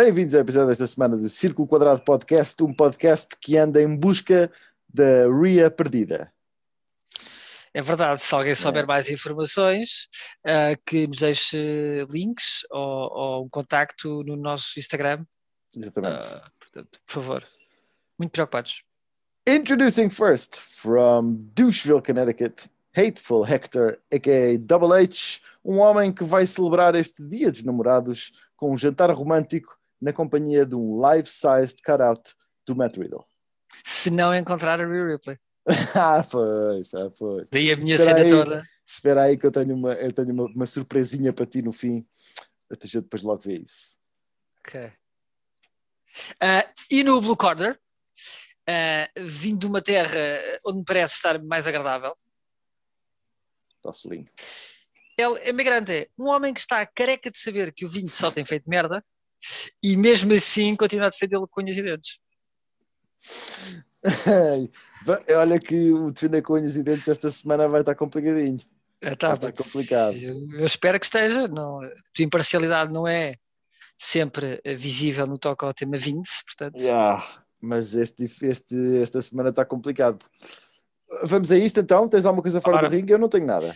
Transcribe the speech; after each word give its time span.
Bem-vindos 0.00 0.32
ao 0.32 0.42
episódio 0.42 0.68
desta 0.68 0.86
semana 0.86 1.18
de 1.18 1.28
Círculo 1.28 1.66
Quadrado 1.66 2.00
Podcast, 2.02 2.62
um 2.62 2.72
podcast 2.72 3.36
que 3.40 3.56
anda 3.56 3.82
em 3.82 3.96
busca 3.96 4.48
da 4.88 5.28
RIA 5.28 5.72
perdida. 5.72 6.32
É 7.74 7.82
verdade, 7.82 8.22
se 8.22 8.32
alguém 8.32 8.54
souber 8.54 8.86
mais 8.86 9.10
informações, 9.10 10.06
uh, 10.46 10.80
que 10.86 11.08
nos 11.08 11.16
deixe 11.16 12.06
links 12.12 12.64
ou, 12.70 13.10
ou, 13.12 13.44
um 13.46 13.48
contacto 13.48 14.22
no 14.22 14.36
nosso 14.36 14.78
Instagram. 14.78 15.26
Exatamente. 15.76 16.26
Uh, 16.26 16.40
portanto, 16.60 17.00
por 17.04 17.14
favor. 17.14 17.44
Muito 18.16 18.30
preocupados. 18.30 18.84
Introducing 19.48 20.10
first 20.10 20.60
from 20.60 21.38
Doucheville, 21.56 22.02
Connecticut, 22.02 22.70
Hateful 22.96 23.44
Hector, 23.44 23.98
a.k.a. 24.12 24.58
Double 24.58 24.92
H, 24.92 25.40
um 25.64 25.78
homem 25.78 26.12
que 26.12 26.22
vai 26.22 26.46
celebrar 26.46 26.94
este 26.94 27.20
Dia 27.20 27.50
dos 27.50 27.64
Namorados 27.64 28.30
com 28.56 28.72
um 28.72 28.76
jantar 28.76 29.10
romântico 29.10 29.77
na 30.00 30.12
companhia 30.12 30.64
de 30.64 30.74
um 30.74 31.00
life-sized 31.00 31.82
cutout 31.84 32.34
do 32.66 32.76
Matt 32.76 32.96
Riddle. 32.96 33.24
Se 33.84 34.10
não 34.10 34.34
encontrar 34.34 34.80
a 34.80 34.86
Real 34.86 35.06
Ripley. 35.06 35.38
ah, 35.94 36.22
pois, 36.30 36.94
ah, 36.94 37.10
pois. 37.18 37.48
Daí 37.50 37.72
a 37.72 37.76
minha 37.76 37.96
espera 37.96 38.18
cena 38.18 38.26
aí, 38.26 38.30
toda. 38.30 38.62
Espera 38.86 39.22
aí 39.22 39.36
que 39.36 39.46
eu 39.46 39.52
tenho 39.52 39.74
uma, 39.74 39.92
eu 39.94 40.12
tenho 40.12 40.32
uma, 40.32 40.44
uma 40.44 40.66
surpresinha 40.66 41.32
para 41.32 41.46
ti 41.46 41.60
no 41.60 41.72
fim. 41.72 42.02
Até 42.70 42.86
já 42.86 43.00
depois 43.00 43.22
logo 43.22 43.40
ver 43.40 43.60
isso. 43.60 43.98
Ok. 44.60 44.92
Uh, 46.34 46.72
e 46.90 47.04
no 47.04 47.20
Blue 47.20 47.36
Corner, 47.36 47.78
uh, 48.68 49.24
vindo 49.24 49.60
de 49.60 49.66
uma 49.66 49.82
terra 49.82 50.18
onde 50.66 50.78
me 50.78 50.84
parece 50.84 51.14
estar 51.14 51.42
mais 51.42 51.66
agradável. 51.66 52.16
Está 53.76 53.92
solinho. 53.92 54.26
Ele 55.16 55.38
é 55.40 55.52
migrante, 55.52 55.92
é 55.92 56.08
um 56.18 56.28
homem 56.28 56.54
que 56.54 56.60
está 56.60 56.84
careca 56.86 57.30
de 57.30 57.38
saber 57.38 57.72
que 57.72 57.84
o 57.84 57.88
vinho 57.88 58.08
só 58.08 58.30
tem 58.30 58.44
feito 58.44 58.68
merda 58.70 59.04
e 59.82 59.96
mesmo 59.96 60.32
assim 60.32 60.74
continua 60.76 61.06
a 61.06 61.10
defendê-lo 61.10 61.46
com 61.48 61.60
unhas 61.60 61.76
e 61.76 61.82
dentes. 61.82 62.18
Olha 65.36 65.58
que 65.58 65.92
o 65.92 66.10
defender 66.10 66.42
com 66.42 66.54
unhas 66.54 66.76
e 66.76 66.82
dentes 66.82 67.08
esta 67.08 67.30
semana 67.30 67.68
vai 67.68 67.80
estar 67.80 67.94
complicadinho. 67.94 68.60
É, 69.00 69.14
tá, 69.14 69.34
vai 69.34 69.50
estar 69.50 69.62
complicado. 69.62 70.16
Eu, 70.16 70.64
espero 70.64 70.98
que 70.98 71.06
esteja. 71.06 71.46
Não, 71.48 71.82
a 71.82 71.88
tua 72.12 72.24
imparcialidade 72.24 72.92
não 72.92 73.06
é 73.06 73.36
sempre 73.96 74.60
visível 74.76 75.26
no 75.26 75.38
toque 75.38 75.64
ao 75.64 75.74
tema 75.74 75.96
Vince, 75.96 76.44
portanto. 76.44 76.78
Yeah, 76.78 77.24
mas 77.60 77.94
este, 77.94 78.24
este, 78.42 79.02
esta 79.02 79.20
semana 79.20 79.50
está 79.50 79.64
complicado. 79.64 80.24
Vamos 81.24 81.50
a 81.50 81.56
isto 81.56 81.80
então? 81.80 82.08
Tens 82.08 82.26
alguma 82.26 82.42
coisa 82.42 82.60
fora 82.60 82.88
do 82.88 82.94
ringue? 82.94 83.12
Eu 83.12 83.18
não 83.18 83.28
tenho 83.28 83.46
nada. 83.46 83.74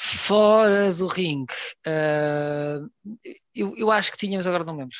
Fora 0.00 0.92
do 0.92 1.06
ringue, 1.08 1.52
uh, 1.86 2.88
eu, 3.58 3.76
eu 3.76 3.90
acho 3.90 4.12
que 4.12 4.18
tínhamos, 4.18 4.46
agora 4.46 4.64
não 4.64 4.76
lembro. 4.76 4.96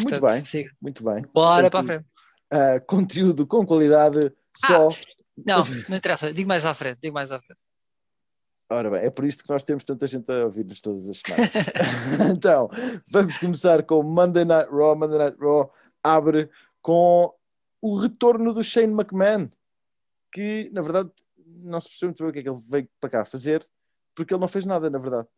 Muito 0.00 0.20
bem, 0.20 0.44
siga. 0.44 0.70
muito 0.80 1.04
bem. 1.04 1.22
Bora 1.34 1.70
Portanto, 1.70 1.70
para 1.70 1.80
a 1.80 1.84
frente. 1.84 2.10
Uh, 2.52 2.86
conteúdo 2.86 3.46
com 3.46 3.66
qualidade 3.66 4.32
só. 4.66 4.88
Ah, 4.88 4.94
não, 5.46 5.58
não 5.88 5.96
interessa, 5.96 6.32
digo 6.32 6.48
mais 6.48 6.64
à 6.64 6.72
frente, 6.72 6.98
digo 7.02 7.14
mais 7.14 7.30
à 7.30 7.38
frente. 7.40 7.60
Ora 8.72 8.88
bem, 8.88 9.00
é 9.00 9.10
por 9.10 9.24
isto 9.24 9.42
que 9.42 9.50
nós 9.50 9.64
temos 9.64 9.84
tanta 9.84 10.06
gente 10.06 10.30
a 10.30 10.44
ouvir-nos 10.44 10.80
todas 10.80 11.08
as 11.08 11.18
semanas. 11.18 11.50
então, 12.32 12.68
vamos 13.10 13.36
começar 13.36 13.82
com 13.82 14.02
Monday 14.02 14.44
Night 14.44 14.70
Raw. 14.70 14.96
Monday 14.96 15.18
Night 15.18 15.36
Raw 15.40 15.70
abre 16.02 16.48
com 16.80 17.32
o 17.82 17.96
retorno 17.96 18.52
do 18.54 18.62
Shane 18.62 18.92
McMahon, 18.92 19.48
que 20.32 20.70
na 20.72 20.80
verdade 20.80 21.10
não 21.64 21.80
se 21.80 21.88
percebe 21.88 22.06
muito 22.10 22.22
bem 22.22 22.30
o 22.30 22.32
que 22.32 22.38
é 22.38 22.42
que 22.42 22.48
ele 22.48 22.62
veio 22.68 22.88
para 23.00 23.10
cá 23.10 23.24
fazer 23.24 23.66
porque 24.14 24.34
ele 24.34 24.40
não 24.40 24.48
fez 24.48 24.64
nada, 24.64 24.90
na 24.90 24.98
verdade. 24.98 25.28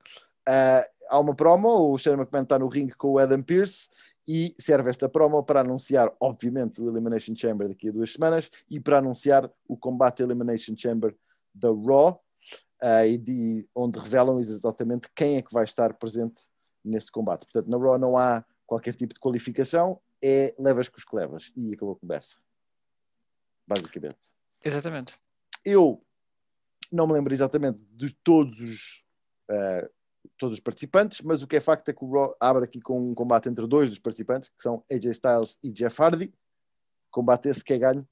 Uh, 0.49 0.85
há 1.09 1.21
uma 1.21 1.35
promo, 1.35 1.93
o 1.93 1.99
Shane 1.99 2.21
McMahon 2.21 2.43
está 2.43 2.59
no 2.59 2.69
ringue 2.69 2.95
com 2.95 3.13
o 3.13 3.19
Adam 3.19 3.43
Pearce 3.43 3.89
e 4.27 4.55
serve 4.59 4.91
esta 4.91 5.09
promo 5.09 5.43
para 5.43 5.61
anunciar, 5.61 6.13
obviamente, 6.21 6.81
o 6.81 6.89
Elimination 6.89 7.35
Chamber 7.35 7.69
daqui 7.69 7.89
a 7.89 7.93
duas 7.93 8.13
semanas 8.13 8.51
e 8.71 8.81
para 8.81 8.99
anunciar 8.99 9.51
o 9.69 9.77
combate 9.77 10.23
Elimination 10.23 10.75
Chamber 10.77 11.15
da 11.55 11.69
Raw, 11.69 12.23
uh, 12.83 13.07
e 13.07 13.17
de, 13.19 13.69
onde 13.75 13.99
revelam 13.99 14.41
exatamente 14.41 15.09
quem 15.15 15.37
é 15.37 15.43
que 15.43 15.53
vai 15.53 15.65
estar 15.65 15.95
presente 15.95 16.43
nesse 16.85 17.11
combate. 17.11 17.45
Portanto, 17.45 17.69
na 17.69 17.79
Raw 17.79 17.99
não 17.99 18.17
há 18.17 18.45
qualquer 18.67 18.95
tipo 18.95 19.15
de 19.15 19.21
qualificação, 19.21 20.01
é 20.23 20.53
levas 20.59 20.89
com 20.89 20.99
os 20.99 21.05
que 21.05 21.17
levas 21.17 21.53
e 21.57 21.75
acabou 21.75 21.95
a 21.95 21.99
conversa. 21.99 22.39
Basicamente. 23.67 24.19
Exatamente. 24.65 25.15
Eu 25.65 26.01
não 26.91 27.07
me 27.07 27.13
lembro 27.13 27.33
exatamente 27.33 27.79
de 27.93 28.15
todos 28.23 28.59
os, 28.59 29.05
uh, 29.51 29.89
todos 30.39 30.55
os 30.55 30.61
participantes, 30.61 31.21
mas 31.23 31.43
o 31.43 31.47
que 31.47 31.57
é 31.57 31.61
facto 31.61 31.89
é 31.89 31.93
que 31.93 32.05
o 32.05 32.13
Raw 32.13 32.37
abre 32.41 32.65
aqui 32.65 32.81
com 32.81 33.01
um 33.01 33.15
combate 33.15 33.49
entre 33.49 33.67
dois 33.67 33.89
dos 33.89 33.99
participantes, 33.99 34.49
que 34.49 34.63
são 34.63 34.85
AJ 34.91 35.07
Styles 35.07 35.59
e 35.63 35.73
Jeff 35.73 36.01
Hardy. 36.01 36.33
Combate 37.11 37.49
esse 37.49 37.63
que 37.63 37.75
é 37.75 37.79
ganho 37.79 38.09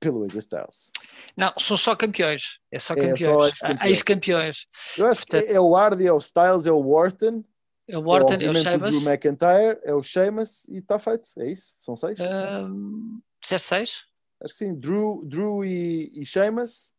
pelo 0.00 0.24
AJ 0.24 0.36
Styles. 0.36 0.90
Não, 1.36 1.52
são 1.58 1.76
só 1.76 1.94
campeões. 1.94 2.58
É 2.70 2.78
só 2.78 2.94
campeões. 2.94 3.54
É 3.62 3.88
ex-campeões. 3.88 4.66
Eu 4.98 5.06
acho 5.06 5.20
Portanto... 5.20 5.46
que 5.46 5.52
é 5.52 5.60
o 5.60 5.74
Hardy, 5.74 6.06
é 6.06 6.12
o 6.12 6.18
Styles, 6.18 6.66
é 6.66 6.72
o 6.72 6.80
Wharton. 6.80 7.44
É 7.88 7.98
o 7.98 8.02
Wharton, 8.02 8.34
é, 8.34 8.44
é 8.44 8.50
o 8.50 8.54
Sheamus. 8.54 8.96
O 8.96 9.00
Drew 9.00 9.12
McIntyre, 9.12 9.78
é 9.84 9.94
o 9.94 10.02
Sheamus 10.02 10.64
e 10.68 10.78
está 10.78 10.98
feito. 10.98 11.28
É 11.38 11.46
isso? 11.50 11.74
São 11.78 11.94
seis? 11.94 12.18
Um, 12.20 13.20
seis? 13.42 14.04
Acho 14.42 14.54
que 14.54 14.58
sim. 14.58 14.74
Drew, 14.74 15.22
Drew 15.24 15.64
e, 15.64 16.10
e 16.14 16.26
Sheamus 16.26 16.92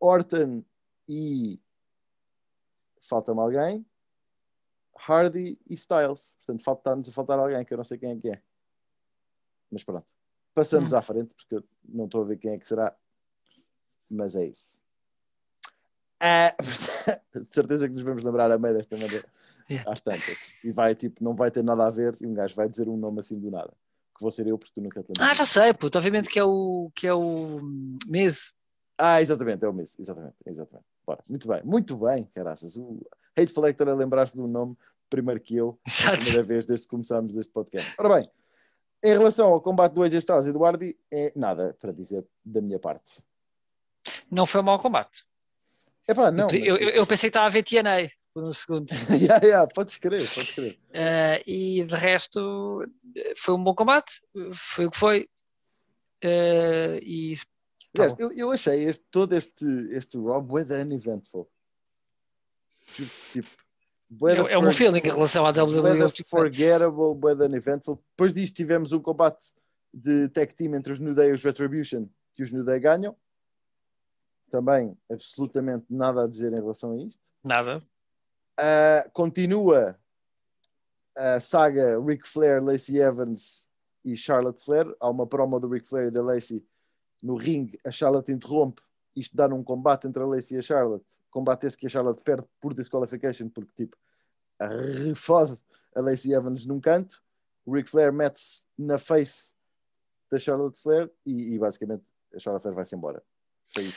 Orton 0.00 0.64
e 1.08 1.60
falta-me 3.08 3.40
alguém, 3.40 3.86
Hardy 4.96 5.58
e 5.68 5.74
Styles. 5.74 6.34
Portanto, 6.38 6.64
falta-nos 6.64 7.08
a 7.08 7.12
faltar 7.12 7.38
alguém 7.38 7.64
que 7.64 7.72
eu 7.72 7.76
não 7.76 7.84
sei 7.84 7.98
quem 7.98 8.12
é 8.12 8.16
que 8.16 8.30
é. 8.30 8.42
Mas 9.70 9.82
pronto, 9.82 10.06
passamos 10.54 10.92
hum. 10.92 10.96
à 10.96 11.02
frente 11.02 11.34
porque 11.34 11.56
eu 11.56 11.64
não 11.84 12.04
estou 12.06 12.22
a 12.22 12.24
ver 12.24 12.38
quem 12.38 12.52
é 12.52 12.58
que 12.58 12.66
será, 12.66 12.96
mas 14.10 14.36
é 14.36 14.46
isso. 14.46 14.82
É, 16.20 16.54
de 17.34 17.52
certeza 17.52 17.88
que 17.88 17.94
nos 17.94 18.04
vamos 18.04 18.22
lembrar 18.22 18.50
a 18.50 18.58
meio 18.58 18.74
desta 18.74 18.96
maneira 18.96 19.26
yeah. 19.68 19.90
às 19.90 20.00
tantas. 20.00 20.36
E 20.62 20.70
vai 20.70 20.94
tipo, 20.94 21.22
não 21.22 21.34
vai 21.34 21.50
ter 21.50 21.62
nada 21.62 21.86
a 21.86 21.90
ver 21.90 22.16
e 22.20 22.26
um 22.26 22.34
gajo 22.34 22.54
vai 22.54 22.68
dizer 22.68 22.88
um 22.88 22.96
nome 22.96 23.20
assim 23.20 23.38
do 23.38 23.50
nada. 23.50 23.72
Que 24.16 24.22
vou 24.22 24.30
ser 24.30 24.46
eu 24.46 24.56
porque 24.56 24.72
tu 24.72 24.80
nunca 24.80 25.02
te 25.02 25.12
Ah, 25.18 25.34
já 25.34 25.44
sei, 25.44 25.74
puto. 25.74 25.98
Obviamente 25.98 26.28
que 26.28 26.38
é 26.38 26.44
o 26.44 26.90
que 26.94 27.06
é 27.06 27.12
o 27.12 27.60
mês. 28.06 28.52
Ah, 28.96 29.20
exatamente, 29.20 29.64
é 29.64 29.68
o 29.68 29.72
mesmo, 29.72 29.96
exatamente, 29.98 30.36
exatamente. 30.46 30.86
Bora. 31.06 31.22
Muito 31.28 31.46
bem, 31.46 31.60
muito 31.64 31.96
bem, 31.96 32.24
caraças. 32.34 32.76
O 32.76 33.00
Hateful 33.36 33.66
Hector 33.66 33.88
a 33.88 33.94
lembrar-se 33.94 34.36
do 34.36 34.46
nome 34.46 34.76
primeiro 35.10 35.40
que 35.40 35.56
eu, 35.56 35.78
Exato. 35.86 36.14
a 36.14 36.18
primeira 36.18 36.42
vez 36.42 36.66
desde 36.66 36.86
que 36.86 36.90
começámos 36.90 37.36
este 37.36 37.52
podcast. 37.52 37.94
Ora 37.98 38.16
bem, 38.16 38.30
em 39.02 39.12
relação 39.12 39.48
ao 39.48 39.60
combate 39.60 39.92
do 39.92 40.02
AJ 40.02 40.14
Styles 40.14 40.46
e 40.46 40.52
do 40.52 40.64
Hardy, 40.64 40.96
é 41.12 41.32
nada 41.36 41.76
para 41.80 41.92
dizer 41.92 42.26
da 42.44 42.60
minha 42.60 42.78
parte. 42.78 43.22
Não 44.30 44.46
foi 44.46 44.60
um 44.60 44.64
mau 44.64 44.78
combate. 44.78 45.24
Epá, 46.08 46.30
não, 46.30 46.50
eu, 46.50 46.76
eu, 46.76 46.88
eu, 46.90 47.06
pensei 47.06 47.28
que 47.28 47.30
estava 47.30 47.46
a 47.46 47.50
ver 47.50 47.62
TNA 47.62 48.10
por 48.32 48.42
um 48.42 48.52
segundo. 48.52 48.88
yeah, 49.10 49.44
yeah, 49.44 49.68
podes 49.72 49.96
crer, 49.96 50.20
podes 50.20 50.54
crer. 50.54 50.78
Uh, 50.90 51.42
e 51.46 51.84
de 51.84 51.94
resto, 51.94 52.84
foi 53.36 53.54
um 53.54 53.62
bom 53.62 53.74
combate, 53.74 54.20
foi 54.52 54.86
o 54.86 54.90
que 54.90 54.98
foi. 54.98 55.28
Uh, 56.22 56.98
e 57.02 57.34
Tá 57.94 58.12
eu, 58.18 58.32
eu 58.32 58.50
achei 58.50 58.84
este, 58.84 59.04
todo 59.08 59.34
este, 59.34 59.64
este 59.92 60.18
Rob 60.18 60.48
bué 60.48 60.62
uneventful. 60.62 61.48
Tipo, 63.32 63.48
é, 64.28 64.52
é 64.52 64.58
um 64.58 64.70
feeling 64.72 64.98
em 64.98 65.12
relação 65.12 65.46
à 65.46 65.50
WWE. 65.50 66.10
Tipo, 66.10 66.28
forgettable, 66.28 67.14
bué 67.14 67.34
uneventful. 67.34 68.02
Depois 68.10 68.34
disto 68.34 68.54
tivemos 68.54 68.92
um 68.92 69.00
combate 69.00 69.44
de 69.92 70.28
tag 70.30 70.52
team 70.54 70.74
entre 70.74 70.92
os 70.92 70.98
New 70.98 71.14
Day 71.14 71.30
e 71.30 71.32
os 71.34 71.44
Retribution, 71.44 72.08
que 72.34 72.42
os 72.42 72.50
New 72.50 72.64
Day 72.64 72.80
ganham. 72.80 73.16
Também 74.50 74.98
absolutamente 75.08 75.86
nada 75.88 76.24
a 76.24 76.28
dizer 76.28 76.52
em 76.52 76.56
relação 76.56 76.92
a 76.92 76.96
isto. 76.98 77.22
Nada. 77.44 77.78
Uh, 78.58 79.10
continua 79.12 79.96
a 81.16 81.38
saga 81.38 82.00
Ric 82.00 82.26
Flair, 82.26 82.62
Lacey 82.62 82.98
Evans 82.98 83.68
e 84.04 84.16
Charlotte 84.16 84.64
Flair. 84.64 84.92
Há 84.98 85.08
uma 85.08 85.28
promo 85.28 85.60
do 85.60 85.68
Ric 85.68 85.88
Flair 85.88 86.08
e 86.08 86.10
da 86.10 86.22
Lacey 86.22 86.64
no 87.24 87.36
ringue, 87.36 87.80
a 87.86 87.90
Charlotte 87.90 88.30
interrompe, 88.30 88.82
isto 89.16 89.34
dá 89.34 89.48
num 89.48 89.64
combate 89.64 90.06
entre 90.06 90.22
a 90.22 90.26
Lacey 90.26 90.56
e 90.56 90.58
a 90.58 90.62
Charlotte, 90.62 91.06
combate 91.30 91.66
esse 91.66 91.76
que 91.76 91.86
a 91.86 91.88
Charlotte 91.88 92.22
perde 92.22 92.46
por 92.60 92.74
disqualification, 92.74 93.48
porque 93.48 93.72
tipo, 93.74 93.96
refose 94.60 95.64
a 95.96 96.02
Lacey 96.02 96.34
Evans 96.34 96.66
num 96.66 96.78
canto, 96.78 97.22
o 97.64 97.74
Ric 97.74 97.88
Flair 97.88 98.12
mete-se 98.12 98.64
na 98.76 98.98
face 98.98 99.54
da 100.30 100.38
Charlotte 100.38 100.78
Flair 100.80 101.10
e, 101.24 101.54
e 101.54 101.58
basicamente 101.58 102.10
a 102.34 102.38
Charlotte 102.38 102.62
Flair 102.62 102.76
vai-se 102.76 102.94
embora. 102.94 103.22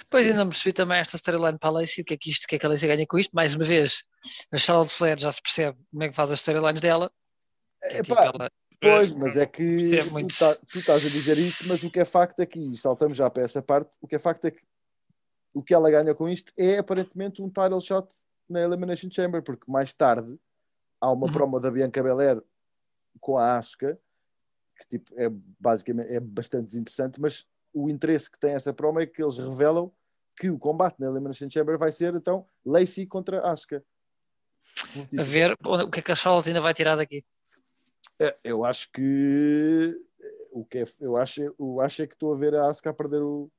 Pois 0.09 0.25
ainda 0.25 0.45
me 0.45 0.51
percebi 0.51 0.71
também 0.71 0.97
esta 0.97 1.17
storyline 1.17 1.59
para 1.59 1.69
a 1.69 1.73
Lacey, 1.73 2.01
o 2.01 2.05
que 2.05 2.13
é 2.13 2.17
que 2.17 2.29
isto, 2.29 2.45
o 2.45 2.47
que 2.47 2.55
é 2.55 2.59
que 2.59 2.65
a 2.65 2.69
Lacey 2.69 2.87
ganha 2.87 3.05
com 3.05 3.19
isto, 3.19 3.35
mais 3.35 3.53
uma 3.53 3.65
vez, 3.65 4.03
a 4.51 4.57
Charlotte 4.57 4.93
Flair 4.93 5.19
já 5.19 5.31
se 5.31 5.41
percebe 5.41 5.77
como 5.91 6.03
é 6.03 6.09
que 6.09 6.15
faz 6.15 6.31
as 6.31 6.39
storylines 6.39 6.81
dela. 6.81 7.11
É, 7.83 7.97
é 7.97 8.01
tipo 8.01 8.17
ela 8.17 8.49
Pois, 8.79 9.11
mas 9.13 9.35
é 9.35 9.45
que 9.45 9.97
é 9.97 10.03
muito... 10.05 10.33
tu, 10.33 10.39
tá, 10.39 10.55
tu, 10.55 10.79
estás 10.79 11.03
a 11.05 11.09
dizer 11.09 11.37
isso, 11.37 11.67
mas 11.67 11.83
o 11.83 11.89
que 11.89 11.99
é 11.99 12.05
facto 12.05 12.41
aqui, 12.41 12.71
é 12.73 12.77
saltamos 12.77 13.17
já 13.17 13.29
para 13.29 13.43
essa 13.43 13.61
parte, 13.61 13.97
o 13.99 14.07
que 14.07 14.15
é 14.15 14.19
facto 14.19 14.45
é 14.45 14.51
que 14.51 14.61
o 15.53 15.63
que 15.63 15.73
ela 15.73 15.89
ganha 15.89 16.13
com 16.13 16.29
isto 16.29 16.53
é 16.57 16.77
aparentemente 16.77 17.41
um 17.41 17.49
title 17.49 17.81
shot 17.81 18.07
na 18.47 18.61
Elimination 18.61 19.09
Chamber, 19.09 19.41
porque 19.41 19.69
mais 19.69 19.93
tarde 19.93 20.37
há 21.01 21.11
uma 21.11 21.25
uhum. 21.25 21.31
promo 21.31 21.59
da 21.59 21.71
Bianca 21.71 22.03
Belair 22.03 22.41
com 23.19 23.37
a 23.37 23.57
Asuka, 23.57 23.99
que 24.77 24.87
tipo, 24.87 25.19
é 25.19 25.27
basicamente 25.59 26.13
é 26.13 26.19
bastante 26.19 26.67
desinteressante, 26.67 27.19
mas 27.19 27.47
o 27.73 27.89
interesse 27.89 28.29
que 28.29 28.39
tem 28.39 28.53
essa 28.53 28.71
promo 28.71 28.99
é 28.99 29.07
que 29.07 29.23
eles 29.23 29.37
revelam 29.39 29.91
que 30.35 30.51
o 30.51 30.59
combate 30.59 30.99
na 30.99 31.07
Elimination 31.07 31.49
Chamber 31.49 31.79
vai 31.79 31.91
ser 31.91 32.13
então 32.13 32.47
Lacey 32.63 33.07
contra 33.07 33.41
Asuka. 33.41 33.83
A 35.17 35.23
ver 35.23 35.57
o 35.65 35.89
que 35.89 35.99
é 35.99 36.03
que 36.03 36.11
a 36.11 36.15
Charlotte 36.15 36.49
ainda 36.49 36.61
vai 36.61 36.73
tirar 36.75 36.95
daqui. 36.95 37.25
É, 38.19 38.35
eu 38.43 38.65
acho 38.65 38.91
que 38.91 39.99
o 40.51 40.65
que 40.65 40.79
é, 40.79 40.83
eu 40.99 41.17
acho, 41.17 41.41
eu 41.41 41.81
acho 41.81 42.01
é 42.01 42.07
que 42.07 42.13
estou 42.13 42.33
a 42.33 42.37
ver 42.37 42.55
a 42.55 42.67
Asuka 42.67 42.93
perder 42.93 43.21
o, 43.21 43.51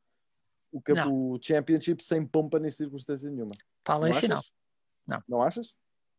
o, 0.73 0.81
o 1.35 1.39
Championship 1.41 2.03
sem 2.03 2.27
pompa 2.27 2.59
nem 2.59 2.71
circunstância 2.71 3.31
nenhuma. 3.31 3.53
Fala 3.85 4.11
isso 4.11 4.27
não. 4.27 4.41
Não. 5.07 5.23
Não 5.29 5.43
achas? 5.43 5.75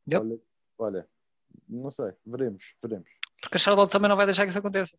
Yep. 0.10 0.26
Olha, 0.26 0.40
olha, 0.78 1.10
não 1.68 1.92
sei, 1.92 2.14
veremos, 2.26 2.76
veremos. 2.82 3.10
Porque 3.42 3.58
a 3.58 3.60
Charlotte 3.60 3.92
também 3.92 4.10
não 4.10 4.16
vai 4.16 4.26
deixar 4.26 4.44
que 4.44 4.50
isso 4.50 4.60
aconteça. 4.60 4.98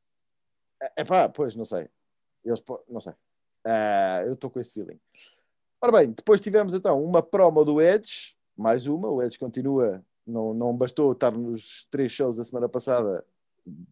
É 0.96 1.04
pá, 1.04 1.28
pois, 1.28 1.56
não 1.56 1.64
sei. 1.64 1.88
Eles, 2.44 2.62
não 2.88 3.00
sei. 3.00 3.12
Uh, 3.66 4.26
eu 4.26 4.34
estou 4.34 4.50
com 4.50 4.60
esse 4.60 4.72
feeling. 4.72 4.98
Ora 5.80 5.92
bem, 5.92 6.12
depois 6.12 6.40
tivemos 6.40 6.74
então 6.74 7.02
uma 7.02 7.22
promo 7.22 7.64
do 7.64 7.80
Edge, 7.80 8.36
mais 8.56 8.86
uma. 8.86 9.08
O 9.08 9.22
Edge 9.22 9.38
continua, 9.38 10.04
não, 10.30 10.54
não 10.54 10.76
bastou 10.76 11.12
estar 11.12 11.32
nos 11.32 11.86
três 11.90 12.12
shows 12.12 12.36
da 12.36 12.44
semana 12.44 12.68
passada, 12.68 13.24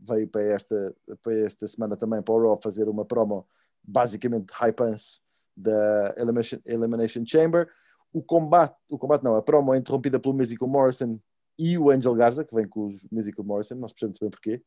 veio 0.06 0.28
para 0.28 0.42
esta, 0.42 0.94
para 1.22 1.34
esta 1.40 1.66
semana 1.66 1.96
também 1.96 2.22
para 2.22 2.34
o 2.34 2.40
Raw 2.40 2.60
fazer 2.62 2.88
uma 2.88 3.04
promo 3.04 3.46
basicamente 3.82 4.50
high 4.52 4.72
pants 4.72 5.20
da 5.56 6.14
Elimination, 6.16 6.58
Elimination 6.64 7.24
Chamber. 7.26 7.68
O 8.12 8.22
combate, 8.22 8.76
o 8.90 8.98
combate 8.98 9.22
não, 9.24 9.36
a 9.36 9.42
promo 9.42 9.74
é 9.74 9.78
interrompida 9.78 10.18
pelo 10.18 10.34
Musical 10.34 10.68
Morrison 10.68 11.18
e 11.58 11.76
o 11.76 11.90
Angel 11.90 12.14
Garza, 12.14 12.44
que 12.44 12.54
vem 12.54 12.66
com 12.66 12.86
o 12.86 12.92
Musical 13.10 13.44
Morrison, 13.44 13.74
não 13.74 13.88
se 13.88 13.94
percebe 13.94 14.18
bem 14.20 14.30
porquê. 14.30 14.62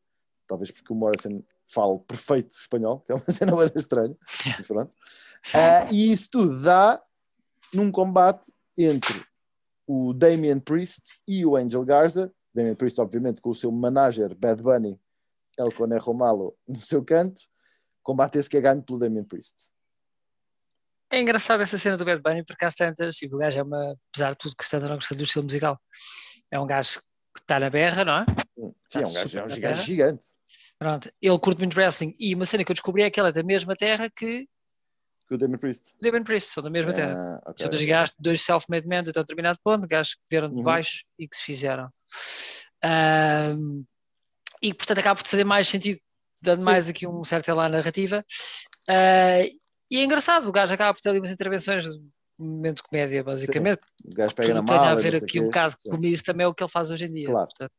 Talvez 0.46 0.70
porque 0.70 0.92
o 0.92 0.96
Morrison 0.96 1.42
fala 1.66 1.98
perfeito 2.00 2.52
espanhol, 2.52 3.00
que 3.00 3.14
é 3.14 3.16
uma 3.16 3.24
cena 3.32 3.56
bem 3.56 3.72
estranha. 3.76 4.16
Uh, 5.48 5.88
e 5.92 6.12
isso 6.12 6.30
tudo 6.32 6.62
dá 6.62 7.02
num 7.74 7.92
combate 7.92 8.52
entre 8.78 9.24
o 9.92 10.14
Damian 10.14 10.60
Priest 10.60 11.18
e 11.28 11.46
o 11.46 11.58
Angel 11.58 11.84
Garza. 11.84 12.32
Damian 12.54 12.76
Priest, 12.76 13.00
obviamente, 13.02 13.42
com 13.42 13.50
o 13.50 13.56
seu 13.56 13.72
manager 13.72 14.34
Bad 14.36 14.64
Bunny, 14.64 15.00
El 15.60 15.72
Conejo 15.74 16.14
Malo, 16.14 16.56
no 16.68 16.80
seu 16.80 17.04
canto. 17.04 17.42
Combate 18.02 18.38
esse 18.40 18.50
que 18.50 18.58
é 18.58 18.62
ganho 18.62 18.82
pelo 18.82 19.00
Damian 19.00 19.26
Priest. 19.26 19.54
É 21.12 21.20
engraçado 21.20 21.62
essa 21.62 21.78
cena 21.78 21.98
do 21.98 22.06
Bad 22.06 22.22
Bunny, 22.22 22.46
porque 22.46 22.64
às 22.64 22.74
tantas, 22.74 23.18
tipo, 23.18 23.36
o 23.36 23.40
gajo 23.40 23.60
é 23.60 23.64
uma, 23.64 23.98
apesar 24.10 24.30
de 24.30 24.38
tudo, 24.38 24.56
que 24.56 24.80
não 24.80 24.96
gosta 24.96 25.14
do 25.14 25.24
estilo 25.24 25.44
musical. 25.44 25.78
É 26.50 26.58
um 26.58 26.66
gajo 26.66 27.02
que 27.34 27.42
está 27.42 27.60
na 27.60 27.70
berra, 27.70 28.06
não 28.06 28.20
é? 28.20 28.26
Sim, 28.90 29.00
é 29.02 29.08
um 29.08 29.14
gajo, 29.14 29.40
é 29.40 29.44
um 29.44 29.60
gajo 29.60 29.84
gigante. 29.84 30.26
Pronto, 30.80 31.12
ele 31.22 31.40
curte 31.40 31.60
muito 31.60 31.76
wrestling 31.76 32.16
e 32.18 32.34
uma 32.34 32.46
cena 32.46 32.64
que 32.64 32.72
eu 32.72 32.76
descobri 32.76 33.04
é 33.04 33.12
que 33.12 33.20
ela 33.20 33.30
é 33.30 33.34
da 33.34 33.44
mesma 33.44 33.76
terra 33.76 34.10
que 34.10 34.48
o 35.36 35.38
Damon 35.38 35.58
Priest. 35.58 35.94
O 36.00 36.02
Damon 36.02 36.24
Priest, 36.24 36.52
são 36.52 36.64
da 36.64 36.70
mesma 36.70 36.94
terra. 36.94 37.14
Ah, 37.14 37.52
okay, 37.52 37.64
são 37.64 37.70
dois 37.70 37.86
gajos, 37.86 38.16
dois 38.20 38.42
self-made 38.42 38.88
men 38.88 39.00
até 39.00 39.20
um 39.20 39.24
determinado 39.24 39.60
ponto, 39.64 39.88
gajos 39.88 40.16
que 40.16 40.22
vieram 40.30 40.50
de 40.50 40.58
uhum. 40.58 40.64
baixo 40.64 41.04
e 41.18 41.28
que 41.28 41.36
se 41.36 41.44
fizeram. 41.44 41.90
Um, 42.84 43.86
e 44.62 44.74
portanto 44.74 45.00
acaba 45.00 45.22
por 45.22 45.28
fazer 45.28 45.44
mais 45.44 45.68
sentido, 45.68 46.00
dando 46.42 46.60
Sim. 46.60 46.66
mais 46.66 46.90
aqui 46.90 47.08
um 47.08 47.24
certo 47.24 47.50
elan 47.50 47.70
narrativa. 47.70 48.26
Uh, 48.90 49.62
e 49.90 49.98
é 49.98 50.04
engraçado, 50.04 50.48
o 50.48 50.52
gajo 50.52 50.74
acaba 50.74 50.94
por 50.94 51.02
ter 51.02 51.10
ali 51.10 51.20
umas 51.20 51.32
intervenções 51.32 51.84
de 51.86 52.02
momento 52.40 52.78
de 52.78 52.84
comédia, 52.84 53.24
basicamente. 53.24 53.82
Sim. 53.82 54.10
O 54.12 54.16
gajo 54.16 54.36
pega 54.36 54.54
na 54.54 54.62
mala. 54.62 54.80
Tem 54.80 54.90
a 54.90 54.96
ver 54.96 55.24
aqui 55.24 55.40
um 55.40 55.46
bocado 55.46 55.76
com 55.86 56.04
isso 56.06 56.24
também 56.24 56.46
é 56.46 56.48
o 56.48 56.54
que 56.54 56.64
ele 56.64 56.72
faz 56.72 56.92
hoje 56.92 57.06
em 57.06 57.14
dia. 57.14 57.28
Claro. 57.28 57.48
Portanto. 57.48 57.72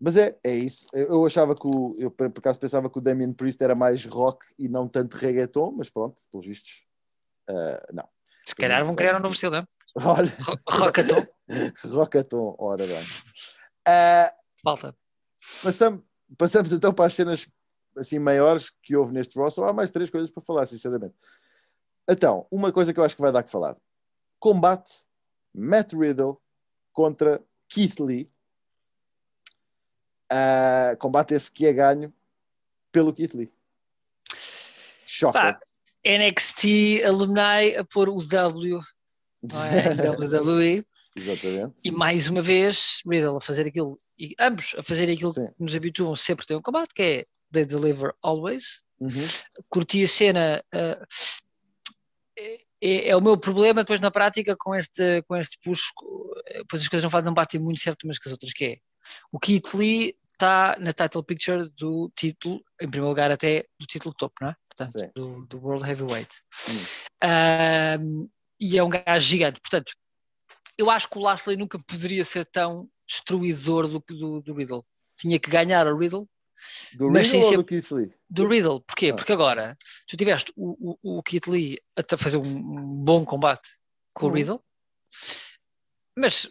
Mas 0.00 0.16
é, 0.16 0.38
é 0.44 0.54
isso. 0.54 0.86
Eu 0.92 1.24
achava 1.24 1.54
que 1.54 1.66
o, 1.66 1.94
eu 1.98 2.10
por 2.10 2.26
acaso 2.26 2.58
pensava 2.58 2.90
que 2.90 2.98
o 2.98 3.00
Damien 3.00 3.32
Priest 3.32 3.62
era 3.62 3.74
mais 3.74 4.04
rock 4.06 4.44
e 4.58 4.68
não 4.68 4.88
tanto 4.88 5.16
reggaeton, 5.16 5.72
mas 5.72 5.88
pronto, 5.88 6.20
pelos 6.30 6.46
vistos, 6.46 6.84
uh, 7.48 7.94
não. 7.94 8.08
Se 8.44 8.54
calhar 8.54 8.84
vão 8.84 8.94
criar 8.94 9.16
um 9.16 9.20
novo 9.20 9.34
estilo, 9.34 9.52
não? 9.52 9.68
Olha. 10.04 10.32
Rockaton. 10.68 11.26
Rockaton, 11.86 12.56
ora 12.58 12.86
bem. 12.86 13.02
Uh, 13.86 14.44
Falta. 14.62 14.96
Passamos, 15.62 16.02
passamos 16.36 16.72
então 16.72 16.92
para 16.92 17.06
as 17.06 17.14
cenas 17.14 17.46
assim 17.96 18.18
maiores 18.18 18.70
que 18.82 18.96
houve 18.96 19.12
neste 19.12 19.38
Raw. 19.38 19.50
Só 19.50 19.66
há 19.66 19.72
mais 19.72 19.90
três 19.90 20.10
coisas 20.10 20.30
para 20.30 20.42
falar, 20.42 20.66
sinceramente. 20.66 21.14
Então, 22.08 22.46
uma 22.50 22.72
coisa 22.72 22.92
que 22.92 23.00
eu 23.00 23.04
acho 23.04 23.14
que 23.14 23.22
vai 23.22 23.32
dar 23.32 23.42
que 23.42 23.50
falar: 23.50 23.76
combate 24.38 24.90
Matt 25.54 25.92
Riddle 25.92 26.40
contra 26.92 27.42
Keith 27.68 28.00
Lee 28.00 28.28
uh, 30.34 30.96
combate 30.98 31.34
esse 31.34 31.50
que 31.50 31.66
é 31.66 31.72
ganho 31.72 32.12
pelo 32.90 33.12
Keith 33.12 33.34
Lee. 33.34 33.52
Choca. 35.06 35.60
NXT 36.04 37.04
Alumni 37.06 37.76
a 37.76 37.84
pôr 37.84 38.08
o 38.08 38.18
W, 38.18 38.80
é? 39.44 39.94
WWE. 40.10 40.84
Exatamente. 41.16 41.74
E 41.84 41.90
mais 41.90 42.28
uma 42.28 42.42
vez, 42.42 43.00
Riddle 43.06 43.36
a 43.36 43.40
fazer 43.40 43.66
aquilo, 43.66 43.96
e 44.18 44.34
ambos 44.38 44.74
a 44.76 44.82
fazer 44.82 45.10
aquilo 45.10 45.32
Sim. 45.32 45.46
que 45.46 45.62
nos 45.62 45.74
habituam 45.74 46.14
sempre 46.16 46.44
ter 46.44 46.56
um 46.56 46.62
combate, 46.62 46.92
que 46.92 47.02
é 47.02 47.26
They 47.52 47.64
Deliver 47.64 48.12
Always. 48.20 48.82
Uhum. 49.00 49.10
Curti 49.68 50.02
a 50.02 50.08
cena. 50.08 50.64
Uh, 50.74 51.04
é, 52.82 53.08
é, 53.08 53.16
o 53.16 53.20
meu 53.20 53.38
problema 53.38 53.82
depois 53.82 54.00
na 54.00 54.10
prática 54.10 54.56
com 54.56 54.74
este, 54.74 55.22
com 55.22 55.36
este 55.36 55.58
push, 55.62 55.84
depois 56.58 56.82
as 56.82 56.88
coisas 56.88 57.04
não, 57.04 57.10
fazem, 57.10 57.26
não 57.26 57.34
batem 57.34 57.60
muito 57.60 57.80
certo 57.80 58.04
umas 58.04 58.18
com 58.18 58.28
as 58.28 58.32
outras, 58.32 58.52
que 58.52 58.64
é 58.64 58.76
o 59.32 59.38
Keith 59.38 59.72
Lee 59.72 60.14
está 60.34 60.76
na 60.78 60.92
title 60.92 61.22
picture 61.22 61.68
do 61.78 62.12
título, 62.14 62.62
em 62.80 62.88
primeiro 62.88 63.08
lugar 63.08 63.30
até 63.30 63.66
do 63.78 63.86
título 63.86 64.14
topo, 64.14 64.34
não 64.40 64.48
é? 64.48 64.56
Portanto, 64.68 65.12
do, 65.14 65.46
do, 65.46 65.58
World 65.58 65.88
Heavyweight. 65.88 66.30
Um, 67.22 68.28
e 68.58 68.76
é 68.76 68.82
um 68.82 68.88
gajo 68.88 69.24
gigante. 69.24 69.60
Portanto, 69.60 69.92
eu 70.76 70.90
acho 70.90 71.08
que 71.08 71.16
o 71.16 71.22
Lashley 71.22 71.56
nunca 71.56 71.78
poderia 71.78 72.24
ser 72.24 72.44
tão 72.44 72.88
destruidor 73.06 73.86
do, 73.86 74.02
do, 74.08 74.42
do 74.42 74.54
Riddle. 74.54 74.84
Tinha 75.16 75.38
que 75.38 75.48
ganhar 75.48 75.86
a 75.86 75.94
Riddle. 75.94 76.28
Do 76.94 77.10
mas 77.10 77.30
Riddle 77.30 77.50
ou 77.50 77.56
do 77.58 77.64
Keith 77.64 77.90
Lee? 77.92 78.12
Do 78.28 78.48
Riddle. 78.48 78.80
Porquê? 78.80 79.10
Ah. 79.10 79.14
Porque 79.14 79.32
agora, 79.32 79.76
tu 80.08 80.16
tiveste 80.16 80.52
o, 80.56 80.96
o, 81.02 81.18
o 81.18 81.22
Keith 81.22 81.46
Lee 81.46 81.78
a 81.96 82.16
fazer 82.16 82.38
um 82.38 83.04
bom 83.04 83.24
combate 83.24 83.68
com 84.12 84.26
uhum. 84.26 84.32
o 84.32 84.34
Riddle, 84.34 84.64
mas 86.16 86.48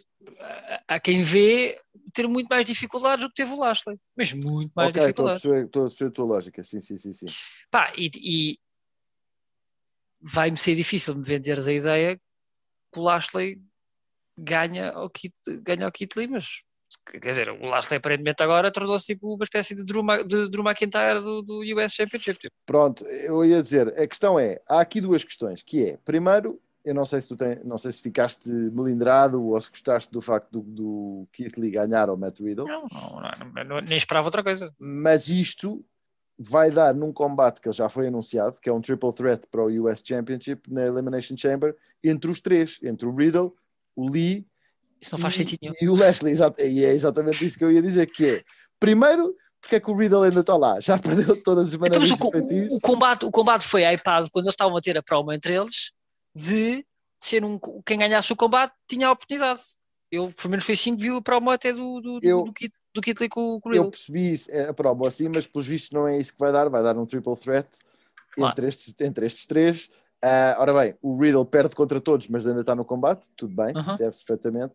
há 0.88 0.98
quem 1.00 1.22
vê 1.22 1.78
ter 2.14 2.28
muito 2.28 2.46
mais 2.46 2.64
dificuldades 2.64 3.24
do 3.24 3.28
que 3.28 3.34
teve 3.34 3.52
o 3.52 3.58
Lashley. 3.58 3.98
Mas 4.16 4.32
muito 4.32 4.72
mais 4.74 4.90
okay, 4.90 5.02
dificuldades. 5.02 5.44
Estou 5.44 5.82
a 5.82 5.86
perceber 5.86 6.08
a 6.08 6.12
tua 6.12 6.24
lógica, 6.24 6.62
sim, 6.62 6.80
sim, 6.80 6.96
sim. 6.96 7.12
sim. 7.12 7.26
Pá, 7.70 7.92
e, 7.96 8.10
e 8.16 8.58
vai-me 10.20 10.56
ser 10.56 10.74
difícil 10.74 11.14
me 11.14 11.24
venderes 11.24 11.66
a 11.66 11.72
ideia 11.72 12.16
que 12.16 12.98
o 12.98 13.02
Lashley 13.02 13.60
ganha 14.38 14.90
ao 14.90 15.10
Kit, 15.10 15.34
ganha 15.62 15.84
ao 15.84 15.92
Kit 15.92 16.18
Lee, 16.18 16.28
mas 16.28 16.62
quer 17.06 17.18
dizer, 17.18 17.50
o 17.50 17.66
Lashley 17.66 17.98
aparentemente 17.98 18.42
agora 18.42 18.70
tornou-se 18.70 19.06
tipo 19.06 19.34
uma 19.34 19.44
espécie 19.44 19.74
de 19.74 19.84
Drew, 19.84 20.02
de 20.26 20.48
Drew 20.48 20.64
McIntyre 20.64 21.20
do, 21.20 21.42
do 21.42 21.60
US 21.60 21.92
Championship. 21.92 22.38
Tipo. 22.38 22.54
Pronto, 22.64 23.04
eu 23.04 23.44
ia 23.44 23.62
dizer, 23.62 23.88
a 23.88 24.06
questão 24.06 24.38
é, 24.38 24.60
há 24.68 24.80
aqui 24.80 25.00
duas 25.00 25.24
questões, 25.24 25.62
que 25.62 25.90
é, 25.90 25.96
primeiro, 25.98 26.60
eu 26.84 26.94
não 26.94 27.06
sei 27.06 27.20
se 27.20 27.28
tu 27.28 27.36
tem, 27.36 27.58
não 27.64 27.78
sei 27.78 27.92
se 27.92 28.02
ficaste 28.02 28.48
melindrado 28.48 29.42
ou 29.42 29.60
se 29.60 29.70
gostaste 29.70 30.12
do 30.12 30.20
facto 30.20 30.50
do, 30.50 30.62
do 30.62 31.28
Keith 31.32 31.56
Lee 31.56 31.70
ganhar 31.70 32.08
ao 32.08 32.16
Matt 32.16 32.40
Riddle. 32.40 32.66
Não, 32.66 32.86
não, 32.88 33.64
não, 33.64 33.80
nem 33.80 33.96
esperava 33.96 34.28
outra 34.28 34.42
coisa. 34.42 34.72
Mas 34.78 35.28
isto 35.28 35.84
vai 36.38 36.70
dar 36.70 36.94
num 36.94 37.12
combate 37.12 37.60
que 37.60 37.68
ele 37.68 37.76
já 37.76 37.88
foi 37.88 38.08
anunciado, 38.08 38.60
que 38.60 38.68
é 38.68 38.72
um 38.72 38.80
triple 38.80 39.12
threat 39.14 39.46
para 39.50 39.64
o 39.64 39.86
US 39.86 40.02
Championship 40.04 40.70
na 40.70 40.84
Elimination 40.84 41.36
Chamber, 41.36 41.74
entre 42.02 42.30
os 42.30 42.40
três, 42.40 42.78
entre 42.82 43.08
o 43.08 43.14
Riddle, 43.14 43.54
o 43.96 44.10
Lee 44.10 44.46
isso 45.04 45.14
não 45.14 45.18
faz 45.18 45.34
sentido 45.34 45.58
nenhum. 45.60 45.74
E 45.82 45.88
o 45.88 45.94
Leslie, 45.94 46.34
e 46.60 46.82
é 46.82 46.92
exatamente 46.92 47.44
isso 47.44 47.58
que 47.58 47.64
eu 47.64 47.70
ia 47.70 47.82
dizer, 47.82 48.06
que 48.06 48.26
é, 48.26 48.42
primeiro, 48.80 49.34
porque 49.60 49.76
é 49.76 49.80
que 49.80 49.90
o 49.90 49.94
Riddle 49.94 50.22
ainda 50.22 50.40
está 50.40 50.56
lá? 50.56 50.80
Já 50.80 50.96
perdeu 50.98 51.42
todas 51.42 51.68
as 51.68 51.76
maneiras 51.76 52.08
então, 52.08 52.26
o, 52.26 52.76
o, 52.76 52.80
combate, 52.80 53.26
o 53.26 53.30
combate 53.30 53.66
foi 53.66 53.82
hypado 53.82 54.30
quando 54.30 54.46
eles 54.46 54.54
estavam 54.54 54.76
a 54.76 54.80
ter 54.80 54.96
a 54.96 55.02
promo 55.02 55.30
entre 55.30 55.54
eles, 55.54 55.92
de 56.34 56.84
ser 57.20 57.44
um. 57.44 57.58
Quem 57.84 57.98
ganhasse 57.98 58.32
o 58.32 58.36
combate 58.36 58.74
tinha 58.88 59.08
a 59.08 59.12
oportunidade. 59.12 59.60
Eu, 60.10 60.32
pelo 60.32 60.50
menos, 60.50 60.68
assim 60.68 60.94
que 60.94 61.02
viu 61.02 61.16
a 61.16 61.22
promo 61.22 61.50
até 61.50 61.72
do, 61.72 62.00
do, 62.00 62.20
eu, 62.22 62.44
do, 62.44 62.52
Kit, 62.52 62.72
do 62.94 63.00
Kit 63.00 63.20
Lee 63.20 63.28
com, 63.28 63.58
com 63.60 63.72
Eu 63.72 63.90
percebi 63.90 64.34
a 64.68 64.72
promo 64.72 65.06
assim, 65.06 65.28
mas 65.28 65.46
pelos 65.46 65.66
vistos 65.66 65.90
não 65.90 66.06
é 66.06 66.18
isso 66.18 66.32
que 66.32 66.38
vai 66.38 66.52
dar. 66.52 66.68
Vai 66.68 66.82
dar 66.82 66.96
um 66.96 67.06
triple 67.06 67.34
threat 67.36 67.66
claro. 68.32 68.52
entre, 68.52 68.68
estes, 68.68 68.94
entre 69.00 69.26
estes 69.26 69.46
três. 69.46 69.90
Uh, 70.24 70.56
ora 70.58 70.72
bem, 70.72 70.96
o 71.02 71.18
Riddle 71.18 71.44
perde 71.44 71.74
contra 71.74 72.00
todos, 72.00 72.28
mas 72.28 72.46
ainda 72.46 72.60
está 72.60 72.74
no 72.74 72.84
combate, 72.84 73.28
tudo 73.36 73.54
bem, 73.54 73.74
uh 73.76 73.80
-huh. 73.80 73.96
serve-se 73.96 74.24
perfeitamente. 74.24 74.74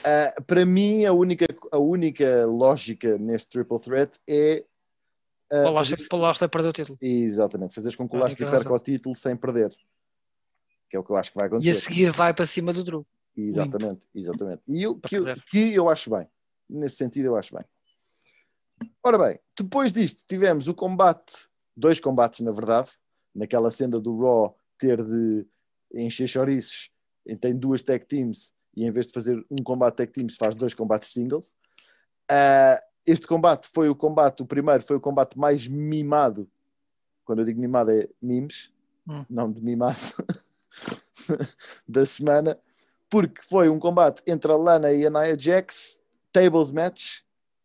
Uh, 0.00 0.42
para 0.44 0.64
mim, 0.64 1.04
a 1.04 1.12
única, 1.12 1.46
a 1.70 1.78
única 1.78 2.46
lógica 2.46 3.18
neste 3.18 3.48
triple 3.48 3.78
threat 3.78 4.18
é. 4.28 4.64
Uh, 5.52 5.68
o 5.68 6.16
Lashley 6.16 6.48
perdeu 6.48 6.70
o 6.70 6.72
título. 6.72 6.98
Exatamente, 7.00 7.74
fazeres 7.74 7.94
com 7.94 8.08
que 8.08 8.16
o 8.16 8.18
Lashley 8.18 8.50
perca 8.50 8.72
o 8.72 8.78
título 8.78 9.14
sem 9.14 9.36
perder 9.36 9.70
que 10.88 10.96
é 10.96 10.98
o 10.98 11.04
que 11.04 11.10
eu 11.10 11.16
acho 11.16 11.32
que 11.32 11.38
vai 11.38 11.46
acontecer. 11.46 11.68
E 11.68 11.70
a 11.70 11.74
seguir 11.74 12.10
vai 12.10 12.32
para 12.32 12.46
cima 12.46 12.72
do 12.72 12.84
Drew. 12.84 13.06
Exatamente, 13.36 14.06
exatamente. 14.14 14.62
E 14.68 14.86
o 14.86 14.98
que, 14.98 15.18
que 15.50 15.74
eu 15.74 15.88
acho 15.90 16.10
bem, 16.10 16.26
nesse 16.68 16.96
sentido 16.96 17.26
eu 17.26 17.36
acho 17.36 17.54
bem. 17.54 17.64
Ora 19.02 19.18
bem, 19.18 19.38
depois 19.58 19.92
disto 19.92 20.24
tivemos 20.26 20.68
o 20.68 20.74
combate, 20.74 21.34
dois 21.76 22.00
combates 22.00 22.40
na 22.40 22.50
verdade, 22.50 22.90
naquela 23.34 23.70
senda 23.70 24.00
do 24.00 24.16
Raw 24.18 24.56
ter 24.78 25.02
de 25.02 25.46
encher 25.94 26.28
chouriços, 26.28 26.90
tem 27.40 27.56
duas 27.56 27.82
tag 27.82 28.04
teams 28.06 28.54
e 28.76 28.84
em 28.84 28.90
vez 28.90 29.06
de 29.06 29.12
fazer 29.12 29.44
um 29.50 29.62
combate 29.62 29.96
tag 29.96 30.12
teams 30.12 30.36
faz 30.36 30.54
dois 30.54 30.74
combates 30.74 31.12
singles. 31.12 31.54
Uh, 32.30 32.78
este 33.06 33.26
combate 33.26 33.68
foi 33.72 33.88
o 33.88 33.94
combate, 33.94 34.42
o 34.42 34.46
primeiro 34.46 34.82
foi 34.82 34.96
o 34.96 35.00
combate 35.00 35.38
mais 35.38 35.68
mimado. 35.68 36.50
Quando 37.24 37.40
eu 37.40 37.44
digo 37.44 37.60
mimado 37.60 37.90
é 37.90 38.08
memes, 38.20 38.72
hum. 39.08 39.24
não 39.28 39.50
de 39.50 39.62
mimado, 39.62 39.96
da 41.88 42.04
semana, 42.04 42.58
porque 43.10 43.42
foi 43.42 43.68
um 43.68 43.78
combate 43.78 44.22
entre 44.26 44.52
a 44.52 44.56
Lana 44.56 44.92
e 44.92 45.06
a 45.06 45.10
Nia 45.10 45.38
Jax, 45.38 46.00
tables 46.32 46.72
match, 46.72 47.20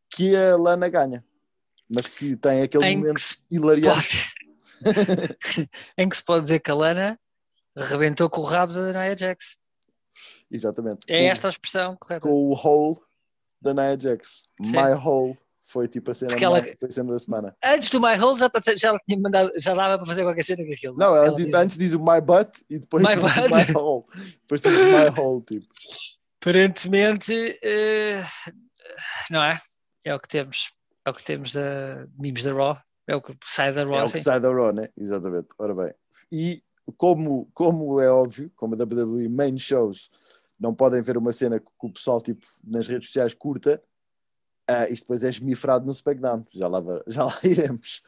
que 0.09 0.35
a 0.35 0.55
Lana 0.55 0.89
ganha, 0.89 1.25
mas 1.89 2.07
que 2.07 2.35
tem 2.35 2.61
aquele 2.61 2.85
em 2.85 2.97
momento 2.97 3.21
hilariante. 3.49 4.33
Pode... 4.83 5.69
em 5.97 6.09
que 6.09 6.17
se 6.17 6.23
pode 6.23 6.43
dizer 6.43 6.59
que 6.59 6.71
a 6.71 6.75
Lana 6.75 7.19
rebentou 7.75 8.29
com 8.29 8.41
o 8.41 8.45
rabo 8.45 8.73
da 8.73 8.91
Nia 8.91 9.17
Jax. 9.17 9.57
Exatamente. 10.49 11.05
É 11.07 11.25
esta 11.25 11.47
a 11.47 11.51
expressão 11.51 11.95
correta. 11.95 12.21
Com 12.21 12.49
o 12.49 12.53
hole 12.53 12.99
da 13.61 13.73
Nia 13.73 13.97
Jax. 13.97 14.43
Sim. 14.61 14.71
My 14.71 14.93
hole 14.93 15.37
foi 15.71 15.87
tipo 15.87 16.11
a 16.11 16.13
cena, 16.13 16.33
ela, 16.33 16.61
foi 16.61 16.89
a 16.89 16.91
cena 16.91 17.13
da 17.13 17.19
semana. 17.19 17.55
Antes 17.63 17.89
do 17.89 18.01
My 18.01 18.19
Hole 18.19 18.39
já, 18.39 18.49
tá, 18.49 18.59
já, 18.77 18.97
tinha 18.99 19.19
mandado, 19.19 19.51
já 19.57 19.73
dava 19.73 19.97
para 19.97 20.05
fazer 20.05 20.23
qualquer 20.23 20.43
cena 20.43 20.65
com 20.65 20.73
aquilo. 20.73 20.97
Não, 20.97 21.15
ela 21.15 21.33
diz, 21.33 21.45
diz. 21.45 21.53
antes 21.53 21.77
diz 21.77 21.93
o 21.93 21.99
My 21.99 22.19
Butt 22.19 22.63
e 22.69 22.79
depois 22.79 23.03
my 23.03 23.13
diz 23.13 23.21
butt. 23.21 23.49
My 23.49 23.79
Hole. 23.79 24.03
Depois 24.41 24.61
diz 24.61 24.71
My 24.71 25.19
Hole, 25.19 25.43
tipo. 25.45 25.67
Aparentemente, 26.41 27.33
uh, 27.33 28.51
não 29.31 29.43
é? 29.43 29.57
É 30.03 30.13
o 30.13 30.19
que 30.19 30.27
temos. 30.27 30.71
É 31.05 31.09
o 31.09 31.13
que 31.13 31.23
temos 31.23 31.53
da 31.53 32.07
memes 32.17 32.43
da 32.43 32.53
Raw. 32.53 32.77
É 33.07 33.15
o 33.15 33.21
que 33.21 33.35
sai 33.45 33.71
da 33.71 33.83
Raw. 33.83 33.95
É 33.95 34.03
o 34.03 34.11
que 34.11 34.21
sai 34.21 34.39
da 34.39 34.51
Raw, 34.51 34.73
né? 34.73 34.89
Exatamente. 34.97 35.47
Ora 35.57 35.73
bem. 35.73 35.93
E 36.31 36.63
como, 36.97 37.47
como 37.53 38.01
é 38.01 38.09
óbvio, 38.09 38.51
como 38.55 38.75
a 38.75 38.77
WWE 38.77 39.29
main 39.29 39.57
shows 39.57 40.09
não 40.59 40.75
podem 40.75 41.01
ver 41.01 41.17
uma 41.17 41.31
cena 41.31 41.59
que 41.59 41.71
o 41.81 41.91
pessoal 41.91 42.21
tipo, 42.21 42.45
nas 42.63 42.87
redes 42.87 43.07
sociais 43.07 43.33
curta, 43.33 43.81
uh, 44.71 44.91
isto 44.91 45.03
depois 45.03 45.23
é 45.23 45.29
esmifrado 45.29 45.85
no 45.85 45.91
SmackDown. 45.91 46.45
Já 46.53 46.67
lá, 46.67 46.79
já 47.07 47.25
lá 47.25 47.37
iremos. 47.43 48.01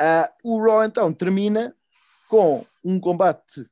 Uh, 0.00 0.28
o 0.42 0.62
Raw 0.62 0.84
então 0.84 1.12
termina 1.12 1.74
com 2.28 2.64
um 2.84 3.00
combate 3.00 3.62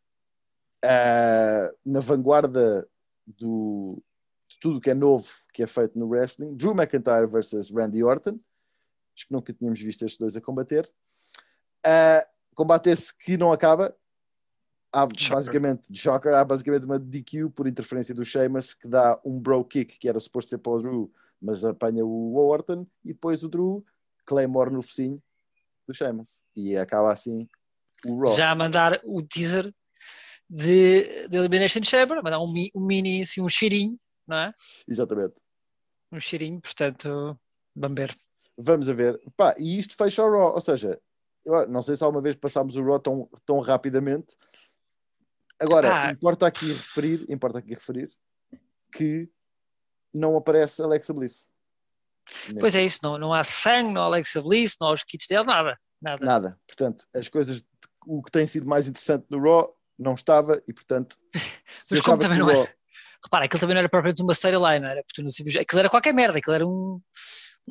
uh, 0.84 1.76
na 1.84 2.00
vanguarda 2.00 2.88
do, 3.26 4.02
de 4.48 4.58
tudo 4.60 4.80
que 4.80 4.90
é 4.90 4.94
novo 4.94 5.28
que 5.52 5.62
é 5.62 5.66
feito 5.66 5.98
no 5.98 6.08
wrestling. 6.08 6.56
Drew 6.56 6.74
McIntyre 6.74 7.26
versus 7.26 7.70
Randy 7.70 8.02
Orton. 8.02 8.40
Acho 9.16 9.28
que 9.28 9.32
nunca 9.32 9.52
tínhamos 9.52 9.80
visto 9.80 10.04
estes 10.04 10.18
dois 10.18 10.36
a 10.36 10.40
combater. 10.40 10.90
Uh, 11.86 12.26
combate 12.54 12.90
esse 12.90 13.16
que 13.16 13.36
não 13.36 13.52
acaba, 13.52 13.94
há 14.94 15.06
basicamente 15.06 15.92
Joker, 15.92 16.34
há 16.34 16.44
basicamente 16.44 16.84
uma 16.84 16.98
DQ 16.98 17.50
por 17.50 17.66
interferência 17.66 18.14
do 18.14 18.24
Sheamus 18.24 18.74
que 18.74 18.86
dá 18.86 19.20
um 19.24 19.40
bro 19.40 19.64
kick 19.64 19.98
que 19.98 20.08
era 20.08 20.20
suposto 20.20 20.50
ser 20.50 20.58
para 20.58 20.72
o 20.72 20.80
Drew, 20.80 21.12
mas 21.42 21.64
apanha 21.64 22.04
o 22.04 22.36
Orton 22.36 22.86
e 23.04 23.12
depois 23.12 23.42
o 23.42 23.48
Drew 23.48 23.84
Claymore 24.24 24.72
no 24.72 24.82
focinho 24.82 25.20
do 25.86 25.92
Sheamus 25.92 26.42
e 26.54 26.76
acaba 26.76 27.12
assim 27.12 27.48
o 28.06 28.20
Raw. 28.20 28.34
Já 28.34 28.50
a 28.50 28.54
mandar 28.54 29.00
o 29.04 29.20
teaser 29.20 29.74
de, 30.48 31.26
de 31.28 31.36
Elimination 31.36 31.82
Chamber, 31.82 32.22
mandar 32.22 32.38
um, 32.38 32.54
um 32.74 32.80
mini, 32.80 33.22
assim, 33.22 33.40
um 33.40 33.48
cheirinho, 33.48 33.98
não 34.26 34.36
é? 34.36 34.52
Exatamente. 34.86 35.34
Um 36.12 36.20
cheirinho, 36.20 36.60
portanto, 36.60 37.38
vamos 37.74 37.96
ver. 37.96 38.16
Vamos 38.56 38.88
a 38.88 38.92
ver. 38.92 39.20
Pá, 39.36 39.54
e 39.58 39.76
isto 39.78 39.96
fecha 39.96 40.22
o 40.22 40.30
Raw, 40.30 40.54
ou 40.54 40.60
seja, 40.60 41.00
não 41.68 41.82
sei 41.82 41.96
se 41.96 42.04
alguma 42.04 42.22
vez 42.22 42.36
passámos 42.36 42.76
o 42.76 42.84
Raw 42.84 43.00
tão, 43.00 43.28
tão 43.44 43.58
rapidamente, 43.58 44.36
Agora, 45.64 46.12
importa 46.12 46.46
aqui 46.46 46.68
referir, 46.68 47.26
importa 47.28 47.58
aqui 47.58 47.70
referir 47.70 48.10
que 48.92 49.28
não 50.12 50.36
aparece 50.36 50.82
Alexa 50.82 51.12
Bliss. 51.12 51.48
Pois 52.58 52.74
é 52.74 52.84
isso, 52.84 53.00
não, 53.02 53.18
não 53.18 53.34
há 53.34 53.44
sangue, 53.44 53.92
não 53.92 54.02
há 54.02 54.04
Alexa 54.06 54.40
Bliss, 54.40 54.76
não 54.80 54.88
há 54.88 54.92
os 54.94 55.02
kits 55.02 55.26
dele, 55.26 55.44
nada, 55.44 55.78
nada. 56.00 56.24
Nada. 56.24 56.60
Portanto, 56.66 57.04
as 57.14 57.28
coisas, 57.28 57.66
o 58.06 58.22
que 58.22 58.30
tem 58.30 58.46
sido 58.46 58.66
mais 58.66 58.88
interessante 58.88 59.26
no 59.28 59.42
Raw 59.42 59.68
não 59.98 60.14
estava 60.14 60.62
e, 60.66 60.72
portanto, 60.72 61.16
mas 61.90 62.00
como 62.00 62.18
também 62.18 62.38
não 62.38 62.46
Raw... 62.46 62.64
é. 62.64 62.74
Repara, 63.22 63.46
aquilo 63.46 63.60
também 63.60 63.74
não 63.74 63.80
era 63.80 63.88
propriamente 63.88 64.22
uma 64.22 64.32
storyline, 64.32 64.84
era 64.84 65.02
porque 65.02 65.14
tu 65.14 65.22
não 65.22 65.30
sabias. 65.30 65.56
Aquilo 65.56 65.78
era 65.80 65.88
qualquer 65.88 66.12
merda, 66.12 66.38
aquilo 66.38 66.54
era 66.54 66.66
um 66.66 67.00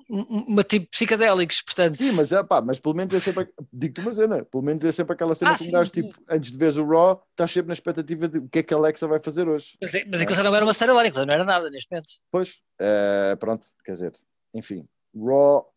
uma 0.09 0.63
tipo 0.63 0.87
psicadélicos, 0.87 1.61
portanto. 1.61 1.95
Sim, 1.95 2.13
mas, 2.13 2.31
é, 2.31 2.43
pá, 2.43 2.61
mas 2.61 2.79
pelo 2.79 2.95
menos 2.95 3.13
é 3.13 3.19
sempre, 3.19 3.47
digo-te 3.71 4.01
uma 4.01 4.13
cena, 4.13 4.45
pelo 4.45 4.63
menos 4.63 4.83
é 4.83 4.91
sempre 4.91 5.13
aquela 5.13 5.35
cena 5.35 5.51
ah, 5.51 5.55
que 5.55 5.75
um 5.75 5.83
tipo, 5.83 6.15
antes 6.27 6.51
de 6.51 6.57
ver 6.57 6.77
o 6.79 6.87
Raw, 6.87 7.23
estás 7.31 7.51
sempre 7.51 7.67
na 7.67 7.73
expectativa 7.73 8.27
de 8.27 8.39
o 8.39 8.49
que 8.49 8.59
é 8.59 8.63
que 8.63 8.73
a 8.73 8.77
Alexa 8.77 9.07
vai 9.07 9.19
fazer 9.19 9.47
hoje. 9.47 9.77
Mas, 9.81 9.93
é, 9.93 10.05
mas 10.05 10.21
aquilo 10.21 10.35
já 10.35 10.43
não 10.43 10.55
era 10.55 10.65
uma 10.65 10.73
série 10.73 10.91
lá, 10.91 11.03
não 11.03 11.33
era 11.33 11.45
nada 11.45 11.69
neste 11.69 11.91
momento. 11.91 12.09
Pois, 12.31 12.61
uh, 12.81 13.37
pronto, 13.37 13.67
quer 13.85 13.91
dizer, 13.91 14.11
enfim, 14.53 14.87
Raw, 15.15 15.71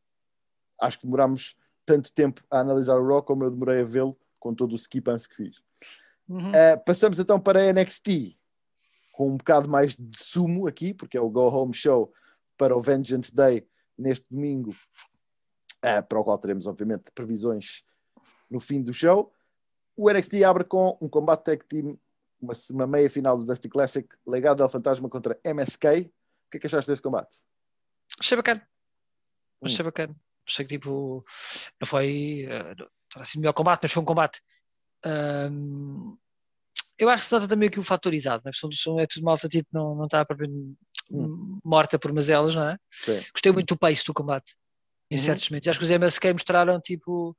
acho 0.80 0.98
que 0.98 1.06
demorámos 1.06 1.54
tanto 1.84 2.12
tempo 2.12 2.42
a 2.50 2.60
analisar 2.60 2.96
o 2.96 3.06
Raw 3.06 3.22
como 3.22 3.44
eu 3.44 3.50
demorei 3.50 3.82
a 3.82 3.84
vê-lo 3.84 4.18
com 4.40 4.54
todo 4.54 4.72
o 4.72 4.76
skip 4.76 5.10
que 5.28 5.36
fiz. 5.36 5.62
Uhum. 6.28 6.50
Uh, 6.50 6.84
passamos 6.84 7.18
então 7.18 7.38
para 7.38 7.60
a 7.60 7.72
NXT, 7.72 8.36
com 9.12 9.30
um 9.30 9.36
bocado 9.36 9.68
mais 9.68 9.94
de 9.94 10.18
sumo 10.18 10.66
aqui, 10.66 10.94
porque 10.94 11.16
é 11.16 11.20
o 11.20 11.30
Go 11.30 11.48
Home 11.48 11.74
Show 11.74 12.12
para 12.56 12.76
o 12.76 12.80
Vengeance 12.80 13.34
Day 13.34 13.66
neste 13.98 14.26
domingo, 14.30 14.70
uh, 14.70 16.02
para 16.08 16.18
o 16.18 16.24
qual 16.24 16.38
teremos, 16.38 16.66
obviamente, 16.66 17.10
previsões 17.14 17.84
no 18.50 18.60
fim 18.60 18.82
do 18.82 18.92
show. 18.92 19.32
O 19.96 20.10
NXT 20.10 20.44
abre 20.44 20.64
com 20.64 20.98
um 21.00 21.08
combate 21.08 21.44
tag 21.44 21.64
team, 21.66 21.98
uma, 22.40 22.52
uma 22.70 22.86
meia 22.86 23.08
final 23.08 23.36
do 23.36 23.44
Dusty 23.44 23.68
Classic, 23.68 24.08
legado 24.26 24.62
ao 24.62 24.68
Fantasma 24.68 25.08
contra 25.08 25.38
MSK. 25.44 25.84
O 25.86 26.50
que 26.50 26.56
é 26.56 26.60
que 26.60 26.66
achaste 26.66 26.90
desse 26.90 27.02
combate? 27.02 27.34
Achei 28.20 28.36
bacana. 28.36 28.66
Hum. 29.62 29.66
Achei 29.66 29.84
bacana. 29.84 30.16
Achei 30.46 30.64
que 30.64 30.74
tipo, 30.74 31.24
não 31.80 31.86
foi 31.86 32.46
uh, 32.46 32.88
assim, 33.16 33.38
o 33.38 33.40
melhor 33.40 33.52
combate, 33.52 33.80
mas 33.82 33.92
foi 33.92 34.02
um 34.02 34.06
combate. 34.06 34.40
Um, 35.04 36.16
eu 36.98 37.08
acho 37.10 37.22
que 37.22 37.24
se 37.24 37.30
trata 37.30 37.48
também 37.48 37.68
aqui 37.68 37.78
o 37.78 37.84
fatorizado, 37.84 38.42
mas 38.44 38.58
são, 38.58 38.70
são, 38.72 38.98
é 39.00 39.06
tudo 39.06 39.24
malta 39.24 39.48
tipo, 39.48 39.68
não, 39.72 39.94
não 39.94 40.04
está 40.06 40.24
propriamente 40.24 40.76
hum. 41.10 41.58
morta 41.64 41.98
por 41.98 42.12
mazelas, 42.12 42.54
não 42.54 42.68
é? 42.68 42.78
Sim. 42.90 43.20
Gostei 43.32 43.52
muito 43.52 43.74
do 43.74 43.78
pace 43.78 44.04
do 44.04 44.14
combate, 44.14 44.54
em 45.10 45.16
uhum. 45.16 45.22
certos 45.22 45.50
momentos. 45.50 45.68
Acho 45.68 45.78
que 45.78 45.84
os 45.84 45.90
MSK 45.90 46.32
mostraram, 46.32 46.80
tipo, 46.80 47.30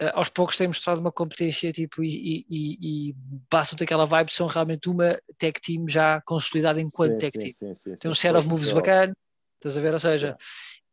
uh, 0.00 0.10
aos 0.14 0.28
poucos 0.28 0.56
têm 0.56 0.68
mostrado 0.68 1.00
uma 1.00 1.12
competência, 1.12 1.72
tipo, 1.72 2.02
e, 2.02 2.44
e, 2.48 3.10
e 3.10 3.14
passam-te 3.48 3.84
aquela 3.84 4.06
vibe, 4.06 4.32
são 4.32 4.46
realmente 4.46 4.88
uma 4.88 5.20
tech 5.38 5.60
team 5.60 5.88
já 5.88 6.20
consolidada 6.22 6.80
enquanto 6.80 7.12
sim, 7.12 7.18
tech 7.18 7.32
sim, 7.32 7.56
team. 7.58 7.74
Sim, 7.74 7.94
Tem 7.96 8.10
um 8.10 8.14
set 8.14 8.34
of 8.34 8.46
moves 8.46 8.70
bacana, 8.70 9.12
estás 9.56 9.76
a 9.76 9.80
ver? 9.80 9.92
Ou 9.92 10.00
seja, 10.00 10.36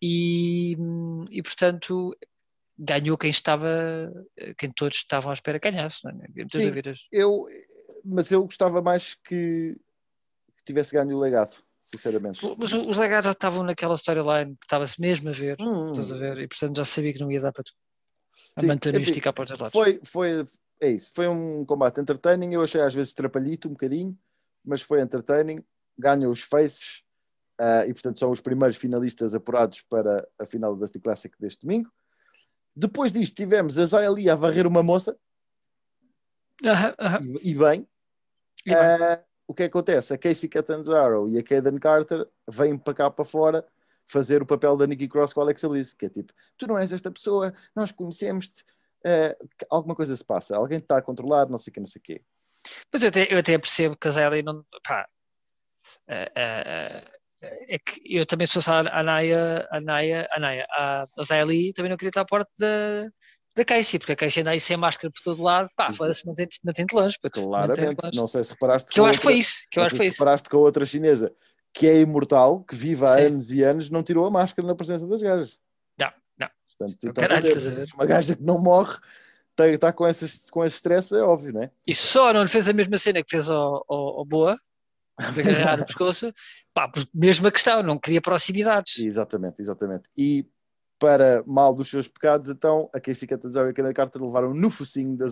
e, 0.01 0.77
e 1.32 1.41
portanto 1.41 2.15
ganhou 2.77 3.17
quem 3.17 3.32
estava, 3.32 4.13
quem 4.58 4.72
todos 4.72 4.98
estavam 4.98 5.32
à 5.32 5.34
espera 5.34 5.60
que 5.60 5.72
ganhasse. 5.72 6.00
Não 6.03 6.12
é? 6.12 6.48
Sim, 6.51 6.72
eu, 7.12 7.48
mas 8.06 8.32
eu 8.32 8.44
gostava 8.44 8.82
mais 8.82 9.15
que, 9.15 9.75
que 10.58 10.63
tivesse 10.63 10.94
ganho 10.94 11.17
o 11.17 11.20
legado 11.20 11.58
sinceramente. 11.88 12.41
Mas 12.58 12.74
os 12.74 12.98
legados 12.98 13.25
já 13.25 13.32
estavam 13.32 13.63
naquela 13.63 13.96
storyline 13.96 14.56
que 14.58 14.65
estava-se 14.65 15.00
mesmo 15.00 15.29
a 15.29 15.32
ver, 15.32 15.56
hum, 15.60 15.91
estás 15.91 16.12
a 16.12 16.17
ver, 16.17 16.38
e 16.39 16.48
portanto 16.48 16.75
já 16.75 16.86
sabia 16.86 17.13
que 17.13 17.20
não 17.20 17.32
ia 17.32 17.39
dar 17.39 17.51
para 17.51 17.63
tu. 17.63 17.72
A 18.56 18.63
manter 18.63 18.94
e 18.94 19.01
esticar 19.01 19.34
para 19.34 19.51
os 19.51 19.58
lados. 19.58 19.72
Foi, 19.72 20.00
foi, 20.03 20.46
é 20.82 20.91
isso, 20.91 21.12
foi 21.13 21.27
um 21.27 21.65
combate 21.65 22.01
entertaining, 22.01 22.53
eu 22.53 22.62
achei 22.62 22.82
às 22.82 22.94
vezes 22.94 23.13
trapalhito 23.13 23.67
um 23.67 23.72
bocadinho, 23.72 24.17
mas 24.63 24.82
foi 24.82 25.01
entertaining, 25.01 25.63
ganha 25.98 26.29
os 26.29 26.41
faces, 26.41 27.03
uh, 27.60 27.88
e 27.88 27.94
portanto 27.94 28.20
são 28.20 28.32
os 28.32 28.41
primeiros 28.41 28.75
finalistas 28.75 29.34
apurados 29.34 29.82
para 29.82 30.27
a 30.39 30.46
final 30.46 30.74
do 30.74 30.82
Dusty 30.82 31.00
Classic 31.00 31.34
deste 31.39 31.62
domingo. 31.62 31.89
Depois 32.75 33.12
disto 33.12 33.36
tivemos 33.36 33.77
a 33.77 33.86
Zaya 33.86 34.12
Lee 34.12 34.29
a 34.29 34.36
varrer 34.36 34.67
uma 34.67 34.84
moça, 34.84 35.17
uh 36.63 36.67
-huh, 36.67 36.96
uh 37.00 37.17
-huh. 37.17 37.39
E, 37.41 37.51
e, 37.51 37.56
bem. 37.56 37.88
E 38.65 38.70
bem. 38.70 39.26
O 39.47 39.53
que 39.53 39.63
acontece? 39.63 40.13
A 40.13 40.17
Casey 40.17 40.49
Catanzaro 40.49 41.29
e 41.29 41.39
a 41.39 41.43
Kaden 41.43 41.79
Carter 41.79 42.25
vêm 42.47 42.77
para 42.77 42.93
cá 42.93 43.09
para 43.09 43.23
fora 43.23 43.65
fazer 44.05 44.41
o 44.41 44.45
papel 44.45 44.75
da 44.75 44.87
Nikki 44.87 45.07
Cross 45.07 45.33
com 45.33 45.41
a 45.41 45.43
Alexa 45.43 45.67
Bliss, 45.67 45.93
que 45.93 46.05
é 46.05 46.09
tipo, 46.09 46.33
tu 46.57 46.67
não 46.67 46.77
és 46.77 46.91
esta 46.91 47.11
pessoa, 47.11 47.53
nós 47.75 47.91
conhecemos-te, 47.91 48.63
uh, 49.05 49.49
alguma 49.69 49.95
coisa 49.95 50.15
se 50.15 50.23
passa, 50.23 50.55
alguém 50.55 50.79
te 50.79 50.83
está 50.83 50.97
a 50.97 51.01
controlar, 51.01 51.49
não 51.49 51.57
sei 51.57 51.71
o 51.71 51.73
que, 51.73 51.79
não 51.79 51.87
sei 51.87 51.99
o 51.99 52.03
quê. 52.03 52.21
Mas 52.91 53.03
eu 53.03 53.09
até, 53.09 53.33
eu 53.33 53.39
até 53.39 53.57
percebo 53.57 53.97
que 53.97 54.07
a 54.07 54.11
Zayli 54.11 54.43
não, 54.43 54.65
pá, 54.83 55.07
uh, 56.09 56.13
uh, 56.13 57.17
é 57.41 57.77
que 57.77 58.01
eu 58.05 58.25
também 58.25 58.47
fosse 58.47 58.69
a 58.69 59.03
Naya, 59.03 59.67
a 59.69 59.79
Naya, 59.79 60.27
a 60.31 60.39
Naya, 60.39 60.67
a, 60.71 61.03
a 61.03 61.23
Zayli 61.23 61.73
também 61.73 61.89
não 61.89 61.97
queria 61.97 62.09
estar 62.09 62.21
à 62.21 62.25
porta 62.25 62.49
da 62.57 63.11
da 63.57 63.65
Casey, 63.65 63.99
porque 63.99 64.13
a 64.13 64.15
Casey 64.15 64.41
anda 64.41 64.51
aí 64.51 64.59
sem 64.59 64.77
máscara 64.77 65.11
por 65.11 65.21
todo 65.21 65.41
lado, 65.43 65.69
pá, 65.75 65.91
foda-se, 65.93 66.25
mantém-te 66.25 66.59
mantém 66.63 66.85
longe. 66.91 67.17
Claramente, 67.31 68.03
longe. 68.03 68.15
não 68.17 68.27
sei 68.27 68.43
se 68.43 68.51
reparaste. 68.51 68.91
Que 68.91 68.99
eu 68.99 69.05
acho 69.05 69.19
que 69.19 69.23
foi 69.23 69.33
isso. 69.37 69.53
Que 69.69 69.79
eu 69.79 69.83
acho 69.83 69.91
que 69.91 69.97
foi 69.97 70.07
isso. 70.07 70.17
reparaste 70.19 70.49
que 70.49 70.55
a 70.55 70.59
outra 70.59 70.85
chinesa, 70.85 71.31
que 71.73 71.87
é 71.87 71.99
imortal, 71.99 72.63
que 72.63 72.75
vive 72.75 73.05
há 73.05 73.15
Sim. 73.17 73.21
anos 73.25 73.51
e 73.51 73.63
anos, 73.63 73.89
não 73.89 74.01
tirou 74.03 74.25
a 74.25 74.31
máscara 74.31 74.67
na 74.67 74.75
presença 74.75 75.07
das 75.07 75.21
gajas. 75.21 75.59
Portanto, 76.77 76.97
tu 76.99 77.07
Oh, 77.07 77.09
estás 77.09 77.25
a 77.25 77.27
caralho, 77.27 77.43
ver, 77.43 77.57
estás 77.57 77.67
a 77.67 77.71
ver? 77.71 77.87
uma 77.95 78.05
gaja 78.05 78.35
que 78.35 78.43
não 78.43 78.61
morre 78.61 78.97
está, 79.57 79.91
com, 79.91 80.07
esse, 80.07 80.51
com 80.51 80.63
esse 80.63 80.75
stress, 80.75 81.11
é 81.15 81.21
óbvio, 81.23 81.53
não 81.53 81.63
é? 81.63 81.69
E 81.87 81.95
só 81.95 82.31
não 82.31 82.43
lhe 82.43 82.47
fez 82.47 82.67
a 82.69 82.73
mesma 82.73 82.97
cena 82.97 83.23
que 83.23 83.29
fez 83.31 83.49
ao, 83.49 83.83
ao, 83.89 84.19
ao 84.19 84.25
Boa, 84.25 84.59
de 85.33 85.41
agarrar 85.41 85.81
o 85.81 85.85
pescoço, 85.87 86.31
pá, 86.73 86.91
mesma 87.11 87.51
questão, 87.51 87.81
não 87.81 87.97
queria 87.97 88.21
proximidades. 88.21 88.99
Exatamente, 88.99 89.59
exatamente. 89.59 90.03
E 90.15 90.45
para 90.99 91.43
mal 91.45 91.73
dos 91.73 91.89
seus 91.89 92.07
pecados, 92.07 92.49
então, 92.49 92.89
a 92.93 92.99
Casey 92.99 93.27
Catanzaro 93.27 93.67
e 93.67 93.71
a 93.71 93.73
Kenneth 93.73 93.93
Carter 93.93 94.21
levaram 94.21 94.53
no 94.53 94.69
focinho 94.69 95.15
da 95.15 95.27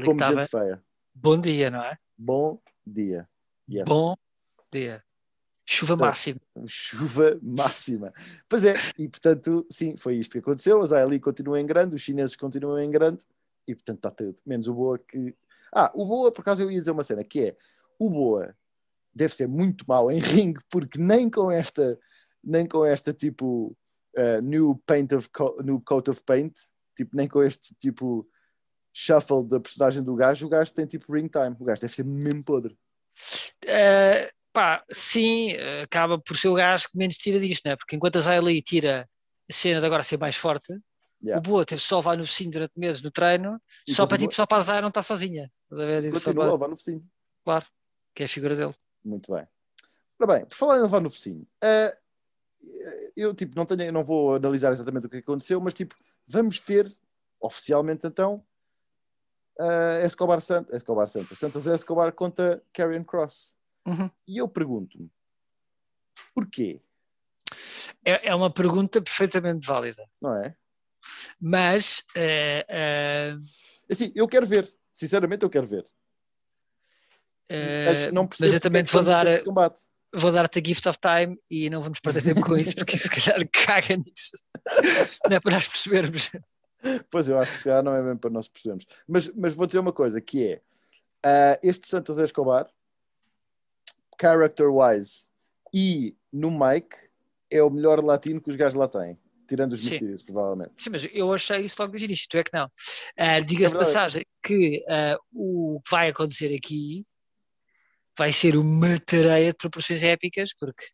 que 0.00 0.04
como 0.04 0.20
estava, 0.20 0.40
gente 0.40 0.50
feia. 0.50 0.82
bom 1.14 1.40
dia, 1.40 1.70
não 1.70 1.82
é? 1.82 1.98
Bom 2.16 2.60
dia. 2.86 3.26
Yes. 3.70 3.88
Bom 3.88 4.16
dia. 4.72 5.02
Chuva 5.64 5.94
Então, 5.94 6.06
máxima. 6.06 6.40
chuva 6.66 7.38
máxima. 7.42 8.12
Pois 8.48 8.64
é, 8.64 8.74
e 8.96 9.08
portanto, 9.08 9.66
sim, 9.68 9.96
foi 9.96 10.16
isto 10.16 10.32
que 10.32 10.38
aconteceu. 10.38 10.80
A 10.80 10.86
Zaya 10.86 11.06
Lee 11.06 11.18
continua 11.18 11.60
em 11.60 11.66
grande, 11.66 11.96
os 11.96 12.02
chineses 12.02 12.36
continuam 12.36 12.78
em 12.78 12.90
grande, 12.90 13.24
e 13.66 13.74
portanto 13.74 13.96
está 13.96 14.10
tudo. 14.10 14.36
Menos 14.46 14.68
o 14.68 14.74
Boa 14.74 14.98
que. 14.98 15.34
Ah, 15.74 15.90
o 15.94 16.04
Boa, 16.06 16.30
por 16.30 16.42
acaso 16.42 16.62
eu 16.62 16.70
ia 16.70 16.78
dizer 16.78 16.92
uma 16.92 17.02
cena, 17.02 17.24
que 17.24 17.40
é 17.40 17.56
o 17.98 18.08
Boa 18.08 18.54
deve 19.12 19.34
ser 19.34 19.48
muito 19.48 19.84
mau 19.88 20.10
em 20.10 20.18
ringue, 20.20 20.60
porque 20.70 20.98
nem 21.00 21.30
com 21.30 21.50
esta, 21.50 21.98
nem 22.44 22.66
com 22.66 22.84
esta 22.84 23.12
tipo 23.14 23.76
uh, 24.16 24.40
new 24.42 24.80
paint 24.86 25.12
of 25.12 25.28
co- 25.30 25.56
new 25.62 25.80
coat 25.80 26.08
of 26.10 26.22
paint, 26.24 26.54
tipo, 26.96 27.14
nem 27.16 27.28
com 27.28 27.42
este 27.42 27.74
tipo 27.78 28.28
shuffle 28.92 29.46
da 29.46 29.60
personagem 29.60 30.02
do 30.02 30.14
gajo, 30.16 30.46
o 30.46 30.48
gajo 30.48 30.72
tem 30.72 30.86
tipo 30.86 31.12
ring 31.12 31.28
time. 31.28 31.54
O 31.60 31.64
gajo 31.64 31.80
deve 31.82 31.92
ser 31.94 32.04
mesmo 32.04 32.42
podre. 32.44 32.76
Uh, 33.64 34.30
pá, 34.52 34.84
sim, 34.92 35.52
uh, 35.54 35.82
acaba 35.84 36.18
por 36.18 36.36
ser 36.36 36.48
o 36.48 36.54
gajo 36.54 36.88
que 36.90 36.96
menos 36.96 37.16
tira 37.16 37.38
disto, 37.40 37.64
não 37.66 37.72
é? 37.72 37.76
Porque 37.76 37.96
enquanto 37.96 38.16
a 38.16 38.20
Zaylee 38.20 38.62
tira 38.62 39.08
a 39.48 39.52
cena 39.52 39.80
de 39.80 39.86
agora 39.86 40.02
ser 40.02 40.18
mais 40.18 40.36
forte, 40.36 40.78
Yeah. 41.22 41.38
o 41.40 41.42
Boa 41.50 41.64
teve 41.64 41.80
só 41.80 42.02
vai 42.02 42.14
no 42.14 42.26
focinho 42.26 42.50
durante 42.50 42.78
meses 42.78 43.00
no 43.00 43.10
treino, 43.10 43.58
E 43.88 43.94
só 43.94 44.06
para 44.06 44.18
tipo, 44.18 44.34
só 44.34 44.44
para 44.44 44.58
a 44.58 44.60
Zay 44.60 44.80
não 44.82 44.88
está 44.90 45.02
sozinha. 45.02 45.50
Estás 45.64 45.80
a 45.80 45.84
ver? 45.86 46.02
Tipo, 46.02 46.18
só 46.20 46.32
para- 46.34 46.52
levar 46.52 46.68
no 46.68 46.76
focinho. 46.76 47.02
Claro, 47.42 47.64
que 48.14 48.22
é 48.22 48.26
a 48.26 48.28
figura 48.28 48.54
dele. 48.54 48.74
Muito 49.02 49.32
bem. 49.32 49.44
Ora 50.20 50.34
bem, 50.34 50.46
por 50.46 50.54
falar 50.54 50.76
em 50.78 50.82
levar 50.82 51.00
no 51.00 51.08
focinho, 51.10 51.46
eh, 51.64 51.96
eu 53.16 53.34
tipo, 53.34 53.56
não, 53.56 53.64
tenho, 53.64 53.92
não 53.92 54.04
vou 54.04 54.34
analisar 54.36 54.72
exatamente 54.72 55.06
o 55.06 55.10
que 55.10 55.18
aconteceu, 55.18 55.60
mas 55.60 55.74
tipo, 55.74 55.94
vamos 56.26 56.60
ter 56.60 56.90
oficialmente 57.40 58.06
então 58.06 58.44
uh, 59.60 60.04
Escobar 60.04 60.40
Santos, 60.40 60.74
Escobar 60.74 61.06
Santos, 61.06 61.38
Santos 61.38 61.66
Escobar 61.66 62.12
contra 62.12 62.62
Karrion 62.72 63.04
Cross. 63.04 63.56
Uhum. 63.86 64.10
E 64.26 64.38
eu 64.38 64.48
pergunto-me, 64.48 65.10
porquê? 66.34 66.80
É, 68.04 68.28
é 68.28 68.34
uma 68.34 68.50
pergunta 68.52 69.00
perfeitamente 69.00 69.66
válida. 69.66 70.08
Não 70.20 70.34
é? 70.34 70.56
Mas 71.40 72.04
eh, 72.16 72.64
eh, 72.68 73.36
Assim, 73.90 74.12
eu 74.14 74.26
quero 74.26 74.46
ver, 74.46 74.68
sinceramente 74.90 75.44
eu 75.44 75.50
quero 75.50 75.66
ver. 75.66 75.84
eh, 77.48 77.84
Mas 77.86 78.12
não 78.12 78.28
mas 78.40 78.52
eu 78.52 78.60
também 78.60 78.80
é 78.80 78.84
te 78.84 78.88
que 78.88 78.92
vou 78.94 79.04
dar, 79.04 79.44
combate. 79.44 79.80
Vou 80.14 80.32
dar-te 80.32 80.58
a 80.58 80.62
gift 80.64 80.88
of 80.88 80.98
time 80.98 81.38
e 81.50 81.68
não 81.70 81.80
vamos 81.80 82.00
perder 82.00 82.22
tempo 82.22 82.42
com 82.42 82.56
isso, 82.56 82.74
porque 82.74 82.96
se 82.96 83.10
calhar 83.10 83.46
caga 83.52 83.96
nisso. 83.96 84.32
Não 85.28 85.36
é 85.36 85.40
para 85.40 85.52
nós 85.52 85.68
percebermos. 85.68 86.30
Pois 87.10 87.28
eu 87.28 87.38
acho 87.38 87.52
que 87.52 87.58
se 87.58 87.64
calhar 87.64 87.82
não 87.82 87.94
é 87.94 88.02
bem 88.02 88.16
para 88.16 88.30
nós 88.30 88.48
percebermos. 88.48 88.86
Mas, 89.06 89.28
mas 89.34 89.54
vou 89.54 89.66
dizer 89.66 89.78
uma 89.78 89.92
coisa, 89.92 90.20
que 90.20 90.46
é 90.46 90.60
ah, 91.24 91.58
este 91.62 91.88
Santos 91.88 92.18
Escobar, 92.18 92.68
character-wise 94.20 95.28
e 95.74 96.16
no 96.32 96.50
mic, 96.50 96.94
é 97.50 97.62
o 97.62 97.70
melhor 97.70 98.02
latino 98.02 98.40
que 98.40 98.50
os 98.50 98.56
gajos 98.56 98.74
lá 98.74 98.88
têm. 98.88 99.18
Tirando 99.48 99.74
os 99.74 99.82
mistérios, 99.82 100.24
provavelmente. 100.24 100.72
Sim, 100.78 100.90
mas 100.90 101.08
eu 101.12 101.32
achei 101.32 101.60
isso 101.60 101.76
logo 101.78 101.92
desde 101.92 102.06
o 102.06 102.08
início, 102.08 102.26
tu 102.28 102.36
é 102.36 102.42
que 102.42 102.52
não. 102.52 102.68
Ah, 103.16 103.38
Diga-se 103.38 103.74
É 103.74 103.78
passagem 103.78 104.26
que 104.42 104.84
ah, 104.88 105.16
o 105.32 105.80
que 105.84 105.90
vai 105.90 106.08
acontecer 106.08 106.52
aqui 106.52 107.06
vai 108.16 108.32
ser 108.32 108.56
uma 108.56 108.98
tareia 109.00 109.50
de 109.52 109.56
proporções 109.58 110.02
épicas, 110.02 110.50
porque 110.58 110.84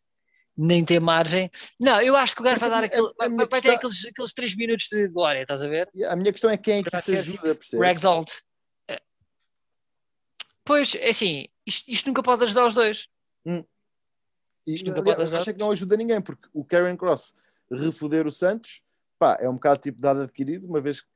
nem 0.55 0.83
tem 0.85 0.99
margem. 0.99 1.49
Não, 1.79 2.01
eu 2.01 2.15
acho 2.15 2.35
que 2.35 2.41
o 2.41 2.43
gajo 2.43 2.59
vai 2.59 2.69
dar 2.69 2.83
aquele. 2.83 3.11
vai, 3.17 3.29
vai 3.29 3.47
ter 3.47 3.49
questão- 3.49 3.75
aqueles, 3.75 4.05
aqueles 4.05 4.33
3 4.33 4.55
minutos 4.55 4.87
de 4.91 5.07
glória, 5.07 5.41
estás 5.41 5.63
a 5.63 5.67
ver? 5.67 5.87
A 6.07 6.15
minha 6.15 6.31
questão 6.31 6.49
é 6.49 6.57
quem 6.57 6.79
é 6.79 6.83
que 6.83 6.95
isto 6.95 7.11
ajuda, 7.13 7.55
percebes? 7.55 7.85
Ragdolled. 7.87 8.31
Eh, 8.89 9.01
Pois, 10.63 10.95
é 10.95 11.09
assim, 11.09 11.47
isto, 11.65 11.89
isto 11.91 12.07
nunca 12.07 12.21
pode 12.23 12.43
ajudar 12.43 12.67
os 12.67 12.73
dois. 12.73 13.07
E, 13.45 14.75
Isto 14.75 14.85
nunca 14.87 14.99
aliás, 15.01 15.15
pode 15.17 15.21
ajudar. 15.23 15.37
acho 15.39 15.53
que 15.53 15.59
não 15.59 15.71
ajuda 15.71 15.97
ninguém, 15.97 16.21
porque 16.21 16.47
o 16.53 16.63
Karen 16.63 16.95
Cross 16.95 17.33
refoder 17.69 18.25
o 18.25 18.31
Santos, 18.31 18.81
pá, 19.19 19.37
é 19.41 19.49
um 19.49 19.55
bocado 19.55 19.81
tipo 19.81 19.99
dado 19.99 20.21
adquirido, 20.21 20.67
uma 20.67 20.79
vez 20.79 21.01
que 21.01 21.07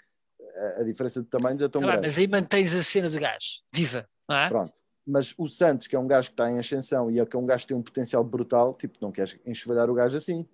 a, 0.79 0.83
diferença 0.83 1.21
de 1.23 1.29
tamanho 1.29 1.57
já 1.57 1.67
é 1.67 1.69
tão 1.69 1.79
Tá 1.81 1.87
bem, 1.87 1.91
grande. 1.93 2.07
mas 2.07 2.17
aí 2.17 2.27
mantens 2.27 2.73
a 2.73 2.83
cena 2.83 3.09
do 3.09 3.17
gajo, 3.19 3.61
viva, 3.71 4.09
não 4.27 4.35
é? 4.35 4.47
Pronto. 4.49 4.73
Mas 5.07 5.33
o 5.37 5.47
Santos, 5.47 5.87
que 5.87 5.95
é 5.95 5.99
um 5.99 6.07
gajo 6.07 6.29
que 6.29 6.33
está 6.33 6.51
em 6.51 6.59
ascensão 6.59 7.09
e 7.09 7.19
é 7.19 7.25
que 7.25 7.35
é 7.35 7.39
um 7.39 7.45
gajo 7.45 7.63
que 7.63 7.69
tem 7.69 7.77
um 7.77 7.81
potencial 7.81 8.23
brutal, 8.23 8.73
tipo, 8.73 8.97
não 9.01 9.11
queres 9.11 9.39
enxovalhar 9.45 9.89
o 9.89 9.93
gajo 9.93 10.17
assim. 10.17 10.45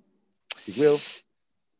Digo 0.68 0.84
eu. 0.84 1.00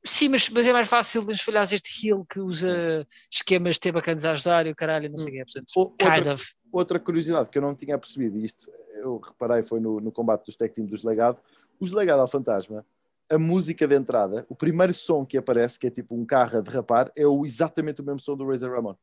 Sim, 0.06 0.30
mas, 0.30 0.50
mas 0.50 0.68
é 0.68 0.74
mais 0.74 0.90
fácil 0.90 1.30
esfolhar 1.32 1.64
este 1.72 2.08
heel 2.08 2.26
que 2.26 2.40
usa 2.40 3.08
esquemas 3.32 3.76
de 3.76 3.80
ter 3.82 3.92
bacanas 3.92 4.26
a 4.26 4.32
ajudar 4.32 4.66
e 4.68 4.72
o 4.72 4.76
caralho, 4.76 5.10
não 5.10 5.18
sei 5.18 5.28
o 5.28 5.32
quê. 5.32 5.44
Portanto, 5.46 5.72
O- 5.78 5.92
kind 5.92 6.18
outra, 6.18 6.34
of. 6.34 6.46
outra 6.72 7.00
curiosidade 7.00 7.50
que 7.50 7.58
eu 7.58 7.62
não 7.62 7.74
tinha 7.76 7.98
percebido, 7.98 8.38
e 8.38 8.44
isto 8.46 8.70
eu 8.96 9.18
reparei 9.20 9.62
foi 9.64 9.80
no, 9.80 10.02
no 10.02 10.12
combate 10.12 10.46
dos 10.46 10.58
tag 10.58 10.74
team 10.74 10.86
dos 10.88 11.04
Legado, 11.04 11.40
os 11.80 11.94
Legado 11.94 12.20
ao 12.22 12.28
Fantasma, 12.28 12.86
a 13.30 13.38
música 13.40 13.88
de 13.88 13.96
entrada, 13.96 14.46
o 14.50 14.56
primeiro 14.56 14.94
som 14.94 15.26
que 15.26 15.38
aparece, 15.38 15.80
que 15.80 15.88
é 15.88 15.90
tipo 15.92 16.16
um 16.16 16.26
carro 16.26 16.58
a 16.58 16.62
derrapar, 16.62 17.10
é 17.16 17.26
o, 17.26 17.46
exatamente 17.46 18.02
o 18.02 18.04
mesmo 18.04 18.20
som 18.20 18.36
do 18.36 18.46
Razor 18.50 18.72
Ramon. 18.76 18.96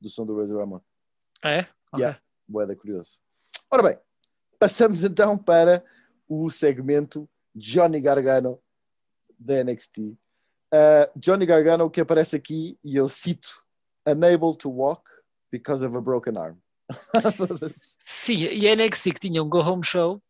Do 0.00 0.08
som 0.08 0.26
do 0.26 0.36
Razor 0.36 0.58
Ramon. 0.58 0.80
Ah, 1.42 1.50
É? 1.50 1.68
Yeah. 1.96 2.20
Boeda 2.50 2.74
curioso. 2.74 3.20
Ora 3.70 3.82
bem, 3.84 3.98
passamos 4.58 5.04
então 5.04 5.38
para 5.38 5.84
o 6.28 6.50
segmento 6.50 7.30
Johnny 7.54 8.00
Gargano 8.00 8.60
da 9.38 9.62
NXT. 9.62 9.98
Uh, 10.72 11.06
Johnny 11.14 11.46
Gargano 11.46 11.88
que 11.88 12.00
aparece 12.00 12.34
aqui 12.34 12.76
e 12.82 12.96
eu 12.96 13.08
cito 13.08 13.48
unable 14.04 14.56
to 14.56 14.68
walk 14.68 15.08
because 15.52 15.84
of 15.84 15.96
a 15.96 16.00
broken 16.00 16.36
arm. 16.36 16.56
Sim, 18.04 18.38
e 18.38 18.68
a 18.68 18.74
NXT 18.74 19.12
que 19.12 19.20
tinha 19.20 19.42
um 19.44 19.48
Go 19.48 19.60
Home 19.60 19.84
Show, 19.84 20.20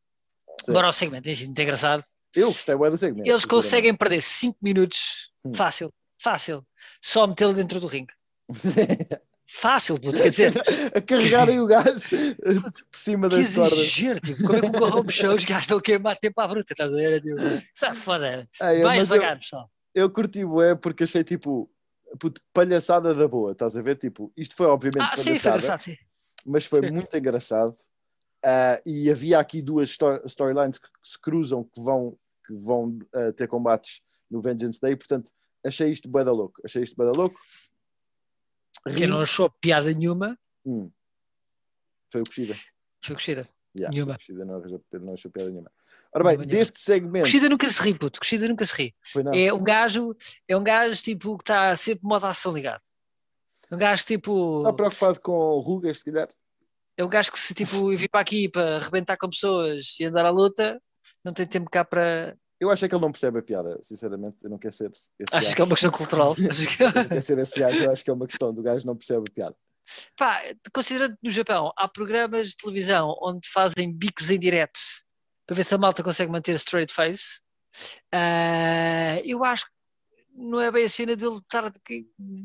Sim. 0.62 0.72
agora 0.72 0.88
o 0.88 0.92
segmento 0.92 1.26
é 1.26 1.34
muito 1.34 1.62
engraçado. 1.62 2.04
eu 2.34 2.48
gostei 2.48 2.76
do 2.76 2.98
segmento. 2.98 3.28
Eles 3.30 3.46
conseguem 3.46 3.96
perder 3.96 4.20
5 4.20 4.58
minutos, 4.60 5.30
fácil, 5.54 5.90
fácil, 6.18 6.62
só 7.02 7.26
metê-lo 7.26 7.54
dentro 7.54 7.80
do 7.80 7.86
ringue. 7.86 8.12
Fácil, 9.52 9.98
puto, 10.00 10.16
quer 10.16 10.30
dizer, 10.30 10.52
a 10.94 11.00
carregarem 11.00 11.60
o 11.60 11.66
gajo 11.66 11.94
por 12.90 12.98
cima 12.98 13.28
que 13.28 13.36
das 13.36 13.54
cordas. 13.54 13.72
exagero, 13.78 14.20
tipo, 14.20 14.42
como 14.44 14.54
é 14.56 14.60
que 14.60 14.76
o 14.76 14.96
Home 14.98 15.10
Show 15.12 15.34
os 15.34 15.44
gajos 15.44 15.64
estão 15.64 15.78
a 15.78 15.82
queimar 15.82 16.16
tempo 16.18 16.40
à 16.40 16.46
bruta, 16.48 16.72
estás 16.72 16.90
a 16.90 16.96
ver? 16.96 17.20
Tipo, 17.20 17.36
isso 17.74 17.84
é 17.84 17.94
foda, 17.94 18.48
Ei, 18.60 18.82
vai 18.82 18.98
mas 18.98 19.10
eu- 19.10 19.16
devagar, 19.16 19.38
pessoal. 19.38 19.70
eu 19.94 20.08
curti 20.10 20.44
bué 20.44 20.74
porque 20.74 21.04
achei 21.04 21.24
tipo 21.24 21.70
puto, 22.18 22.40
palhaçada 22.52 23.12
da 23.14 23.26
boa, 23.28 23.52
estás 23.52 23.76
a 23.76 23.82
ver? 23.82 23.96
Tipo, 23.96 24.32
isto 24.36 24.54
foi 24.54 24.66
obviamente 24.66 25.02
Ah, 25.12 25.16
sim, 25.16 25.36
foi 25.38 25.50
engraçado, 25.50 25.80
sim. 25.82 25.96
mas 26.46 26.64
foi 26.64 26.80
Sim. 26.86 26.92
muito 26.92 27.16
engraçado. 27.16 27.74
Ah, 28.44 28.80
e 28.86 29.10
havia 29.10 29.38
aqui 29.38 29.60
duas 29.60 29.90
sto- 29.90 30.22
storylines 30.26 30.78
que, 30.78 30.86
que 30.86 31.08
se 31.08 31.20
cruzam, 31.20 31.64
que 31.64 31.80
vão, 31.82 32.16
que 32.46 32.54
vão 32.54 32.98
ah, 33.14 33.32
ter 33.36 33.46
combates 33.48 34.00
no 34.30 34.40
Vengeance 34.40 34.80
Day, 34.80 34.96
portanto, 34.96 35.30
achei 35.66 35.90
isto 35.90 36.08
bué 36.08 36.24
da 36.24 36.32
louco. 36.32 36.60
Achei 36.64 36.82
isto 36.84 36.96
bué 36.96 37.04
da 37.10 37.12
Quem 38.96 39.06
não 39.06 39.20
achou 39.20 39.50
piada 39.60 39.92
nenhuma, 39.92 40.38
Hum. 40.66 40.90
Foi 42.10 42.20
o 42.20 42.24
Kushida. 42.24 42.54
foi 43.02 43.14
Coxida. 43.14 43.48
Yeah, 43.78 43.94
Nenhuma. 43.94 44.14
o 44.14 44.16
Kushida 44.16 44.44
não, 44.44 44.60
não 44.60 45.14
achou 45.14 45.30
piada 45.30 45.48
nenhuma. 45.50 45.70
Ora 46.12 46.24
bem, 46.24 46.32
Nenhuma, 46.32 46.46
nenhuma. 46.46 46.58
deste 46.64 46.80
segmento. 46.80 47.24
Coxida 47.24 47.48
nunca 47.48 47.68
se 47.68 47.82
ri, 47.82 47.94
puto, 47.98 48.18
Coxida 48.20 48.48
nunca 48.48 48.66
se 48.66 48.74
ri. 48.74 48.94
Foi. 49.00 49.22
É 49.34 49.52
um 49.54 49.62
gajo, 49.62 50.14
é 50.48 50.56
um 50.56 50.62
gajo 50.64 51.00
tipo 51.02 51.36
que 51.38 51.42
está 51.44 51.74
sempre 51.76 52.00
modo 52.04 52.26
ação 52.26 52.52
ligado. 52.52 52.82
Um 53.72 53.78
gajo 53.78 54.02
que 54.02 54.08
tipo. 54.16 54.58
Está 54.60 54.72
preocupado 54.72 55.20
com 55.20 55.60
rugas, 55.60 55.98
se 56.00 56.04
calhar. 56.06 56.28
É 56.96 57.04
um 57.04 57.08
gajo 57.08 57.30
que 57.32 57.38
se 57.38 57.54
tipo 57.54 57.88
vir 57.96 58.08
para 58.10 58.20
aqui 58.20 58.48
para 58.48 58.76
arrebentar 58.76 59.16
com 59.16 59.30
pessoas 59.30 59.94
e 60.00 60.04
andar 60.04 60.26
à 60.26 60.30
luta, 60.30 60.82
não 61.24 61.32
tem 61.32 61.46
tempo 61.46 61.70
cá 61.70 61.84
para. 61.84 62.36
Eu 62.60 62.70
acho 62.70 62.84
é 62.84 62.88
que 62.88 62.94
ele 62.94 63.02
não 63.02 63.10
percebe 63.10 63.38
a 63.38 63.42
piada, 63.42 63.78
sinceramente. 63.82 64.36
Eu 64.44 64.50
não 64.50 64.58
quero 64.58 64.74
ser 64.74 64.90
esse 64.90 65.08
Acho 65.32 65.40
gajo. 65.46 65.54
que 65.56 65.60
é 65.62 65.64
uma 65.64 65.74
questão 65.74 65.90
cultural. 65.90 66.32
Acho 66.50 66.68
que- 66.76 66.82
Eu 66.82 66.92
não 66.94 67.08
quero 67.08 67.22
ser 67.22 67.38
esse 67.38 67.58
gajo, 67.58 67.84
eu 67.84 67.90
acho 67.90 68.04
que 68.04 68.10
é 68.10 68.12
uma 68.12 68.26
questão 68.26 68.52
do 68.52 68.62
gajo 68.62 68.86
não 68.86 68.96
percebe 68.96 69.24
a 69.30 69.32
piada. 69.32 69.56
Pá, 70.16 70.42
considerando 70.72 71.12
que 71.14 71.24
no 71.24 71.30
Japão 71.30 71.72
há 71.76 71.88
programas 71.88 72.48
de 72.50 72.56
televisão 72.56 73.16
onde 73.22 73.48
fazem 73.48 73.90
bicos 73.92 74.30
em 74.30 74.38
direto 74.38 74.78
para 75.46 75.56
ver 75.56 75.64
se 75.64 75.74
a 75.74 75.78
malta 75.78 76.02
consegue 76.02 76.30
manter 76.30 76.54
straight 76.56 76.92
face, 76.92 77.40
ah, 78.12 79.20
eu 79.24 79.42
acho 79.44 79.64
que 79.64 79.70
não 80.36 80.60
é 80.60 80.70
bem 80.70 80.84
a 80.84 80.88
cena 80.88 81.16
dele 81.16 81.38
estar 81.38 81.72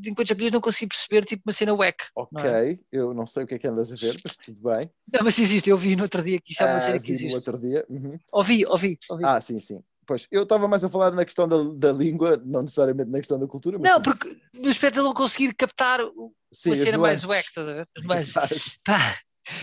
enquanto 0.06 0.28
japonês 0.28 0.52
não 0.52 0.60
consigo 0.62 0.90
perceber 0.90 1.24
tipo 1.26 1.44
uma 1.46 1.54
cena 1.54 1.74
wack. 1.74 2.06
Ok, 2.16 2.32
Não 2.42 2.50
é? 2.50 2.80
eu 2.92 3.14
não 3.14 3.28
sei 3.28 3.44
o 3.44 3.48
que 3.48 3.56
é 3.56 3.60
que 3.60 3.68
andas 3.68 3.92
a 3.92 3.96
ver, 3.96 4.16
mas 4.26 4.38
tudo 4.38 4.60
bem. 4.62 4.90
Não, 5.14 5.24
mas 5.24 5.38
existe, 5.38 5.70
eu 5.70 5.78
vi 5.78 5.96
no 5.96 6.04
outro 6.04 6.24
dia 6.24 6.40
que 6.42 6.52
isso 6.52 6.64
é 6.64 6.66
uma 6.66 6.78
Ah, 6.78 6.82
cena 6.82 7.00
que 7.00 7.06
vi 7.06 7.12
no 7.12 7.30
existe. 7.30 7.36
outro 7.50 7.60
dia. 7.62 7.86
Uhum. 7.90 8.18
Ouvi, 8.34 8.66
ouvi, 8.66 8.98
ouvi. 9.10 9.24
Ah, 9.24 9.40
sim, 9.40 9.60
sim. 9.60 9.84
Pois, 10.06 10.28
eu 10.32 10.44
estava 10.44 10.68
mais 10.68 10.84
a 10.84 10.90
falar 10.90 11.12
na 11.12 11.26
questão 11.26 11.48
da, 11.48 11.58
da 11.74 11.92
língua, 11.92 12.38
não 12.46 12.62
necessariamente 12.62 13.10
na 13.10 13.18
questão 13.18 13.40
da 13.40 13.48
cultura. 13.48 13.80
Mas 13.80 13.90
Não, 13.92 14.02
porque 14.02 14.38
no 14.54 15.04
não 15.04 15.14
conseguir 15.14 15.54
captar 15.56 16.02
o- 16.02 16.34
Sim, 16.52 16.70
uma 16.70 16.76
cena 16.76 16.98
mais 16.98 17.24
wack, 17.24 17.48
estás 17.48 17.68
a 17.68 17.74
ver? 17.74 17.90
As 17.98 18.06
mais- 18.06 18.32
Capaz. 18.32 18.80
pá, 18.86 19.18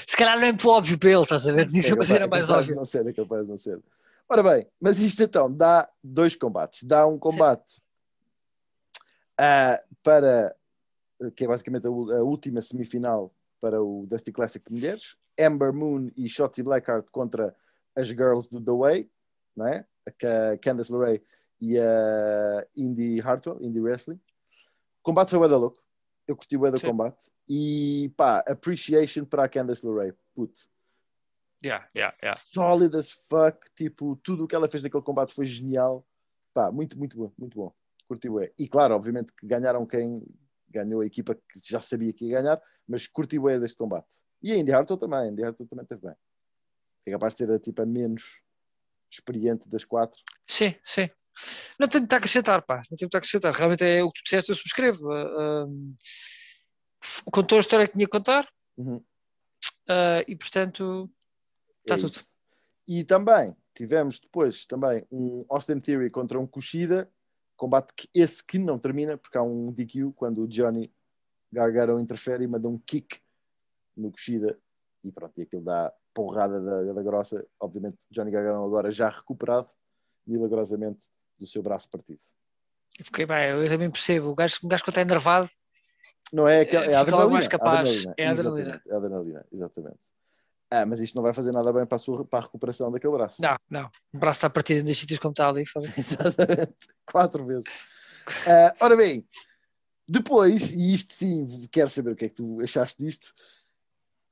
se 0.07 0.17
calhar 0.17 0.37
não 0.37 0.45
é 0.45 0.53
muito 0.53 0.69
óbvio 0.69 0.99
para 0.99 1.11
ele, 1.11 1.23
estás 1.23 1.47
a 1.47 1.53
ver? 1.53 1.67
Diz 1.67 1.87
É 1.87 1.95
uma 1.95 2.05
cena 2.05 2.25
é 2.25 2.29
mais 2.29 2.51
óbvia. 2.51 2.75
Não 2.75 2.85
ser, 2.85 3.07
é 3.07 3.13
capaz 3.13 3.45
de 3.45 3.51
não 3.51 3.59
ser. 3.59 3.81
Ora 4.29 4.43
bem, 4.43 4.67
mas 4.81 4.99
isto 5.01 5.23
então 5.23 5.53
dá 5.53 5.89
dois 6.03 6.35
combates. 6.35 6.83
Dá 6.85 7.07
um 7.07 7.19
combate 7.19 7.83
ah, 9.39 9.79
para 10.03 10.55
que 11.37 11.45
é 11.45 11.49
basicamente 11.49 11.87
a, 11.87 11.91
a 11.91 12.23
última 12.23 12.61
semifinal 12.61 13.33
para 13.61 13.83
o 13.83 14.07
Dusty 14.09 14.33
Classic 14.33 14.65
de 14.65 14.73
mulheres. 14.73 15.17
Amber 15.39 15.73
Moon 15.73 16.11
e 16.17 16.29
Shotzi 16.29 16.63
Blackheart 16.63 17.11
contra 17.11 17.55
as 17.97 18.09
girls 18.09 18.49
do 18.51 18.61
The 18.61 18.73
Way, 18.73 19.11
não 19.57 19.67
é? 19.67 19.87
A 20.07 20.11
Ca- 20.11 20.59
Candice 20.59 20.93
LeRae 20.93 21.23
e 21.61 21.79
a 21.79 22.63
Indy 22.77 23.21
Hartwell, 23.21 23.59
Indy 23.63 23.81
Wrestling. 23.81 24.17
O 24.17 25.03
combate 25.03 25.31
foi 25.31 25.49
da 25.49 25.57
louco. 25.57 25.83
Eu 26.27 26.37
curti 26.37 26.57
o 26.57 26.71
do 26.71 26.79
Sim. 26.79 26.89
combate. 26.89 27.31
E 27.49 28.13
pá, 28.17 28.41
appreciation 28.47 29.25
para 29.25 29.45
a 29.45 29.49
Candice 29.49 29.87
LeRae. 29.87 30.13
Puto 30.35 30.61
Yeah, 31.65 31.89
yeah, 31.95 32.17
yeah. 32.23 32.41
solid 32.53 32.97
as 32.97 33.13
fuck, 33.13 33.71
tipo, 33.77 34.17
tudo 34.17 34.45
o 34.45 34.49
que 34.49 34.55
ela 34.55 34.67
fez 34.69 34.83
naquele 34.83 35.05
combate 35.05 35.33
foi 35.33 35.45
genial. 35.45 36.05
Pá, 36.53 36.73
muito, 36.73 36.99
muito 36.99 37.17
bom, 37.17 37.33
muito 37.39 37.57
bom. 37.57 37.73
Curti 38.09 38.29
bué. 38.29 38.53
E 38.59 38.67
claro, 38.67 38.95
obviamente 38.97 39.33
que 39.33 39.47
ganharam 39.47 39.87
quem 39.87 40.27
ganhou 40.69 41.03
a 41.03 41.07
equipa 41.07 41.35
que 41.37 41.61
já 41.63 41.81
sabia 41.81 42.13
que 42.13 42.27
ia 42.27 42.41
ganhar, 42.41 42.61
mas 42.89 43.07
curti 43.07 43.39
bué 43.39 43.61
deste 43.61 43.77
combate. 43.77 44.13
E 44.43 44.51
a 44.51 44.57
Indy 44.57 44.73
Hartwell 44.73 44.99
também, 44.99 45.21
a 45.21 45.27
Indy 45.29 45.45
Hartwell 45.45 45.69
também 45.69 45.87
teve 45.87 46.01
bem. 46.03 46.17
É 47.07 47.11
capaz 47.13 47.35
de 47.35 47.39
ser 47.39 47.51
a 47.53 47.61
tipo 47.61 47.81
a 47.81 47.87
menos 47.87 48.43
experiente 49.13 49.69
das 49.69 49.85
quatro. 49.85 50.21
Sim, 50.47 50.75
sim. 50.85 51.09
Não 51.79 51.87
tenho 51.89 52.07
a 52.11 52.17
acrescentar, 52.17 52.63
pá. 52.63 52.83
Não 52.91 52.97
tenho 52.97 53.11
a 53.15 53.19
acrescentar. 53.19 53.53
Realmente 53.55 53.85
é 53.85 54.03
o 54.03 54.11
que 54.11 54.21
tu 54.21 54.25
disseste, 54.25 54.51
eu 54.51 54.57
subscrevo. 54.57 55.09
F- 57.03 57.23
contou 57.33 57.59
a 57.59 57.61
história 57.61 57.87
que 57.87 57.93
tinha 57.95 58.07
que 58.07 58.11
contar 58.13 58.49
Uhum. 58.77 59.05
ah, 59.89 60.23
e, 60.27 60.37
portanto, 60.37 61.11
Tá 61.87 61.95
É 61.95 61.99
tudo. 61.99 62.11
isso. 62.11 62.33
E 62.87 63.03
também 63.05 63.57
tivemos 63.75 64.21
depois 64.21 64.65
também 64.67 65.07
um 65.11 65.45
Austin 65.51 65.79
Theory 65.81 66.11
contra 66.11 66.39
um 66.39 66.47
Kushida, 66.47 67.11
combate 67.57 67.93
que 67.97 68.09
esse 68.15 68.45
que 68.45 68.59
não 68.59 68.79
termina, 68.79 69.17
porque 69.19 69.37
há 69.39 69.43
um 69.43 69.73
DQ 69.73 70.13
quando 70.15 70.43
o 70.43 70.49
Johnny 70.49 70.93
Gargano 71.53 71.99
interfere 71.99 72.45
e 72.45 72.47
manda 72.47 72.69
um 72.69 72.79
kick 72.79 73.21
no 73.97 74.11
Kushida 74.13 74.59
e 75.05 75.11
pronto, 75.13 75.39
e 75.39 75.43
aquilo 75.43 75.65
dá 75.65 75.93
porrada 76.15 76.61
da, 76.61 76.93
da 76.93 77.03
grossa. 77.03 77.45
Obviamente, 77.61 77.99
Johnny 78.11 78.31
Gargano 78.31 78.65
agora 78.65 78.91
já 78.91 79.09
recuperado, 79.09 79.69
milagrosamente, 80.27 81.07
do 81.39 81.47
seu 81.47 81.63
braço 81.63 81.89
partido. 81.91 82.21
eu 82.99 83.05
fiquei 83.05 83.27
bem. 83.27 83.51
Eu 83.51 83.69
também 83.69 83.91
percebo. 83.91 84.31
O 84.31 84.35
gajo, 84.35 84.59
um 84.65 84.69
gajo 84.69 84.83
quando 84.85 84.89
está 84.91 85.01
enervado, 85.01 85.49
Não 86.33 86.47
é, 86.49 86.61
aquela, 86.61 86.85
é 86.87 86.95
a 86.95 87.05
Fica 87.05 87.17
logo 87.17 87.23
adrenalina. 87.29 87.33
mais 87.33 87.49
capaz. 87.49 87.79
adrenalina, 87.89 88.15
É 88.17 88.27
a 88.27 88.31
adrenalina. 88.31 88.69
Exatamente, 88.69 88.89
é 88.91 88.93
a 88.93 88.97
adrenalina, 88.97 89.47
exatamente. 89.53 89.99
Ah, 90.71 90.87
mas 90.87 91.01
isto 91.01 91.15
não 91.15 91.23
vai 91.23 91.35
fazer 91.35 91.53
nada 91.53 91.71
bem 91.71 91.85
para 91.85 91.97
a, 91.97 91.99
sua, 91.99 92.25
para 92.25 92.39
a 92.39 92.43
recuperação 92.43 92.91
daquele 92.91 93.13
braço. 93.13 93.43
não, 93.43 93.57
não. 93.69 93.91
O 94.15 94.19
braço 94.19 94.39
está 94.39 94.49
partido 94.49 94.81
em 94.81 94.85
dois 94.85 94.99
sítios 94.99 95.19
como 95.19 95.33
está 95.33 95.49
ali. 95.49 95.65
Exatamente, 95.99 96.75
quatro 97.05 97.45
vezes. 97.45 97.65
Ah, 98.47 98.75
ora 98.81 98.97
bem, 98.97 99.27
depois, 100.09 100.71
e 100.71 100.95
isto 100.95 101.13
sim, 101.13 101.47
quero 101.71 101.91
saber 101.91 102.13
o 102.13 102.17
que 102.17 102.25
é 102.25 102.29
que 102.29 102.35
tu 102.37 102.61
achaste 102.63 103.03
disto. 103.05 103.33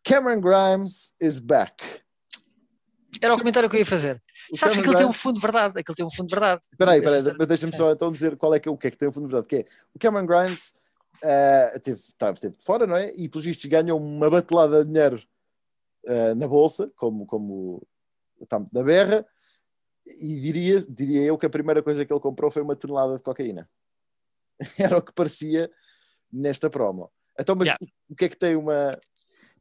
Cameron 0.04 0.40
Grimes 0.40 1.14
is 1.20 1.38
back. 1.38 1.74
Era 3.20 3.34
o 3.34 3.38
comentário 3.38 3.68
que 3.68 3.76
eu 3.76 3.80
ia 3.80 3.86
fazer. 3.86 4.22
O 4.52 4.56
Sabes 4.56 4.76
que 4.76 4.82
Cameron 4.82 4.90
aquilo 4.90 4.94
tem 4.96 5.04
um 5.04 5.08
Grimes- 5.08 5.22
fundo 5.22 5.34
de 5.36 5.40
verdade. 5.42 5.78
Aquilo 5.80 5.94
tem 5.94 6.06
um 6.06 6.10
fundo 6.10 6.28
de 6.28 6.34
verdade. 6.34 6.62
Espera 6.72 6.90
aí, 6.92 6.98
espera 7.04 7.36
aí, 7.40 7.46
deixa-me 7.46 7.76
só 7.76 7.92
então 7.92 8.10
dizer 8.10 8.36
qual 8.36 8.54
é 8.54 8.60
que, 8.60 8.68
é- 8.68 8.72
o 8.72 8.76
que 8.78 8.86
é 8.86 8.90
que 8.90 8.96
tem 8.96 9.08
o 9.08 9.12
fundo 9.12 9.26
de 9.28 9.32
verdade. 9.32 9.48
Que 9.48 9.56
é, 9.56 9.64
o 9.94 9.98
Cameron 9.98 10.26
Grimes 10.26 10.72
ah, 11.22 11.78
teve, 11.82 12.00
de 12.56 12.64
fora, 12.64 12.86
não 12.86 12.96
é? 12.96 13.12
E 13.14 13.28
pelos 13.28 13.44
vistos 13.44 13.66
ganhou 13.66 13.98
uma 14.00 14.30
batelada 14.30 14.82
de 14.84 14.90
dinheiro 14.90 15.22
ah, 16.08 16.34
na 16.34 16.48
bolsa, 16.48 16.90
como, 16.96 17.26
como 17.26 17.86
está 18.40 18.58
na 18.72 18.82
berra, 18.82 19.26
e 20.06 20.40
diria, 20.40 20.80
diria 20.88 21.22
eu 21.24 21.36
que 21.36 21.44
a 21.46 21.50
primeira 21.50 21.82
coisa 21.82 22.04
que 22.06 22.12
ele 22.12 22.20
comprou 22.20 22.50
foi 22.50 22.62
uma 22.62 22.74
tonelada 22.74 23.16
de 23.16 23.22
cocaína. 23.22 23.68
Era 24.78 24.96
o 24.96 25.02
que 25.02 25.12
parecia 25.12 25.70
nesta 26.32 26.70
promo. 26.70 27.10
Então, 27.38 27.54
mas 27.54 27.66
Yeah. 27.66 27.78
o 28.08 28.14
que 28.16 28.24
é 28.24 28.28
que 28.28 28.36
tem 28.36 28.56
uma. 28.56 28.98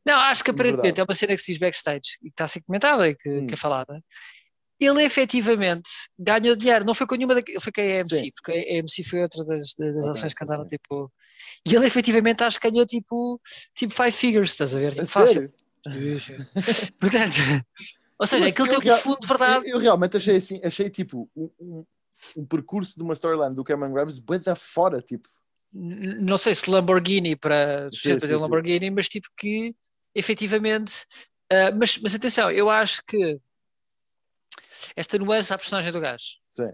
Não, 0.06 0.16
acho 0.16 0.44
que 0.44 0.52
aparentemente 0.52 0.82
Verdade. 0.84 1.02
é 1.02 1.04
uma 1.04 1.16
cena 1.16 1.36
que 1.36 1.42
se 1.42 1.52
diz 1.52 1.60
backstage 1.60 2.18
e 2.22 2.26
que 2.26 2.34
está 2.34 2.46
a 2.46 2.48
ser 2.48 2.62
comentada 2.62 3.08
e 3.08 3.16
que, 3.16 3.30
Hum. 3.30 3.48
que 3.48 3.54
é 3.54 3.58
falada. 3.58 4.02
Ele 4.80 5.04
efetivamente 5.04 5.90
ganhou 6.18 6.56
dinheiro, 6.56 6.86
não 6.86 6.94
foi 6.94 7.06
com 7.06 7.16
nenhuma 7.16 7.36
daquelas, 7.36 7.62
foi 7.62 7.72
com 7.72 7.82
a 7.82 7.84
AMC, 7.84 8.16
Sim. 8.16 8.30
porque 8.34 8.52
a 8.58 8.80
AMC 8.80 9.04
foi 9.04 9.22
outra 9.22 9.44
das, 9.44 9.74
das 9.76 9.96
Ok, 9.98 10.12
ações 10.12 10.34
que 10.34 10.44
andaram 10.44 10.64
sim. 10.64 10.70
tipo. 10.78 11.12
E 11.68 11.76
ele 11.76 11.86
efetivamente 11.86 12.44
acho 12.46 12.60
que 12.60 12.70
ganhou 12.72 12.86
tipo, 12.86 13.42
tipo 13.76 13.94
five 13.94 14.12
figures, 14.14 14.52
estás 14.52 14.74
a 14.74 14.80
ver? 14.80 14.88
A 14.88 14.92
Tipo, 14.92 15.06
fácil. 15.08 15.54
Portanto, 17.00 17.36
ou 18.20 18.28
seja, 18.28 18.46
Mas 18.46 18.54
aquilo 18.54 18.68
tem 18.82 18.92
um 18.94 18.98
fundo 18.98 19.20
de 19.20 19.28
verdade. 19.28 19.68
Eu, 19.70 19.76
eu 19.76 19.80
realmente 19.80 20.18
achei 20.18 20.38
assim, 20.38 20.62
achei 20.64 20.90
tipo 20.90 21.30
um, 21.36 21.50
um, 21.60 21.86
um 22.38 22.46
percurso 22.46 22.96
de 22.96 23.04
uma 23.04 23.14
storyline 23.14 23.56
do 23.56 23.64
Cameron 23.64 23.94
Grimes 23.94 24.20
bué 24.20 24.40
da 24.40 24.56
fora, 24.56 25.02
tipo. 25.02 25.28
Não 25.72 26.38
sei 26.38 26.56
se 26.56 26.70
Lamborghini 26.70 27.36
para 27.36 27.90
Sim, 27.92 28.20
sim. 28.20 28.36
Lamborghini, 28.36 28.90
mas 28.90 29.08
tipo 29.08 29.28
que 29.38 29.76
efetivamente. 30.16 31.06
ah, 31.52 31.72
mas, 31.72 31.98
mas 32.00 32.16
atenção, 32.16 32.52
eu 32.52 32.70
acho 32.70 33.04
que 33.06 33.40
esta 34.96 35.18
nuance 35.18 35.54
à 35.54 35.58
personagem 35.58 35.92
do 35.92 36.00
gajo 36.00 36.38
Sim. 36.48 36.72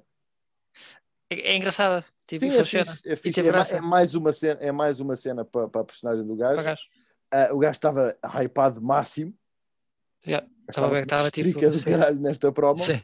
é, 1.29 1.51
é 1.51 1.58
engraçada. 1.58 2.05
Tipo, 2.27 2.39
Sim, 2.45 2.58
é 2.58 2.63
fixe, 2.63 3.01
é, 3.05 3.15
fixe. 3.15 3.41
É 3.41 3.77
é 3.77 3.81
mais 3.81 4.15
uma 4.15 4.31
cena, 4.31 4.60
é 4.62 4.71
mais 4.71 4.99
uma 4.99 5.15
cena 5.15 5.43
para, 5.43 5.67
para 5.67 5.81
a 5.81 5.86
personagem 5.86 6.25
do 6.25 6.36
gajo. 6.36 6.63
Gajo. 6.63 6.84
Ah, 7.31 7.49
o 7.51 7.60
gajo 7.60 7.73
estava 7.73 8.17
hypado 8.41 8.81
máximo. 8.81 9.34
Yeah, 10.25 10.47
Estava 10.67 10.99
estava 10.99 11.29
tipo, 11.29 11.60
do 11.60 11.84
caralho 11.84 12.19
nesta 12.19 12.51
promo. 12.51 12.84
Sim. 12.84 13.01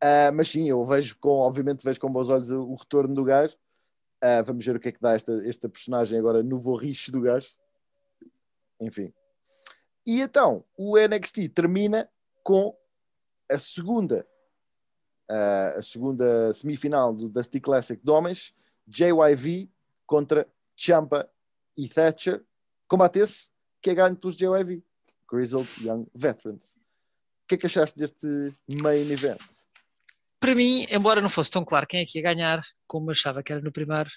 Ah, 0.00 0.30
mas 0.32 0.48
sim, 0.48 0.68
eu 0.68 0.84
vejo 0.84 1.16
com, 1.18 1.30
obviamente 1.30 1.84
vejo 1.84 2.00
com 2.00 2.10
bons 2.10 2.28
olhos 2.28 2.50
o, 2.50 2.62
o 2.62 2.74
retorno 2.74 3.14
do 3.14 3.24
gajo. 3.24 3.56
Ah, 4.22 4.42
vamos 4.42 4.64
ver 4.64 4.76
o 4.76 4.80
que 4.80 4.88
é 4.88 4.92
que 4.92 5.00
dá 5.00 5.14
esta, 5.14 5.32
esta 5.46 5.68
personagem 5.68 6.18
agora 6.18 6.42
no 6.42 6.58
vorriche 6.58 7.10
do 7.10 7.20
gajo. 7.20 7.54
Enfim. 8.80 9.12
E 10.06 10.20
então, 10.20 10.64
o 10.76 10.96
NXT 10.98 11.48
termina 11.54 12.08
com 12.42 12.76
a 13.50 13.58
segunda 13.58 14.26
ah, 15.28 15.74
a 15.76 15.82
segunda 15.82 16.52
semifinal 16.52 17.12
do 17.12 17.28
Dusty 17.28 17.60
Classic 17.60 18.02
de 18.02 18.10
homens, 18.10 18.54
JYV 18.86 19.68
contra 20.06 20.46
Champa 20.76 21.28
e 21.76 21.88
Thatcher. 21.88 22.44
Combate 22.88 23.18
esse 23.18 23.50
que 23.82 23.90
é 23.90 23.94
ganho 23.94 24.16
pelos 24.16 24.36
JYV, 24.36 24.82
Grizzled 25.30 25.68
Young 25.84 26.06
Veterans. 26.14 26.76
O 27.44 27.48
que 27.48 27.54
é 27.54 27.58
que 27.58 27.66
achaste 27.66 27.98
deste 27.98 28.52
main 28.82 29.10
event? 29.10 29.40
Para 30.38 30.54
mim, 30.54 30.86
embora 30.90 31.20
não 31.20 31.28
fosse 31.30 31.50
tão 31.50 31.64
claro 31.64 31.86
quem 31.86 32.00
é 32.00 32.04
que 32.06 32.18
ia 32.18 32.22
ganhar, 32.22 32.60
como 32.86 33.06
eu 33.06 33.12
achava 33.12 33.42
que 33.42 33.52
era 33.52 33.60
no 33.62 33.72
primeiro, 33.72 34.10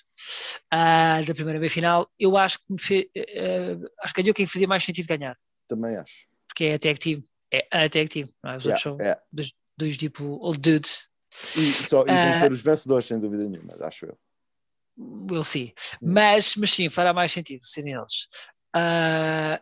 ah, 0.69 1.21
da 1.25 1.33
primeira 1.33 1.59
meia 1.59 1.69
final, 1.69 2.11
eu 2.19 2.35
acho 2.37 2.57
que 2.59 2.65
me 2.69 2.79
fe- 2.79 3.09
eh, 3.15 3.77
acho 4.03 4.13
que 4.13 4.21
ganhou 4.21 4.33
quem 4.33 4.45
fazia 4.45 4.67
mais 4.67 4.83
sentido 4.83 5.07
ganhar, 5.07 5.37
Também 5.67 5.95
acho. 5.95 6.25
porque 6.47 6.65
é 6.65 6.73
a 6.75 6.79
tag 6.79 6.99
team. 6.99 7.23
É 7.51 7.65
a 7.71 7.89
tag 7.89 8.07
team, 8.09 8.27
não 8.43 8.51
é? 8.51 8.57
Os 8.57 8.65
outros 8.65 8.83
são 8.83 8.91
Yeah, 8.97 9.03
yeah. 9.05 9.21
dois, 9.31 9.53
dois 9.77 9.97
tipo 9.97 10.23
old 10.41 10.59
dudes. 10.59 11.07
E, 11.55 11.71
só, 11.87 12.01
e 12.03 12.07
vão 12.07 12.31
Ah. 12.31 12.39
ser 12.39 12.51
os 12.51 12.61
vencedores, 12.61 13.05
sem 13.07 13.19
dúvida 13.19 13.45
nenhuma, 13.45 13.73
acho 13.85 14.05
eu. 14.05 14.17
We'll 14.97 15.43
see. 15.45 15.73
Hum. 16.01 16.11
Mas, 16.13 16.55
mas 16.57 16.69
sim, 16.71 16.89
fará 16.89 17.13
mais 17.13 17.31
sentido 17.31 17.65
serem 17.65 17.93
eles. 17.93 18.27
Ah, 18.75 19.59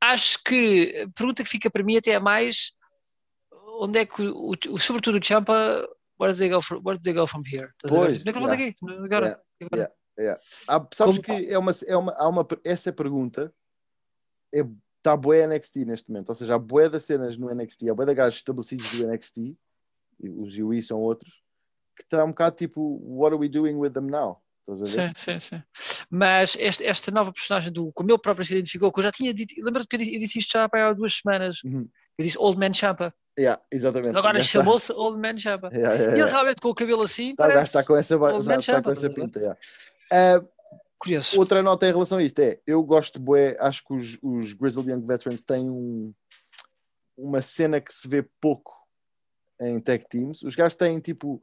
acho 0.00 0.38
que 0.44 1.02
a 1.04 1.08
pergunta 1.10 1.42
que 1.42 1.48
fica 1.50 1.68
para 1.70 1.82
mim 1.82 1.96
até 1.96 2.12
é 2.12 2.20
mais 2.20 2.72
onde 3.84 3.98
é 4.00 4.06
que 4.06 4.22
o, 4.22 4.50
o- 4.70 4.78
sobretudo 4.78 5.18
o 5.18 5.22
Champa 5.24 5.54
where 6.18 6.32
do 6.32 6.38
they 6.38 6.48
go, 6.48 6.60
from, 6.62 6.80
where 6.84 6.98
do 6.98 7.02
they 7.02 7.12
go 7.12 7.26
from 7.26 7.42
here? 7.46 7.68
Estás? 7.76 7.90
Pois, 7.92 8.20
Onde 8.20 8.28
é 8.28 8.32
que 8.32 8.38
eles 8.38 8.40
vão 8.40 8.48
daqui? 8.48 8.76
Agora, 9.04 9.42
agora. 9.62 9.92
Yeah. 10.18 10.40
Há, 10.66 10.86
sabes 10.94 11.18
Como- 11.18 11.22
que 11.22 11.50
é 11.52 11.58
uma, 11.58 11.72
é 11.86 11.96
uma, 11.96 12.12
há 12.12 12.28
uma, 12.28 12.46
essa 12.64 12.90
pergunta 12.92 13.52
é, 14.54 14.60
está 14.96 15.14
boé 15.16 15.46
NXT 15.46 15.84
neste 15.84 16.08
momento, 16.10 16.30
ou 16.30 16.34
seja, 16.34 16.54
há 16.54 16.58
boé 16.58 16.88
das 16.88 17.04
cenas 17.04 17.36
no 17.36 17.52
NXT, 17.54 17.90
há 17.90 17.94
boé 17.94 18.06
de 18.06 18.14
gajos 18.14 18.38
estabelecidos 18.38 18.90
do 18.96 19.06
NXT, 19.06 19.36
e 20.18 20.28
os 20.30 20.56
UI 20.58 20.80
são 20.82 20.98
outros, 21.00 21.42
que 21.94 22.02
está 22.02 22.24
um 22.24 22.28
bocado 22.28 22.56
tipo, 22.56 22.98
what 23.04 23.34
are 23.34 23.40
we 23.40 23.48
doing 23.48 23.74
with 23.76 23.90
them 23.92 24.06
now? 24.06 24.42
Estás 24.60 24.82
a 24.82 24.84
ver? 24.86 25.12
Sim, 25.18 25.38
sim, 25.38 25.40
sim. 25.40 25.62
Mas 26.10 26.56
este- 26.60 26.84
esta 26.84 27.10
nova 27.10 27.32
personagem 27.32 27.72
do 27.72 27.90
como 27.92 28.10
ele 28.10 28.18
próprio 28.18 28.46
se 28.46 28.52
identificou, 28.52 28.92
que 28.92 28.98
eu 29.00 29.04
já 29.04 29.10
tinha 29.12 29.34
dito, 29.34 29.54
lembra-te 29.58 29.88
que 29.88 29.96
eu 29.96 30.00
disse- 30.00 30.38
isto 30.38 30.52
já 30.52 30.68
há 30.72 30.92
duas 30.92 31.14
semanas. 31.14 31.58
Uhum. 31.64 31.88
Eu 32.18 32.24
disse 32.24 32.38
Old 32.38 32.58
Man 32.58 32.72
Champa. 32.72 33.12
Yeah, 33.38 33.60
exatamente. 33.70 34.16
Agora 34.16 34.42
chamou-se 34.42 34.90
Old 34.92 35.18
Man 35.20 35.36
Champa. 35.36 35.68
Yeah, 35.72 35.92
yeah, 35.94 36.02
E 36.04 36.04
ele 36.12 36.16
yeah. 36.20 36.32
realmente 36.32 36.60
com 36.60 36.68
o 36.70 36.74
cabelo 36.74 37.02
assim, 37.02 37.34
Tá, 37.34 37.46
parece 37.46 37.66
está 37.66 37.84
com 37.84 37.96
essa, 37.96 38.16
Old 38.16 38.32
Man 38.32 38.38
está 38.38 38.54
com 38.56 38.62
Champa, 38.62 38.92
essa 38.92 39.08
ver? 39.08 39.14
pinta. 39.14 39.38
yeah. 39.40 39.58
Ah, 40.12 40.42
curioso. 40.98 41.38
Outra 41.38 41.62
nota 41.62 41.86
em 41.86 41.92
relação 41.92 42.16
a 42.18 42.22
isto 42.22 42.38
é, 42.38 42.58
eu 42.66 42.82
gosto 42.82 43.18
bué, 43.20 43.56
acho 43.60 43.84
que 43.84 43.92
os, 43.94 44.18
os 44.22 44.54
Grizzled 44.54 44.90
Young 44.90 45.04
Veterans 45.06 45.42
têm 45.42 45.68
um- 45.68 46.10
uma 47.18 47.42
cena 47.42 47.80
que 47.80 47.92
se 47.92 48.06
vê 48.08 48.22
pouco 48.40 48.72
em 49.60 49.80
tag 49.80 50.06
teams. 50.08 50.42
Os 50.42 50.54
gajos 50.54 50.74
têm 50.76 50.98
tipo 51.00 51.42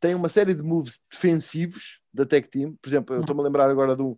têm 0.00 0.14
uma 0.14 0.28
série 0.28 0.54
de 0.54 0.62
moves 0.62 1.00
defensivos 1.10 2.00
da 2.12 2.24
tag 2.24 2.48
team. 2.48 2.74
Por 2.80 2.88
exemplo, 2.88 3.14
eu 3.14 3.20
estou-me 3.20 3.42
a 3.42 3.44
lembrar 3.44 3.70
agora 3.70 3.94
de 3.94 4.02
um 4.02 4.16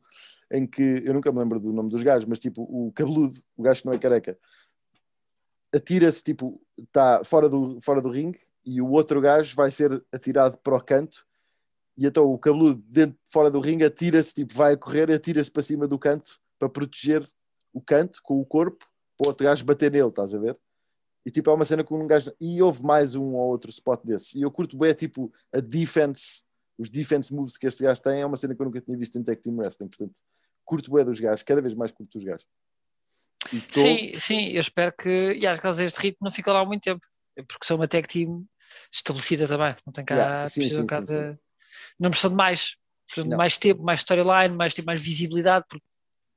em 0.53 0.67
que 0.67 1.03
eu 1.05 1.15
nunca 1.15 1.33
me 1.33 1.39
lembro 1.39 1.59
do 1.59 1.73
nome 1.73 1.91
dos 1.91 2.03
gajos, 2.03 2.29
mas 2.29 2.39
tipo 2.39 2.63
o 2.63 2.93
cabeludo, 2.93 3.39
o 3.57 3.63
gajo 3.63 3.81
que 3.81 3.87
não 3.87 3.95
é 3.95 3.99
careca, 3.99 4.39
atira-se 5.75 6.23
tipo, 6.23 6.61
está 6.79 7.25
fora 7.25 7.49
do, 7.49 7.81
fora 7.81 8.03
do 8.03 8.11
ringue 8.11 8.39
e 8.65 8.81
o 8.81 8.91
outro 8.91 9.21
gajo 9.21 9.57
vai 9.57 9.71
ser 9.71 10.05
atirado 10.13 10.59
para 10.59 10.77
o 10.77 10.81
canto 10.81 11.27
e 11.97 12.07
então 12.07 12.27
o 12.27 12.39
cabeludo 12.39 12.83
dentro, 12.87 13.19
fora 13.31 13.51
do 13.51 13.61
ringue 13.61 13.85
atira-se, 13.85 14.35
tipo, 14.35 14.55
vai 14.55 14.75
a 14.75 14.77
correr 14.77 15.09
e 15.09 15.15
atira-se 15.15 15.51
para 15.51 15.63
cima 15.63 15.89
do 15.89 15.99
canto 15.99 16.39
para 16.59 16.69
proteger 16.69 17.27
o 17.73 17.81
canto 17.81 18.21
com 18.23 18.39
o 18.39 18.45
corpo 18.45 18.85
para 19.17 19.27
o 19.27 19.29
outro 19.31 19.45
gajo 19.45 19.65
bater 19.65 19.91
nele, 19.91 20.09
estás 20.09 20.35
a 20.35 20.39
ver? 20.39 20.59
E 21.25 21.31
tipo, 21.31 21.51
é 21.51 21.55
uma 21.55 21.65
cena 21.65 21.85
com 21.85 22.03
um 22.03 22.07
gajo. 22.07 22.33
E 22.41 22.61
houve 22.61 22.83
mais 22.83 23.15
um 23.15 23.35
ou 23.35 23.51
outro 23.51 23.71
spot 23.71 24.05
desses. 24.05 24.35
E 24.35 24.43
eu 24.43 24.51
curto 24.51 24.77
bem, 24.77 24.93
tipo, 24.93 25.33
a 25.53 25.61
defense, 25.61 26.45
os 26.77 26.91
defense 26.91 27.33
moves 27.33 27.57
que 27.57 27.67
este 27.67 27.83
gajo 27.83 28.03
tem, 28.03 28.21
é 28.21 28.27
uma 28.27 28.37
cena 28.37 28.55
que 28.55 28.61
eu 28.61 28.67
nunca 28.67 28.81
tinha 28.81 28.99
visto 28.99 29.17
em 29.19 29.23
Tech 29.23 29.41
Team 29.41 29.57
Wrestling. 29.57 29.89
Portanto, 29.89 30.21
curto 30.65 30.93
bem 30.93 31.05
dos 31.05 31.21
gajos, 31.21 31.43
cada 31.43 31.63
vez 31.63 31.75
mais 31.75 31.93
curto 31.93 32.13
dos 32.13 32.25
gajos. 32.25 32.47
Tô... 33.73 33.81
Sim, 33.81 34.13
sim, 34.17 34.49
eu 34.49 34.61
espero 34.61 34.93
que. 34.97 35.33
E 35.35 35.47
às 35.47 35.59
vezes 35.59 35.81
este 35.81 36.01
ritmo 36.01 36.19
não 36.23 36.31
fica 36.31 36.53
lá 36.53 36.61
há 36.61 36.65
muito 36.65 36.83
tempo. 36.83 37.07
Porque 37.49 37.67
sou 37.67 37.77
uma 37.77 37.89
tech 37.89 38.09
team 38.09 38.45
estabelecida 38.93 39.47
também. 39.47 39.75
Não 39.87 39.93
tem 39.93 40.05
cá. 40.05 40.15
Yeah, 40.15 40.49
sim, 40.49 40.63
sim, 40.63 40.69
sim, 40.71 41.03
sim, 41.03 41.39
Não 41.99 42.11
precisam 42.11 42.31
de 42.31 42.37
mais. 42.37 42.77
Precisam 43.07 43.31
de 43.31 43.37
mais 43.37 43.59
tempo, 43.59 43.83
mais 43.83 44.01
storyline, 44.01 44.57
mais, 44.57 44.75
tipo, 44.75 44.87
mais 44.87 45.01
visibilidade. 45.01 45.65
Porque 45.69 45.85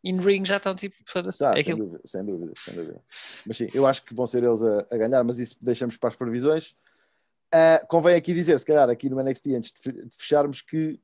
in 0.06 0.20
ring 0.20 0.46
já 0.46 0.58
estão 0.58 0.76
tipo. 0.76 0.96
Tá, 1.38 1.58
é 1.58 1.64
sem, 1.64 1.76
dúvida, 1.76 2.02
sem, 2.06 2.24
dúvida, 2.24 2.54
sem 2.56 2.76
dúvida, 2.76 3.02
Mas 3.46 3.58
sim, 3.58 3.68
eu 3.74 3.88
acho 3.88 4.06
que 4.06 4.14
vão 4.14 4.28
ser 4.28 4.44
eles 4.44 4.62
a, 4.62 4.86
a 4.92 4.98
ganhar, 4.98 5.24
mas 5.24 5.40
isso 5.40 5.58
deixamos 5.60 5.98
para 5.98 6.10
as 6.10 6.16
previsões. 6.16 6.76
Uh, 7.54 7.86
convém 7.88 8.16
aqui 8.16 8.34
dizer, 8.34 8.60
se 8.60 8.66
calhar, 8.66 8.90
aqui 8.90 9.10
no 9.10 9.22
NXT, 9.22 9.48
antes 9.56 9.74
de 9.74 10.16
fecharmos, 10.16 10.62
que 10.62 11.00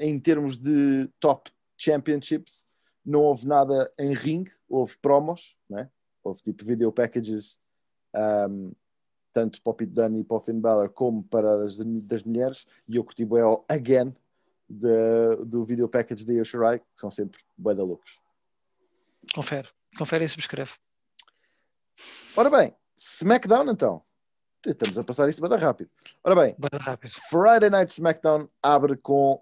em 0.00 0.18
termos 0.18 0.58
de 0.58 1.08
top 1.20 1.50
championships, 1.76 2.66
não 3.04 3.20
houve 3.20 3.46
nada 3.46 3.90
em 3.98 4.14
ring, 4.14 4.44
houve 4.68 4.96
promos, 4.98 5.56
né? 5.68 5.88
houve 6.22 6.40
tipo 6.42 6.64
video 6.64 6.92
packages, 6.92 7.58
um, 8.50 8.72
tanto 9.32 9.62
para 9.62 9.70
o 9.70 9.74
Pete 9.74 9.92
Dunne 9.92 10.20
e 10.20 10.24
para 10.24 10.36
o 10.36 10.40
Finn 10.40 10.60
Balor, 10.60 10.90
como 10.90 11.22
para 11.22 11.64
as 11.64 11.76
das 11.76 12.22
mulheres, 12.22 12.66
e 12.88 12.96
eu 12.96 13.04
curti 13.04 13.24
bem 13.24 13.42
again 13.68 14.14
de, 14.68 15.44
do 15.46 15.64
video 15.64 15.88
package 15.88 16.24
de 16.24 16.34
Yoshirai, 16.34 16.80
que 16.80 16.86
são 16.96 17.10
sempre 17.10 17.40
bué 17.56 17.74
da 17.74 17.84
loucos. 17.84 18.20
Confere, 19.34 19.68
confere 19.96 20.24
e 20.24 20.28
subscreve. 20.28 20.72
Ora 22.36 22.50
bem, 22.50 22.72
SmackDown 22.96 23.70
então. 23.70 24.02
Estamos 24.66 24.98
a 24.98 25.04
passar 25.04 25.28
isto 25.28 25.46
bem 25.46 25.58
rápido. 25.58 25.90
Ora 26.24 26.34
bem, 26.34 26.56
bem 26.58 26.80
rápido. 26.80 27.12
Friday 27.30 27.70
Night 27.70 27.92
SmackDown 27.92 28.48
abre 28.62 28.96
com 28.96 29.40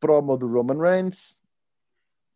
promo 0.00 0.36
do 0.36 0.48
Roman 0.48 0.80
Reigns. 0.80 1.40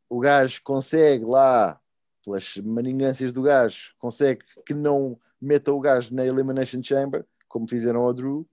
O 0.08 0.20
gajo 0.20 0.60
consegue 0.62 1.24
lá, 1.24 1.80
pelas 2.24 2.56
maningâncias 2.58 3.32
do 3.32 3.42
gajo, 3.42 3.94
consegue 3.98 4.44
que 4.66 4.74
não 4.74 5.18
meta 5.40 5.72
o 5.72 5.80
gajo 5.80 6.14
na 6.14 6.24
Elimination 6.24 6.82
Chamber, 6.82 7.24
como 7.48 7.68
fizeram 7.68 8.02
ao 8.02 8.12
Drew, 8.12 8.48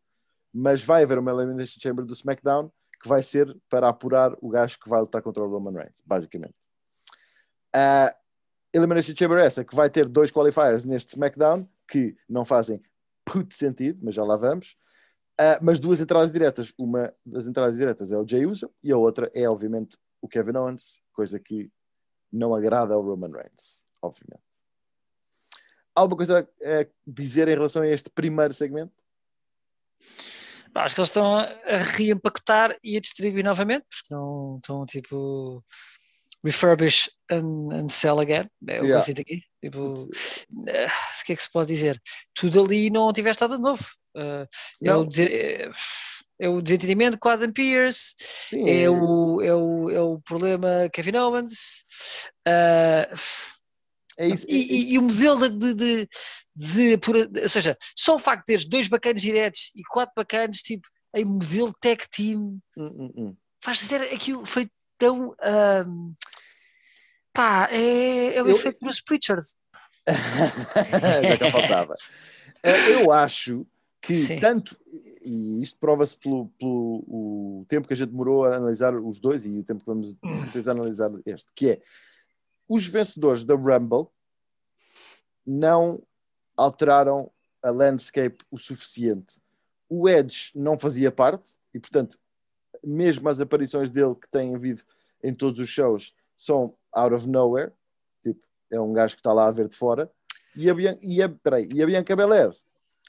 mas 0.53 0.83
vai 0.83 1.03
haver 1.03 1.19
uma 1.19 1.31
Elimination 1.31 1.79
Chamber 1.79 2.05
do 2.05 2.13
SmackDown 2.13 2.71
que 3.01 3.07
vai 3.07 3.21
ser 3.21 3.55
para 3.69 3.89
apurar 3.89 4.35
o 4.41 4.49
gajo 4.49 4.79
que 4.79 4.89
vai 4.89 4.99
lutar 4.99 5.21
contra 5.21 5.43
o 5.43 5.49
Roman 5.49 5.73
Reigns, 5.73 6.01
basicamente. 6.05 6.57
Uh, 7.75 8.26
Elimination 8.73 9.15
Chamber 9.15 9.39
essa 9.39 9.63
que 9.63 9.75
vai 9.75 9.89
ter 9.89 10.07
dois 10.07 10.31
qualifiers 10.31 10.83
neste 10.83 11.09
SmackDown 11.09 11.67
que 11.87 12.15
não 12.27 12.43
fazem 12.45 12.81
puto 13.25 13.53
sentido, 13.53 13.99
mas 14.03 14.15
já 14.15 14.23
lá 14.23 14.35
vamos. 14.35 14.75
Uh, 15.39 15.59
mas 15.61 15.79
duas 15.79 16.01
entradas 16.01 16.31
diretas. 16.31 16.73
Uma 16.77 17.13
das 17.25 17.47
entradas 17.47 17.77
diretas 17.77 18.11
é 18.11 18.17
o 18.17 18.27
Jay 18.27 18.45
Uso 18.45 18.71
e 18.83 18.91
a 18.91 18.97
outra 18.97 19.29
é, 19.35 19.47
obviamente, 19.47 19.97
o 20.21 20.27
Kevin 20.27 20.57
Owens, 20.57 21.01
coisa 21.13 21.39
que 21.39 21.69
não 22.31 22.55
agrada 22.55 22.93
ao 22.93 23.01
Roman 23.01 23.31
Reigns, 23.31 23.83
obviamente. 24.01 24.43
Alguma 25.95 26.17
coisa 26.17 26.49
a 26.63 26.87
dizer 27.05 27.47
em 27.47 27.55
relação 27.55 27.81
a 27.81 27.87
este 27.87 28.09
primeiro 28.09 28.53
segmento? 28.53 28.93
Acho 30.75 30.93
que 30.93 31.01
eles 31.01 31.09
estão 31.09 31.37
a 31.37 31.77
reempacotar 31.77 32.77
e 32.83 32.97
a 32.97 32.99
distribuir 32.99 33.43
novamente, 33.43 33.85
porque 33.89 34.03
estão, 34.03 34.57
estão 34.57 34.85
tipo 34.85 35.63
refurbish 36.47 37.09
and, 37.29 37.73
and 37.73 37.89
sell 37.89 38.19
again. 38.19 38.49
É 38.67 38.81
o 38.81 38.85
yeah. 38.85 38.99
conceito 38.99 39.21
aqui. 39.21 39.43
Tipo, 39.61 39.79
uh, 39.79 40.05
o 40.05 41.25
que 41.25 41.33
é 41.33 41.35
que 41.35 41.43
se 41.43 41.51
pode 41.51 41.67
dizer? 41.67 42.01
Tudo 42.33 42.63
ali 42.63 42.89
não 42.89 43.11
tiveste 43.11 43.41
nada 43.41 43.57
de 43.57 43.61
novo. 43.61 43.85
Uh, 44.15 44.47
é, 44.83 44.95
o 44.95 45.05
de, 45.05 45.23
é, 45.23 45.69
é, 46.39 46.49
o 46.49 46.61
desentendimento 46.61 47.19
com 47.19 47.29
Adam 47.29 47.51
Pierce, 47.51 48.15
é, 48.53 48.89
o, 48.89 49.41
é, 49.41 49.53
o, 49.53 49.89
é 49.89 50.01
o 50.01 50.19
problema 50.21 50.89
Kevin 50.91 51.17
Owens. 51.17 51.83
Uh, 52.47 53.13
é 54.19 54.27
isso, 54.27 54.45
e, 54.49 54.55
e, 54.55 54.93
e, 54.93 54.97
o 54.97 55.03
modelo 55.03 55.47
de, 55.47 55.73
de, 55.75 56.09
de, 56.55 56.97
de, 56.97 57.41
Ou 57.41 57.49
seja, 57.49 57.77
só 57.95 58.15
o 58.15 58.19
facto 58.19 58.39
de 58.39 58.45
teres 58.45 58.65
dois 58.65 58.87
bacanas 58.87 59.21
diretos 59.21 59.71
e 59.75 59.83
quatro 59.83 60.13
bacanas, 60.15 60.57
tipo, 60.57 60.87
em 61.15 61.23
modelo 61.23 61.71
tech 61.79 62.07
team, 62.09 62.59
hum, 62.75 62.95
hum, 62.97 63.13
hum. 63.15 63.37
faz 63.63 63.77
dizer 63.79 64.01
aquilo 64.13 64.43
foi 64.45 64.67
tão. 64.97 65.35
Um, 65.87 66.13
pá, 67.33 67.69
é, 67.71 68.35
é 68.35 68.43
o 68.43 68.47
eu... 68.47 68.55
efeito 68.55 68.79
Bruce 68.79 69.03
Pritchard. 69.03 69.45
Já 70.07 71.37
que 71.37 71.51
faltava. 71.51 71.93
Eh, 72.63 72.93
eu 72.93 73.11
acho 73.11 73.65
que 74.01 74.15
Sim. 74.15 74.39
tanto, 74.39 74.77
e 75.23 75.61
isto 75.61 75.77
prova-se 75.79 76.17
pelo, 76.17 76.47
pelo 76.57 77.03
o 77.07 77.65
tempo 77.67 77.87
que 77.87 77.93
a 77.93 77.97
gente 77.97 78.11
demorou 78.11 78.45
a 78.45 78.55
analisar 78.55 78.95
os 78.95 79.19
dois 79.19 79.45
e 79.45 79.49
o 79.49 79.63
tempo 79.63 79.81
que 79.81 79.85
vamos 79.85 80.15
utilizar 80.45 80.75
a 80.75 80.79
analisar 80.79 81.11
este, 81.25 81.51
que 81.53 81.71
é 81.71 81.81
os 82.69 82.85
vencedores 82.85 83.43
da 83.43 83.55
Rumble 83.55 84.07
não 85.45 86.01
alteraram 86.55 87.31
a 87.63 87.69
landscape 87.69 88.37
o 88.51 88.57
suficiente. 88.57 89.41
O 89.89 90.07
Edge 90.07 90.51
não 90.53 90.77
fazia 90.77 91.11
parte 91.11 91.53
e, 91.73 91.79
portanto, 91.79 92.19
mesmo 92.83 93.27
as 93.29 93.39
aparições 93.39 93.89
dele 93.89 94.15
que 94.15 94.29
têm 94.29 94.55
havido 94.55 94.81
em 95.23 95.33
todos 95.33 95.59
os 95.59 95.69
shows 95.69 96.13
são 96.35 96.75
out 96.93 97.13
of 97.13 97.27
nowhere, 97.27 97.71
tipo, 98.21 98.45
é 98.71 98.79
um 98.79 98.93
gajo 98.93 99.15
que 99.15 99.19
está 99.19 99.33
lá 99.33 99.47
a 99.47 99.51
ver 99.51 99.67
de 99.67 99.75
fora, 99.75 100.11
e 100.55 100.69
a, 100.69 100.73
e 101.01 101.21
a, 101.21 101.29
peraí, 101.29 101.67
e 101.73 101.81
a 101.81 101.85
Bianca 101.85 102.15
Belair, 102.15 102.51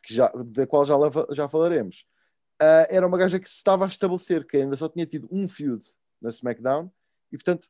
que 0.02 0.14
já, 0.14 0.28
da 0.28 0.66
qual 0.66 0.84
já, 0.84 0.94
já 1.32 1.48
falaremos, 1.48 2.06
uh, 2.60 2.86
era 2.88 3.06
uma 3.06 3.18
gaja 3.18 3.38
que 3.38 3.48
se 3.48 3.56
estava 3.56 3.84
a 3.84 3.88
estabelecer, 3.88 4.46
que 4.46 4.56
ainda 4.56 4.76
só 4.76 4.88
tinha 4.88 5.06
tido 5.06 5.28
um 5.30 5.48
feud 5.48 5.84
na 6.20 6.30
SmackDown, 6.30 6.90
e 7.32 7.36
portanto, 7.36 7.68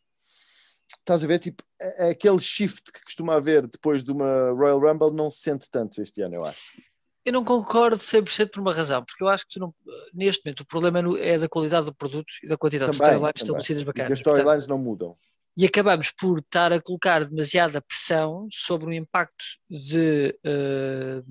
estás 0.89 1.23
a 1.23 1.27
ver, 1.27 1.39
tipo, 1.39 1.63
aquele 2.11 2.39
shift 2.39 2.93
que 2.93 3.03
costuma 3.03 3.35
haver 3.35 3.67
depois 3.67 4.03
de 4.03 4.13
uma 4.13 4.51
Royal 4.51 4.81
Rumble 4.81 5.13
não 5.13 5.31
se 5.31 5.41
sente 5.41 5.71
tanto 5.71 6.01
este 6.03 6.23
ano, 6.23 6.37
eu 6.37 6.45
acho. 6.45 6.81
Eu 7.29 7.33
não 7.33 7.45
concordo 7.45 7.99
100% 7.99 8.53
por 8.53 8.61
uma 8.61 8.73
razão, 8.73 9.05
porque 9.05 9.23
eu 9.23 9.29
acho 9.29 9.45
que 9.47 9.61
não, 9.61 9.75
neste 10.15 10.43
momento 10.43 10.61
o 10.61 10.67
problema 10.67 10.99
é, 11.19 11.35
é 11.35 11.39
da 11.39 11.47
qualidade 11.47 11.85
do 11.85 11.95
produto 11.95 12.33
e 12.43 12.49
da 12.49 12.57
quantidade 12.57 12.91
também, 12.91 13.07
de 13.07 13.17
storylines 13.17 13.43
estabelecidas 13.43 13.83
bacanas. 13.83 14.11
E 14.11 14.13
as 14.15 14.19
storylines 14.21 14.67
não 14.67 14.79
mudam. 14.79 15.15
E 15.55 15.67
acabamos 15.67 16.11
por 16.11 16.39
estar 16.39 16.73
a 16.73 16.81
colocar 16.81 17.27
demasiada 17.27 17.83
pressão 17.83 18.49
sobre 18.51 18.87
o 18.87 18.93
impacto 18.95 19.45
de, 19.69 20.35
uh, 20.43 21.23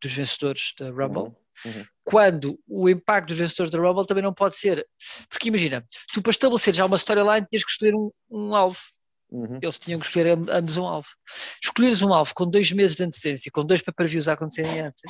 dos 0.00 0.12
vencedores 0.14 0.72
da 0.78 0.86
Rumble. 0.88 1.24
Uhum. 1.24 1.36
Uhum. 1.66 1.84
Quando 2.02 2.58
o 2.66 2.88
impacto 2.88 3.28
dos 3.28 3.36
vencedores 3.36 3.70
da 3.70 3.78
Rumble 3.78 4.06
também 4.06 4.24
não 4.24 4.32
pode 4.32 4.56
ser. 4.56 4.88
Porque 5.28 5.48
imagina, 5.48 5.86
tu 6.14 6.22
para 6.22 6.30
estabelecer 6.30 6.74
já 6.74 6.86
uma 6.86 6.96
storyline 6.96 7.46
tens 7.50 7.62
que 7.62 7.72
escolher 7.72 7.94
um, 7.94 8.10
um 8.30 8.56
alvo. 8.56 8.80
Uhum. 9.32 9.58
Eles 9.62 9.78
tinham 9.78 9.98
que 9.98 10.06
escolher 10.06 10.38
ambos 10.50 10.76
um 10.76 10.86
alvo. 10.86 11.08
Escolheres 11.62 12.02
um 12.02 12.12
alvo 12.12 12.34
com 12.34 12.46
dois 12.46 12.70
meses 12.70 12.94
de 12.94 13.02
antecedência, 13.02 13.50
com 13.50 13.64
dois 13.64 13.80
pay-per-views 13.80 14.28
a 14.28 14.34
acontecerem 14.34 14.82
antes, 14.82 15.02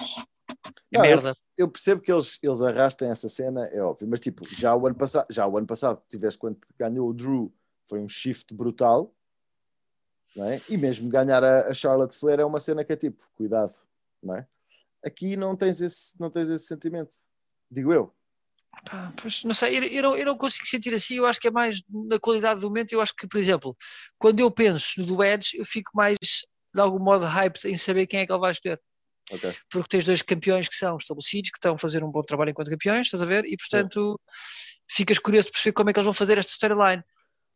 é 0.93 0.97
não, 0.97 1.01
merda. 1.03 1.31
Eu, 1.57 1.65
eu, 1.65 1.69
percebo 1.69 2.01
que 2.01 2.13
eles, 2.13 2.39
eles 2.41 2.63
arrastem 2.63 3.11
essa 3.11 3.29
cena, 3.29 3.65
é 3.73 3.83
óbvio, 3.83 4.07
mas 4.09 4.21
tipo, 4.21 4.47
já 4.55 4.77
o 4.77 4.87
ano 4.87 4.95
passado, 4.95 5.27
já 5.29 5.45
o 5.47 5.59
ano 5.59 5.67
passado, 5.67 6.01
tiveste 6.09 6.39
quando 6.39 6.59
ganhou 6.79 7.09
o 7.09 7.13
Drew, 7.13 7.53
foi 7.89 7.99
um 7.99 8.09
shift 8.09 8.55
brutal, 8.55 9.13
não 10.37 10.49
é? 10.49 10.61
E 10.69 10.77
mesmo 10.77 11.09
ganhar 11.09 11.43
a, 11.43 11.69
a 11.69 11.75
Charlotte 11.75 12.17
Flair 12.17 12.39
é 12.39 12.45
uma 12.45 12.61
cena 12.61 12.85
que 12.85 12.93
é 12.93 12.97
tipo, 12.97 13.21
cuidado, 13.35 13.75
não 14.23 14.37
é? 14.37 14.47
Aqui 15.05 15.37
não 15.37 15.57
tens 15.57 15.81
esse, 15.81 16.19
não 16.21 16.31
tens 16.31 16.49
esse 16.49 16.67
sentimento, 16.67 17.13
digo 17.69 17.93
eu. 17.93 18.15
Ah, 18.91 19.13
pois, 19.21 19.45
não 19.45 19.55
sei, 19.55 19.79
eu, 19.79 19.85
eu, 19.85 20.03
não, 20.03 20.17
eu 20.17 20.27
não 20.27 20.37
consigo 20.37 20.67
sentir 20.67 20.93
assim, 20.95 21.17
eu 21.17 21.27
acho 21.27 21.41
que 21.41 21.49
é 21.49 21.51
mais 21.51 21.83
na 21.89 22.19
qualidade 22.19 22.61
do 22.61 22.69
momento, 22.69 22.93
eu 22.93 23.01
acho 23.01 23.15
que, 23.15 23.29
por 23.29 23.39
exemplo, 23.39 23.77
quando 24.19 24.41
eu 24.41 24.51
penso 24.51 25.01
no 25.01 25.07
do 25.07 25.23
Edge, 25.23 25.57
eu 25.57 25.65
fico 25.65 25.91
mais, 25.95 26.17
de 26.75 26.81
algum 26.81 26.99
modo, 26.99 27.25
hyped 27.25 27.69
em 27.69 27.77
saber 27.77 28.07
quem 28.07 28.21
é 28.21 28.27
que 28.27 28.33
ele 28.33 28.41
vai 28.41 28.51
escolher. 28.51 28.81
Okay. 29.31 29.55
Porque 29.71 29.89
tens 29.89 30.05
dois 30.05 30.21
campeões 30.21 30.69
que 30.69 30.75
são 30.75 30.97
estabelecidos, 30.97 31.51
que 31.51 31.59
estão 31.59 31.75
a 31.75 31.79
fazer 31.79 32.03
um 32.03 32.11
bom 32.11 32.23
trabalho 32.23 32.51
enquanto 32.51 32.71
campeões, 32.71 33.07
estás 33.07 33.23
a 33.23 33.27
ver? 33.27 33.45
E 33.45 33.57
portanto 33.57 34.19
ficas 34.91 35.19
curioso 35.19 35.47
de 35.47 35.53
perceber 35.53 35.73
como 35.73 35.91
é 35.91 35.93
que 35.93 35.99
eles 36.01 36.05
vão 36.05 36.13
fazer 36.13 36.39
esta 36.39 36.53
storyline. 36.53 37.03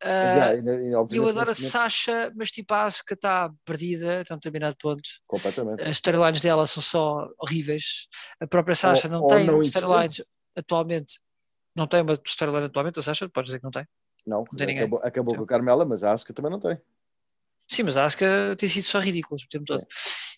Uh, 0.03 1.09
e 1.11 1.17
eu 1.17 1.27
adoro 1.27 1.49
a 1.49 1.55
Sasha, 1.55 2.31
mas 2.35 2.51
tipo 2.51 2.71
a 2.73 2.83
Asuka 2.83 3.15
está 3.15 3.51
perdida 3.65 4.21
até 4.21 4.33
um 4.33 4.37
determinado 4.37 4.75
ponto. 4.79 5.01
completamente. 5.25 5.81
As 5.81 5.97
storylines 5.97 6.39
dela 6.39 6.67
são 6.67 6.83
só 6.83 7.27
horríveis. 7.39 8.07
A 8.39 8.45
própria 8.45 8.75
Sasha 8.75 9.07
não 9.07 9.21
ou 9.21 9.27
tem 9.27 9.45
não 9.45 9.61
storylines 9.61 10.23
atualmente. 10.57 11.19
Não 11.75 11.85
tem 11.87 12.01
uma 12.01 12.13
storyline 12.25 12.65
atualmente, 12.65 12.99
a 12.99 13.03
Sasha? 13.03 13.29
Podes 13.29 13.49
dizer 13.49 13.59
que 13.59 13.63
não 13.65 13.71
tem? 13.71 13.85
Não, 14.25 14.43
tem 14.43 14.67
ninguém. 14.67 14.83
acabou, 14.83 14.99
acabou 15.03 15.33
Então. 15.35 15.45
com 15.45 15.53
a 15.53 15.55
Carmela, 15.55 15.85
mas 15.85 16.03
a 16.03 16.11
Asuka 16.11 16.33
também 16.33 16.51
não 16.51 16.59
tem. 16.59 16.77
Sim, 17.69 17.83
mas 17.83 17.95
a 17.97 18.03
Asuka 18.05 18.55
tem 18.57 18.67
sido 18.67 18.85
só 18.85 18.99
ridículos 18.99 19.43
o 19.43 19.47
tempo 19.49 19.65
todo. 19.65 19.85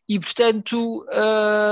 E 0.08 0.20
portanto, 0.20 1.06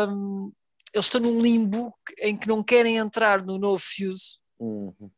hum, 0.09 0.51
eles 0.93 1.05
estão 1.05 1.19
num 1.21 1.41
limbo 1.41 1.93
em 2.19 2.37
que 2.37 2.47
não 2.47 2.63
querem 2.63 2.97
entrar 2.97 3.43
no 3.43 3.57
novo 3.57 3.77
feud 3.79 4.19
Uhum. 4.59 5.11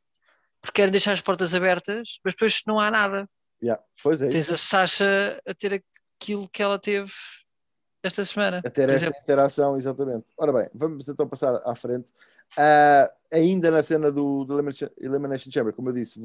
porque 0.61 0.75
querem 0.75 0.91
deixar 0.91 1.13
as 1.13 1.21
portas 1.21 1.53
abertas, 1.55 2.19
mas 2.25 2.33
depois 2.33 2.61
não 2.67 2.79
há 2.79 2.91
nada. 2.91 3.29
Yeah, 3.63 3.81
Pois 4.03 4.21
é, 4.21 4.25
isso. 4.27 4.31
Tens 4.33 4.49
a 4.51 4.57
Sasha 4.57 5.41
a 5.45 5.53
ter 5.53 5.83
aquilo 6.21 6.49
que 6.49 6.61
ela 6.63 6.77
teve 6.79 7.11
esta 8.01 8.23
semana. 8.23 8.59
a 8.65 8.69
ter 8.69 8.83
esta 8.89 8.93
exemplo. 9.07 9.19
interação, 9.21 9.77
exatamente. 9.77 10.31
Ora 10.37 10.53
bem, 10.53 10.69
vamos 10.73 11.07
então 11.09 11.27
passar 11.27 11.55
à 11.65 11.75
frente. 11.75 12.13
Ah, 12.57 13.11
ainda 13.31 13.69
na 13.71 13.83
cena 13.83 14.11
do, 14.11 14.45
do 14.45 14.53
Elimination, 14.97 15.51
Chamber, 15.51 15.73
como 15.73 15.89
eu 15.89 15.93
disse, 15.93 16.19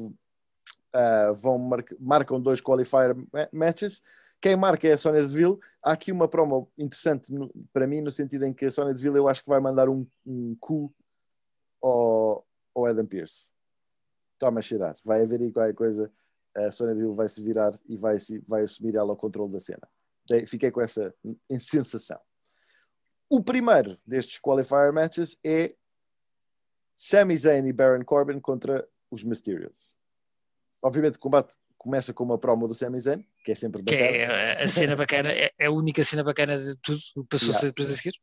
ah, 0.93 1.33
vão 1.35 1.57
marc- 1.57 1.95
marcam 1.99 2.39
dois 2.39 2.61
qualifier 2.61 3.15
ma- 3.33 3.49
matches. 3.51 4.01
Quem 4.41 4.55
marca 4.55 4.87
é 4.87 4.93
a 4.93 4.97
Sonya 4.97 5.21
Deville. 5.21 5.57
Há 5.83 5.93
aqui 5.93 6.11
uma 6.11 6.27
promo 6.27 6.71
interessante 6.77 7.31
no- 7.33 7.51
para 7.73 7.87
mim, 7.87 8.01
no 8.01 8.11
sentido 8.11 8.45
em 8.45 8.53
que 8.53 8.65
a 8.65 8.71
Sonya 8.71 8.93
Deville 8.93 9.17
eu 9.17 9.27
acho 9.27 9.43
que 9.43 9.49
vai 9.49 9.59
mandar 9.59 9.89
um, 9.89 10.05
um 10.25 10.55
cu 10.59 10.93
ao, 11.81 12.45
ao 12.75 12.85
Adam 12.85 13.05
Pearce. 13.05 13.49
Toma 14.37 14.61
cheirar. 14.61 14.95
Vai 15.03 15.23
haver 15.23 15.41
aí 15.41 15.51
qualquer 15.51 15.73
coisa. 15.73 16.11
A 16.55 16.71
Sonya 16.71 16.93
Deville 16.93 17.15
vai 17.15 17.27
se 17.27 17.41
virar 17.41 17.73
e 17.87 17.97
vai, 17.97 18.19
se, 18.19 18.39
vai 18.47 18.63
assumir 18.63 18.95
ela 18.95 19.13
o 19.13 19.17
controle 19.17 19.51
da 19.51 19.59
cena. 19.59 19.87
Fiquei 20.47 20.71
com 20.71 20.81
essa 20.81 21.13
sensação. 21.59 22.19
O 23.29 23.43
primeiro 23.43 23.97
destes 24.05 24.39
qualifier 24.39 24.91
matches 24.93 25.37
é 25.45 25.75
Sami 26.95 27.37
Zayn 27.37 27.65
e 27.67 27.73
Baron 27.73 28.03
Corbin 28.03 28.39
contra 28.39 28.87
os 29.11 29.23
Mysterios. 29.23 29.95
Obviamente 30.81 31.15
o 31.15 31.19
combate 31.19 31.53
começa 31.77 32.13
com 32.13 32.23
uma 32.23 32.37
promo 32.37 32.67
do 32.67 32.73
Sami 32.73 32.99
Zayn, 32.99 33.25
que 33.43 33.51
é 33.51 33.55
sempre 33.55 33.83
Que 33.83 33.95
bacana. 33.95 34.17
é 34.17 34.63
a 34.63 34.67
cena 34.67 34.95
bacana, 34.97 35.31
é 35.31 35.51
é 35.57 35.65
a 35.65 35.71
única 35.71 36.03
cena 36.03 36.23
bacana 36.23 36.57
de 36.57 36.75
tudo 36.77 36.99
o 37.15 37.23
que 37.23 37.29
passou 37.29 37.49
Yeah. 37.49 37.67
depois 37.67 37.91
a 37.91 37.95
seguir. 37.95 38.15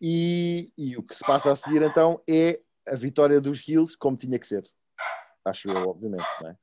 E, 0.00 0.72
e 0.76 0.96
o 0.96 1.02
que 1.02 1.14
se 1.14 1.24
passa 1.24 1.52
a 1.52 1.56
seguir 1.56 1.82
então 1.82 2.22
é 2.28 2.60
a 2.88 2.94
vitória 2.96 3.40
dos 3.40 3.66
Heels, 3.68 3.94
como 3.96 4.16
tinha 4.16 4.38
que 4.38 4.46
ser. 4.46 4.64
Acho 5.44 5.70
eu, 5.70 5.88
obviamente, 5.88 6.24
não 6.40 6.50
é? 6.50 6.56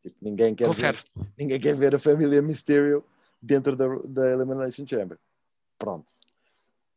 Tipo, 0.00 0.16
ninguém 0.20 0.54
quer, 0.54 0.70
ver, 0.70 1.02
ninguém 1.38 1.60
quer 1.60 1.74
ver 1.74 1.94
a 1.94 1.98
família 1.98 2.42
Mysterio 2.42 3.04
dentro 3.42 3.74
da, 3.76 3.86
da 4.04 4.30
Elimination 4.30 4.86
Chamber. 4.86 5.18
Pronto. 5.78 6.06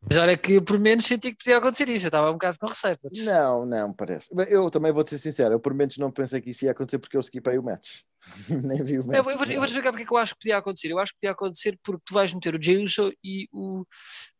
Mas 0.08 0.17
olha 0.17 0.38
que 0.38 0.62
por 0.62 0.77
menos 0.79 1.05
senti 1.08 1.31
que 1.31 1.38
podia 1.39 1.58
acontecer 1.58 1.89
isso. 1.89 2.05
Eu 2.05 2.10
estava 2.10 2.29
um 2.29 2.34
bocado 2.34 2.60
com 2.60 2.67
receio. 2.67 2.95
Não, 3.25 3.65
não, 3.65 3.91
parece. 3.91 4.29
Eu 4.49 4.69
também 4.69 4.91
vou-te 4.91 5.10
ser 5.10 5.17
sincero, 5.17 5.55
eu 5.55 5.60
por 5.60 5.73
menos 5.73 5.97
não 5.97 6.12
pensei 6.12 6.39
que 6.39 6.51
isso 6.51 6.63
ia 6.65 6.71
acontecer 6.71 6.99
porque 6.99 7.17
eu 7.17 7.21
skipei 7.21 7.58
o 7.58 7.63
match. 7.63 8.01
Nem 8.63 8.84
vi 8.84 8.99
o 8.99 9.08
match. 9.08 9.17
Eu 9.17 9.23
vou, 9.23 9.31
eu 9.34 9.38
vou- 9.39 9.47
eu 9.47 9.55
vou 9.55 9.65
explicar 9.65 9.89
porque 9.91 10.03
é 10.03 10.05
que 10.05 10.13
eu 10.13 10.17
acho 10.17 10.34
que 10.36 10.39
podia 10.41 10.58
acontecer. 10.58 10.91
Eu 10.91 10.99
acho 10.99 11.12
que 11.12 11.17
podia 11.19 11.31
acontecer 11.31 11.79
porque 11.84 12.03
tu 12.05 12.13
vais 12.13 12.31
meter 12.31 12.53
o 12.55 12.62
Jey 12.62 12.84
Uso 12.84 13.12
e 13.23 13.47
o 13.51 13.84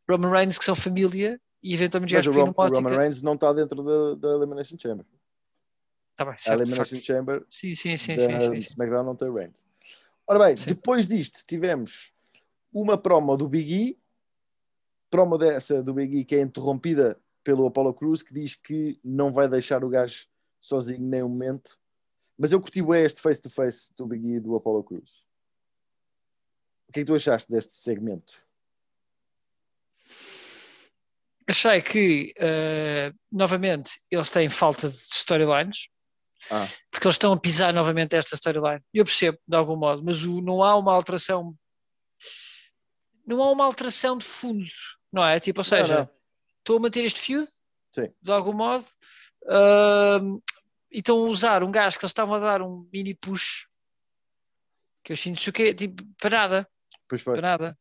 Roman 0.08 0.30
Reigns, 0.32 0.60
que 0.60 0.66
são 0.66 0.76
família, 0.76 1.42
e 1.64 1.74
eventualmente 1.74 2.14
Mas 2.14 2.28
o, 2.28 2.32
Rom- 2.32 2.54
o 2.56 2.68
Roman. 2.68 2.98
Reigns 3.00 3.24
não 3.24 3.34
está 3.34 3.52
dentro 3.52 3.82
da, 3.84 4.16
da 4.30 4.36
Elimination 4.36 4.78
Chamber. 4.80 5.04
Tá 6.16 6.26
bem, 6.26 6.36
A 6.36 6.38
certo, 6.38 6.58
de 6.64 6.70
Elimination. 6.72 7.02
Chamber 7.04 7.44
Sim, 7.50 7.74
sim, 7.74 7.98
sim, 7.98 8.16
da 8.16 8.22
sim, 8.28 8.40
sim, 8.40 8.62
sim. 8.62 8.68
SmackDown 8.70 9.04
não 9.04 9.16
tem 9.16 9.34
Reigns. 9.34 9.65
Ora 10.28 10.40
bem, 10.40 10.58
Sim. 10.58 10.66
depois 10.68 11.08
disto 11.08 11.44
tivemos 11.48 12.12
uma 12.74 12.98
promo 12.98 13.38
do 13.38 13.48
Big 13.48 13.74
E, 13.74 14.00
promo 15.10 15.38
dessa 15.38 15.84
do 15.84 15.94
Big 15.94 16.18
E 16.18 16.26
que 16.26 16.36
é 16.36 16.42
interrompida 16.42 17.20
pelo 17.44 17.68
Apollo 17.68 17.94
Cruz, 17.94 18.24
que 18.24 18.34
diz 18.34 18.56
que 18.56 19.00
não 19.04 19.32
vai 19.32 19.48
deixar 19.48 19.84
o 19.84 19.90
gajo 19.90 20.28
sozinho 20.60 21.02
nem 21.02 21.22
um 21.22 21.30
momento. 21.30 21.80
Mas 22.38 22.52
eu 22.52 22.60
curti 22.60 22.82
bem 22.82 23.06
este 23.06 23.22
face-to-face 23.22 23.94
do 23.96 24.08
Big 24.08 24.28
E 24.28 24.36
e 24.36 24.40
do 24.40 24.56
Apollo 24.56 24.84
Cruz. 24.84 25.28
O 26.90 26.92
que 26.92 27.02
é 27.02 27.04
que 27.04 27.06
tu 27.06 27.16
achaste 27.16 27.52
deste 27.52 27.74
segmento? 27.74 28.34
Achei 31.48 31.82
que, 31.82 32.34
eh, 32.38 33.14
novamente, 33.32 34.02
eles 34.10 34.32
têm 34.32 34.50
falta 34.50 34.88
de 34.88 34.96
storylines, 34.96 35.88
Ah, 36.52 36.68
porque 36.92 37.08
eles 37.08 37.16
estão 37.16 37.34
a 37.34 37.40
pisar 37.40 37.74
novamente 37.74 38.16
esta 38.16 38.36
storyline. 38.36 38.82
Eu 38.94 39.04
percebo, 39.06 39.38
de 39.48 39.56
algum 39.56 39.76
modo, 39.76 40.04
mas 40.04 40.24
o- 40.24 40.42
não 40.42 40.62
há 40.64 40.76
uma 40.76 40.94
alteração. 40.94 41.56
Não 43.26 43.42
há 43.44 43.52
uma 43.52 43.66
alteração 43.66 44.18
de 44.18 44.26
fundo, 44.26 44.66
não 45.12 45.26
é? 45.26 45.40
Tipo, 45.40 45.60
ou 45.62 45.64
seja, 45.64 45.96
não. 46.00 46.10
estou 46.60 46.78
a 46.78 46.80
manter 46.82 47.04
este 47.04 47.20
feud, 47.20 47.48
Sim. 47.94 48.14
de 48.22 48.32
algum 48.32 48.54
modo, 48.54 48.86
ahm, 49.48 50.38
e 50.92 51.00
estão 51.00 51.18
a 51.18 51.28
usar 51.28 51.64
um 51.64 51.72
gajo 51.72 51.98
que 51.98 52.06
eles 52.06 52.12
estavam 52.12 52.36
a 52.36 52.40
dar 52.40 52.62
um 52.62 52.88
mini 52.94 53.16
push, 53.16 53.68
que 55.04 55.14
eu 55.14 55.18
sinto 55.18 55.52
que 55.52 55.74
tipo, 55.74 56.04
para 56.20 56.30
nada, 56.38 56.70
pois 57.08 57.22
foi, 57.22 57.34
para 57.34 57.42
nada. 57.42 57.78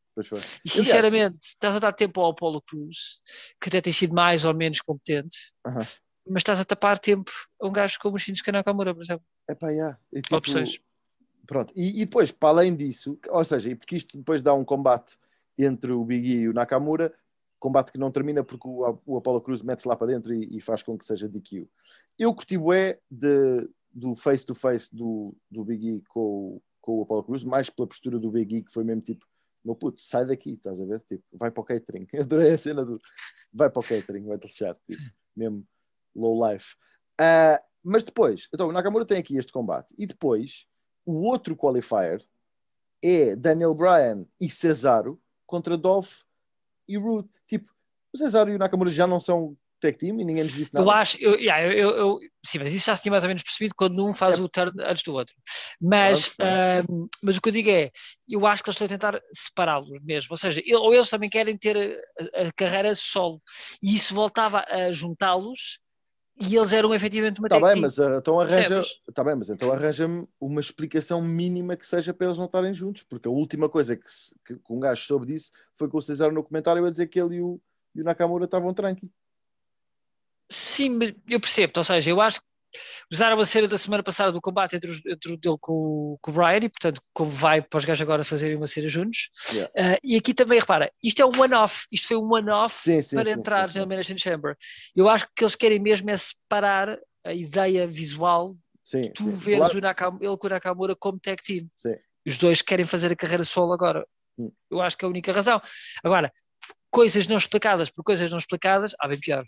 E 0.64 0.68
sinceramente, 0.70 1.38
estás 1.48 1.74
a 1.76 1.78
dar 1.80 1.92
tempo 1.92 2.20
ao 2.20 2.30
Apollo 2.30 2.60
Cruz, 2.62 3.20
que 3.60 3.68
até 3.68 3.80
tem 3.80 3.92
sido 3.92 4.14
mais 4.14 4.44
ou 4.44 4.54
menos 4.54 4.80
competente, 4.80 5.36
Aham. 5.66 5.86
Mas 6.28 6.40
estás 6.40 6.60
a 6.60 6.64
tapar 6.64 6.98
tempo 6.98 7.30
a 7.60 7.66
um 7.66 7.72
gajo 7.72 7.98
como 8.00 8.16
o 8.16 8.18
Shinsuke 8.18 8.52
Nakamura, 8.52 8.94
por 8.94 9.02
exemplo. 9.02 9.24
Epá, 9.48 9.70
yeah. 9.70 9.98
E, 10.12 10.22
tipo, 10.22 10.36
Opções. 10.36 10.78
Pronto, 11.46 11.72
e, 11.76 12.00
e 12.00 12.06
depois, 12.06 12.30
para 12.32 12.48
além 12.48 12.74
disso, 12.74 13.18
ou 13.28 13.44
seja, 13.44 13.68
e 13.70 13.74
porque 13.74 13.96
isto 13.96 14.16
depois 14.16 14.42
dá 14.42 14.54
um 14.54 14.64
combate 14.64 15.18
entre 15.58 15.92
o 15.92 16.02
Big 16.04 16.26
E 16.26 16.36
e 16.40 16.48
o 16.48 16.54
Nakamura, 16.54 17.12
combate 17.58 17.92
que 17.92 17.98
não 17.98 18.10
termina 18.10 18.42
porque 18.42 18.66
o, 18.66 18.98
o 19.04 19.16
Apollo 19.18 19.40
Cruz 19.42 19.62
mete-se 19.62 19.86
lá 19.86 19.94
para 19.94 20.06
dentro 20.06 20.32
e, 20.32 20.56
e 20.56 20.60
faz 20.60 20.82
com 20.82 20.96
que 20.96 21.04
seja 21.06 21.28
DQ. 21.28 21.68
Eu 22.18 22.34
curti 22.34 22.56
bué 22.56 22.98
de, 23.10 23.68
do 23.92 24.14
face-to-face 24.16 24.94
do, 24.94 25.36
do 25.50 25.64
Big 25.64 25.86
E 25.86 26.02
com, 26.08 26.20
o- 26.20 26.62
com 26.80 26.98
o 26.98 27.02
Apollo 27.02 27.24
Cruz, 27.24 27.44
mais 27.44 27.68
pela 27.68 27.86
postura 27.88 28.18
do 28.18 28.30
Big 28.30 28.56
E, 28.56 28.64
que 28.64 28.72
foi 28.72 28.82
mesmo 28.84 29.02
tipo, 29.02 29.26
meu 29.62 29.74
puto, 29.74 30.00
sai 30.00 30.26
daqui, 30.26 30.54
estás 30.54 30.80
a 30.80 30.84
ver? 30.86 31.00
Tipo, 31.00 31.24
vai 31.32 31.50
para 31.50 31.60
o 31.60 31.64
catering. 31.64 32.06
Eu 32.12 32.22
adorei 32.24 32.52
a 32.54 32.58
cena 32.58 32.84
do 32.84 32.98
vai 33.52 33.68
para 33.70 33.80
o 33.80 33.84
catering, 33.84 34.26
vai-te 34.26 34.46
lixar, 34.46 34.76
tipo, 34.86 35.02
mesmo 35.36 35.66
low 36.14 36.50
life. 36.50 36.74
Ah, 37.20 37.60
mas 37.82 38.02
depois, 38.04 38.48
então 38.52 38.68
o 38.68 38.72
Nakamura 38.72 39.04
tem 39.04 39.18
aqui 39.18 39.36
este 39.36 39.52
combate, 39.52 39.94
e 39.98 40.06
depois 40.06 40.66
o 41.04 41.22
outro 41.26 41.54
qualifier 41.56 42.20
é 43.02 43.36
Daniel 43.36 43.74
Bryan 43.74 44.26
e 44.40 44.48
Cesaro 44.48 45.20
contra 45.46 45.76
Dolph 45.76 46.22
e 46.88 46.96
Rude. 46.96 47.28
Tipo, 47.46 47.70
o 48.14 48.16
Cesaro 48.18 48.50
e 48.50 48.54
o 48.54 48.58
Nakamura 48.58 48.88
já 48.90 49.06
não 49.06 49.20
são 49.20 49.54
tag 49.80 49.98
team 49.98 50.18
e 50.18 50.24
ninguém 50.24 50.44
nos 50.44 50.54
disse 50.54 50.72
nada. 50.72 50.86
Eu 50.86 50.90
acho, 50.90 51.18
eu, 51.20 51.34
yeah, 51.38 51.62
eu, 51.74 51.90
eu- 51.90 52.18
sim, 52.46 52.58
mas 52.58 52.72
isso 52.72 52.86
já 52.86 52.96
se 52.96 53.02
tinha 53.02 53.10
mais 53.12 53.22
ou 53.24 53.28
menos 53.28 53.42
percebido 53.42 53.74
quando 53.76 54.02
um 54.06 54.14
faz 54.14 54.38
É. 54.38 54.42
o 54.42 54.48
turn 54.48 54.72
antes 54.82 55.02
do 55.02 55.12
outro. 55.12 55.34
Mas, 55.78 56.34
ahm, 56.40 57.06
mas 57.22 57.36
o 57.36 57.40
que 57.42 57.50
eu 57.50 57.52
digo 57.52 57.68
é, 57.68 57.90
eu 58.26 58.46
acho 58.46 58.62
que 58.62 58.70
eles 58.70 58.76
estão 58.80 58.86
a 58.86 58.88
tentar 58.88 59.20
separá-los 59.34 59.90
mesmo. 60.02 60.28
Ou 60.30 60.36
seja, 60.38 60.62
ele- 60.64 60.76
ou 60.76 60.94
eles 60.94 61.10
também 61.10 61.28
querem 61.28 61.58
ter 61.58 61.76
a, 61.76 62.46
a 62.48 62.52
carreira 62.56 62.94
solo 62.94 63.42
e 63.82 63.94
isso 63.94 64.14
voltava 64.14 64.64
a 64.66 64.90
juntá-los 64.90 65.78
e 66.40 66.56
eles 66.56 66.72
eram 66.72 66.92
efetivamente 66.94 67.38
uma 67.40 67.46
Está 67.46 67.60
tag 67.60 67.72
bem, 67.72 67.80
mas 67.82 67.98
ah, 67.98 68.16
então 68.18 68.40
arranja, 68.40 68.82
tá 69.14 69.22
bem, 69.24 69.36
mas 69.36 69.48
então 69.50 69.70
arranja-me 69.72 70.28
uma 70.40 70.60
explicação 70.60 71.22
mínima 71.22 71.76
que 71.76 71.86
seja 71.86 72.12
para 72.12 72.26
eles 72.26 72.38
não 72.38 72.46
estarem 72.46 72.74
juntos, 72.74 73.02
porque 73.04 73.28
a 73.28 73.30
última 73.30 73.68
coisa 73.68 73.96
que, 73.96 74.10
se- 74.10 74.34
que, 74.44 74.54
que 74.56 74.72
um 74.72 74.80
gajo 74.80 75.04
soube 75.06 75.26
disso 75.26 75.52
foi 75.74 75.88
com 75.88 75.98
o 75.98 76.02
Cesaro 76.02 76.32
no 76.32 76.42
comentário 76.42 76.84
a 76.84 76.90
dizer 76.90 77.06
que 77.06 77.20
ele 77.20 77.36
e 77.36 77.40
o, 77.40 77.60
e 77.94 78.00
o 78.00 78.04
Nakamura 78.04 78.44
estavam 78.46 78.74
tranqui. 78.74 79.10
Sim, 80.50 80.98
eu 81.28 81.40
percebo, 81.40 81.72
ou 81.76 81.84
seja, 81.84 82.10
eu 82.10 82.20
acho 82.20 82.40
que 82.40 82.46
usaram 83.10 83.38
a 83.38 83.44
cena 83.44 83.68
da 83.68 83.78
semana 83.78 84.02
passada 84.02 84.32
do 84.32 84.40
combate 84.40 84.76
entre, 84.76 84.90
entre 85.06 85.32
o 85.32 85.36
dele 85.36 85.56
com, 85.60 85.72
o- 85.72 86.18
com 86.20 86.30
o 86.30 86.34
Brian 86.34 86.58
e 86.58 86.68
portanto 86.68 87.00
como 87.12 87.30
vai 87.30 87.60
para 87.62 87.78
os 87.78 87.84
gajos 87.84 88.02
agora 88.02 88.24
fazerem 88.24 88.56
uma 88.56 88.66
cena 88.66 88.88
juntos. 88.88 89.30
Yeah. 89.52 89.72
Ah, 89.76 89.98
e 90.02 90.16
aqui 90.16 90.32
também 90.34 90.58
repara, 90.60 90.90
isto 91.02 91.20
é 91.22 91.26
um 91.26 91.40
one-off 91.40 91.86
isto 91.92 92.08
foi 92.08 92.16
um 92.16 92.32
one-off 92.32 92.84
para 92.84 93.24
sim, 93.24 93.30
entrar 93.30 93.68
sim, 93.68 93.68
na 93.68 93.72
sim. 93.72 93.78
Elimination 93.80 94.18
Chamber. 94.18 94.56
Eu 94.94 95.08
acho 95.08 95.24
que 95.26 95.30
o 95.30 95.34
que 95.36 95.44
eles 95.44 95.54
querem 95.54 95.78
mesmo 95.78 96.10
é 96.10 96.16
separar 96.16 96.98
a 97.24 97.32
ideia 97.32 97.86
visual 97.86 98.56
Sim, 98.82 99.10
tu 99.14 99.30
veres 99.30 99.60
Claro, 99.60 99.78
o 99.78 99.80
Nakam, 99.80 100.18
ele 100.20 100.36
com 100.36 100.46
o 100.46 100.50
Nakamura 100.50 100.94
como 100.94 101.18
tag 101.18 101.42
team. 101.42 101.66
Os 102.26 102.36
dois 102.38 102.60
querem 102.60 102.84
fazer 102.84 103.10
a 103.12 103.16
carreira 103.16 103.42
solo 103.44 103.72
agora. 103.72 104.06
Eu 104.70 104.82
acho 104.82 104.96
que 104.98 105.04
é 105.04 105.06
a 105.06 105.10
única 105.10 105.32
razão. 105.32 105.60
Agora, 106.02 106.30
coisas 106.90 107.26
não 107.26 107.36
explicadas 107.38 107.88
por 107.90 108.02
coisas 108.04 108.30
não 108.30 108.36
explicadas, 108.38 108.94
há 109.00 109.08
bem 109.08 109.18
pior. 109.18 109.44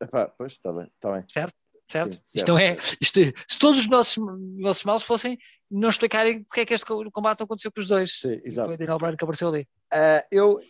Epá, 0.00 0.28
pois, 0.28 0.52
está 0.52 0.72
bem, 0.72 0.86
está 0.94 1.12
bem. 1.12 1.24
certo? 1.32 1.54
Sim, 1.88 1.98
isto 2.08 2.20
certo, 2.24 2.48
não 2.48 2.58
é, 2.58 2.80
certo. 2.80 2.96
isto, 3.00 3.20
se 3.48 3.58
todos 3.58 3.80
os 3.80 3.88
nossos, 3.88 4.16
nossos 4.58 4.84
males 4.84 5.02
fossem 5.02 5.38
não 5.70 5.88
explicarem 5.88 6.42
porque 6.44 6.60
é 6.60 6.66
que 6.66 6.74
este 6.74 6.86
co- 6.86 7.10
combate 7.10 7.40
não 7.40 7.44
aconteceu 7.44 7.70
com 7.72 7.80
os 7.80 7.88
dois. 7.88 8.18
Sim, 8.20 8.40
exato. 8.44 8.68
foi 8.68 8.74
o 8.74 8.78
Daniel 8.78 8.98
Bryan 8.98 9.16
que 9.16 9.24
apareceu 9.24 9.48
ali. 9.48 9.68
Ah, 9.92 10.24
eu 10.30 10.60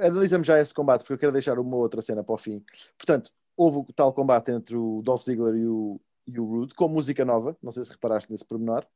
analisamos 0.00 0.46
já 0.46 0.58
esse 0.60 0.72
combate 0.72 1.00
porque 1.00 1.14
eu 1.14 1.18
quero 1.18 1.32
deixar 1.32 1.58
uma 1.58 1.76
outra 1.76 2.00
cena 2.02 2.22
para 2.24 2.34
o 2.34 2.38
fim. 2.38 2.64
Portanto, 2.96 3.32
houve 3.56 3.78
o 3.78 3.92
tal 3.92 4.12
combate 4.12 4.50
entre 4.50 4.76
o 4.76 5.02
Dolph 5.02 5.22
Ziggler 5.24 5.54
e 5.54 5.66
o, 5.66 6.00
e 6.26 6.38
o 6.38 6.44
Rude, 6.44 6.74
com 6.74 6.88
música 6.88 7.24
nova, 7.24 7.56
não 7.62 7.72
sei 7.72 7.84
se 7.84 7.92
reparaste 7.92 8.30
nesse 8.30 8.44
pormenor, 8.44 8.86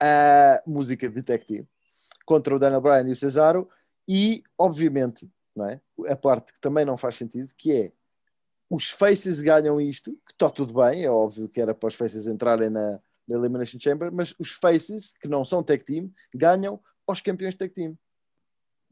a 0.00 0.62
música 0.66 1.08
de 1.08 1.22
Tech 1.22 1.44
Team, 1.46 1.66
contra 2.24 2.54
o 2.54 2.58
Daniel 2.58 2.80
Bryan 2.80 3.08
e 3.08 3.12
o 3.12 3.16
Cesaro, 3.16 3.68
e, 4.08 4.42
obviamente, 4.58 5.30
não 5.54 5.68
é? 5.68 5.80
a 6.08 6.16
parte 6.16 6.52
que 6.52 6.60
também 6.60 6.84
não 6.84 6.98
faz 6.98 7.14
sentido, 7.16 7.52
que 7.56 7.72
é 7.72 7.92
os 8.68 8.90
faces 8.90 9.40
ganham 9.40 9.80
isto, 9.80 10.12
que 10.26 10.32
está 10.32 10.50
tudo 10.50 10.74
bem, 10.74 11.04
é 11.04 11.10
óbvio 11.10 11.48
que 11.48 11.60
era 11.60 11.74
para 11.74 11.86
os 11.88 11.94
faces 11.94 12.26
entrarem 12.26 12.68
na, 12.68 13.00
na 13.28 13.36
Elimination 13.36 13.78
Chamber, 13.78 14.10
mas 14.12 14.34
os 14.38 14.50
faces, 14.50 15.14
que 15.20 15.28
não 15.28 15.44
são 15.44 15.62
tag 15.62 15.84
team, 15.84 16.10
ganham 16.34 16.80
aos 17.06 17.20
campeões 17.20 17.56
tag 17.56 17.72
team. 17.72 17.96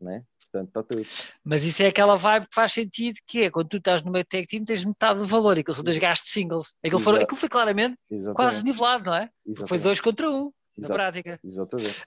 Né? 0.00 0.24
Portanto, 0.38 0.68
está 0.68 0.82
tudo. 0.82 1.06
Mas 1.42 1.64
isso 1.64 1.82
é 1.82 1.86
aquela 1.86 2.16
vibe 2.16 2.46
que 2.46 2.54
faz 2.54 2.72
sentido, 2.72 3.16
que 3.26 3.42
é 3.42 3.50
quando 3.50 3.68
tu 3.68 3.76
estás 3.78 4.02
no 4.02 4.12
meio 4.12 4.24
tag 4.24 4.46
team 4.46 4.64
tens 4.64 4.84
metade 4.84 5.18
do 5.18 5.26
valor, 5.26 5.56
e 5.56 5.60
aqueles 5.60 5.76
são 5.76 5.84
dois 5.84 5.98
gastos 5.98 6.30
singles. 6.30 6.76
Aquilo, 6.84 7.00
foram, 7.00 7.20
aquilo 7.20 7.40
foi 7.40 7.48
claramente 7.48 7.96
Exatamente. 8.10 8.36
quase 8.36 8.64
nivelado, 8.64 9.10
não 9.10 9.16
é? 9.16 9.30
Foi 9.66 9.78
dois 9.78 10.00
contra 10.00 10.30
um 10.30 10.52
na 10.76 10.86
Exato. 10.86 10.94
prática. 10.94 11.40
Exatamente. 11.42 12.02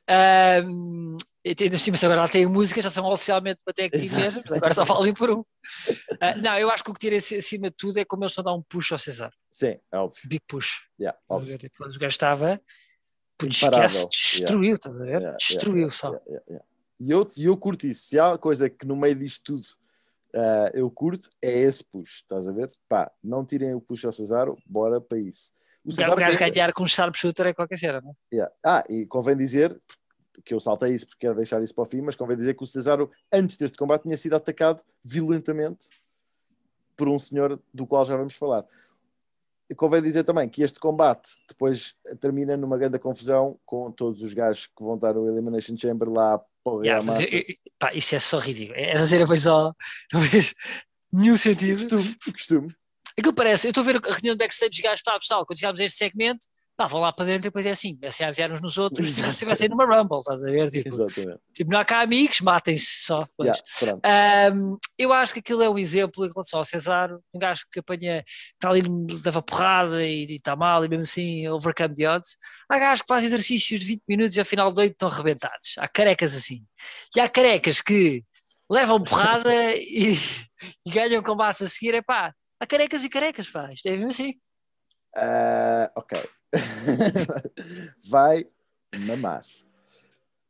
Um, 0.66 1.18
ainda 1.60 1.78
cima, 1.78 1.98
agora 1.98 2.20
ela 2.22 2.28
tem 2.28 2.46
música, 2.46 2.82
já 2.82 2.90
são 2.90 3.06
oficialmente 3.06 3.60
para 3.64 3.74
mesmo, 3.92 4.42
agora 4.56 4.74
só 4.74 4.86
falem 4.86 5.14
por 5.14 5.30
um. 5.30 5.40
Uh, 5.40 6.42
não, 6.42 6.58
eu 6.58 6.70
acho 6.70 6.84
que 6.84 6.92
o 6.92 6.94
que 6.94 7.00
tira 7.00 7.18
acima 7.18 7.70
de 7.70 7.76
tudo 7.76 7.98
é 7.98 8.06
como 8.06 8.24
eles 8.24 8.32
estão 8.32 8.42
a 8.44 8.46
dar 8.46 8.54
um 8.54 8.64
push 8.64 8.92
ao 8.92 8.98
César. 8.98 9.32
Sim, 9.52 9.80
é 9.92 9.98
óbvio. 9.98 10.22
Big 10.26 10.44
push. 10.48 10.88
Yeah, 11.00 11.18
óbvio. 11.28 11.58
Tipo, 11.58 11.84
o 11.84 11.88
gajo 11.88 12.06
estava, 12.08 12.62
esquece, 13.42 14.08
destruiu, 14.10 14.64
yeah. 14.64 14.76
estás 14.76 15.02
a 15.02 15.06
ver? 15.06 15.22
Yeah, 15.22 15.38
destruiu 15.38 15.92
só. 15.92 16.16
E 17.00 17.12
eu, 17.12 17.32
eu 17.38 17.56
curto 17.58 17.86
isso. 17.88 18.08
Se 18.08 18.20
há 18.20 18.38
coisa 18.38 18.70
que 18.70 18.86
no 18.86 18.96
meio 18.96 19.16
disto 19.16 19.44
tudo 19.44 19.68
uh, 20.36 20.70
eu 20.74 20.90
curto, 20.90 21.30
é 21.42 21.60
esse 21.60 21.84
push, 21.84 22.22
estás 22.22 22.48
a 22.48 22.52
ver? 22.52 22.72
Pá, 22.88 23.12
não 23.24 23.46
tirem 23.46 23.74
o 23.74 23.82
push 23.82 24.06
ao 24.06 24.12
Cesaro, 24.12 24.58
bora 24.66 25.00
para 25.00 25.20
isso. 25.20 25.52
O, 25.86 25.92
Cesaro 25.92 26.14
o 26.14 26.16
gajo 26.16 26.38
ganhar 26.38 26.74
com 26.74 26.84
um 26.84 26.88
sharpshooter 26.88 27.48
é 27.48 27.54
qualquer 27.54 27.78
cena, 27.78 28.02
não 28.02 28.12
é? 28.12 28.36
Yeah. 28.36 28.54
Ah, 28.66 28.84
e 28.90 29.06
convém 29.06 29.38
dizer, 29.38 29.80
que 30.46 30.54
eu 30.54 30.60
saltei 30.60 30.94
isso 30.94 31.06
porque 31.06 31.26
quero 31.28 31.38
deixar 31.38 31.62
isso 31.62 31.74
para 31.74 31.84
o 31.84 31.88
fim, 31.88 32.02
mas 32.02 32.16
convém 32.16 32.38
dizer 32.38 32.56
que 32.56 32.64
o 32.64 32.68
Cesaro, 32.68 33.12
antes 33.32 33.58
deste 33.58 33.78
combate, 33.78 34.04
tinha 34.04 34.18
sido 34.18 34.36
atacado 34.36 34.82
violentamente 35.04 35.88
por 36.96 37.08
um 37.08 37.20
senhor 37.20 37.62
do 37.74 37.86
qual 37.86 38.06
já 38.06 38.16
vamos 38.16 38.36
falar. 38.36 38.66
E 39.70 39.76
convém 39.76 40.02
dizer 40.02 40.24
também 40.24 40.48
que 40.48 40.64
este 40.64 40.80
combate 40.80 41.30
depois 41.50 41.96
termina 42.22 42.56
numa 42.56 42.78
grande 42.78 42.98
confusão 42.98 43.60
com 43.66 43.92
todos 43.92 44.22
os 44.24 44.34
gajos 44.34 44.68
que 44.68 44.84
vão 44.84 44.96
estar 44.96 45.14
no 45.14 45.28
Elimination 45.28 45.76
Chamber 45.78 46.10
lá 46.10 46.42
para 46.64 46.86
yeah. 46.86 47.04
Eu, 47.32 47.44
pá, 47.78 47.94
isso 47.94 48.16
é 48.16 48.20
só 48.20 48.40
ridículo. 48.40 48.80
Essa 48.80 49.06
cena 49.06 49.28
foi 49.28 49.38
só. 49.38 49.74
Não 50.14 50.22
fez 50.22 50.54
nenhum 51.12 51.36
sentido. 51.36 51.80
Costume, 51.80 52.34
costume. 52.34 52.76
Aquilo 53.18 53.34
parece, 53.34 53.68
eu 53.68 53.72
estou 53.72 53.82
a 53.82 53.86
ver 53.86 53.96
a 53.98 54.12
reunião 54.12 54.36
de 54.36 54.38
backstage 54.38 54.70
dos 54.70 54.80
gajos, 54.80 55.02
pá, 55.02 55.20
pessoal, 55.20 55.46
quando 55.46 55.60
chegámos 55.60 55.82
a 55.82 55.84
este 55.84 55.98
segmento, 55.98 56.46
pá, 56.78 56.86
vão 56.86 57.02
lá 57.02 57.12
para 57.12 57.26
dentro 57.26 57.48
e 57.48 57.50
depois 57.50 57.66
é 57.66 57.72
assim, 57.72 57.96
comecem 57.96 58.26
a 58.26 58.30
enviar 58.30 58.52
uns 58.52 58.62
nos 58.62 58.78
outros, 58.78 59.10
se 59.10 59.22
estivessem 59.28 59.68
numa 59.68 59.84
Rumble, 59.84 60.20
estás 60.20 60.44
a 60.44 60.52
ver? 60.52 60.70
Tipo, 60.70 60.90
Exatamente. 60.90 61.40
tipo 61.52 61.72
não 61.72 61.80
há 61.80 61.84
cá 61.84 62.02
amigos, 62.02 62.40
matem-se 62.40 63.04
só. 63.04 63.28
Yeah, 63.42 64.54
um, 64.54 64.78
eu 64.96 65.12
acho 65.12 65.34
que 65.34 65.40
aquilo 65.40 65.64
é 65.64 65.70
um 65.70 65.80
exemplo 65.80 66.24
em 66.24 66.30
relação 66.30 66.60
ao 66.60 66.66
Cesar, 66.66 67.12
um 67.34 67.40
gajo 67.40 67.66
que 67.72 67.80
apanha, 67.80 68.24
está 68.54 68.70
ali, 68.70 68.84
leva 69.26 69.42
porrada 69.42 70.06
e 70.06 70.36
está 70.36 70.56
mal 70.56 70.86
e 70.86 70.88
mesmo 70.88 71.02
assim 71.02 71.48
overcome 71.48 71.96
the 71.96 72.08
odds. 72.08 72.38
Há 72.70 72.78
gajos 72.78 73.02
que 73.02 73.08
fazem 73.08 73.26
exercícios 73.26 73.80
de 73.80 73.88
20 73.88 74.04
minutos 74.08 74.38
e 74.38 74.40
ao 74.40 74.46
final 74.46 74.72
de 74.72 74.80
8 74.80 74.92
estão 74.92 75.10
arrebentados. 75.10 75.74
Há 75.80 75.88
carecas 75.88 76.36
assim. 76.36 76.64
E 77.16 77.20
há 77.20 77.28
carecas 77.28 77.82
que 77.82 78.24
levam 78.70 79.04
porrada 79.04 79.52
e, 79.76 80.16
e 80.86 80.92
ganham 80.92 81.24
combate 81.24 81.64
a 81.64 81.70
seguir, 81.70 81.96
é 81.96 82.04
pá 82.04 82.34
Há 82.60 82.66
carecas 82.66 83.04
e 83.04 83.10
carecas, 83.10 83.50
pá. 83.50 83.72
Isto 83.72 83.88
é 83.88 83.92
mesmo 83.92 84.10
assim. 84.10 84.34
Uh, 85.16 85.90
ok. 85.96 86.30
Vai 88.10 88.46
mamar. 89.06 89.44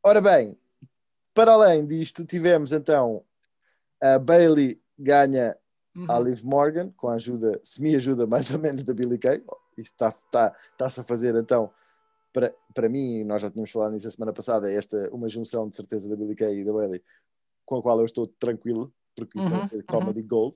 Ora 0.04 0.22
bem, 0.22 0.58
para 1.34 1.52
além 1.52 1.86
disto, 1.86 2.26
tivemos 2.26 2.72
então 2.72 3.24
a 4.02 4.18
Bailey 4.18 4.82
ganha 4.98 5.56
uhum. 5.96 6.06
a 6.10 6.20
Liv 6.20 6.44
Morgan 6.44 6.92
com 6.92 7.10
a 7.10 7.16
ajuda, 7.16 7.60
semi-ajuda 7.64 8.26
mais 8.28 8.52
ou 8.52 8.60
menos 8.60 8.84
da 8.84 8.94
Billy 8.94 9.18
Kay. 9.18 9.44
Isto 9.78 9.94
está-se 9.94 10.26
está, 10.26 10.56
está 10.72 11.02
a 11.02 11.04
fazer 11.04 11.36
então, 11.36 11.72
para, 12.34 12.54
para 12.74 12.90
mim, 12.90 13.24
nós 13.24 13.42
já 13.42 13.50
tínhamos 13.50 13.72
falado 13.72 13.94
nisso 13.94 14.08
a 14.08 14.12
semana 14.12 14.34
passada, 14.34 14.72
esta 14.72 15.10
uma 15.12 15.30
junção 15.30 15.68
de 15.68 15.76
certeza 15.76 16.10
da 16.10 16.16
Billy 16.16 16.36
Kay 16.36 16.62
e 16.62 16.66
da 16.66 16.74
Bailey 16.74 17.04
com 17.66 17.78
a 17.78 17.82
qual 17.82 18.00
eu 18.00 18.06
estou 18.06 18.26
tranquilo, 18.26 18.94
porque 19.16 19.38
isso 19.38 19.50
é 19.50 19.60
uhum. 19.60 19.70
é 19.74 19.84
comedy 19.84 20.22
uhum. 20.22 20.28
gold. 20.28 20.56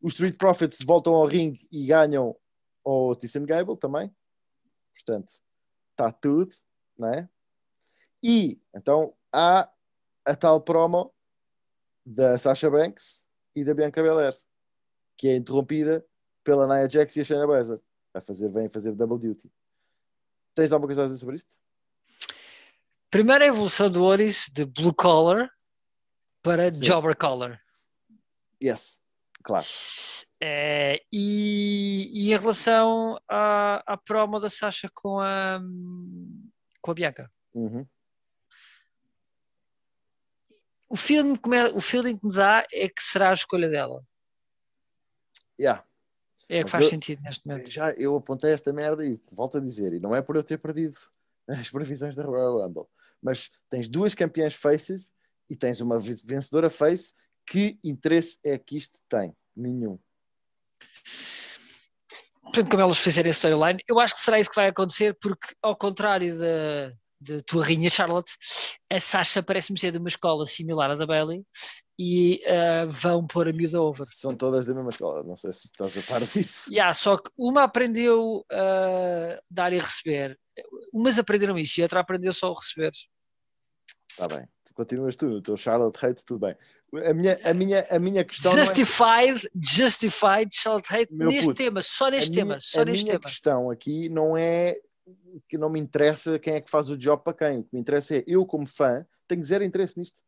Os 0.00 0.12
Street 0.12 0.36
Profits 0.36 0.78
voltam 0.86 1.14
ao 1.14 1.26
ringue 1.26 1.66
e 1.72 1.86
ganham 1.86 2.36
o 2.88 3.14
Tyson 3.14 3.44
Gable 3.44 3.76
também. 3.76 4.10
Portanto, 4.94 5.30
está 5.90 6.10
tudo, 6.10 6.54
não 6.98 7.12
é? 7.12 7.28
E 8.22 8.58
então 8.74 9.14
há 9.30 9.70
a 10.24 10.34
tal 10.34 10.60
promo 10.62 11.12
da 12.04 12.38
Sasha 12.38 12.70
Banks 12.70 13.26
e 13.54 13.62
da 13.62 13.74
Bianca 13.74 14.02
Belair, 14.02 14.34
que 15.18 15.28
é 15.28 15.36
interrompida 15.36 16.04
pela 16.42 16.66
Nia 16.66 16.88
Jax 16.88 17.14
e 17.16 17.20
a 17.20 17.24
Shayna 17.24 17.46
Baszler. 17.46 17.80
A 18.14 18.20
fazer, 18.22 18.50
vem 18.50 18.70
fazer 18.70 18.94
double 18.94 19.18
duty. 19.18 19.52
Tens 20.54 20.72
alguma 20.72 20.88
coisa 20.88 21.02
a 21.02 21.04
dizer 21.04 21.18
sobre 21.18 21.36
isto? 21.36 21.56
Primeira 23.10 23.44
evolução 23.44 23.90
do 23.90 24.02
Oris 24.02 24.48
de 24.50 24.64
blue 24.64 24.94
collar 24.94 25.50
para 26.42 26.72
Sim. 26.72 26.80
jobber 26.80 27.14
collar. 27.16 27.60
Yes. 28.62 28.98
Claro. 29.42 29.66
É, 30.40 31.02
e, 31.12 32.10
e, 32.14 32.32
em 32.32 32.36
relação 32.36 33.18
à, 33.28 33.82
à 33.92 33.96
promo 33.96 34.38
da 34.38 34.48
Sasha 34.48 34.88
com 34.94 35.20
a, 35.20 35.60
com 36.80 36.90
a 36.92 36.94
Bianca. 36.94 37.30
Uhum. 37.54 37.84
O, 40.88 40.96
feeling 40.96 41.34
que 41.34 41.48
me, 41.48 41.64
o 41.70 41.80
feeling 41.80 42.16
que 42.16 42.26
me 42.26 42.32
dá 42.32 42.64
é 42.72 42.88
que 42.88 43.02
será 43.02 43.30
a 43.30 43.34
escolha 43.34 43.68
dela. 43.68 44.04
Yeah. 45.60 45.84
É 46.48 46.62
que 46.62 46.70
faz 46.70 46.84
eu, 46.84 46.90
sentido 46.90 47.20
neste 47.22 47.46
momento. 47.46 47.68
Já 47.68 47.92
eu 47.92 48.16
apontei 48.16 48.52
esta 48.52 48.72
merda 48.72 49.04
e 49.04 49.20
volto 49.32 49.58
a 49.58 49.60
dizer, 49.60 49.92
e 49.92 49.98
não 49.98 50.14
é 50.14 50.22
por 50.22 50.36
eu 50.36 50.44
ter 50.44 50.58
perdido 50.58 50.96
as 51.48 51.68
previsões 51.68 52.14
da 52.14 52.24
Royal 52.24 52.62
Rumble, 52.62 52.86
mas 53.20 53.50
tens 53.68 53.88
duas 53.88 54.14
campeãs 54.14 54.54
faces 54.54 55.12
e 55.50 55.56
tens 55.56 55.80
uma 55.80 55.98
vencedora 55.98 56.70
face 56.70 57.12
que 57.44 57.78
interesse 57.82 58.38
é 58.44 58.56
que 58.58 58.76
isto 58.76 59.00
tem? 59.08 59.34
Nenhum. 59.56 59.98
Portanto, 62.44 62.70
como 62.70 62.82
elas 62.82 62.98
fizerem 62.98 63.30
a 63.30 63.32
storyline, 63.32 63.80
eu 63.86 64.00
acho 64.00 64.14
que 64.14 64.20
será 64.20 64.40
isso 64.40 64.50
que 64.50 64.56
vai 64.56 64.68
acontecer, 64.68 65.16
porque 65.20 65.54
ao 65.62 65.76
contrário 65.76 66.36
da, 66.38 66.92
da 67.20 67.42
tua 67.46 67.64
rainha 67.64 67.90
Charlotte, 67.90 68.32
a 68.90 68.98
Sasha 68.98 69.42
parece-me 69.42 69.78
ser 69.78 69.92
de 69.92 69.98
uma 69.98 70.08
escola 70.08 70.46
similar 70.46 70.90
à 70.90 70.94
da 70.94 71.06
Bailey 71.06 71.44
e 71.98 72.40
uh, 72.46 72.88
vão 72.88 73.26
pôr 73.26 73.48
a 73.48 73.52
miúda 73.52 73.82
over. 73.82 74.06
São 74.06 74.34
todas 74.34 74.66
da 74.66 74.74
mesma 74.74 74.90
escola, 74.90 75.22
não 75.24 75.36
sei 75.36 75.50
se 75.52 75.66
estás 75.66 75.98
a 75.98 76.02
par 76.12 76.24
disso. 76.24 76.70
Yeah, 76.72 76.94
só 76.94 77.16
que 77.16 77.30
uma 77.36 77.64
aprendeu 77.64 78.44
a 78.50 79.36
uh, 79.36 79.42
dar 79.50 79.72
e 79.72 79.78
receber, 79.78 80.38
umas 80.92 81.18
aprenderam 81.18 81.58
isso 81.58 81.80
e 81.80 81.82
a 81.82 81.84
outra 81.84 82.00
aprendeu 82.00 82.32
só 82.32 82.52
a 82.52 82.54
receber. 82.54 82.92
Está 84.10 84.28
bem, 84.28 84.46
continuas 84.78 85.16
tu, 85.16 85.26
o 85.26 85.42
teu 85.42 85.56
Charlotte 85.56 85.98
Hate, 86.00 86.24
tudo 86.24 86.46
bem. 86.46 86.56
A 87.04 87.12
minha, 87.12 87.38
a 87.42 87.52
minha, 87.52 87.86
a 87.90 87.98
minha 87.98 88.24
questão. 88.24 88.52
Justified, 88.52 89.44
é... 89.44 89.50
justified, 89.60 90.50
Charlotte 90.52 90.94
Hate, 90.94 91.12
Meu 91.12 91.26
neste 91.26 91.46
puto, 91.46 91.54
tema, 91.56 91.82
só 91.82 92.08
neste 92.08 92.30
tema. 92.30 92.46
Minha, 92.46 92.60
só 92.60 92.82
a 92.82 92.84
neste 92.84 93.04
minha 93.04 93.18
tema. 93.18 93.28
questão 93.28 93.70
aqui 93.70 94.08
não 94.08 94.36
é 94.36 94.78
que 95.48 95.58
não 95.58 95.68
me 95.68 95.80
interessa 95.80 96.38
quem 96.38 96.54
é 96.54 96.60
que 96.60 96.70
faz 96.70 96.88
o 96.88 96.96
job 96.96 97.22
para 97.24 97.34
quem. 97.34 97.58
O 97.58 97.64
que 97.64 97.70
me 97.72 97.80
interessa 97.80 98.16
é 98.16 98.24
eu, 98.26 98.46
como 98.46 98.66
fã, 98.66 99.04
tenho 99.26 99.44
zero 99.44 99.64
interesse 99.64 99.98
nisto. 99.98 100.20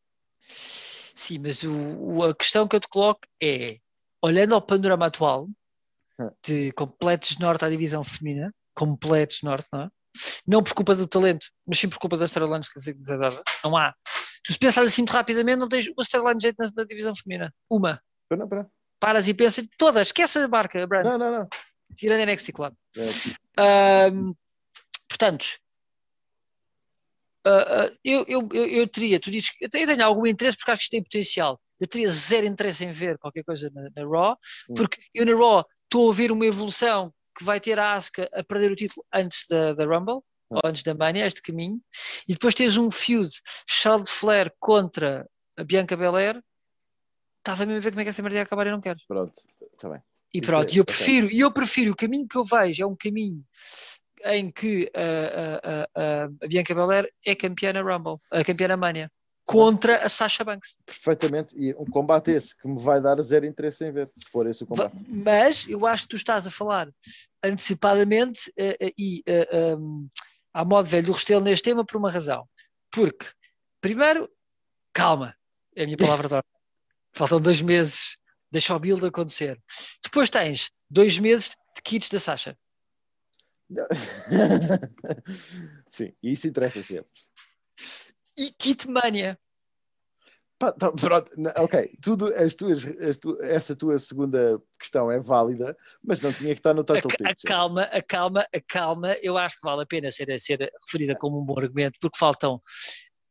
Sim, 1.15 1.39
mas 1.39 1.63
o, 1.63 2.25
a 2.25 2.35
questão 2.35 2.67
que 2.67 2.75
eu 2.75 2.81
te 2.81 2.89
coloco 2.89 3.21
é: 3.41 3.77
olhando 4.21 4.55
ao 4.55 4.61
panorama 4.61 5.07
atual 5.07 5.49
de 6.45 6.73
completos 6.73 7.39
norte 7.39 7.65
à 7.65 7.71
divisão 7.71 8.03
feminina, 8.03 8.53
completos 8.75 9.43
norte, 9.43 9.69
não 9.73 9.83
é? 9.83 9.91
Não 10.45 10.63
por 10.63 10.75
culpa 10.75 10.97
do 10.97 11.07
talento, 11.07 11.47
mas 11.65 11.79
sim 11.79 11.89
por 11.89 12.01
culpa 12.01 12.17
das 12.17 12.33
storylines 12.33 12.73
que 12.73 12.95
dava. 13.05 13.41
Não 13.63 13.77
há. 13.77 13.95
Tu 14.45 14.53
se 14.53 14.59
pensas 14.59 14.87
assim 14.87 15.03
muito 15.03 15.13
rapidamente, 15.13 15.59
não 15.59 15.69
tens 15.69 15.89
uma 15.89 16.03
storyline 16.03 16.39
de 16.39 16.43
jeito 16.45 16.57
na, 16.59 16.71
na 16.75 16.85
divisão 16.85 17.15
feminina. 17.15 17.55
Uma. 17.69 18.03
Pera, 18.29 18.47
pera. 18.47 18.71
Paras 18.99 19.29
e 19.29 19.35
pensas, 19.35 19.67
todas, 19.79 20.09
esquece 20.09 20.39
a 20.39 20.49
marca, 20.49 20.87
Brand. 20.87 21.05
Não, 21.05 21.19
não, 21.19 21.31
não. 21.31 21.49
Tirando 21.97 22.29
a 22.29 22.33
NXT, 22.33 22.53
claro. 22.53 22.77
É. 23.57 24.11
Um, 24.11 24.35
portanto, 25.09 25.59
uh, 27.47 27.51
uh, 27.51 27.99
eu, 28.05 28.25
eu, 28.29 28.49
eu, 28.53 28.67
eu, 28.67 28.89
teria, 28.89 29.19
tu 29.19 29.31
dizes 29.31 29.51
eu 29.61 29.69
tenho 29.69 30.05
algum 30.05 30.27
interesse 30.27 30.57
porque 30.57 30.71
acho 30.71 30.81
que 30.81 30.85
isto 30.85 30.91
tem 30.91 31.03
potencial. 31.03 31.61
Eu 31.79 31.89
teria 31.89 32.11
zero 32.11 32.47
interesse 32.47 32.85
em 32.85 32.93
ver 32.93 33.19
qualquer 33.19 33.43
coisa 33.43 33.71
na, 33.75 33.89
na 33.97 34.09
Raw, 34.09 34.39
hum. 34.69 34.75
porque 34.75 35.01
eu 35.15 35.25
na 35.25 35.35
Raw 35.35 35.65
estou 35.83 36.11
a 36.11 36.15
ver 36.15 36.31
uma 36.31 36.47
evolução 36.47 37.13
que 37.37 37.45
vai 37.45 37.59
ter 37.59 37.79
a 37.79 37.95
Asuka 37.95 38.29
a 38.33 38.45
perder 38.45 38.71
o 38.71 38.77
título 38.77 39.05
antes 39.13 39.47
da, 39.49 39.73
da 39.73 39.85
Rumble, 39.85 40.21
ou 40.51 40.61
antes 40.65 40.83
da 40.83 40.95
Mania, 40.95 41.27
este 41.27 41.41
caminho, 41.41 41.81
e 42.29 42.33
depois 42.33 42.55
tens 42.55 42.77
um 42.77 42.91
feud 42.91 43.31
Charles 43.67 44.11
Flair 44.11 44.53
contra 44.59 45.29
a 45.57 45.65
Bianca 45.65 45.97
Belair, 45.97 46.43
estava 47.39 47.65
mesmo 47.65 47.79
a 47.79 47.81
ver 47.81 47.91
como 47.91 48.01
é 48.01 48.05
que 48.05 48.11
essa 48.11 48.23
merda 48.23 48.39
ia 48.39 48.43
acabar 48.43 48.67
e 48.67 48.71
não 48.71 48.81
quero. 48.81 48.99
Pronto, 49.07 49.33
está 49.63 49.89
bem. 49.89 50.03
E 50.35 50.41
pronto, 50.41 50.71
é 50.71 50.75
e 50.75 50.79
eu 50.79 50.85
prefiro, 50.85 51.31
e 51.31 51.41
eu 51.41 51.53
prefiro, 51.53 51.93
o 51.93 51.97
caminho 51.97 52.27
que 52.27 52.37
eu 52.37 52.45
vejo 52.45 52.83
é 52.83 52.87
um 52.87 52.97
caminho 52.97 53.45
em 54.25 54.51
que 54.51 54.91
a, 54.95 55.01
a, 55.01 56.03
a, 56.03 56.25
a 56.45 56.49
Bianca 56.49 56.75
Belair 56.75 57.11
é 57.25 57.35
campeã 57.35 57.73
na 57.73 57.81
Rumble, 57.81 58.17
a 58.31 58.45
campeã 58.45 58.69
na 58.69 58.77
Mania, 58.77 59.11
contra 59.45 60.05
a 60.05 60.09
Sasha 60.09 60.45
Banks. 60.45 60.77
Perfeitamente. 60.87 61.55
E 61.57 61.75
um 61.75 61.85
combate 61.85 62.31
esse 62.31 62.57
que 62.57 62.69
me 62.69 62.79
vai 62.79 63.01
dar 63.01 63.21
zero 63.21 63.47
interesse 63.47 63.85
em 63.85 63.91
ver, 63.91 64.09
se 64.09 64.31
for 64.31 64.47
esse 64.47 64.63
o 64.63 64.67
combate. 64.67 64.95
Mas 65.09 65.69
eu 65.69 65.87
acho 65.87 66.05
que 66.05 66.11
tu 66.11 66.17
estás 66.17 66.47
a 66.47 66.51
falar 66.51 66.89
antecipadamente 67.43 68.53
eh, 68.57 68.77
eh, 68.81 68.93
e 68.97 69.23
eh, 69.27 69.75
um, 69.77 70.09
à 70.53 70.65
modo 70.65 70.89
velho 70.89 71.07
do 71.07 71.13
Restelo 71.13 71.45
neste 71.45 71.65
tema 71.65 71.85
por 71.85 71.97
uma 71.97 72.11
razão. 72.11 72.49
Porque, 72.91 73.27
primeiro, 73.81 74.29
calma, 74.93 75.37
é 75.75 75.83
a 75.83 75.87
minha 75.87 75.97
palavra 75.97 76.29
de 76.29 76.35
ordem. 76.35 76.51
Faltam 77.13 77.41
dois 77.41 77.61
meses, 77.61 78.17
deixa 78.51 78.75
o 78.75 78.79
build 78.79 79.05
acontecer. 79.07 79.61
Depois 80.03 80.31
tens 80.31 80.71
dois 80.89 81.19
meses 81.19 81.51
de 81.75 81.83
kits 81.83 82.09
da 82.09 82.19
Sasha. 82.19 82.57
Sim, 85.89 86.13
isso 86.23 86.49
interessa 86.49 86.83
sempre. 86.83 87.11
E 88.37 88.51
kit 88.51 88.89
mania. 88.89 89.39
Pá, 90.61 90.73
tá, 90.73 90.93
pronto, 90.93 91.33
ok, 91.57 91.91
tudo, 92.03 92.27
as 92.35 92.55
tuas, 92.55 92.87
as 92.87 93.17
tu- 93.17 93.39
essa 93.41 93.75
tua 93.75 93.99
segunda 93.99 94.61
questão 94.79 95.11
é 95.11 95.19
válida, 95.19 95.75
mas 96.05 96.21
não 96.21 96.35
tinha 96.35 96.53
que 96.53 96.61
estar 96.61 96.75
no 96.75 96.85
title 96.85 97.11
A, 97.11 97.15
a 97.15 97.29
picture. 97.29 97.49
calma, 97.49 97.83
a 97.85 98.03
calma, 98.03 98.47
a 98.55 98.61
calma, 98.61 99.13
eu 99.23 99.39
acho 99.39 99.57
que 99.57 99.65
vale 99.67 99.83
a 99.83 99.87
pena 99.87 100.11
ser, 100.11 100.39
ser 100.39 100.71
referida 100.85 101.15
como 101.19 101.41
um 101.41 101.45
bom 101.47 101.59
argumento, 101.59 101.99
porque 101.99 102.19
faltam. 102.19 102.61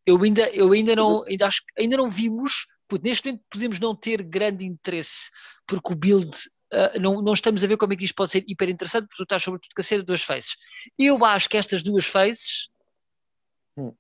Eu 0.08 0.20
ainda, 0.24 0.50
eu 0.50 0.72
ainda 0.72 0.96
não, 0.96 1.22
ainda 1.24 1.46
acho 1.46 1.62
ainda 1.78 1.98
não 1.98 2.10
vimos, 2.10 2.66
puto, 2.88 3.06
neste 3.08 3.28
momento 3.28 3.46
podemos 3.48 3.80
não 3.80 3.96
ter 3.96 4.24
grande 4.24 4.66
interesse, 4.66 5.30
porque 5.68 5.94
o 5.94 5.96
build. 5.96 6.36
ah, 6.74 6.98
não, 7.00 7.22
não 7.22 7.34
estamos 7.34 7.64
a 7.64 7.68
ver 7.68 7.78
como 7.78 7.94
é 7.94 7.96
que 7.96 8.06
isto 8.06 8.16
pode 8.16 8.32
ser 8.32 8.44
hiper 8.48 8.70
interessante, 8.70 9.04
porque 9.04 9.18
tu 9.18 9.24
estás 9.24 9.44
sobretudo 9.44 9.70
com 9.76 9.82
a 9.82 9.84
ser 9.84 10.02
duas 10.02 10.24
faces. 10.24 10.56
Eu 10.98 11.24
acho 11.24 11.48
que 11.48 11.58
estas 11.58 11.84
duas 11.84 12.08
faces 12.08 12.70
Hum. 13.78 13.94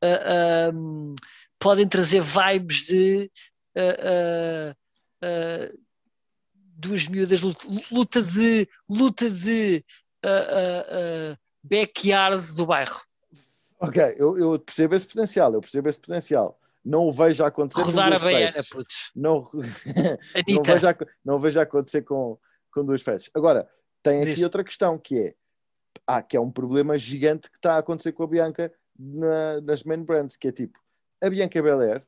ahm, 0.00 1.14
podem 1.58 1.88
trazer 1.88 2.22
vibes 2.22 2.86
de 2.86 3.30
ah, 3.76 3.80
ah, 4.72 4.76
ah, 5.22 5.72
duas 6.78 7.06
miúdas 7.06 7.40
luta, 7.40 7.64
luta 7.90 8.22
de 8.22 8.68
luta 8.88 9.30
de 9.30 9.84
backyard 11.62 12.54
do 12.56 12.66
bairro 12.66 13.00
Ok, 13.78 14.02
eu, 14.16 14.38
eu 14.38 14.58
percebo 14.58 14.94
esse 14.94 15.06
potencial, 15.06 15.52
eu 15.52 15.60
percebo 15.60 15.86
esse 15.90 16.00
potencial. 16.00 16.58
Não 16.82 17.06
o 17.08 17.12
vejo 17.12 17.44
acontecer 17.44 17.82
com 17.82 17.86
rodar 17.90 18.06
a 18.06 18.10
duas 18.10 18.22
baiana 18.22 18.52
faces. 18.52 18.70
puto. 18.70 18.94
Não, 19.14 19.44
não, 20.48 20.62
vejo, 20.62 20.88
ac- 20.88 21.06
não 21.22 21.38
vejo 21.38 21.60
acontecer 21.60 22.00
com, 22.02 22.38
com 22.72 22.82
duas 22.86 23.02
faces. 23.02 23.28
Agora, 23.34 23.68
tem 24.02 24.22
aqui 24.22 24.36
Diz. 24.36 24.44
outra 24.44 24.64
questão 24.64 24.98
que 24.98 25.18
é, 25.18 25.34
ah, 26.06 26.22
que 26.22 26.38
é 26.38 26.40
um 26.40 26.50
problema 26.50 26.96
gigante 26.98 27.50
que 27.50 27.58
está 27.58 27.74
a 27.74 27.78
acontecer 27.78 28.12
com 28.12 28.22
a 28.22 28.26
Bianca 28.26 28.72
na- 28.98 29.60
nas 29.60 29.82
main 29.84 30.02
brands, 30.02 30.38
que 30.38 30.48
é 30.48 30.52
tipo, 30.52 30.78
a 31.22 31.30
Bianca 31.30 31.62
Belair 31.62 32.02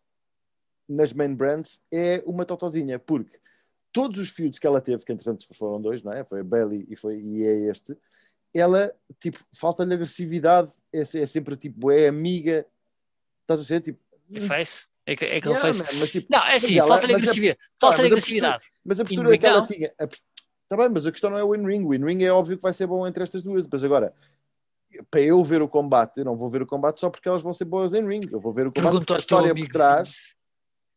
nas 0.89 1.13
main 1.13 1.35
brands 1.35 1.83
é 1.93 2.23
uma 2.27 2.45
totozinha, 2.45 2.99
porque 2.99 3.39
todos 3.93 4.19
os 4.19 4.31
feuds 4.31 4.59
que 4.59 4.67
ela 4.67 4.81
teve, 4.81 5.05
que 5.05 5.13
entretanto 5.13 5.47
foram 5.55 5.81
dois, 5.81 6.03
não 6.03 6.13
é? 6.13 6.25
Foi 6.25 6.41
a 6.41 6.45
Bailey 6.45 6.87
e, 6.89 6.97
foi, 6.97 7.21
e 7.21 7.45
é 7.45 7.71
este, 7.71 7.97
ela, 8.55 8.95
tipo, 9.21 9.39
falta-lhe 9.55 9.93
agressividade, 9.95 10.71
é, 10.93 11.01
é 11.01 11.27
sempre 11.27 11.57
tipo, 11.57 11.91
é 11.91 12.09
amiga, 12.09 12.67
estás 13.43 13.61
a 13.61 13.65
ser, 13.65 13.81
tipo, 13.81 14.01
que 14.33 14.41
face 14.41 14.87
é 15.07 15.17
que, 15.17 15.25
é 15.25 15.41
que 15.41 15.49
ele 15.49 15.57
yeah, 15.57 15.61
fez 15.61 15.79
man, 15.79 16.01
mas, 16.01 16.11
tipo, 16.11 16.27
não 16.31 16.47
é 16.47 16.55
assim 16.55 16.77
falta-lhe 16.77 17.15
agressividade 17.15 17.61
falta-lhe 17.81 18.03
mas 18.03 18.13
a 18.13 18.15
agressividade 18.15 18.67
Mas 18.85 19.01
a 19.01 19.03
E 19.03 19.07
postura 19.07 19.39
que 19.39 19.47
ela 19.47 19.65
tinha. 19.65 19.93
Está 19.99 20.77
bem, 20.77 20.89
mas 20.91 21.07
a 21.07 21.11
questão 21.11 21.31
não 21.31 21.39
é 21.39 21.45
o 21.45 21.55
in-ring. 21.55 21.83
O 21.87 21.95
in-ring 21.95 22.23
é 22.25 22.31
óbvio 22.31 22.59
que 22.59 22.63
vai 22.63 22.75
ser 22.75 22.87
bom 22.87 23.07
entre 23.07 23.23
estas 23.23 23.43
duas. 23.43 23.67
Mas 23.67 23.83
agora, 23.83 24.13
para 25.11 25.21
eu 25.21 25.43
ver 25.45 25.61
o 25.63 25.69
combate, 25.69 26.19
eu 26.19 26.25
não 26.25 26.37
vou 26.37 26.49
ver 26.51 26.63
o 26.63 26.67
combate 26.67 27.01
só 27.01 27.11
porque 27.11 27.29
elas 27.29 27.43
vão 27.43 27.53
ser 27.55 27.65
boas 27.67 27.93
em 27.93 28.07
ring. 28.07 28.21
Eu 28.31 28.41
vou 28.41 28.53
ver 28.53 28.67
o 28.67 28.73
combate 28.73 28.75
porque 28.75 28.91
perguntou 28.91 29.17
a 29.17 29.19
história 29.19 29.51
amigo 29.51 29.67
por 29.67 29.73
trás. 29.73 30.35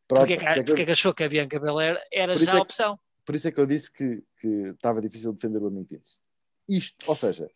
Pronto, 0.08 0.28
porque 0.28 0.38
que, 0.38 0.44
por 0.44 0.48
isso 0.48 0.54
que 0.54 0.60
eu- 0.60 0.66
porque 0.66 0.82
é 0.82 0.86
que 0.86 0.92
achou 0.92 1.14
que 1.14 1.24
a 1.24 1.30
Bianca 1.30 1.60
Belair 1.60 1.98
era 2.12 2.38
já 2.38 2.52
é 2.52 2.54
a 2.54 2.56
que- 2.58 2.62
opção 2.62 3.00
por 3.26 3.36
isso 3.36 3.48
é 3.48 3.52
que 3.52 3.60
eu 3.62 3.66
disse 3.66 3.92
que, 3.92 4.24
que 4.40 4.48
estava 4.70 5.00
difícil 5.00 5.32
defender 5.32 5.62
o 5.64 5.70
Vince. 5.70 6.20
Isto, 6.68 7.08
ou 7.08 7.16
seja, 7.16 7.48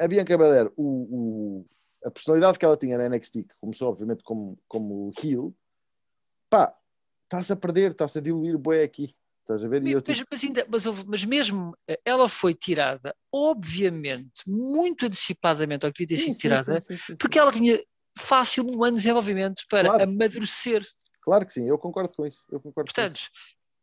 a 0.00 0.08
Bianca 0.08 0.36
Belair, 0.36 0.72
o, 0.76 0.82
o- 1.60 1.64
a 2.04 2.10
personalidade 2.10 2.58
que 2.58 2.64
ela 2.64 2.76
tinha 2.76 2.96
na 2.98 3.04
NXT, 3.08 3.42
que 3.44 3.58
começou 3.60 3.90
obviamente 3.90 4.24
como, 4.24 4.58
como 4.66 5.12
heel, 5.22 5.54
pá, 6.48 6.74
está-se 7.24 7.52
a 7.52 7.56
perder, 7.56 7.90
está-se 7.92 8.18
a 8.18 8.22
diluir 8.22 8.56
bué 8.58 8.82
aqui. 8.82 9.14
Estás 9.50 9.64
a 9.64 9.68
ver? 9.68 9.82
Mas, 9.82 10.02
tipo, 10.04 10.28
mas 10.30 10.44
ainda, 10.44 10.66
mas, 10.68 10.86
mas 11.04 11.24
mesmo 11.24 11.76
eh, 11.88 12.00
ela 12.04 12.28
foi 12.28 12.54
tirada, 12.54 13.14
obviamente, 13.32 14.42
muito 14.46 15.06
antecipadamente 15.06 15.84
ao 15.84 15.92
que 15.92 16.04
devia 16.04 16.16
ter 16.16 16.22
sido 16.24 16.38
tirada, 16.38 16.80
sim, 16.80 16.94
sim, 16.94 17.02
sim, 17.04 17.16
porque 17.16 17.36
ela 17.36 17.50
tinha 17.50 17.82
fácil 18.16 18.64
um 18.64 18.84
ano 18.84 18.96
de 18.96 19.02
desenvolvimento 19.02 19.64
para 19.68 19.88
Claro. 19.88 20.04
amadurecer. 20.04 20.86
Claro 21.20 21.44
que 21.44 21.52
sim, 21.52 21.68
eu 21.68 21.76
concordo 21.78 22.12
com 22.14 22.24
isso. 22.24 22.46
Eu 22.48 22.60
concordo 22.60 22.92
com 22.92 23.02
isso. 23.02 23.10
Portanto, 23.10 23.30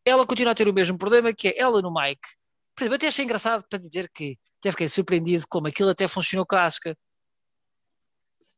ela 0.06 0.26
continua 0.26 0.54
a 0.54 0.56
ter 0.56 0.70
o 0.70 0.74
mesmo 0.74 0.98
problema 0.98 1.34
que 1.34 1.50
é 1.50 1.60
ela 1.60 1.82
no 1.82 1.94
mic. 1.94 2.20
Por 2.74 2.84
exemplo, 2.84 2.96
até 2.96 3.08
achei 3.08 3.26
engraçado 3.26 3.66
para 3.70 3.80
dizer 3.80 4.10
que 4.14 4.38
até 4.60 4.72
fiquei 4.72 4.88
surpreendido 4.88 5.46
como 5.50 5.68
aquilo 5.68 5.90
até 5.90 6.08
funcionou 6.08 6.46
com 6.46 6.56
a 6.56 6.64
Asuka. 6.64 6.96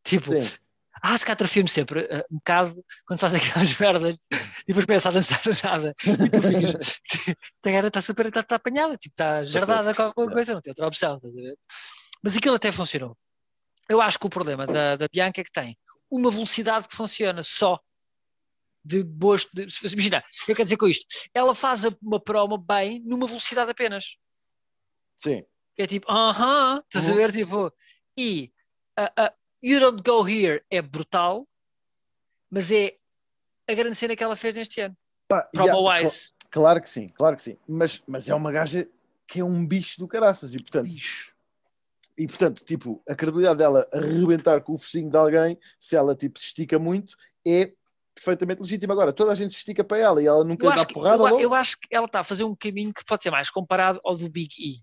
Tipo, 0.04 0.28
Sim. 0.28 0.58
A 1.02 1.14
Asuka 1.14 1.34
atrofia-me 1.34 1.70
sempre 1.70 2.02
eh, 2.10 2.26
um 2.32 2.36
bocado 2.38 2.86
quando 3.06 3.20
faz 3.20 3.34
aquelas 3.36 3.74
merdas 3.80 4.16
e 4.64 4.68
depois 4.68 4.86
começa 4.86 5.10
a 5.10 5.12
dançar 5.12 5.42
do 5.44 5.52
nada. 5.64 5.94
E 6.06 6.30
tu 6.30 6.42
ficas, 6.42 7.00
a 7.66 7.72
cara 7.72 7.88
está 7.88 8.02
super 8.02 8.26
está, 8.28 8.40
está 8.42 8.56
apanhada, 8.56 8.98
tipo, 8.98 9.14
está 9.14 9.44
jardada 9.46 9.94
com 9.96 10.02
alguma 10.04 10.32
É. 10.32 10.34
coisa, 10.34 10.54
não 10.54 10.62
tem 10.62 10.72
outra 10.72 10.88
opção. 10.88 11.16
estás 11.18 11.34
a 11.34 11.42
ver? 11.42 11.58
Mas 12.24 12.36
aquilo 12.38 12.56
até 12.56 12.72
funcionou. 12.72 13.18
Eu 13.88 14.02
acho 14.02 14.20
que 14.20 14.28
o 14.28 14.30
problema 14.30 14.66
da, 14.66 14.96
da 14.96 15.08
Bianca 15.08 15.42
é 15.42 15.44
que 15.44 15.52
tem 15.52 15.78
uma 16.12 16.30
velocidade 16.30 16.88
que 16.88 16.96
funciona 16.96 17.44
só 17.44 17.80
de 18.84 19.04
boas. 19.04 19.46
De, 19.54 19.70
se- 19.70 19.88
imagina, 19.94 20.20
o 20.44 20.46
que 20.46 20.52
eu 20.52 20.56
quero 20.56 20.66
dizer 20.66 20.78
com 20.78 20.88
isto? 20.88 21.06
Ela 21.34 21.54
faz 21.56 21.84
uma 22.02 22.20
promo 22.20 22.58
bem 22.58 23.00
numa 23.06 23.26
velocidade 23.28 23.70
apenas. 23.72 24.16
Sim. 25.18 25.44
Que 25.76 25.84
é 25.84 25.88
tipo, 25.88 26.12
aham, 26.12 26.82
estás 26.86 27.08
a 27.08 27.12
Uhum. 27.12 27.18
ver? 27.18 27.32
Tipo, 27.32 27.74
e 28.18 28.52
a, 28.98 29.26
a 29.26 29.34
You 29.62 29.80
Don't 29.80 30.02
Go 30.04 30.28
Here 30.28 30.64
é 30.70 30.82
brutal, 30.82 31.48
mas 32.50 32.72
é 32.72 32.96
a 33.68 33.74
grande 33.74 33.96
cena 33.96 34.16
que 34.16 34.24
ela 34.24 34.36
fez 34.36 34.56
neste 34.56 34.82
ano. 34.82 34.96
Pá, 35.28 35.48
Promo 35.52 35.68
yeah, 35.68 36.04
wise. 36.04 36.16
cl- 36.18 36.34
claro 36.52 36.82
que 36.82 36.90
sim, 36.90 37.08
claro 37.10 37.36
que 37.36 37.42
sim. 37.42 37.58
Mas, 37.68 38.02
mas 38.08 38.30
é 38.30 38.34
uma 38.36 38.52
gaja 38.52 38.88
que 39.28 39.40
é 39.42 39.44
um 39.44 39.66
bicho 39.68 40.00
do 40.00 40.08
caraças 40.08 40.54
e 40.56 40.58
portanto, 40.60 40.88
Bicho. 40.92 41.36
e 42.18 42.26
portanto, 42.26 42.64
tipo, 42.66 43.02
a 43.08 43.14
credibilidade 43.14 43.60
dela 43.60 43.88
arrebentar 43.94 44.62
com 44.62 44.74
o 44.74 44.78
focinho 44.78 45.10
de 45.10 45.18
alguém, 45.18 45.58
se 45.80 45.96
ela 45.96 46.16
tipo 46.16 46.40
se 46.40 46.46
estica 46.48 46.80
muito, 46.80 47.16
é 47.46 47.72
perfeitamente 48.16 48.62
legítima. 48.62 48.94
Agora, 48.94 49.14
toda 49.14 49.32
a 49.32 49.36
gente 49.36 49.52
se 49.54 49.60
estica 49.60 49.84
para 49.84 50.00
ela 50.00 50.22
e 50.24 50.26
ela 50.26 50.44
nunca 50.44 50.66
Eu 50.66 50.74
dá 50.76 50.86
que, 50.86 50.94
porrada 50.94 51.24
eu, 51.30 51.40
eu 51.40 51.54
acho 51.54 51.78
que 51.80 51.88
ela 51.92 52.06
está 52.08 52.22
a 52.22 52.24
fazer 52.24 52.44
um 52.44 52.56
caminho 52.56 52.92
que 52.94 53.06
pode 53.06 53.22
ser 53.22 53.30
mais 53.30 53.50
comparado 53.52 54.00
ao 54.04 54.16
do 54.16 54.30
Big 54.30 54.56
E. 54.58 54.82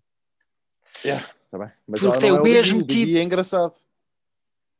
Yeah, 1.04 1.26
tá 1.50 1.58
bem. 1.58 1.68
Mas 1.88 2.00
Porque 2.00 2.06
ela 2.06 2.18
tem 2.20 2.32
o 2.32 2.36
é 2.38 2.42
mesmo 2.42 2.78
E, 2.78 2.82
o 2.82 2.86
Big 2.86 3.02
E 3.02 3.06
tipo- 3.06 3.18
é 3.18 3.22
engraçado. 3.22 3.74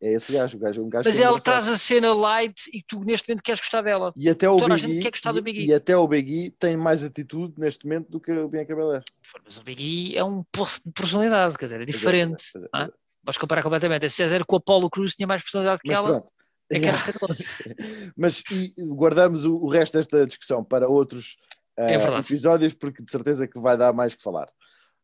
É 0.03 0.13
esse 0.13 0.31
gajo, 0.33 0.59
o 0.59 0.61
gajo, 0.61 0.83
um 0.85 0.89
gajo 0.91 1.09
Mas 1.09 1.19
é 1.19 1.23
ela 1.23 1.41
traz 1.41 1.67
a 1.69 1.79
cena 1.79 2.13
light 2.15 2.69
e 2.73 2.83
tu 2.87 3.01
neste 3.01 3.27
momento 3.29 3.43
queres 3.43 3.61
gostar 3.61 3.81
dela. 3.81 4.13
E 4.15 4.29
até 4.29 4.49
o 4.49 4.59
toda 4.59 4.75
a 4.75 4.77
Big 4.77 4.87
gente 4.89 4.99
E, 4.99 5.03
quer 5.03 5.11
gostar 5.11 5.33
do 5.33 5.39
e- 5.39 5.43
Big 5.43 5.65
E. 5.67 5.73
até 5.75 5.97
o 5.97 6.07
Big 6.07 6.33
E 6.47 6.51
tem 6.51 6.77
mais 6.77 7.03
atitude 7.03 7.55
neste 7.59 7.87
momento 7.87 8.11
do 8.11 8.21
que 8.21 8.31
o 8.31 8.47
Bianca 8.49 8.77
Belair. 8.77 9.03
Mas 9.45 9.57
o 9.57 9.63
Big 9.63 9.83
E 9.83 10.17
é 10.19 10.23
um 10.23 10.45
poço 10.53 10.83
de 10.85 10.93
personalidade, 10.93 11.57
quer 11.57 11.65
dizer, 11.65 11.81
é 11.81 11.83
é, 11.83 11.87
diferente. 11.87 12.45
pois 12.53 12.65
é, 12.65 12.69
ah? 12.73 12.79
pois 12.85 12.89
é. 12.89 12.93
Vais 13.25 13.37
comparar 13.39 13.63
completamente. 13.63 14.09
Se 14.11 14.17
César 14.17 14.45
com 14.45 14.57
o 14.57 14.59
Apollo 14.59 14.91
Cruz 14.91 15.15
tinha 15.15 15.27
mais 15.27 15.43
personalidade 15.43 15.81
que 15.83 15.89
Mas 15.89 15.99
ela, 15.99 16.09
pronto. 16.09 16.33
é 16.71 16.79
que 16.81 16.87
era. 16.87 16.99
Mas 18.17 18.43
e 18.53 18.75
guardamos 18.79 19.45
o, 19.47 19.57
o 19.57 19.69
resto 19.69 19.95
desta 19.97 20.27
discussão 20.27 20.63
para 20.63 20.87
outros 20.89 21.37
É 21.77 21.97
verdade. 21.97 22.27
episódios, 22.27 22.75
porque 22.75 23.03
de 23.03 23.11
certeza 23.11 23.49
que 23.49 23.59
vai 23.59 23.77
dar 23.79 23.93
mais 23.95 24.15
que 24.15 24.23
falar. 24.23 24.49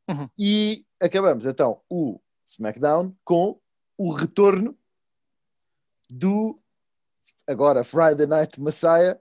Uhum. 0.08 0.28
E 0.38 0.82
acabamos 1.00 1.46
então 1.46 1.80
o 1.88 2.20
SmackDown 2.46 3.14
com 3.24 3.58
o 3.96 4.12
retorno 4.12 4.76
do 6.12 6.60
agora 7.46 7.82
Friday 7.82 8.26
Night 8.26 8.60
Messiah 8.60 9.18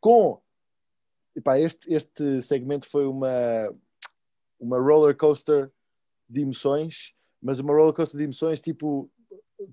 com 0.00 0.40
epá, 1.34 1.58
este, 1.58 1.92
este 1.94 2.42
segmento 2.42 2.86
foi 2.86 3.06
uma, 3.06 3.30
uma 4.58 4.78
roller 4.78 5.16
coaster 5.16 5.70
de 6.28 6.42
emoções, 6.42 7.14
mas 7.42 7.58
uma 7.58 7.72
roller 7.72 7.94
coaster 7.94 8.18
de 8.18 8.24
emoções 8.24 8.60
tipo, 8.60 9.10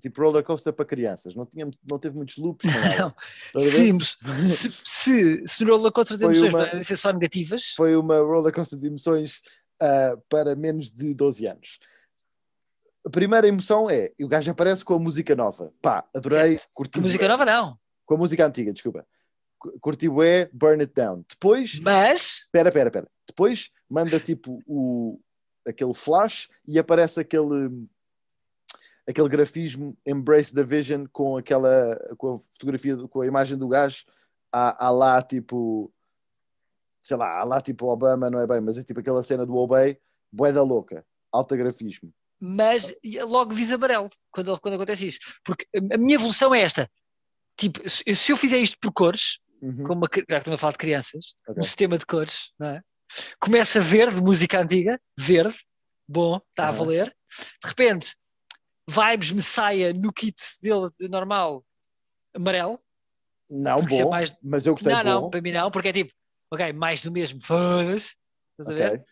tipo 0.00 0.20
roller 0.22 0.42
coaster 0.42 0.72
para 0.72 0.86
crianças. 0.86 1.34
Não, 1.34 1.44
tinha, 1.44 1.70
não 1.88 1.98
teve 1.98 2.16
muitos 2.16 2.36
loops. 2.38 2.64
Não. 2.98 3.14
Sim, 3.62 3.98
se, 4.00 4.70
se, 4.84 5.44
se 5.46 5.64
roller 5.64 5.92
coaster 5.92 6.16
de 6.16 6.24
Foi 6.24 6.32
emoções 6.34 6.54
uma- 6.54 6.64
podem 6.66 6.82
ser 6.82 6.96
só 6.96 7.12
negativas, 7.12 7.74
Foi 7.76 7.94
uma 7.94 8.18
roller 8.20 8.54
coaster 8.54 8.78
de 8.78 8.86
emoções 8.86 9.42
ah, 9.80 10.16
para 10.30 10.56
menos 10.56 10.90
de 10.90 11.12
12 11.12 11.46
anos. 11.46 11.78
A 13.08 13.10
primeira 13.10 13.48
emoção 13.48 13.88
é, 13.88 14.12
o 14.20 14.28
gajo 14.28 14.50
aparece 14.50 14.84
com 14.84 14.92
a 14.92 14.98
música 14.98 15.34
nova. 15.34 15.72
Pá, 15.80 16.04
adorei, 16.14 16.60
curti. 16.74 17.00
música 17.00 17.26
nova 17.26 17.42
não. 17.42 17.78
Com 18.04 18.16
a 18.16 18.18
música 18.18 18.44
antiga, 18.44 18.70
desculpa. 18.70 19.06
Cu- 19.58 19.78
Curti 19.80 20.08
é 20.22 20.50
Burn 20.52 20.82
It 20.82 20.92
Down. 20.94 21.24
Depois, 21.26 21.80
Mas, 21.80 22.42
espera, 22.44 22.68
espera, 22.68 22.88
espera. 22.90 23.08
Depois 23.26 23.70
manda 23.88 24.20
tipo 24.20 24.62
o, 24.66 25.18
aquele 25.66 25.94
flash 25.94 26.50
e 26.66 26.78
aparece 26.78 27.18
aquele 27.20 27.88
aquele 29.08 29.28
grafismo 29.30 29.96
Embrace 30.06 30.52
the 30.54 30.62
Vision 30.62 31.06
com 31.10 31.38
aquela 31.38 31.96
com 32.18 32.34
a 32.34 32.38
fotografia, 32.38 32.94
com 33.08 33.22
a 33.22 33.26
imagem 33.26 33.56
do 33.56 33.68
gajo 33.68 34.04
há, 34.52 34.86
há 34.86 34.90
lá 34.90 35.22
tipo 35.22 35.90
sei 37.00 37.16
lá, 37.16 37.40
há 37.40 37.44
lá 37.44 37.58
tipo 37.62 37.86
Obama, 37.86 38.28
não 38.28 38.38
é 38.38 38.46
bem, 38.46 38.60
mas 38.60 38.76
é 38.76 38.82
tipo 38.82 39.00
aquela 39.00 39.22
cena 39.22 39.46
do 39.46 39.56
Obey, 39.56 39.98
boeda 40.30 40.62
louca, 40.62 41.06
alta 41.32 41.56
grafismo. 41.56 42.12
Mas 42.40 42.94
logo 43.26 43.52
visa 43.52 43.74
amarelo 43.74 44.08
quando, 44.30 44.58
quando 44.60 44.74
acontece 44.74 45.06
isto. 45.06 45.26
Porque 45.44 45.66
a 45.92 45.98
minha 45.98 46.14
evolução 46.14 46.54
é 46.54 46.60
esta: 46.62 46.88
tipo, 47.56 47.80
se, 47.88 48.04
eu 48.30 48.36
fizer 48.36 48.58
isto 48.58 48.76
por 48.80 48.92
cores, 48.92 49.38
Uhum. 49.60 49.82
como 49.82 49.94
uma, 50.02 50.06
já 50.14 50.22
que 50.22 50.32
estamos 50.34 50.58
a 50.58 50.60
falar 50.60 50.72
de 50.72 50.78
crianças, 50.78 51.34
Ok. 51.48 51.60
um 51.60 51.64
sistema 51.64 51.98
de 51.98 52.06
cores, 52.06 52.52
não 52.58 52.68
é? 52.68 52.82
Começa 53.40 53.80
verde, 53.80 54.20
música 54.22 54.60
antiga, 54.60 55.00
verde, 55.18 55.56
bom, 56.06 56.36
está 56.50 56.66
a 56.66 56.68
Aham. 56.68 56.78
valer. 56.78 57.06
De 57.60 57.68
repente, 57.68 58.14
vibes 58.88 59.32
Messiah 59.32 59.92
no 59.92 60.12
kit 60.12 60.40
dele 60.62 60.90
de 61.00 61.08
normal, 61.08 61.64
amarelo. 62.32 62.78
Não, 63.50 63.80
isso 63.80 64.00
é 64.00 64.04
bom, 64.04 64.10
mais- 64.10 64.36
mas 64.40 64.64
eu 64.64 64.74
gostei 64.74 64.92
não, 64.92 65.02
não, 65.02 65.20
bom. 65.22 65.30
para 65.30 65.40
mim 65.40 65.50
não, 65.52 65.70
porque 65.72 65.88
é 65.88 65.92
tipo, 65.92 66.12
ok, 66.52 66.72
mais 66.72 67.00
do 67.00 67.10
mesmo, 67.10 67.40
foda-se, 67.42 68.14
estás 68.52 68.70
a 68.70 68.74
ver? 68.74 69.04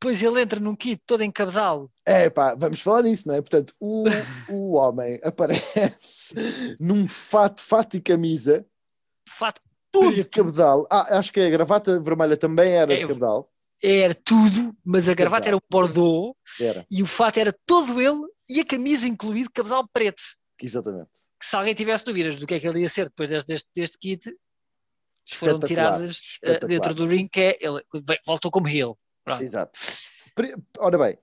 Depois 0.00 0.22
ele 0.22 0.42
entra 0.42 0.60
num 0.60 0.76
kit 0.76 1.00
todo 1.06 1.22
em 1.22 1.30
cabedal, 1.30 1.88
É 2.04 2.28
pá, 2.28 2.54
vamos 2.54 2.80
falar 2.82 3.02
nisso, 3.02 3.26
não 3.28 3.34
é? 3.34 3.40
Portanto, 3.40 3.74
o, 3.80 4.04
o 4.52 4.72
homem 4.74 5.18
aparece 5.24 6.34
num 6.78 7.08
fato, 7.08 7.60
fato 7.62 7.96
e 7.96 8.00
camisa, 8.00 8.66
fato, 9.28 9.60
todo 9.90 10.14
de 10.14 10.24
cabedal. 10.28 10.86
Ah, 10.90 11.18
acho 11.18 11.32
que 11.32 11.40
a 11.40 11.48
gravata 11.50 11.98
vermelha 12.00 12.36
também 12.36 12.72
era 12.72 12.92
É, 12.92 12.96
de 12.98 13.06
cabedal. 13.06 13.50
era 13.82 14.14
tudo, 14.14 14.76
mas 14.84 15.08
a 15.08 15.14
gravata 15.14 15.44
Cabedal. 15.46 15.48
era 15.48 15.56
um 15.56 15.60
bordô 15.70 16.36
Era, 16.60 16.86
e 16.90 17.02
o 17.02 17.06
fato 17.06 17.38
era 17.38 17.52
todo 17.66 18.00
ele 18.00 18.20
e 18.50 18.60
a 18.60 18.64
camisa 18.66 19.08
incluído 19.08 19.50
cabedal 19.50 19.88
preto. 19.92 20.22
exatamente. 20.62 21.10
Que 21.40 21.46
se 21.46 21.56
alguém 21.56 21.74
tivesse 21.74 22.04
dúvidas 22.04 22.36
do 22.36 22.46
que 22.46 22.54
é 22.54 22.60
que 22.60 22.66
ele 22.68 22.80
ia 22.80 22.88
ser 22.88 23.06
depois 23.06 23.28
deste, 23.30 23.46
deste, 23.48 23.68
deste 23.74 23.98
kit, 23.98 24.30
foram 25.32 25.58
tiradas 25.60 26.16
espetacular. 26.16 26.68
dentro 26.68 26.94
do 26.94 27.06
ring, 27.06 27.28
que 27.28 27.40
é 27.40 27.58
ele 27.60 27.82
voltou 28.26 28.50
como 28.50 28.68
heel. 28.68 28.96
Pronto. 29.26 29.42
Exato. 29.42 29.78
Ora 30.78 30.98
bem, 30.98 31.18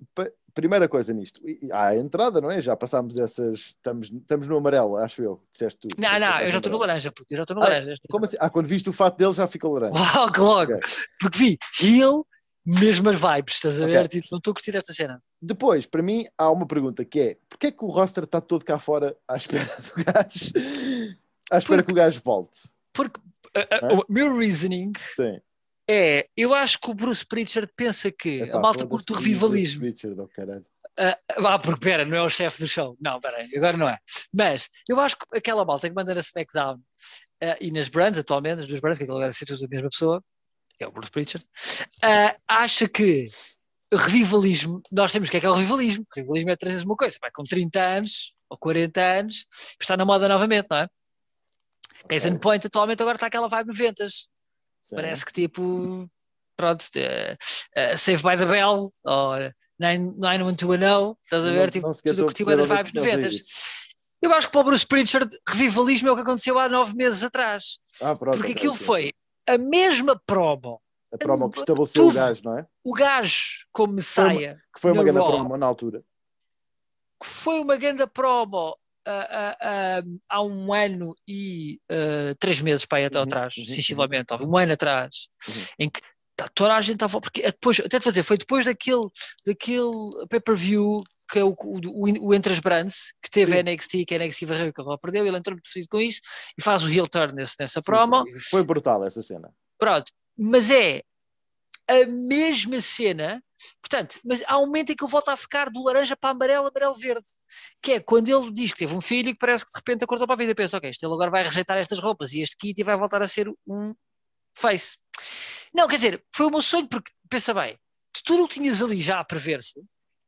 primeira 0.54 0.88
coisa 0.90 1.14
nisto, 1.14 1.40
há 1.72 1.88
a 1.88 1.96
entrada, 1.98 2.42
não 2.42 2.52
é? 2.52 2.62
Já 2.62 2.76
passámos 2.76 3.18
essas. 3.18 3.60
Estamos, 3.60 4.12
estamos 4.12 4.48
no 4.48 4.58
amarelo, 4.58 4.98
acho 4.98 5.22
eu. 5.24 5.42
Disseste 5.52 5.88
tu. 5.88 6.02
Não, 6.02 6.20
não, 6.20 6.40
eu 6.42 6.52
já 6.52 6.58
estou 6.58 6.72
no 6.72 6.78
laranja, 6.80 7.12
puto, 7.12 7.26
eu 7.30 7.38
já 7.38 7.44
estou 7.44 7.56
no 7.56 7.64
Ah, 7.64 7.70
laranja. 7.70 7.96
Como 8.10 8.26
assim? 8.26 8.38
Ah, 8.40 8.50
quando 8.50 8.68
viste 8.68 8.90
o 8.90 8.94
fato 8.94 9.18
dele 9.18 9.32
já 9.34 9.48
ficou 9.48 9.74
laranja. 9.74 9.98
Logo, 10.16 10.44
logo. 10.44 10.74
Ok. 10.74 10.90
Porque 11.20 11.38
vi 11.38 11.58
heel, 11.82 12.26
mesmas 12.66 13.16
vibes, 13.20 13.56
estás 13.56 13.82
a 13.82 13.86
ver? 13.86 14.08
Tipo, 14.10 14.28
não 14.32 14.38
estou 14.40 14.52
a 14.52 14.54
curtir 14.56 14.76
esta 14.76 14.94
cena. 14.94 15.24
Depois, 15.42 15.86
para 15.86 16.02
mim, 16.02 16.26
há 16.38 16.52
uma 16.52 16.68
pergunta 16.68 17.06
que 17.06 17.20
é: 17.20 17.38
porquê 17.50 17.68
é 17.68 17.72
que 17.72 17.86
o 17.86 17.88
roster 17.88 18.26
está 18.26 18.42
todo 18.42 18.66
cá 18.66 18.78
fora 18.80 19.16
à 19.28 19.38
espera 19.38 19.64
do 19.64 20.04
gajo? 20.04 20.52
À 21.52 21.58
espera 21.58 21.84
Porque- 21.84 21.84
que 21.86 21.92
o 21.92 21.96
gajo 21.96 22.22
volte? 22.24 22.60
Porque 22.92 23.20
uh, 23.56 23.96
uh, 23.96 24.00
o 24.02 24.06
meu 24.10 24.36
reasoning 24.38 24.92
Sim. 25.16 25.40
É, 25.90 26.28
eu 26.36 26.54
acho 26.54 26.80
que 26.80 26.90
o 26.90 26.94
Bruce 26.94 27.26
Pritchard 27.26 27.70
pensa 27.76 28.12
que 28.12 28.42
Epá, 28.42 28.58
a 28.58 28.62
malta 28.62 28.88
curte 28.88 29.12
o 29.12 29.16
Bruce 29.16 29.30
revivalismo. 29.30 29.84
Richard, 29.84 30.20
oh, 30.20 30.28
caralho. 30.28 30.64
Ah, 30.98 31.60
porque 31.60 31.80
pera, 31.80 32.06
não 32.06 32.16
é 32.16 32.22
o 32.22 32.30
chefe 32.30 32.62
do 32.62 32.68
show. 32.68 32.96
Não, 33.02 33.20
pera 33.20 33.38
aí, 33.38 33.50
agora 33.56 33.76
não 33.76 33.90
é. 33.90 33.98
Mas 34.34 34.70
eu 34.88 35.00
acho 35.00 35.18
que 35.18 35.38
aquela 35.38 35.66
malta 35.66 35.90
que 35.90 35.96
manda 35.96 36.14
na 36.14 36.22
SmackDown 36.22 36.80
ah, 37.42 37.58
e 37.60 37.72
nas 37.72 37.90
brands 37.90 38.20
atualmente, 38.20 38.62
as 38.62 38.68
duas 38.68 38.80
brands, 38.80 38.98
que 38.98 39.04
aquilo 39.04 39.18
agora 39.18 39.34
é 39.34 39.66
a 39.66 39.68
mesma 39.70 39.90
pessoa, 39.90 40.24
é 40.80 40.88
o 40.88 40.92
Bruce 40.92 41.12
Pritchard, 41.12 41.46
ah, 42.02 42.36
acha 42.48 42.88
que 42.88 43.26
o 43.92 43.96
revivalismo, 43.96 44.82
nós 44.92 45.12
temos 45.12 45.30
que 45.30 45.38
é 45.38 45.40
que 45.40 45.46
é 45.46 45.50
o 45.50 45.54
revivalismo. 45.54 46.06
O 46.10 46.16
revivalismo 46.16 46.50
é 46.52 46.56
trazer 46.56 46.84
uma 46.86 46.96
coisa, 46.96 47.18
vai 47.22 47.32
com 47.32 47.44
30 47.44 47.82
anos 47.82 48.34
ou 48.50 48.58
40 48.58 49.02
anos, 49.02 49.46
está 49.80 49.98
na 49.98 50.06
moda 50.06 50.28
novamente, 50.28 50.68
não 50.70 50.78
é? 50.78 50.88
Case 52.08 52.28
in 52.28 52.38
Point 52.38 52.68
atualmente 52.68 53.02
agora 53.02 53.16
está 53.16 53.28
aquela 53.28 53.48
vibe 53.48 53.68
90 53.68 54.06
Sim. 54.84 54.96
Parece 54.96 55.26
que 55.26 55.34
tipo, 55.34 56.10
pronto, 56.56 56.86
eh, 56.96 57.38
eh, 57.76 57.98
Save 57.98 58.22
by 58.22 58.38
the 58.38 58.46
Bell 58.46 58.92
ou 59.06 59.36
91210, 59.80 61.16
estás 61.24 61.44
a 61.46 61.48
Não- 61.48 61.54
ver? 61.54 61.72
Tipo, 61.72 61.88
não 61.88 61.94
tudo 61.94 62.28
estou 62.30 62.50
a 62.50 62.56
vibes 62.56 62.92
que 62.92 62.98
estás 62.98 63.06
a 63.06 63.10
ir. 63.10 63.24
90. 63.32 63.46
Eu 64.22 64.34
acho 64.34 64.48
que 64.48 64.54
para 64.54 64.62
o 64.62 64.64
Bruce 64.64 64.86
Pritchard, 64.88 65.38
revivalismo 65.48 66.08
é 66.08 66.12
o 66.12 66.16
que 66.16 66.22
aconteceu 66.22 66.58
há 66.58 66.70
nove 66.70 66.96
meses 66.96 67.24
atrás. 67.24 67.78
Ah, 68.02 68.16
pronto, 68.16 68.38
Porque 68.38 68.54
aquilo 68.54 68.74
ok. 68.74 68.86
foi 68.86 69.14
a 69.48 69.58
mesma 69.58 70.22
promo. 70.26 70.82
A 71.14 71.18
promo 71.18 71.52
que 71.52 71.60
estabeleceu 71.60 72.04
o 72.04 72.06
tudo. 72.08 72.16
gajo, 72.16 72.42
não 72.46 72.58
é? 72.58 72.66
O 72.84 72.94
gajo 72.94 73.66
como 73.72 73.94
Messiah, 73.94 74.56
Que 74.74 74.80
foi 74.80 74.92
uma 74.92 75.04
grande 75.04 75.20
promo 75.20 75.58
na 75.58 75.66
altura. 75.66 76.04
que 77.22 77.28
foi 77.28 77.60
uma 77.60 77.76
grande 77.78 78.08
promo 78.08 78.76
ah, 79.06 79.58
ah, 79.62 80.04
há 80.30 80.42
um 80.44 80.74
ano 80.74 81.16
e 81.28 81.80
ah, 81.90 82.36
três 82.40 82.62
meses 82.62 82.86
para 82.86 83.00
aí 83.00 83.06
até 83.06 83.18
Uhum, 83.18 83.24
atrás, 83.26 83.56
uhum, 83.58 83.66
sensivelmente, 83.66 84.32
houve 84.34 84.46
um 84.46 84.58
ano 84.58 84.74
atrás, 84.74 85.28
Uhum. 85.48 85.64
em 85.80 85.90
que 85.90 86.02
toda 86.56 86.76
a 86.76 86.82
gente 86.82 86.96
estava. 86.96 87.20
Porque 87.22 87.42
é 87.42 87.52
depois, 87.52 87.80
até 87.80 88.00
te 88.00 88.04
fazer, 88.04 88.24
foi 88.24 88.38
depois 88.38 88.66
daquele, 88.66 89.08
daquele 89.46 89.92
pay-per-view 90.30 91.02
que 91.32 91.40
é 91.40 91.44
o, 91.44 91.56
o, 91.60 92.28
o 92.28 92.34
Entre 92.34 92.54
as 92.54 92.60
Brands, 92.60 93.12
que 93.22 93.30
teve 93.32 93.54
Sim. 93.54 93.58
a 93.60 93.64
NXT, 93.64 94.06
que 94.06 94.14
a 94.14 94.20
NXT 94.20 94.46
varreu 94.46 94.68
e 94.68 94.74
que 94.74 94.80
ela 94.82 94.98
perdeu, 95.00 95.26
ele 95.26 95.38
entrou 95.38 95.56
muito 95.56 95.68
fodido 95.68 95.88
com 95.90 96.00
isso 96.00 96.20
e 96.58 96.62
faz 96.62 96.84
o 96.84 96.90
heel 96.90 97.08
turn 97.08 97.34
nesse, 97.34 97.56
nessa 97.60 97.82
Sim, 97.82 97.86
promo. 97.86 98.24
sim. 98.26 98.40
Foi 98.52 98.64
brutal 98.64 99.04
essa 99.04 99.22
cena. 99.24 99.52
Pronto, 99.80 100.12
mas 100.38 100.70
é 100.70 101.02
a 101.88 102.06
mesma 102.06 102.80
cena, 102.82 103.44
portanto, 103.94 104.20
mas 104.26 104.42
há 104.48 104.58
um 104.58 104.66
momento 104.66 104.92
em 104.92 104.96
que 104.96 105.04
ele 105.04 105.12
volta 105.12 105.34
a 105.34 105.38
ficar 105.38 105.70
do 105.70 105.84
laranja 105.84 106.16
para 106.18 106.32
amarelo, 106.32 106.68
amarelo, 106.68 106.96
verde, 106.96 107.28
que 107.82 107.94
é 107.94 108.00
quando 108.00 108.28
ele 108.28 108.52
diz 108.52 108.72
que 108.72 108.80
teve 108.80 108.94
um 108.96 109.02
filho 109.02 109.30
e 109.30 109.34
que 109.34 109.40
parece 109.40 109.64
que 109.66 109.72
de 109.72 109.78
repente 109.78 110.04
acordou 110.04 110.26
para 110.26 110.36
a 110.36 110.38
vida 110.38 110.52
e 110.52 110.56
pensa, 110.56 110.78
ok, 110.78 110.90
este 110.90 111.06
ele 111.06 111.14
agora 111.14 111.30
vai 111.30 111.44
rejeitar 111.44 111.78
estas 111.78 112.00
roupas 112.00 112.34
e 112.34 112.42
este 112.42 112.58
kit 112.58 112.80
e 112.80 112.84
vai 112.84 112.98
voltar 112.98 113.22
a 113.22 113.28
ser 113.28 113.48
um 113.68 113.94
face. 114.58 114.98
Não, 115.74 115.88
quer 115.88 115.96
dizer, 115.98 116.24
foi 116.36 116.48
o 116.48 116.50
meu 116.50 116.62
sonho, 116.62 116.88
porque, 116.88 117.12
pensa 117.30 117.54
bem, 117.54 117.78
de 118.16 118.24
tudo 118.24 118.44
o 118.44 118.48
que 118.48 118.56
tinhas 118.56 118.82
ali 118.82 119.02
já 119.02 119.20
a 119.20 119.24
prever-se, 119.24 119.82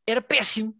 era 0.07 0.21
péssimo. 0.21 0.75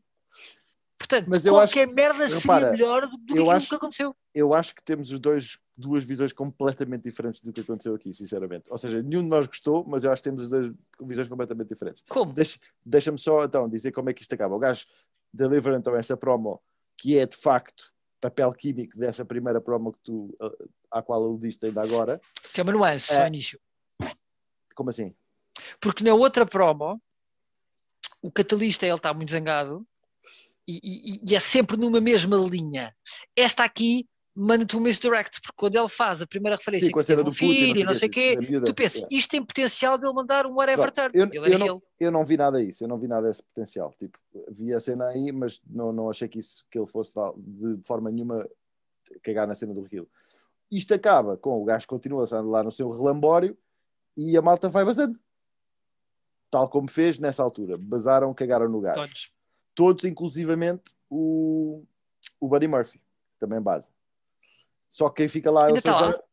Portanto, 0.98 1.28
Mas 1.28 1.46
eu 1.46 1.54
qualquer 1.54 1.88
merda 1.88 2.26
repara, 2.26 2.40
seria 2.40 2.72
melhor 2.72 3.02
do, 3.08 3.18
do 3.18 3.26
que 3.26 3.32
eu 3.34 3.36
aquilo 3.44 3.52
acho- 3.52 3.70
que 3.70 3.76
aconteceu. 3.76 4.16
Eu 4.34 4.54
acho 4.54 4.74
que 4.76 4.84
temos 4.84 5.12
os 5.12 5.20
dois 5.20 5.58
duas 5.78 6.04
visões 6.06 6.32
completamente 6.32 7.04
diferentes 7.04 7.42
do 7.42 7.52
que 7.52 7.62
aconteceu 7.62 7.94
aqui, 7.96 8.14
sinceramente. 8.14 8.72
Ou 8.72 8.78
seja, 8.78 9.02
nenhum 9.02 9.22
de 9.22 9.28
nós 9.28 9.46
gostou, 9.46 9.86
mas 9.88 10.04
eu 10.04 10.12
acho 10.12 10.22
que 10.24 10.30
temos 10.30 10.42
as 10.42 10.50
duas 10.50 10.74
visões 11.02 11.28
completamente 11.28 11.68
diferentes. 11.70 12.04
Como? 12.08 12.32
Deixa- 12.32 12.60
Deixa-me 12.86 13.18
só 13.20 13.44
então 13.44 13.68
dizer 13.68 13.92
como 13.92 14.10
é 14.10 14.14
que 14.14 14.22
isto 14.22 14.34
acaba. 14.34 14.56
O 14.56 14.60
gajo 14.60 14.86
delivera 15.34 15.78
então 15.78 15.96
essa 15.96 16.16
promo 16.16 16.62
que 16.98 17.18
é 17.20 17.26
de 17.26 17.36
facto 17.36 17.94
papel 18.22 18.52
químico 18.54 18.98
dessa 18.98 19.26
primeira 19.26 19.60
promo 19.60 19.92
que 19.92 20.00
tu, 20.00 20.36
uh, 20.42 20.70
à 20.90 21.02
qual 21.02 21.22
aludiste 21.22 21.66
ainda 21.66 21.82
agora. 21.84 22.22
Tem 22.54 22.64
uma 22.64 22.72
nuance 22.72 23.14
É. 23.14 23.28
início. 23.28 23.60
Como 24.74 24.90
assim? 24.90 25.14
Porque 25.82 26.04
na 26.04 26.14
outra 26.14 26.46
promo, 26.46 27.02
o 28.22 28.32
catalista 28.32 28.86
ele 28.88 28.96
está 28.96 29.14
muito 29.14 29.32
zangado 29.32 29.86
e, 30.68 30.80
e- 30.82 31.22
e 31.30 31.36
é 31.36 31.40
sempre 31.40 31.78
numa 31.78 32.00
mesma 32.02 32.38
linha. 32.38 32.96
Esta 33.36 33.64
aqui 33.64 34.08
manda-te 34.36 34.76
um 34.76 34.82
misdirect, 34.82 35.40
porque 35.40 35.56
quando 35.56 35.76
ele 35.78 35.88
faz 35.88 36.22
a 36.22 36.28
primeira 36.28 36.58
referência 36.58 36.88
Sim, 36.88 36.92
com 36.92 37.00
a 37.00 37.04
cena 37.04 37.22
um 37.22 37.26
do 37.26 37.32
filho 37.32 37.80
e 37.80 37.84
não 37.86 37.94
sei 37.94 38.10
o 38.10 38.12
quê, 38.12 38.38
tu 38.66 38.74
pensas, 38.74 38.98
Yeah. 38.98 39.16
isto 39.16 39.30
tem 39.30 39.42
potencial 39.46 39.98
de 39.98 40.06
ele 40.06 40.14
mandar 40.14 40.46
um 40.46 40.54
whatever 40.56 40.92
turn. 40.92 41.12
eu- 41.14 41.26
ele 41.26 41.38
era 41.56 41.64
eu 41.66 41.68
não-. 41.68 41.82
Eu 42.00 42.12
não 42.12 42.26
vi 42.26 42.36
nada 42.36 42.64
disso, 42.64 42.84
eu 42.84 42.88
não 42.90 43.00
vi 43.00 43.08
nada 43.08 43.28
desse 43.30 43.42
potencial. 43.42 43.94
Tipo, 43.98 44.18
vi 44.50 44.74
a 44.74 44.80
cena 44.82 45.08
aí, 45.08 45.32
mas 45.32 45.62
não, 45.66 45.94
não 45.94 46.10
achei 46.10 46.28
que, 46.28 46.40
isso, 46.40 46.66
que 46.70 46.78
ele 46.78 46.86
fosse 46.88 47.14
de, 47.38 47.78
de 47.78 47.88
forma 47.88 48.12
nenhuma 48.12 48.46
cagar 49.24 49.48
na 49.48 49.56
cena 49.56 49.74
do 49.74 49.84
Rio. 49.84 50.08
Isto 50.70 50.94
acaba 50.94 51.38
com 51.38 51.62
o 51.62 51.64
gajo 51.64 51.88
continua 51.88 52.26
lá 52.42 52.62
no 52.64 52.72
seu 52.72 52.90
relambório 52.90 53.58
e 54.18 54.36
a 54.36 54.42
malta 54.42 54.68
vai 54.68 54.84
basando. 54.84 55.18
Tal 56.52 56.70
como 56.70 56.90
fez 56.90 57.20
nessa 57.20 57.42
altura. 57.44 57.78
Basaram, 57.78 58.34
cagaram 58.34 58.68
no 58.68 58.82
gajo. 58.82 59.00
Todos. 59.02 59.32
Todos, 59.74 60.04
inclusivamente 60.06 60.96
o, 61.10 61.84
o 62.40 62.48
Buddy 62.50 62.68
Murphy, 62.68 63.00
que 63.30 63.38
também 63.38 63.62
base. 63.62 63.90
Só 64.90 65.10
que 65.10 65.18
quem 65.18 65.28
fica 65.28 65.52
lá 65.52 65.62
é 65.64 65.66
Ainda 65.68 65.76
o 65.76 65.78
está 65.78 65.92
lá? 65.92 66.06
César. 66.12 66.24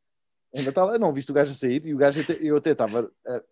Ainda 0.55 0.69
está 0.69 0.85
lá. 0.85 0.93
Eu 0.95 1.01
não 1.01 1.13
viste 1.13 1.31
o 1.31 1.35
gajo 1.35 1.53
a 1.53 1.55
sair 1.55 1.85
e 1.87 1.95
o 1.95 1.97
gajo 1.99 2.21
até- 2.21 2.39
eu 2.41 2.57
até 2.57 2.71
estava 2.73 3.11
a- 3.27 3.43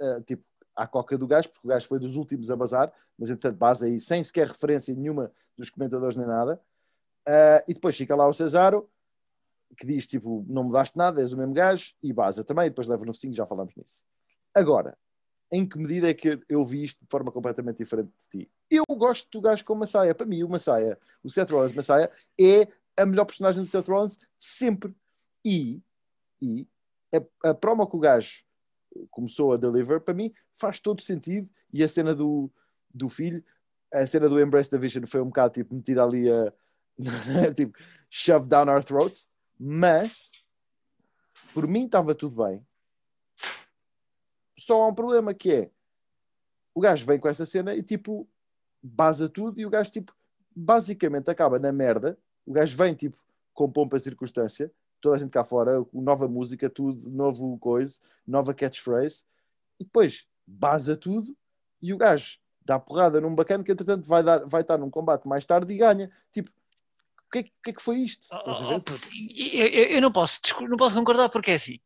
a- 0.00 0.20
tipo 0.22 0.44
à 0.76 0.86
coca 0.86 1.18
do 1.18 1.26
gajo, 1.26 1.50
porque 1.50 1.66
o 1.66 1.70
gajo 1.70 1.86
foi 1.86 1.98
dos 1.98 2.16
últimos 2.16 2.50
a 2.50 2.56
bazar, 2.56 2.92
mas 3.18 3.28
entretanto 3.30 3.58
base 3.58 3.84
aí 3.86 4.00
sem 4.00 4.22
sequer 4.24 4.48
referência 4.48 4.94
nenhuma 4.94 5.30
dos 5.56 5.68
comentadores 5.70 6.16
nem 6.16 6.26
nada. 6.26 6.60
Ah, 7.26 7.62
e 7.68 7.74
depois 7.74 7.96
fica 7.96 8.14
lá 8.16 8.26
o 8.26 8.32
Cesaro, 8.32 8.88
que 9.76 9.86
diz 9.86 10.06
tipo, 10.06 10.44
não 10.48 10.64
mudaste 10.64 10.96
nada, 10.96 11.20
és 11.20 11.32
o 11.32 11.36
mesmo 11.38 11.52
gajo, 11.54 11.94
e 12.02 12.12
baza 12.12 12.42
também, 12.44 12.66
e 12.66 12.70
depois 12.70 12.86
leva 12.88 13.04
no 13.04 13.12
focinho, 13.12 13.34
já 13.34 13.46
falámos 13.46 13.74
nisso. 13.74 14.02
Agora, 14.54 14.96
em 15.50 15.66
que 15.68 15.78
medida 15.78 16.08
é 16.08 16.14
que 16.14 16.40
eu 16.48 16.64
vi 16.64 16.84
isto 16.84 17.00
de 17.02 17.10
forma 17.10 17.30
completamente 17.30 17.78
diferente 17.78 18.10
de 18.18 18.28
ti? 18.44 18.50
Eu 18.70 18.84
gosto 18.96 19.28
do 19.30 19.40
gajo 19.42 19.64
com 19.66 19.74
Massaia. 19.74 20.14
Para 20.14 20.26
mim, 20.26 20.42
o 20.42 20.48
Massaia, 20.48 20.98
o 21.22 21.28
Seth 21.28 21.50
Rollins 21.50 21.74
Massaia, 21.74 22.10
é 22.40 22.66
a 22.98 23.06
melhor 23.06 23.24
personagem 23.24 23.62
do 23.62 23.68
Seth 23.68 23.88
Rollins 23.88 24.18
sempre. 24.38 24.94
E, 25.44 25.82
e 26.40 26.66
a, 27.44 27.50
a 27.50 27.54
promo 27.54 27.86
que 27.86 27.96
o 27.96 28.00
gajo 28.00 28.44
começou 29.10 29.52
a 29.52 29.56
deliver, 29.56 30.00
para 30.00 30.14
mim 30.14 30.32
faz 30.52 30.78
todo 30.80 31.02
sentido. 31.02 31.48
E 31.72 31.82
a 31.82 31.88
cena 31.88 32.14
do, 32.14 32.50
do 32.92 33.08
filho, 33.08 33.42
a 33.92 34.06
cena 34.06 34.28
do 34.28 34.40
Embrace 34.40 34.70
the 34.70 34.78
Vision 34.78 35.06
foi 35.06 35.20
um 35.20 35.26
bocado 35.26 35.54
tipo 35.54 35.74
metida 35.74 36.04
ali 36.04 36.30
a 36.30 36.52
tipo 37.56 37.78
shove 38.10 38.46
down 38.46 38.68
our 38.68 38.84
throats, 38.84 39.30
mas 39.58 40.30
por 41.52 41.66
mim 41.66 41.86
estava 41.86 42.14
tudo 42.14 42.44
bem. 42.44 42.64
Só 44.58 44.82
há 44.82 44.88
um 44.88 44.94
problema 44.94 45.34
que 45.34 45.52
é 45.52 45.70
o 46.74 46.80
gajo 46.80 47.04
vem 47.04 47.18
com 47.18 47.28
essa 47.28 47.44
cena 47.44 47.74
e 47.74 47.82
tipo 47.82 48.28
baza 48.82 49.28
tudo 49.28 49.60
e 49.60 49.66
o 49.66 49.70
gajo 49.70 49.90
tipo 49.90 50.14
basicamente 50.54 51.30
acaba 51.30 51.58
na 51.58 51.72
merda. 51.72 52.18
O 52.46 52.52
gajo 52.52 52.76
vem 52.76 52.94
tipo 52.94 53.16
com 53.52 53.70
pompa 53.70 53.96
e 53.96 54.00
circunstância, 54.00 54.72
toda 55.00 55.16
a 55.16 55.18
gente 55.18 55.30
cá 55.30 55.44
fora, 55.44 55.84
nova 55.92 56.26
música, 56.26 56.70
tudo, 56.70 57.10
novo 57.10 57.58
coisa, 57.58 57.98
nova 58.26 58.54
catchphrase, 58.54 59.22
e 59.78 59.84
depois 59.84 60.26
baza 60.46 60.96
tudo 60.96 61.36
e 61.80 61.92
o 61.92 61.96
gajo 61.96 62.38
dá 62.64 62.78
porrada 62.78 63.20
num 63.20 63.34
bacana 63.34 63.64
que 63.64 63.72
entretanto 63.72 64.08
vai, 64.08 64.22
dar, 64.22 64.46
vai 64.46 64.60
estar 64.60 64.78
num 64.78 64.90
combate 64.90 65.26
mais 65.26 65.44
tarde 65.44 65.72
e 65.72 65.76
ganha. 65.76 66.10
Tipo, 66.30 66.48
o 66.48 67.30
que, 67.32 67.38
é, 67.38 67.42
que, 67.42 67.70
é 67.70 67.72
que 67.72 67.82
foi 67.82 67.98
isto? 67.98 68.26
Oh, 68.30 68.42
oh, 68.46 68.72
eu, 69.34 69.66
eu, 69.66 69.84
eu, 69.84 70.00
não, 70.00 70.12
posso, 70.12 70.40
não 70.68 70.76
posso 70.76 70.94
concordar 70.94 71.28
porque 71.28 71.50
é 71.50 71.54
assim. 71.54 71.80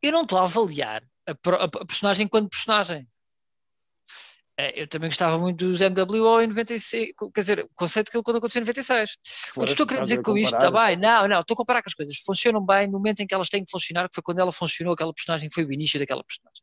Eu 0.00 0.12
não 0.12 0.22
estou 0.22 0.38
a 0.38 0.44
avaliar 0.44 1.02
a, 1.26 1.32
a, 1.32 1.64
a 1.64 1.86
personagem 1.86 2.26
enquanto 2.26 2.48
personagem. 2.48 3.08
É, 4.56 4.80
eu 4.80 4.86
também 4.86 5.08
gostava 5.08 5.36
muito 5.36 5.66
dos 5.66 5.80
MWO 5.80 6.40
em 6.40 6.46
96, 6.46 7.12
quer 7.34 7.40
dizer, 7.40 7.60
o 7.64 7.68
conceito 7.74 8.10
que 8.10 8.22
quando 8.22 8.36
aconteceu 8.36 8.60
em 8.60 8.62
96. 8.62 9.16
Quando 9.52 9.68
estou 9.68 9.84
a 9.84 9.88
querer 9.88 10.02
dizer 10.02 10.22
com 10.22 10.38
isto, 10.38 10.54
está 10.54 10.70
bem, 10.70 10.96
não, 10.96 11.26
não, 11.26 11.40
estou 11.40 11.54
a 11.54 11.56
comparar 11.56 11.82
com 11.82 11.88
as 11.88 11.94
coisas, 11.94 12.16
funcionam 12.18 12.64
bem 12.64 12.86
no 12.86 12.92
momento 12.92 13.20
em 13.20 13.26
que 13.26 13.34
elas 13.34 13.48
têm 13.48 13.64
que 13.64 13.70
funcionar, 13.70 14.08
que 14.08 14.14
foi 14.14 14.22
quando 14.22 14.38
ela 14.38 14.52
funcionou, 14.52 14.94
aquela 14.94 15.12
personagem, 15.12 15.48
foi 15.52 15.64
o 15.64 15.72
início 15.72 15.98
daquela 15.98 16.22
personagem. 16.22 16.62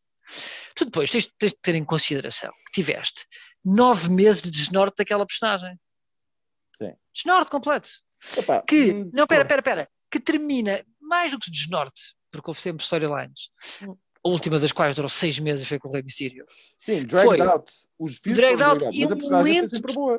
Tu 0.74 0.86
depois 0.86 1.12
tens, 1.12 1.28
tens 1.38 1.52
de 1.52 1.58
ter 1.62 1.76
em 1.76 1.84
consideração 1.84 2.52
que 2.68 2.72
tiveste 2.72 3.26
nove 3.64 4.10
meses 4.10 4.42
de 4.42 4.52
desnorte 4.52 4.96
daquela 4.98 5.26
personagem. 5.26 5.78
Sim. 6.78 6.94
Desnorte 7.14 7.52
completo. 7.52 7.90
Opa, 8.38 8.64
que, 8.66 8.94
hum, 8.94 9.12
não, 9.14 9.28
pera, 9.28 9.44
pera, 9.44 9.62
pera, 9.62 9.90
que 10.10 10.20
termina 10.20 10.82
mais 11.02 11.32
do 11.32 11.40
que 11.40 11.52
desnorte, 11.52 12.02
porque 12.32 12.50
houve 12.50 12.62
sempre 12.62 12.84
storylines. 12.84 13.50
Hum 13.82 13.98
a 14.24 14.30
última 14.30 14.60
das 14.60 14.72
quais 14.72 14.94
durou 14.94 15.10
seis 15.10 15.40
meses 15.40 15.68
foi 15.68 15.80
com 15.80 15.88
o 15.88 15.92
Rey 15.92 16.04
Mysterio. 16.04 16.46
Sim, 16.80 17.04
dragged 17.04 17.38
foi, 17.38 17.42
out. 17.42 17.72
Os 17.98 18.20
dragged 18.22 18.64
out 18.64 18.84
e 18.94 19.06
um 19.06 19.42
lento, 19.42 19.72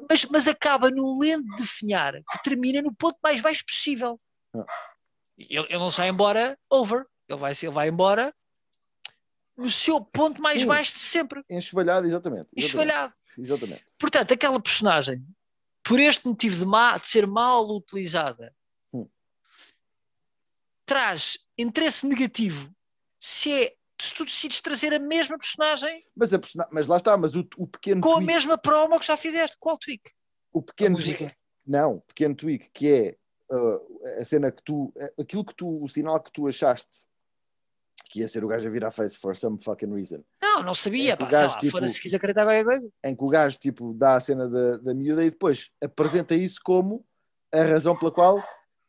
mas, 0.09 0.24
mas, 0.26 0.48
acaba 0.48 0.90
no 0.90 1.18
lento 1.18 1.44
de 1.50 1.57
definhar, 1.57 2.14
que 2.14 2.42
termina 2.42 2.82
no 2.82 2.92
ponto 2.94 3.18
mais 3.22 3.40
baixo 3.40 3.64
possível. 3.64 4.20
Ah. 4.55 4.64
Ele, 5.38 5.66
ele, 5.68 5.78
não 5.78 5.90
sai 5.90 6.09
embora 6.09 6.59
over, 6.70 7.05
ele 7.28 7.38
vai, 7.38 7.53
ele 7.53 7.70
vai 7.70 7.88
embora 7.88 8.34
no 9.57 9.70
seu 9.70 10.00
ponto 10.00 10.40
mais 10.40 10.62
Sim, 10.62 10.66
baixo 10.66 10.94
de 10.94 11.00
sempre. 11.00 11.44
Enxovalhado, 11.48 12.07
exatamente. 12.07 12.48
Enxovalhado. 12.57 13.12
Exatamente. 13.38 13.84
Portanto, 13.98 14.34
aquela 14.34 14.61
personagem, 14.61 15.24
por 15.82 16.00
este 16.00 16.26
motivo 16.26 16.57
de, 16.57 16.66
má, 16.66 16.98
de 16.98 17.09
ser 17.09 17.26
mal 17.26 17.64
utilizada, 17.70 18.55
hum. 18.92 19.09
traz 20.84 21.38
interesse 21.57 22.07
negativo 22.07 22.74
se 23.20 23.53
é 23.53 23.74
se 24.03 24.14
tu 24.14 24.24
decides 24.24 24.61
trazer 24.61 24.92
a 24.92 24.98
mesma 24.98 25.38
personagem. 25.38 26.05
Mas, 26.16 26.32
a 26.32 26.38
persona... 26.38 26.68
mas 26.72 26.86
lá 26.86 26.96
está, 26.96 27.16
mas 27.16 27.36
o, 27.36 27.46
o 27.57 27.66
pequeno. 27.66 28.00
Com 28.00 28.14
tweak... 28.14 28.24
a 28.24 28.26
mesma 28.34 28.59
promo 28.59 28.98
que 28.98 29.07
já 29.07 29.16
fizeste. 29.16 29.57
Qual 29.61 29.78
tweak? 29.78 30.11
O 30.53 30.62
pequeno 30.62 30.96
tweak. 30.96 31.30
Não, 31.66 32.00
pequeno 32.00 32.34
tweak, 32.34 32.70
que 32.74 32.90
é 32.90 33.16
uh, 33.55 34.20
a 34.20 34.24
cena 34.24 34.50
que 34.50 34.62
tu. 34.62 34.92
Aquilo 35.18 35.44
que 35.44 35.55
tu. 35.55 35.82
O 35.82 35.88
sinal 35.88 36.20
que 36.20 36.32
tu 36.32 36.48
achaste 36.48 37.07
que 38.12 38.20
ia 38.20 38.28
ser 38.28 38.44
o 38.44 38.48
gajo 38.48 38.68
a 38.68 38.70
virar 38.70 38.90
face 38.90 39.16
for 39.16 39.34
some 39.34 39.59
fucking 39.59 39.94
reason. 39.94 40.18
Não, 40.40 40.62
não 40.62 40.74
sabia, 40.74 41.16
pá, 41.16 41.24
gajo, 41.24 41.55
lá, 41.55 41.59
tipo, 41.59 41.72
fora 41.72 41.88
se 41.88 41.98
quiser 41.98 42.18
acreditar 42.18 42.44
qualquer 42.44 42.64
coisa. 42.64 42.90
Em 43.03 43.16
que 43.16 43.24
o 43.24 43.28
gajo 43.28 43.59
tipo, 43.59 43.94
dá 43.94 44.16
a 44.16 44.20
cena 44.20 44.46
da, 44.50 44.76
da 44.76 44.94
miúda 44.94 45.24
e 45.24 45.30
depois 45.30 45.70
apresenta 45.82 46.34
isso 46.34 46.61
como 46.62 47.07
a 47.50 47.62
razão 47.62 47.96
pela 47.98 48.12
qual 48.12 48.36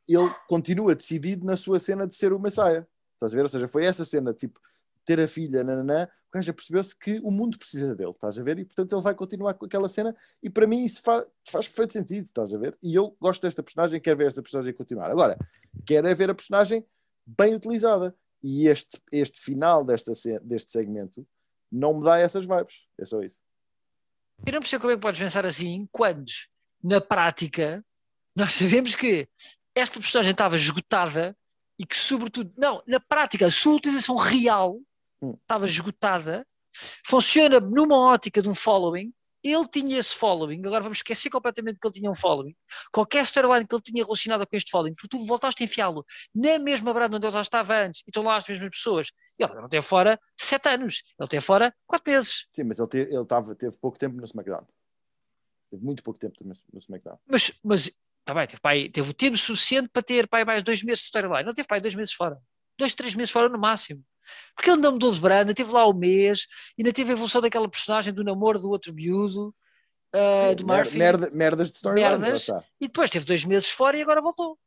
ele 0.05 0.29
continua 0.49 0.93
decidido 0.93 1.45
na 1.45 1.55
sua 1.55 1.79
cena 1.79 2.05
de 2.05 2.17
ser 2.17 2.33
o 2.33 2.39
Messiah. 2.39 2.85
Estás 3.13 3.33
a 3.33 3.35
ver? 3.37 3.43
Ou 3.43 3.47
seja, 3.47 3.67
foi 3.67 3.85
essa 3.85 4.03
cena, 4.03 4.33
tipo, 4.33 4.59
ter 5.05 5.19
a 5.19 5.27
filha, 5.27 5.63
nananã, 5.63 6.05
o 6.05 6.37
gajo 6.37 6.53
percebeu-se 6.53 6.97
que 6.97 7.19
o 7.19 7.31
mundo 7.31 7.57
precisa 7.57 7.95
dele, 7.95 8.11
estás 8.11 8.37
a 8.39 8.43
ver? 8.43 8.59
E 8.59 8.65
portanto 8.65 8.93
ele 8.93 9.01
vai 9.01 9.13
continuar 9.13 9.53
com 9.53 9.65
aquela 9.65 9.87
cena 9.87 10.15
e 10.41 10.49
para 10.49 10.67
mim 10.67 10.83
isso 10.83 11.01
faz, 11.01 11.25
faz 11.47 11.67
perfeito 11.67 11.93
sentido, 11.93 12.25
estás 12.25 12.53
a 12.53 12.57
ver? 12.57 12.77
E 12.81 12.95
eu 12.95 13.15
gosto 13.19 13.41
desta 13.41 13.61
personagem, 13.61 13.99
quero 14.01 14.17
ver 14.17 14.27
esta 14.27 14.41
personagem 14.41 14.73
continuar. 14.73 15.11
Agora, 15.11 15.37
quero 15.85 16.07
é 16.07 16.15
ver 16.15 16.29
a 16.29 16.35
personagem 16.35 16.85
bem 17.25 17.55
utilizada 17.55 18.15
e 18.41 18.67
este, 18.67 19.01
este 19.11 19.39
final 19.39 19.85
desta, 19.85 20.11
deste 20.41 20.71
segmento 20.71 21.25
não 21.71 21.95
me 21.95 22.03
dá 22.03 22.19
essas 22.19 22.45
vibes, 22.45 22.87
é 22.99 23.05
só 23.05 23.21
isso. 23.21 23.39
Eu 24.45 24.53
não 24.53 24.59
percebo 24.59 24.81
como 24.81 24.91
é 24.91 24.95
que 24.95 25.01
podes 25.01 25.19
pensar 25.19 25.45
assim 25.45 25.87
quando, 25.91 26.29
na 26.83 26.99
prática, 26.99 27.83
nós 28.35 28.53
sabemos 28.53 28.95
que 28.95 29.27
esta 29.73 29.99
personagem 29.99 30.31
estava 30.31 30.55
esgotada 30.55 31.35
e 31.79 31.85
que, 31.85 31.97
sobretudo, 31.97 32.53
não, 32.57 32.83
na 32.85 32.99
prática, 32.99 33.45
a 33.45 33.51
sua 33.51 33.75
utilização 33.75 34.15
real 34.15 34.79
estava 35.31 35.65
esgotada, 35.65 36.45
funciona 37.05 37.59
numa 37.59 37.97
ótica 37.97 38.41
de 38.41 38.49
um 38.49 38.55
following. 38.55 39.13
Ele 39.43 39.67
tinha 39.67 39.99
esse 39.99 40.15
following, 40.15 40.59
agora 40.65 40.83
vamos 40.83 40.99
esquecer 40.99 41.29
completamente 41.29 41.77
que 41.77 41.85
ele 41.85 41.93
tinha 41.93 42.09
um 42.09 42.15
following. 42.15 42.55
Qualquer 42.93 43.23
storyline 43.23 43.67
que 43.67 43.75
ele 43.75 43.81
tinha 43.81 44.01
relacionada 44.01 44.47
com 44.47 44.55
este 44.55 44.71
following, 44.71 44.93
tu 45.09 45.25
voltaste 45.25 45.61
a 45.61 45.65
enfiá-lo 45.65 46.05
na 46.33 46.57
mesma 46.59 46.93
brada 46.93 47.17
onde 47.17 47.25
ele 47.25 47.33
já 47.33 47.41
estava 47.41 47.75
antes 47.75 48.01
e 48.01 48.09
estão 48.09 48.23
lá 48.23 48.37
as 48.37 48.47
mesmas 48.47 48.69
pessoas. 48.69 49.11
Ele 49.37 49.53
não 49.55 49.67
teve 49.67 49.85
fora 49.85 50.17
sete 50.37 50.69
anos, 50.69 51.03
ele 51.19 51.27
teve 51.27 51.43
fora 51.43 51.75
quatro 51.85 52.09
meses. 52.09 52.47
Sim, 52.53 52.63
mas 52.63 52.79
ele, 52.79 52.87
teve, 52.87 53.13
ele 53.13 53.25
tava, 53.25 53.53
teve 53.53 53.77
pouco 53.79 53.99
tempo 53.99 54.15
no 54.15 54.23
SmackDown. 54.23 54.65
Teve 55.69 55.83
muito 55.83 56.03
pouco 56.03 56.17
tempo 56.17 56.35
no, 56.41 56.53
no 56.71 56.79
SmackDown. 56.79 57.19
Mas, 57.27 57.59
mas 57.61 57.91
tá 58.23 58.33
bem, 58.33 58.47
teve, 58.47 58.61
pai, 58.61 58.87
teve 58.87 59.09
o 59.09 59.13
tempo 59.13 59.35
suficiente 59.35 59.89
para 59.91 60.03
ter 60.03 60.25
pai, 60.25 60.45
mais 60.45 60.63
dois 60.63 60.81
meses 60.83 61.01
de 61.01 61.05
storyline. 61.07 61.43
Não 61.43 61.53
teve 61.53 61.67
pai 61.67 61.81
dois 61.81 61.95
meses 61.95 62.13
fora. 62.13 62.39
Dois, 62.77 62.95
três 62.95 63.13
meses 63.13 63.31
fora 63.31 63.49
no 63.49 63.59
máximo. 63.59 64.01
Porque 64.55 64.69
ele 64.69 64.77
ainda 64.77 64.91
mudou 64.91 65.11
de 65.11 65.19
branda, 65.19 65.53
teve 65.53 65.71
lá 65.71 65.85
o 65.85 65.93
mês, 65.93 66.45
ainda 66.77 66.91
teve 66.91 67.11
a 67.11 67.13
evolução 67.13 67.41
daquela 67.41 67.69
personagem 67.69 68.13
do 68.13 68.23
namoro 68.23 68.59
do 68.59 68.69
outro 68.69 68.93
miúdo, 68.93 69.53
uh, 70.13 70.55
do 70.55 70.65
Murphy. 70.65 70.97
Merda, 70.97 71.29
merdas 71.31 71.71
de 71.71 71.77
storyline. 71.77 72.17
Merdas, 72.17 72.47
e 72.79 72.87
depois 72.87 73.09
teve 73.09 73.25
dois 73.25 73.43
meses 73.45 73.69
fora 73.69 73.97
e 73.97 74.01
agora 74.01 74.21
voltou. 74.21 74.57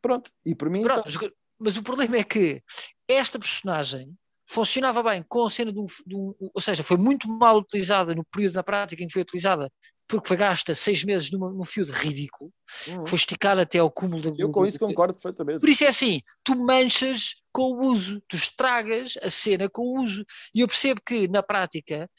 Pronto, 0.00 0.30
e 0.44 0.54
por 0.54 0.70
mim. 0.70 0.82
Pronto, 0.82 1.08
então... 1.08 1.20
mas, 1.22 1.30
mas, 1.60 1.76
o 1.76 1.82
problema 1.82 2.16
é 2.16 2.24
que 2.24 2.62
esta 3.08 3.38
personagem 3.38 4.16
funcionava 4.48 5.02
bem 5.02 5.24
com 5.28 5.44
a 5.44 5.50
cena 5.50 5.72
de 5.72 5.80
um, 5.80 5.86
de 6.06 6.16
um, 6.16 6.34
Ou 6.54 6.60
seja, 6.60 6.82
foi 6.82 6.96
muito 6.96 7.28
mal 7.28 7.58
utilizada 7.58 8.14
no 8.14 8.24
período 8.24 8.54
na 8.54 8.62
prática 8.62 9.02
em 9.02 9.06
que 9.06 9.12
foi 9.12 9.22
utilizada 9.22 9.70
porque 10.12 10.28
foi 10.28 10.36
gasta 10.36 10.74
seis 10.74 11.02
meses 11.02 11.30
numa, 11.30 11.50
num 11.50 11.64
fio 11.64 11.86
de 11.86 11.92
ridículo, 11.92 12.52
uhum. 12.86 13.06
foi 13.06 13.16
esticado 13.16 13.62
até 13.62 13.78
ao 13.78 13.90
cúmulo 13.90 14.20
do. 14.20 14.34
Eu 14.38 14.50
com 14.50 14.66
isso 14.66 14.78
concordo 14.78 15.14
perfeitamente. 15.14 15.60
Por 15.60 15.68
isso 15.70 15.84
é 15.84 15.88
assim: 15.88 16.20
tu 16.44 16.54
manchas 16.54 17.36
com 17.50 17.72
o 17.72 17.90
uso, 17.90 18.22
tu 18.28 18.36
estragas 18.36 19.18
a 19.22 19.30
cena 19.30 19.70
com 19.70 19.82
o 19.82 20.02
uso. 20.02 20.22
E 20.54 20.60
eu 20.60 20.68
percebo 20.68 21.00
que 21.04 21.26
na 21.28 21.42
prática. 21.42 22.10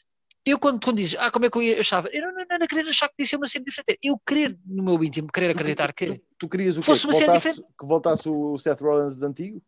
Eu, 0.46 0.58
quando, 0.58 0.78
quando 0.84 0.98
dizes, 0.98 1.16
ah, 1.18 1.30
como 1.30 1.46
é 1.46 1.50
que 1.50 1.56
eu 1.56 1.80
achava? 1.80 2.06
Eu 2.12 2.20
não, 2.20 2.34
não, 2.34 2.58
não 2.60 2.66
querer 2.66 2.86
achar 2.86 3.08
que 3.08 3.14
podia 3.14 3.30
ser 3.30 3.36
uma 3.36 3.46
cena 3.46 3.64
diferente. 3.64 3.98
Eu 4.02 4.20
querer, 4.26 4.58
no 4.66 4.82
meu 4.82 5.02
íntimo, 5.02 5.28
querer 5.28 5.52
acreditar 5.52 5.90
que. 5.94 6.06
Tu, 6.06 6.24
tu 6.40 6.48
querias 6.50 6.76
o 6.76 6.80
quê? 6.80 6.86
Fosse 6.86 7.06
uma 7.06 7.14
cena 7.14 7.32
diferente. 7.32 7.62
Que 7.80 7.86
voltasse 7.86 8.28
o 8.28 8.58
Seth 8.58 8.80
Rollins 8.80 9.16
de 9.16 9.24
antigo? 9.24 9.62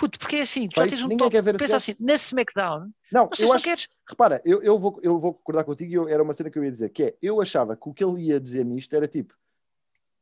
Puto, 0.00 0.18
porque 0.18 0.36
é 0.36 0.40
assim, 0.40 0.66
tu 0.66 0.80
já 0.80 0.88
tens 0.88 1.04
um 1.04 1.14
top, 1.14 1.30
quer 1.30 1.42
ver 1.42 1.58
pensa 1.58 1.76
assim, 1.76 1.94
na 2.00 2.14
SmackDown, 2.14 2.90
não, 3.12 3.24
não 3.24 3.30
eu 3.38 3.52
acho, 3.52 3.64
queres. 3.64 3.86
Repara, 4.08 4.40
eu, 4.46 4.62
eu, 4.62 4.78
vou, 4.78 4.98
eu 5.02 5.18
vou 5.18 5.34
concordar 5.34 5.62
contigo, 5.62 5.92
eu, 5.92 6.08
era 6.08 6.22
uma 6.22 6.32
cena 6.32 6.48
que 6.48 6.58
eu 6.58 6.64
ia 6.64 6.72
dizer, 6.72 6.88
que 6.88 7.02
é, 7.02 7.16
eu 7.20 7.38
achava 7.38 7.76
que 7.76 7.86
o 7.86 7.92
que 7.92 8.02
ele 8.02 8.22
ia 8.28 8.40
dizer 8.40 8.64
nisto 8.64 8.96
era 8.96 9.06
tipo, 9.06 9.34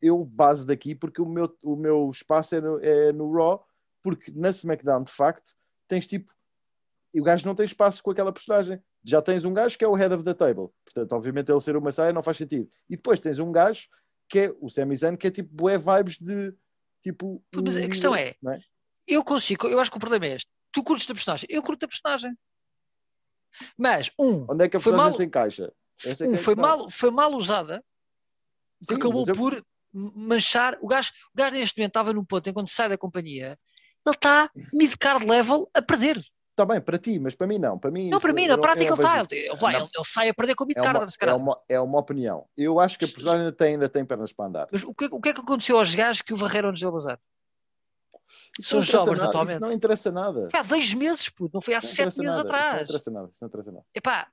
eu 0.03 0.25
base 0.25 0.67
daqui 0.67 0.97
porque 0.97 1.23
o 1.23 1.27
meu, 1.27 1.57
o 1.63 1.77
meu 1.77 2.11
espaço 2.11 2.57
é 2.57 2.61
no, 2.61 2.81
é 2.81 3.13
no 3.13 3.33
Raw, 3.33 3.65
porque 4.03 4.33
na 4.35 4.49
SmackDown, 4.49 5.05
de 5.05 5.13
facto, 5.13 5.53
tens 5.87 6.09
tipo, 6.09 6.29
o 7.15 7.23
gajo 7.23 7.47
não 7.47 7.55
tem 7.55 7.65
espaço 7.65 8.03
com 8.03 8.11
aquela 8.11 8.33
personagem. 8.33 8.83
Já 9.05 9.23
tens 9.23 9.45
um 9.45 9.55
gajo 9.55 9.79
que 9.79 9.85
é 9.85 9.89
o 9.89 9.95
head 9.95 10.13
of 10.13 10.25
the 10.25 10.35
table, 10.35 10.71
portanto, 10.85 11.13
obviamente 11.13 11.53
ele 11.53 11.61
ser 11.61 11.77
uma 11.77 11.93
saia 11.93 12.13
não 12.13 12.23
faz 12.23 12.37
sentido. 12.37 12.69
E 12.91 12.97
depois 12.97 13.21
tens 13.21 13.39
um 13.39 13.53
gajo 13.53 13.89
que 14.29 14.41
é 14.41 14.55
o 14.61 14.69
Sami 14.69 14.97
Zayn, 14.97 15.15
que 15.15 15.29
é 15.29 15.31
tipo 15.31 15.55
bué 15.55 15.79
vibes 15.79 16.19
de 16.19 16.53
tipo. 17.01 17.41
Mas 17.55 17.77
a 17.77 17.89
questão 17.89 18.13
é, 18.13 18.31
é? 18.31 18.59
Eu 19.09 19.25
consigo, 19.25 19.67
eu 19.67 19.81
acho 19.81 19.91
que 19.91 19.97
o 19.97 20.01
problema 20.01 20.27
é 20.27 20.35
este. 20.35 20.51
Tu 20.71 20.83
curtes 20.83 21.07
da 21.07 21.15
personagem, 21.15 21.47
eu 21.51 21.63
curto 21.63 21.81
da 21.81 21.89
personagem. 21.89 22.37
Mas, 23.77 24.11
um. 24.19 24.45
Onde 24.49 24.65
é 24.65 24.69
que 24.69 24.77
a 24.77 24.81
personagem 24.81 25.07
mal, 25.07 25.17
se 25.17 25.25
encaixa? 25.25 25.73
É 26.05 26.25
um, 26.25 26.35
é 26.35 26.37
foi, 26.37 26.55
mal, 26.55 26.91
foi 26.91 27.11
mal 27.11 27.33
usada, 27.33 27.83
que 28.87 28.95
acabou 28.95 29.25
eu... 29.27 29.35
por 29.35 29.65
manchar. 29.93 30.77
O 30.83 30.87
gajo, 30.87 31.11
o 31.33 31.37
gajo 31.37 31.57
neste 31.57 31.79
momento 31.79 31.91
estava 31.91 32.13
num 32.13 32.25
ponto, 32.25 32.49
enquanto 32.49 32.69
sai 32.69 32.91
da 32.91 32.99
companhia, 32.99 33.59
ele 34.07 34.15
está 34.15 34.51
mid-card 34.73 35.27
level 35.27 35.71
a 35.75 35.81
perder. 35.81 36.23
Está 36.51 36.67
bem, 36.67 36.81
para 36.81 36.99
ti, 36.99 37.21
mas 37.21 37.37
para 37.37 37.47
mim 37.47 37.59
não. 37.59 37.79
Para 37.79 37.91
mim, 37.91 38.11
não, 38.11 38.21
para 38.21 38.33
mim, 38.33 38.47
na 38.47 38.59
prática 38.59 38.93
ele 38.93 38.95
está. 38.95 39.21
Ele, 39.21 39.77
ele, 39.77 39.91
ele, 39.95 40.05
sai 40.05 40.29
a 40.29 40.35
perder 40.35 40.55
com 40.55 40.65
o 40.65 40.67
mid-card. 40.67 41.15
É, 41.21 41.27
é, 41.27 41.35
uma, 41.35 41.61
é 41.69 41.81
uma 41.81 41.99
opinião. 41.99 42.47
Eu 42.57 42.81
acho 42.81 42.99
que 42.99 43.05
a 43.05 43.09
personagem 43.09 43.41
ainda 43.41 43.53
tem, 43.53 43.75
ainda 43.75 43.89
tem 43.89 44.05
pernas 44.05 44.33
para 44.33 44.47
andar. 44.47 44.69
Mas 44.71 44.83
o 44.83 44.93
que, 44.93 45.07
o 45.07 45.21
que 45.21 45.29
é 45.31 45.33
que 45.33 45.41
aconteceu 45.41 45.79
aos 45.79 45.95
gajos 45.95 46.21
que 46.21 46.35
o 46.35 46.37
varreram 46.37 46.71
antes 46.71 46.81
de 46.81 46.91
bazar? 46.91 47.19
Isso 48.59 48.71
São 48.71 48.83
jovens 48.83 49.19
nada, 49.21 49.29
atualmente. 49.31 49.57
Isso 49.57 49.67
não 49.67 49.73
interessa 49.73 50.11
nada. 50.11 50.49
Foi 50.51 50.61
há 50.61 50.63
dois 50.63 50.93
meses, 50.95 51.29
puto, 51.29 51.51
não 51.55 51.61
foi 51.61 51.75
há 51.75 51.77
não 51.77 51.83
sete 51.83 52.05
meses 52.05 52.19
nada, 52.19 52.29
Isso 52.29 52.37
não 52.39 52.45
atrás. 52.45 52.83
interessa 52.83 53.11
nada. 53.11 53.29
Isso 53.29 53.39
não 53.41 53.49
interessa 53.49 53.73
nada. 53.73 53.87
Epá, 53.95 54.29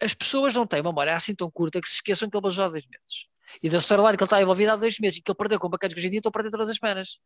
as 0.00 0.14
pessoas 0.14 0.54
não 0.54 0.66
têm 0.66 0.82
memória 0.82 1.14
assim 1.14 1.34
tão 1.34 1.50
curta 1.50 1.80
que 1.80 1.88
se 1.88 1.94
esqueçam 1.96 2.28
que 2.30 2.36
ele 2.36 2.42
beijou 2.42 2.64
há 2.64 2.68
dois 2.68 2.84
meses. 2.86 3.26
E 3.62 3.68
da 3.68 3.78
storyline 3.78 4.16
que 4.16 4.22
ele 4.22 4.26
está 4.26 4.40
envolvido 4.40 4.72
há 4.72 4.76
dois 4.76 4.98
meses 4.98 5.18
e 5.18 5.22
que 5.22 5.30
ele 5.30 5.36
perdeu 5.36 5.58
com 5.60 5.68
bacanas 5.68 5.92
que 5.94 6.00
hoje 6.00 6.06
em 6.06 6.10
dia 6.10 6.18
estão 6.20 6.30
a 6.30 6.32
perder 6.32 6.50
todas 6.50 6.70
as 6.70 6.76
semanas. 6.76 7.18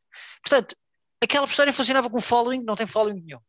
Portanto, 0.42 0.74
aquela 1.22 1.46
personagem 1.46 1.72
funcionava 1.76 2.10
com 2.10 2.20
following, 2.20 2.62
não 2.62 2.74
tem 2.74 2.86
following 2.86 3.20
nenhum. 3.22 3.40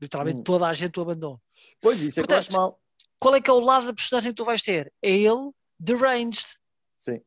Literalmente 0.00 0.40
Hum. 0.40 0.44
toda 0.44 0.66
a 0.66 0.74
gente 0.74 0.98
o 0.98 1.02
abandonou. 1.02 1.40
Pois, 1.80 2.00
isso 2.00 2.08
é 2.10 2.12
que 2.14 2.20
eu 2.20 2.24
Portanto, 2.26 2.38
acho 2.48 2.52
mal. 2.52 2.80
Qual 3.18 3.34
é 3.34 3.40
que 3.40 3.48
é 3.48 3.52
o 3.52 3.60
lado 3.60 3.86
da 3.86 3.94
personagem 3.94 4.32
que 4.32 4.36
tu 4.36 4.44
vais 4.44 4.60
ter? 4.60 4.92
É 5.02 5.10
ele 5.10 5.50
deranged. 5.78 6.44
Sim. 6.96 7.20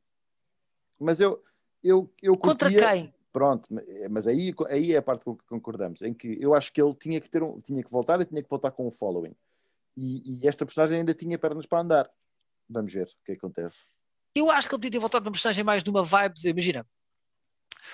Mas 1.00 1.20
eu, 1.20 1.44
eu, 1.84 2.14
eu 2.22 2.38
Contra 2.38 2.70
curtia- 2.70 2.88
quem? 2.92 3.14
Pronto, 3.38 3.68
mas 4.10 4.26
aí, 4.26 4.52
aí 4.68 4.94
é 4.94 4.98
a 4.98 5.02
parte 5.02 5.24
com 5.24 5.36
que 5.38 5.46
concordamos, 5.46 6.02
em 6.02 6.12
que 6.12 6.38
eu 6.42 6.56
acho 6.56 6.74
que 6.74 6.82
ele 6.82 6.96
tinha 6.96 7.22
que 7.22 7.30
ter 7.30 7.44
um, 7.44 7.62
tinha 7.62 7.84
que 7.84 7.92
voltar 7.92 8.20
e 8.20 8.26
tinha 8.26 8.42
que 8.42 8.50
voltar 8.50 8.72
com 8.72 8.88
um 8.88 8.92
following. 8.92 9.36
E, 9.96 10.40
e 10.44 10.48
esta 10.48 10.66
personagem 10.66 10.98
ainda 10.98 11.14
tinha 11.14 11.38
pernas 11.38 11.68
para 11.68 11.82
andar. 11.82 12.10
Vamos 12.68 12.92
ver 12.92 13.06
o 13.06 13.24
que 13.24 13.34
acontece. 13.34 13.86
Eu 14.34 14.50
acho 14.50 14.68
que 14.68 14.74
ele 14.74 14.80
podia 14.80 14.92
ter 14.92 14.98
voltado 15.00 15.24
numa 15.26 15.34
personagem 15.34 15.64
mais 15.64 15.84
numa 15.84 16.04
vibe 16.04 16.34
de, 16.34 16.50
imagina, 16.50 16.84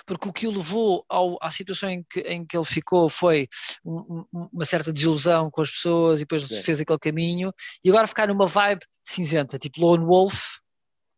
porque 0.05 0.29
o 0.29 0.31
que 0.31 0.47
o 0.47 0.51
levou 0.51 1.03
ao- 1.09 1.37
à 1.41 1.51
situação 1.51 1.89
em 1.89 2.03
que, 2.09 2.21
em 2.21 2.45
que 2.45 2.55
ele 2.55 2.65
ficou 2.65 3.09
foi 3.09 3.49
um- 3.83 4.23
um- 4.33 4.49
uma 4.53 4.63
certa 4.63 4.93
desilusão 4.93 5.51
com 5.51 5.59
as 5.61 5.69
pessoas 5.71 6.21
e 6.21 6.23
depois 6.23 6.47
Sim. 6.47 6.61
fez 6.63 6.79
aquele 6.79 6.99
caminho 6.99 7.51
e 7.83 7.89
agora 7.89 8.07
ficar 8.07 8.29
numa 8.29 8.47
vibe 8.47 8.85
cinzenta, 9.03 9.59
tipo 9.59 9.81
Lone 9.81 10.05
Wolf, 10.05 10.41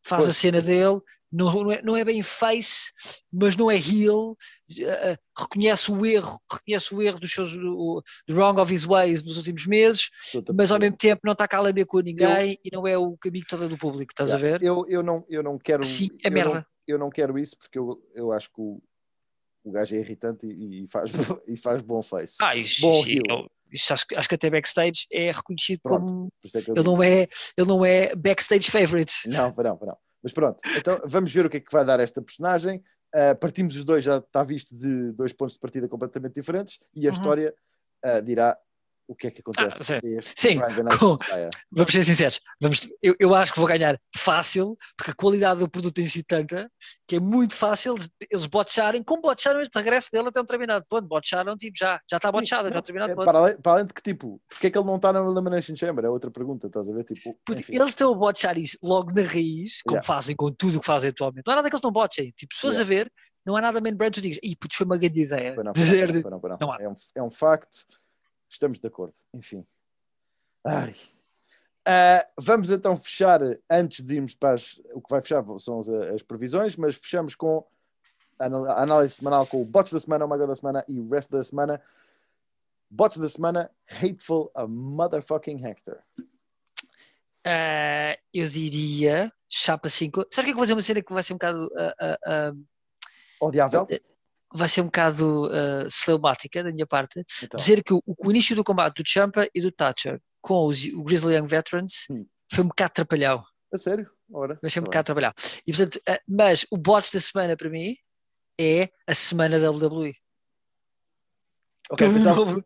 faz 0.03 0.23
a 0.23 0.27
Pois. 0.27 0.37
cena 0.37 0.61
dele, 0.61 0.99
não, 1.35 1.51
não, 1.63 1.71
é, 1.71 1.81
não 1.81 1.97
é 1.97 2.03
bem 2.05 2.21
face, 2.21 2.91
mas 3.31 3.55
não 3.55 3.69
é 3.69 3.75
heel, 3.75 4.37
eh, 4.79 5.17
reconhece 5.37 5.91
o 5.91 6.05
erro, 6.05 6.39
reconhece 6.51 6.95
o 6.95 7.01
erro 7.01 7.19
dos 7.19 7.31
seus, 7.31 7.53
o, 7.55 8.01
the 8.27 8.33
wrong 8.33 8.59
of 8.61 8.73
his 8.73 8.85
ways 8.85 9.21
nos 9.21 9.37
últimos 9.37 9.65
meses, 9.67 10.09
mas 10.55 10.71
ao 10.71 10.79
mesmo 10.79 10.95
tempo 10.97 11.21
não 11.25 11.33
está 11.33 11.47
cá 11.47 11.57
a 11.57 11.61
lamber 11.61 11.85
com 11.85 11.99
ninguém 11.99 12.57
e 12.63 12.69
não 12.71 12.87
é 12.87 12.97
o 12.97 13.17
caminho 13.17 13.45
todo 13.49 13.67
do 13.67 13.77
público, 13.77 14.11
estás 14.13 14.31
a 14.31 14.37
ver? 14.37 14.63
Eu, 14.63 14.85
eu, 14.87 15.03
não, 15.03 15.25
eu 15.29 15.43
não 15.43 15.57
quero. 15.57 15.83
Sim, 15.83 16.09
é 16.23 16.27
eu 16.29 16.31
merda. 16.31 16.53
Não, 16.55 16.65
eu 16.87 16.97
não 16.97 17.09
quero 17.09 17.37
isso 17.37 17.57
porque 17.57 17.77
eu, 17.77 18.01
eu 18.13 18.31
acho 18.31 18.47
que 18.49 18.61
o, 18.61 18.81
o 19.63 19.71
gajo 19.71 19.95
é 19.95 19.99
irritante 19.99 20.45
e, 20.45 20.83
e 20.83 20.87
faz, 20.87 21.11
e 21.47 21.57
faz 21.57 21.81
bom 21.81 22.01
face. 22.01 22.35
Ah, 22.41 22.55
isso, 22.55 22.81
bom 22.81 22.99
isso- 23.01 23.09
heel. 23.09 23.23
eu- 23.27 23.49
isso 23.71 23.91
acho, 23.91 24.07
que- 24.07 24.15
acho 24.15 24.29
que 24.29 24.35
até 24.35 24.49
backstage 24.49 25.05
é 25.11 25.31
reconhecido 25.31 25.79
Pronto. 25.81 26.05
como 26.05 26.29
é 26.45 26.47
eu 26.57 26.61
ele 26.61 26.73
digo. 26.75 26.83
não 26.83 27.03
é, 27.03 27.27
ele 27.57 27.67
não 27.67 27.83
é 27.83 28.15
backstage 28.15 28.69
favorite. 28.71 29.13
Não, 29.27 29.51
não, 29.53 29.79
não. 29.81 29.97
Mas 30.25 30.33
pronto, 30.33 30.57
então 30.75 30.99
vamos 31.05 31.31
ver 31.31 31.45
o 31.45 31.49
que 31.51 31.57
é 31.57 31.59
que 31.59 31.71
vai 31.71 31.85
dar 31.85 31.99
esta 31.99 32.19
personagem. 32.19 32.83
Uh, 33.13 33.37
partimos 33.39 33.77
os 33.77 33.85
dois, 33.85 34.03
já 34.03 34.17
está 34.17 34.41
visto 34.41 34.75
de 34.75 35.11
dois 35.11 35.31
pontos 35.31 35.53
de 35.53 35.59
partida 35.59 35.87
completamente 35.87 36.33
diferentes 36.33 36.79
e 36.95 37.07
a 37.07 37.11
Uhum. 37.11 37.15
história 37.15 37.53
uh, 38.03 38.21
dirá 38.23 38.57
o 39.07 39.15
que 39.15 39.27
é 39.27 39.31
que 39.31 39.41
acontece 39.41 39.93
Ah, 39.93 39.99
sim. 40.35 40.59
com-. 40.99 41.15
Vamos 41.71 41.91
ser 41.93 42.03
sinceros, 42.03 42.39
vamos, 42.61 42.81
eu, 43.01 43.15
eu 43.19 43.35
acho 43.35 43.53
que 43.53 43.59
vou 43.59 43.67
ganhar 43.67 43.99
fácil, 44.15 44.77
porque 44.97 45.11
a 45.11 45.13
qualidade 45.13 45.59
do 45.59 45.69
produto 45.69 45.93
tem 45.95 46.07
sido 46.07 46.25
tanta 46.27 46.69
que 47.07 47.17
é 47.17 47.19
muito 47.19 47.53
fácil 47.53 47.95
eles, 48.31 48.45
botcharem, 48.47 49.03
como 49.03 49.21
botcharam 49.21 49.61
este 49.61 49.77
regresso 49.77 50.09
dele 50.11 50.29
até 50.29 50.39
um 50.39 50.43
determinado 50.43 50.83
ponto. 50.89 51.07
Botcharam, 51.07 51.55
tipo, 51.55 51.77
já, 51.77 51.99
já 52.09 52.17
está 52.17 52.31
botchado 52.31 52.67
até 52.67 52.73
não, 52.73 52.79
um 52.79 52.81
determinado 52.81 53.11
é, 53.11 53.15
ponto. 53.15 53.25
para, 53.25 53.37
além, 53.39 53.57
para 53.61 53.71
além 53.73 53.85
de 53.85 53.93
que, 53.93 54.01
tipo, 54.01 54.41
porque 54.49 54.67
é 54.67 54.71
que 54.71 54.77
ele 54.77 54.87
não 54.87 54.95
está 54.95 55.13
na 55.13 55.19
Elimination 55.19 55.75
Chamber? 55.75 56.05
É 56.05 56.09
outra 56.09 56.31
pergunta, 56.31 56.65
estás 56.67 56.89
a 56.89 56.93
ver? 56.93 57.03
Tipo, 57.03 57.37
enfim. 57.51 57.75
eles 57.75 57.89
estão 57.89 58.11
a 58.11 58.15
botchar 58.17 58.57
isso 58.57 58.77
logo 58.81 59.11
na 59.13 59.21
raiz, 59.21 59.81
como 59.83 59.95
Yeah. 59.97 60.03
fazem 60.05 60.35
com 60.35 60.51
tudo 60.51 60.77
o 60.77 60.79
que 60.81 60.85
fazem 60.85 61.09
atualmente. 61.11 61.43
Não 61.45 61.53
há 61.53 61.57
nada 61.57 61.69
que 61.69 61.75
eles 61.75 61.83
não 61.83 61.91
botchem. 61.91 62.31
Tipo, 62.35 62.55
se 62.55 62.61
fores 62.61 62.77
Yeah. 62.77 62.95
a 62.95 63.03
ver, 63.03 63.11
não 63.45 63.55
há 63.55 63.61
nada 63.61 63.79
main 63.79 63.93
brand 63.95 64.11
tu 64.11 64.19
digas, 64.19 64.39
ih, 64.41 64.55
putz, 64.55 64.75
foi 64.75 64.85
uma 64.85 64.97
grande 64.97 65.21
ideia. 65.21 65.55
Não, 65.55 65.63
não, 65.65 65.73
Dizer, 65.73 66.11
não, 66.23 66.39
não. 66.41 66.57
não 66.59 66.71
há. 66.73 66.77
É, 66.81 66.89
um, 66.89 66.95
é 67.17 67.21
um 67.23 67.29
facto, 67.29 67.77
estamos 68.49 68.79
de 68.79 68.87
acordo, 68.87 69.15
enfim. 69.33 69.65
Ai. 70.63 70.95
Ah, 71.87 72.25
vamos 72.39 72.71
então 72.71 72.97
fechar, 72.97 73.39
antes 73.69 74.03
de 74.03 74.15
irmos 74.15 74.33
para 74.33 74.55
as, 74.55 74.81
o 74.93 75.01
que 75.01 75.09
vai 75.09 75.21
fechar 75.21 75.43
são 75.59 75.79
as, 75.79 75.89
as 75.89 76.23
previsões, 76.23 76.75
mas 76.75 76.95
fechamos 76.95 77.35
com 77.35 77.65
a 78.39 78.81
análise 78.81 79.13
semanal 79.13 79.45
com 79.45 79.61
o 79.61 79.65
Bots 79.65 79.93
da 79.93 79.99
Semana, 79.99 80.25
o 80.25 80.27
Mago 80.27 80.47
da 80.47 80.55
Semana 80.55 80.83
e 80.87 80.99
o 80.99 81.07
Rest 81.07 81.29
da 81.29 81.43
Semana. 81.43 81.81
Bots 82.89 83.17
da 83.17 83.29
Semana, 83.29 83.71
Hateful 83.87 84.51
a 84.55 84.67
Motherfucking 84.67 85.63
Hector. 85.63 85.99
Ah, 87.45 88.17
eu 88.33 88.47
diria 88.47 89.31
chapa 89.47 89.87
5. 89.87 90.25
Sabes 90.31 90.37
o 90.37 90.41
que 90.41 90.41
é 90.41 90.43
que 90.43 90.51
eu 90.51 90.55
vou 90.55 90.63
fazer 90.63 90.73
uma 90.73 90.81
cena 90.81 91.01
que 91.01 91.13
vai 91.13 91.23
ser 91.23 91.33
um 91.33 91.37
bocado 91.37 91.69
ah, 91.77 92.51
Odiável? 93.39 93.87
Vai 94.53 94.69
ser 94.69 94.81
um 94.81 94.85
bocado 94.85 95.47
uh, 95.47 95.89
celebática 95.89 96.63
da 96.63 96.71
minha 96.71 96.87
parte, 96.87 97.23
Então, 97.43 97.57
dizer 97.57 97.83
que 97.83 97.93
o, 97.93 98.01
o 98.05 98.31
início 98.31 98.55
do 98.55 98.63
combate 98.63 99.01
do 99.03 99.07
Champa 99.09 99.47
e 99.53 99.61
do 99.61 99.71
Thatcher 99.71 100.21
com 100.41 100.65
os, 100.65 100.83
o 100.85 101.03
Grizzly 101.03 101.35
Young 101.35 101.47
Veterans 101.47 102.05
Hum. 102.09 102.25
foi 102.51 102.63
um 102.63 102.67
bocado 102.67 102.91
atrapalhão. 102.91 103.43
a 103.73 103.77
sério? 103.77 104.09
Ora, 104.31 104.57
Vai 104.61 104.71
ser 104.71 104.79
um 104.79 104.83
tá 104.83 104.87
bocado 104.87 105.11
atrapalhão. 105.11 105.33
E, 105.67 105.71
portanto, 105.73 105.95
uh, 105.97 106.19
mas 106.27 106.65
o 106.71 106.77
bot 106.77 107.11
da 107.13 107.19
semana 107.19 107.55
para 107.57 107.69
mim 107.69 107.95
é 108.59 108.89
a 109.07 109.13
semana 109.13 109.59
da 109.59 109.69
WWE. 109.71 110.03
bem. 110.03 110.15
Ok, 111.91 112.07
Todo 112.07 112.13
pensava- 112.15 112.35
novo. 112.35 112.65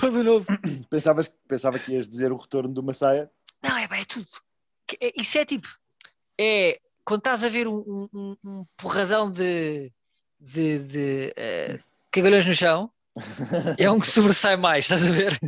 Todo 0.00 0.24
novo. 0.24 0.46
pensavas, 0.90 1.34
pensava 1.48 1.78
que 1.78 1.92
ias 1.92 2.08
dizer 2.08 2.32
o 2.32 2.36
retorno 2.36 2.72
do 2.72 2.82
Massaia. 2.82 3.30
Não, 3.62 3.76
é, 3.76 3.84
é 3.84 4.04
tudo. 4.04 4.26
É- 5.00 5.12
isso 5.20 5.36
é 5.38 5.44
tipo. 5.44 5.68
É 6.38 6.80
quando 7.04 7.20
estás 7.20 7.44
a 7.44 7.48
ver 7.48 7.68
um- 7.68 8.08
um- 8.14 8.36
um 8.44 8.64
porradão 8.78 9.30
de, 9.30 9.92
de, 10.44 10.78
de 10.78 11.32
eh, 11.36 11.78
cagalhões 12.12 12.44
no 12.46 12.54
chão, 12.54 12.90
é 13.78 13.90
um 13.90 13.98
que 14.00 14.08
sobressai 14.08 14.56
mais, 14.56 14.84
estás 14.84 15.04
a 15.06 15.10
ver? 15.10 15.38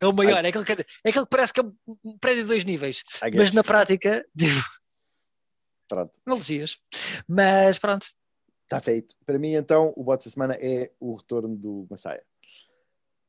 É 0.00 0.06
o 0.06 0.12
maior, 0.12 0.44
é 0.44 0.48
aquele 0.48 0.64
que, 0.64 0.72
é 0.72 1.08
aquele 1.10 1.24
que 1.24 1.30
parece 1.30 1.52
que 1.52 1.60
é 1.60 1.64
um- 1.86 2.18
prédio 2.18 2.42
de 2.44 2.48
dois 2.48 2.64
níveis, 2.64 3.02
mas 3.34 3.52
na 3.52 3.62
prática, 3.62 4.24
digo, 4.34 4.58
Pronto. 5.88 6.18
analogias. 6.26 6.78
Mas 7.28 7.78
pronto, 7.78 8.06
Está 8.64 8.80
feito. 8.80 9.14
Para 9.24 9.38
mim, 9.38 9.52
então, 9.54 9.92
o 9.96 10.02
bote 10.02 10.24
da 10.24 10.30
semana 10.32 10.54
é 10.60 10.90
o 10.98 11.14
retorno 11.14 11.56
do 11.56 11.86
Massaia. 11.88 12.20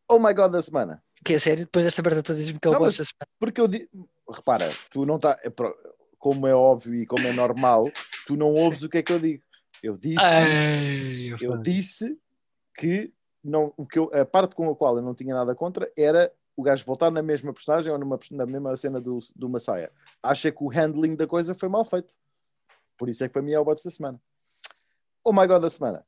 Oh 0.09 0.17
my 0.17 0.33
God 0.33 0.51
da 0.51 0.61
semana. 0.63 0.99
que 1.23 1.33
é 1.33 1.39
sério, 1.39 1.65
depois 1.65 1.85
desta 1.85 2.01
merda 2.01 2.23
toda 2.23 2.39
diz-me 2.39 2.59
que 2.59 2.67
é 2.67 2.71
o 2.71 2.73
Não, 2.73 2.79
bot 2.79 2.97
da 2.97 3.05
semana. 3.05 3.27
Porque 3.39 3.61
eu 3.61 3.67
di... 3.67 3.87
repara, 4.33 4.67
tu 4.89 5.05
não 5.05 5.17
está. 5.17 5.37
Como 6.17 6.47
é 6.47 6.55
óbvio 6.55 6.95
e 6.95 7.05
como 7.05 7.27
é 7.27 7.33
normal, 7.33 7.91
tu 8.25 8.35
não 8.35 8.51
ouves 8.51 8.81
o 8.81 8.89
que 8.89 8.97
é 8.97 9.03
que 9.03 9.13
eu 9.13 9.19
digo. 9.19 9.43
Eu 9.83 9.97
disse, 9.97 10.17
Ai, 10.19 11.27
eu 11.33 11.37
eu 11.39 11.57
disse 11.57 12.17
que, 12.75 13.13
não, 13.43 13.73
o 13.77 13.85
que 13.85 13.99
eu, 13.99 14.09
a 14.13 14.25
parte 14.25 14.55
com 14.55 14.69
a 14.69 14.75
qual 14.75 14.97
eu 14.97 15.01
não 15.03 15.13
tinha 15.15 15.33
nada 15.35 15.53
contra 15.55 15.91
era 15.97 16.31
o 16.55 16.63
gajo 16.63 16.83
voltar 16.85 17.11
na 17.11 17.21
mesma 17.21 17.53
personagem 17.53 17.91
ou 17.91 17.99
numa, 17.99 18.19
na 18.31 18.45
mesma 18.45 18.75
cena 18.75 18.99
do, 18.99 19.19
do 19.35 19.47
Massaia. 19.49 19.91
Acha 20.23 20.51
que 20.51 20.63
o 20.63 20.67
handling 20.69 21.15
da 21.15 21.27
coisa 21.27 21.53
foi 21.53 21.69
mal 21.69 21.85
feito. 21.85 22.15
Por 22.97 23.07
isso 23.09 23.23
é 23.23 23.27
que 23.27 23.33
para 23.33 23.41
mim 23.43 23.51
é 23.51 23.59
o 23.59 23.65
bote 23.65 23.83
da 23.83 23.91
semana. 23.91 24.19
Oh 25.23 25.31
my 25.31 25.45
God 25.45 25.61
da 25.61 25.69
semana. 25.69 26.03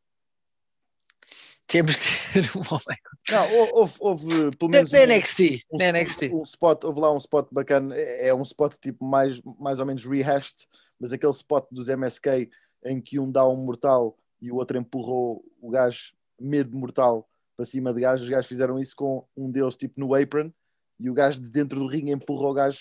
Temos 1.67 1.95
de 1.99 2.33
ter 2.33 2.57
um 2.57 2.61
homem. 2.61 2.97
Não, 3.29 3.53
hou- 3.53 3.79
houve, 3.81 3.95
houve 3.99 4.57
pelo 4.57 4.71
menos 4.71 4.91
na 4.91 4.99
um- 4.99 5.03
NXT, 5.03 5.61
um, 5.71 5.77
na 5.77 5.85
NXT. 5.91 6.23
um 6.33 6.41
spot, 6.41 6.83
houve 6.83 6.99
lá 6.99 7.13
um 7.13 7.17
spot 7.17 7.47
bacana, 7.51 7.95
é 7.95 8.29
é 8.29 8.33
um 8.33 8.41
spot 8.41 8.73
tipo 8.81 9.05
mais, 9.05 9.39
mais 9.59 9.79
ou 9.79 9.85
menos 9.85 10.03
rehashed, 10.03 10.67
mas 10.99 11.13
aquele 11.13 11.31
spot 11.31 11.67
dos 11.69 11.87
MSK 11.87 12.49
em 12.85 13.01
que 13.01 13.19
um 13.19 13.31
dá 13.31 13.47
um 13.47 13.55
mortal 13.57 14.17
e 14.41 14.51
o 14.51 14.55
outro 14.55 14.77
empurrou 14.77 15.43
o 15.61 15.69
gajo 15.69 16.13
medo 16.39 16.77
mortal 16.77 17.29
para 17.55 17.65
cima 17.65 17.93
de 17.93 17.99
gajos, 18.01 18.23
os 18.25 18.29
gajos 18.29 18.47
fizeram 18.47 18.79
isso 18.79 18.95
com 18.95 19.27
um 19.35 19.51
deles 19.51 19.75
tipo 19.75 19.99
no 19.99 20.15
apron 20.15 20.49
e 20.97 21.09
o 21.09 21.13
gajo 21.13 21.41
de 21.41 21.49
dentro 21.51 21.79
do 21.79 21.87
ringue 21.87 22.11
empurrou 22.11 22.51
o 22.51 22.53
gajo 22.53 22.79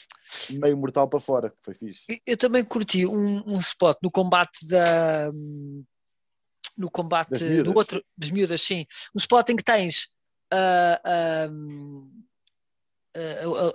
meio 0.51 0.77
mortal 0.77 1.09
para 1.09 1.19
fora, 1.21 1.53
foi 1.61 1.75
fixe. 1.75 2.05
Eu- 2.27 2.37
também 2.37 2.65
curti 2.65 3.05
um, 3.07 3.43
um 3.49 3.59
spot 3.59 3.97
no 4.03 4.11
combate 4.11 4.67
da. 4.69 5.31
No 6.77 6.89
combate 6.91 7.63
do 7.65 7.77
outro, 7.77 8.05
das 8.17 8.31
miúdas, 8.31 8.63
sim. 8.63 8.87
Um 9.15 9.19
spot 9.19 9.49
em 9.49 9.57
que 9.57 9.65
tens 9.65 10.09
a, 10.53 11.01
a, 11.05 11.45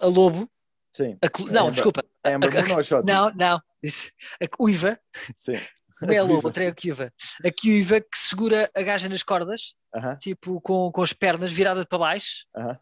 a, 0.01 0.05
a 0.05 0.07
Lobo. 0.07 0.49
Sim, 0.91 1.17
a 1.21 1.51
não, 1.51 1.71
desculpa. 1.71 2.03
a 2.24 2.30
a- 2.30 2.78
a 2.80 2.84
Shotzi? 2.84 3.11
Não, 3.11 3.30
não. 3.34 3.61
Isso, 3.82 4.11
a 4.41 4.47
Cuiva. 4.47 4.97
Sim. 5.36 5.53
Não 6.01 6.09
é 6.13 6.17
a 6.17 6.25
Cuiva. 6.25 6.47
outra 6.47 6.63
é 6.65 6.67
a 6.67 6.75
Cuiva. 6.75 7.13
A 7.45 7.51
Cuiva 7.51 8.01
que 8.01 8.17
segura 8.17 8.69
a 8.75 8.81
gaja 8.81 9.07
nas 9.09 9.23
cordas, 9.23 9.75
Aham, 9.95 10.17
tipo 10.17 10.59
com, 10.61 10.91
com 10.91 11.01
as 11.01 11.13
pernas 11.13 11.51
viradas 11.51 11.85
para 11.85 11.97
baixo. 11.97 12.45
aham. 12.55 12.79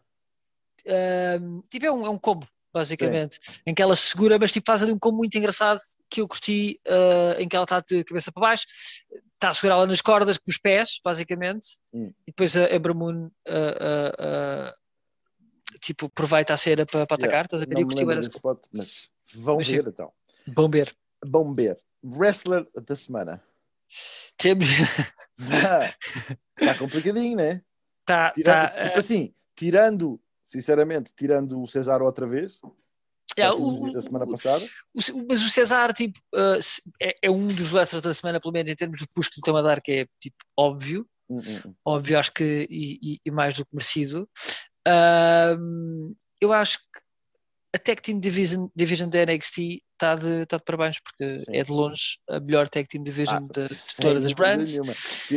Ahm, 0.86 1.60
tipo, 1.70 1.86
é 1.86 1.92
um, 1.92 2.04
é 2.06 2.10
um 2.10 2.18
combo, 2.18 2.46
basicamente, 2.72 3.38
em 3.66 3.74
que 3.74 3.80
ela 3.82 3.94
se 3.94 4.08
segura, 4.10 4.38
mas 4.38 4.50
tipo, 4.50 4.66
faz 4.66 4.82
ali 4.82 4.92
um 4.92 4.98
combo 4.98 5.18
muito 5.18 5.36
engraçado 5.38 5.78
que 6.10 6.20
eu 6.20 6.26
curti, 6.28 6.80
ah, 6.88 7.36
em 7.38 7.48
que 7.48 7.54
ela 7.54 7.64
está 7.64 7.80
de 7.80 8.02
cabeça 8.04 8.32
para 8.32 8.40
baixo, 8.40 8.66
está 9.34 9.48
a 9.48 9.54
segurá-la 9.54 9.86
nas 9.86 10.00
cordas 10.00 10.38
com 10.38 10.50
os 10.50 10.58
pés, 10.58 10.98
basicamente, 11.04 11.78
Hum. 11.92 12.12
e 12.26 12.32
depois 12.32 12.56
a 12.56 12.64
ah, 13.46 14.74
tipo, 15.80 16.06
aproveita 16.06 16.54
a 16.54 16.56
cera 16.56 16.84
para, 16.86 17.06
para 17.06 17.14
atacar, 17.14 17.44
estás 17.44 17.62
a 17.62 17.66
ver? 17.66 17.74
Não 17.74 17.80
Eu 17.82 17.86
me 17.86 17.94
lembro 17.94 18.16
desse 18.16 18.28
spot, 18.30 18.58
mas 18.72 19.10
vão 19.34 19.56
Mas 19.56 19.66
sim. 19.66 19.76
ver 19.76 19.88
então. 19.88 20.12
Bom 20.48 20.68
ver. 20.68 20.94
Bom 21.24 21.54
ver. 21.54 21.78
Wrestler 22.02 22.66
da 22.86 22.96
semana. 22.96 23.42
Temos. 24.36 24.66
Está 25.38 26.74
complicadinho, 26.78 27.36
né? 27.36 27.62
Tá, 28.04 28.30
Tira- 28.30 28.68
tá, 28.68 28.80
tipo 28.86 28.98
assim, 28.98 29.32
tirando, 29.54 30.20
sinceramente, 30.44 31.12
tirando 31.14 31.62
o 31.62 31.66
Cesar 31.66 32.02
outra 32.02 32.26
vez, 32.26 32.58
é, 33.36 33.42
já 33.42 33.52
o- 33.52 33.56
tínhamos 33.56 33.82
dito 33.84 33.98
a 33.98 34.00
semana 34.00 34.24
o- 34.24 34.30
passada. 34.30 34.64
o- 34.94 35.26
mas 35.28 35.42
o 35.42 35.48
César 35.50 35.92
tipo, 35.94 36.18
uh, 36.34 36.58
é, 37.00 37.16
é 37.22 37.30
um 37.30 37.46
dos 37.46 37.72
wrestlers 37.72 38.02
da 38.02 38.12
semana, 38.12 38.40
pelo 38.40 38.52
menos 38.52 38.70
em 38.72 38.76
termos 38.76 38.98
de 38.98 39.06
push 39.14 39.28
que 39.28 39.36
lhe 39.36 39.40
estão 39.40 39.56
a 39.56 39.62
dar, 39.62 39.80
que 39.80 39.92
é 39.92 40.06
tipo 40.20 40.36
óbvio. 40.56 41.06
Hum, 41.30 41.38
hum. 41.38 41.74
óbvio, 41.84 42.18
acho 42.18 42.32
que 42.32 42.66
e, 42.68 43.14
e- 43.14 43.20
e 43.24 43.30
mais 43.30 43.54
do 43.56 43.64
que 43.64 43.74
merecido. 43.74 44.28
Eu 46.40 46.52
acho 46.52 46.78
que 46.78 47.00
a 47.74 47.78
Tag 47.78 48.02
Team 48.02 48.20
Division, 48.20 48.68
Division 48.76 49.08
da 49.08 49.24
NXT 49.24 49.82
está 49.92 50.14
de, 50.14 50.44
tá 50.46 50.56
de 50.58 50.62
parabéns, 50.64 50.98
porque 51.00 51.38
Sim. 51.38 51.56
é 51.56 51.62
de 51.62 51.72
longe 51.72 52.18
a 52.28 52.38
melhor 52.38 52.68
Tag 52.68 52.86
Team 52.86 53.02
Division 53.02 53.36
Ah, 53.36 53.40
de, 53.40 53.68
de 53.68 53.96
todas 54.00 54.24
as 54.24 54.32
brands. 54.32 54.70
nenhuma. 54.72 54.92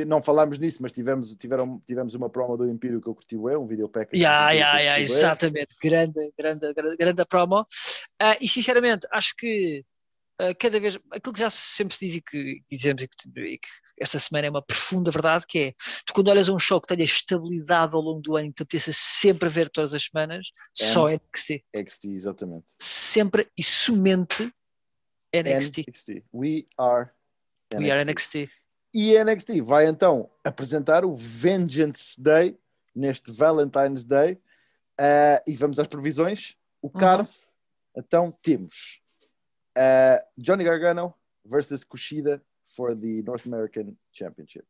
Não 0.06 0.22
falámos 0.22 0.60
nisso, 0.60 0.80
mas 0.82 0.92
tivemos, 0.92 1.34
tiveram, 1.36 1.80
tivemos 1.88 2.14
uma 2.14 2.30
promo 2.30 2.58
do 2.58 2.70
Império 2.70 3.02
que 3.02 3.08
eu 3.08 3.16
curti 3.16 3.38
bem, 3.38 3.56
um 3.56 3.66
video 3.66 3.88
package. 3.88 4.22
Yeah, 4.22 4.52
yeah, 4.52 4.80
yeah, 4.80 5.00
exatamente, 5.00 5.76
grande, 5.82 6.32
grande, 6.38 6.74
grande, 6.74 6.98
grande 6.98 7.26
promo. 7.26 7.66
Ah, 8.20 8.36
e 8.42 8.48
sinceramente, 8.50 9.08
acho 9.12 9.34
que 9.38 9.86
cada 10.60 10.80
vez 10.80 10.98
aquilo 11.12 11.34
que 11.34 11.40
já 11.40 11.50
sempre 11.50 11.96
se 11.96 12.06
diz 12.06 12.16
e 12.16 12.22
que, 12.22 12.62
que 12.68 12.76
dizemos 12.78 13.04
e 13.04 13.08
que, 13.08 13.40
e 13.40 13.58
que 13.58 13.68
esta 14.00 14.20
semana 14.20 14.48
é 14.48 14.50
uma 14.50 14.62
profunda 14.62 15.10
verdade, 15.10 15.46
que 15.48 15.60
é 15.60 15.74
tu 16.06 16.14
quando 16.14 16.28
olhas 16.28 16.50
a 16.50 16.54
um 16.54 16.60
show 16.60 16.82
que 16.82 16.88
tenha 16.88 17.06
estabilidade 17.06 17.96
ao 17.96 18.02
longo 18.02 18.22
do 18.22 18.36
ano 18.36 18.48
e 18.48 18.52
te 18.54 18.62
apeteça 18.64 18.92
sempre 18.94 19.48
a 19.48 19.52
ver 19.52 19.70
todas 19.70 19.94
as 19.94 20.04
semanas, 20.04 20.52
só 20.74 21.08
And- 21.08 21.14
NXT. 21.32 21.64
XT, 21.74 22.08
exatamente. 22.10 22.66
sempre 22.82 23.50
e 23.58 23.64
somente 23.64 24.52
NXT. 25.34 25.86
NXT. 25.88 26.24
We 26.34 26.66
are 26.78 27.10
NXT. 27.72 27.84
We 27.84 27.92
are 27.92 28.02
NXT. 28.04 28.50
E 28.94 29.18
a 29.18 29.24
NXT 29.26 29.62
vai 29.62 29.88
então 29.88 30.30
apresentar 30.44 31.04
o 31.06 31.14
Vengeance 31.14 32.22
Day 32.22 32.58
neste 32.96 33.32
Valentine's 33.32 34.04
Day 34.06 34.38
Ah, 34.98 35.42
e 35.46 35.54
vamos 35.56 35.80
às 35.80 35.88
previsões. 35.88 36.56
O 36.82 36.90
card, 36.90 37.30
então 37.98 38.32
temos 38.32 39.02
ah, 39.78 40.19
Johnny 40.38 40.63
Gargano 40.63 41.13
versus 41.45 41.84
Kushida 41.84 42.41
for 42.76 42.95
the 42.95 43.21
North 43.23 43.45
American 43.45 43.95
Championship. 44.11 44.65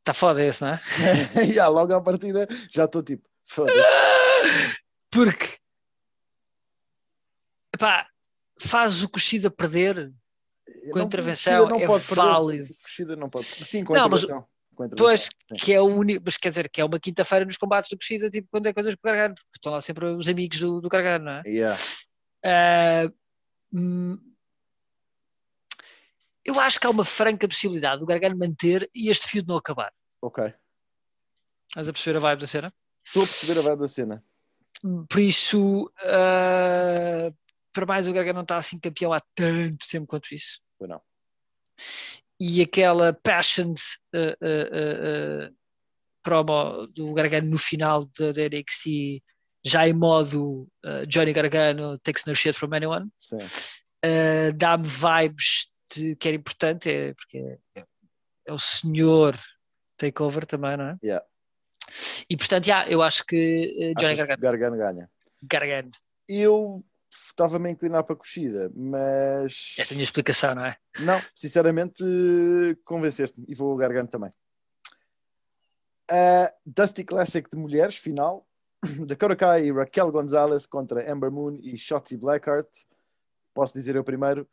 Está 0.00 0.14
foda 0.14 0.42
esse, 0.42 0.62
não 0.64 0.70
é? 0.70 0.80
logo 1.68 1.92
à 1.92 2.00
partida 2.00 2.46
já 2.70 2.84
estou 2.84 3.02
tipo, 3.02 3.28
foda-se. 3.44 3.78
Porque 5.10 5.58
faz 8.60 9.02
o 9.02 9.08
Kushida 9.08 9.50
perder. 9.50 10.12
Com 10.92 10.98
Não- 10.98 11.06
intervenção 11.06 11.68
não 11.68 11.80
é 11.80 11.86
pode 11.86 12.04
válido. 12.04 12.66
Kushida 12.82 13.16
não 13.16 13.30
pode. 13.30 13.46
Sim, 13.46 13.84
com 13.84 13.94
Não, 13.94 14.08
mas- 14.08 14.24
intervenção. 14.24 14.48
Intervenção, 14.72 14.96
Pois, 14.96 15.28
que 15.60 15.72
é 15.72 15.80
o 15.80 15.86
único, 15.86 16.22
mas 16.24 16.36
quer 16.36 16.50
dizer, 16.50 16.68
que 16.70 16.80
é 16.80 16.84
uma 16.84 17.00
quinta-feira 17.00 17.44
nos 17.44 17.56
combates 17.56 17.90
do 17.90 17.96
Kushida, 17.96 18.30
tipo 18.30 18.46
quando 18.48 18.66
é 18.66 18.72
coisas 18.72 18.94
com 18.94 19.00
o 19.00 19.10
Gargano, 19.10 19.34
porque 19.34 19.56
estão 19.56 19.72
lá 19.72 19.80
sempre 19.80 20.04
os 20.06 20.28
amigos 20.28 20.60
do, 20.60 20.80
do 20.80 20.88
Gargano, 20.88 21.24
não 21.24 21.32
é? 21.32 21.42
Yeah. 21.46 21.76
Ah, 22.44 23.10
hum, 23.72 24.18
eu 26.44 26.58
acho 26.60 26.80
que 26.80 26.86
há 26.86 26.90
uma 26.90 27.04
franca 27.04 27.46
possibilidade 27.46 28.00
do 28.00 28.06
Gargano 28.06 28.36
manter 28.36 28.88
e 28.94 29.10
este 29.10 29.28
fio 29.28 29.44
não 29.46 29.56
acabar. 29.56 29.92
Ok. 30.22 30.52
Estás 31.68 31.88
a 31.88 31.92
perceber 31.92 32.16
a 32.16 32.20
vibe 32.20 32.40
da 32.40 32.46
cena? 32.46 32.74
Estou 33.04 33.24
a 33.24 33.26
perceber 33.26 33.58
a 33.58 33.62
vibe 33.62 33.80
da 33.80 33.88
cena. 33.88 34.22
Por 35.10 35.20
isso, 35.20 35.92
ah, 35.98 37.30
para 37.72 37.86
mais 37.86 38.08
o 38.08 38.12
Gargano 38.12 38.36
não 38.36 38.42
está 38.42 38.56
assim 38.56 38.78
campeão 38.78 39.12
há 39.12 39.20
tanto 39.34 39.86
tempo 39.88 40.06
quanto 40.06 40.34
isso. 40.34 40.58
Pois 40.78 40.88
não. 40.88 41.00
E 42.40 42.62
aquela 42.62 43.12
passionate 43.12 43.82
ah, 44.14 44.36
ah, 44.40 45.48
ah, 45.50 45.52
promo 46.22 46.86
do 46.86 47.12
Gargano 47.12 47.50
no 47.50 47.58
final 47.58 48.06
da 48.18 48.32
da 48.32 48.48
NXT, 48.48 49.22
já 49.68 49.86
em 49.86 49.92
modo 49.92 50.68
ah, 50.84 51.04
Johnny 51.06 51.32
Gargano 51.32 51.98
takes 51.98 52.24
no 52.24 52.34
shit 52.34 52.56
from 52.56 52.74
anyone, 52.74 53.10
ah, 54.02 54.52
dá-me 54.54 54.86
vibes 54.86 55.70
de 55.94 56.16
que 56.16 56.28
era 56.28 56.36
importante, 56.36 56.90
é, 56.90 57.14
porque 57.14 57.58
é, 57.74 57.84
é 58.46 58.52
o 58.52 58.58
senhor 58.58 59.38
takeover 59.96 60.46
também, 60.46 60.76
não 60.76 60.90
é? 60.90 60.98
Yeah. 61.02 61.24
E 62.28 62.36
portanto, 62.36 62.66
já, 62.66 62.86
eu 62.88 63.02
acho 63.02 63.24
que 63.24 63.94
ah, 63.96 64.00
Johnny 64.00 64.12
Achas 64.12 64.26
Gargano, 64.26 64.42
Gargano 64.42 64.76
ganha. 64.76 65.10
Gargano, 65.42 65.90
Eu 66.28 66.84
estava-me 67.10 67.68
a 67.68 67.72
inclinar 67.72 68.04
para 68.04 68.14
a 68.14 68.18
Kushida, 68.18 68.70
mas 68.74 69.76
esta 69.78 69.92
é 69.92 69.94
a 69.94 69.96
minha 69.96 70.04
explicação, 70.04 70.54
não 70.54 70.64
é? 70.64 70.76
não, 71.00 71.20
sinceramente 71.34 72.02
convenceste-me 72.84 73.46
e 73.48 73.54
vou 73.54 73.70
ao 73.70 73.76
Gargano 73.76 74.08
também. 74.08 74.30
A 76.10 76.52
Dusty 76.64 77.04
Classic 77.04 77.48
de 77.50 77.56
mulheres, 77.56 77.96
final. 77.96 78.47
Dakota 79.06 79.34
Kai 79.36 79.64
e 79.66 79.72
Raquel 79.72 80.10
Gonzalez 80.12 80.66
contra 80.66 81.10
Amber 81.12 81.30
Moon 81.30 81.58
e 81.62 81.76
Shotzi 81.76 82.16
Blackheart. 82.16 82.68
Posso 83.54 83.74
dizer 83.74 83.96
eu 83.96 84.04
primeiro? 84.04 84.48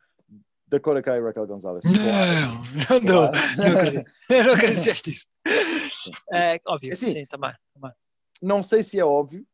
Dakota 0.66 1.00
Kai 1.00 1.18
e 1.18 1.22
Raquel 1.22 1.46
Gonzalez. 1.46 1.84
Não, 1.84 2.98
não 2.98 3.04
dou. 3.04 3.28
Claro. 3.30 3.56
Não 3.56 3.78
acredito. 3.78 4.10
Eu 4.28 4.58
que 4.58 4.66
disseste 4.74 5.10
isso. 5.10 5.26
É, 6.32 6.60
óbvio, 6.66 6.92
Assim, 6.92 7.12
sim, 7.12 7.24
também. 7.26 7.52
também. 7.72 7.92
Não 8.42 8.62
sei 8.62 8.82
se 8.82 8.98
é 8.98 9.04
óbvio. 9.04 9.46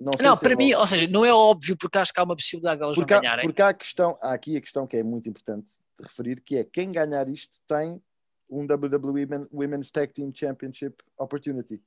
Não, 0.00 0.12
sei 0.16 0.26
Não, 0.26 0.34
se 0.34 0.44
é 0.44 0.48
para 0.48 0.56
mim, 0.56 0.64
óbvio. 0.72 0.78
ou 0.80 0.86
seja, 0.86 1.06
não 1.08 1.24
é 1.24 1.32
óbvio 1.32 1.76
porque 1.76 1.98
acho 1.98 2.12
que 2.12 2.18
há 2.20 2.24
uma 2.24 2.34
possibilidade 2.34 2.80
delas 2.80 2.96
porque, 2.96 3.12
não 3.12 3.18
há, 3.18 3.22
ganharem. 3.22 3.46
porque 3.46 3.62
há, 3.62 3.68
a 3.68 3.74
questão, 3.74 4.18
há 4.22 4.32
aqui 4.32 4.56
a 4.56 4.60
questão 4.60 4.86
que 4.86 4.96
é 4.96 5.02
muito 5.02 5.28
importante 5.28 5.70
de 5.96 6.02
referir, 6.02 6.40
que 6.40 6.56
é 6.56 6.64
quem 6.64 6.90
ganhar 6.90 7.28
isto 7.28 7.58
tem 7.68 8.02
um 8.48 8.64
WWE 8.64 9.26
Men- 9.26 9.46
Women's 9.52 9.90
Tag 9.90 10.12
Team 10.12 10.32
Championship 10.34 10.96
Opportunity. 11.18 11.80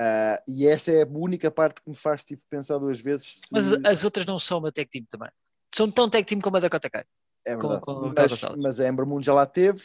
Ah, 0.00 0.40
e 0.46 0.64
essa 0.64 0.92
é 0.92 1.02
a 1.02 1.08
única 1.10 1.50
parte 1.50 1.82
que 1.82 1.90
me 1.90 1.96
faz 1.96 2.22
tipo, 2.24 2.40
pensar 2.48 2.78
duas 2.78 3.00
vezes 3.00 3.40
se 3.40 3.40
Mas 3.50 3.72
as 3.84 4.04
outras 4.04 4.24
não 4.24 4.38
são 4.38 4.58
uma 4.58 4.70
tag 4.70 4.88
team 4.88 5.04
também. 5.10 5.28
São 5.74 5.90
tão 5.90 6.08
tag 6.08 6.24
team 6.24 6.40
como 6.40 6.56
a 6.56 6.60
da 6.60 6.70
Kota 6.70 6.88
Kai. 6.88 7.04
é 7.44 7.56
verdade. 7.56 7.82
mas, 8.16 8.40
mas 8.56 8.80
a 8.80 8.88
Amber 8.88 9.04
Moon 9.04 9.20
já 9.20 9.34
lá 9.34 9.44
teve 9.44 9.82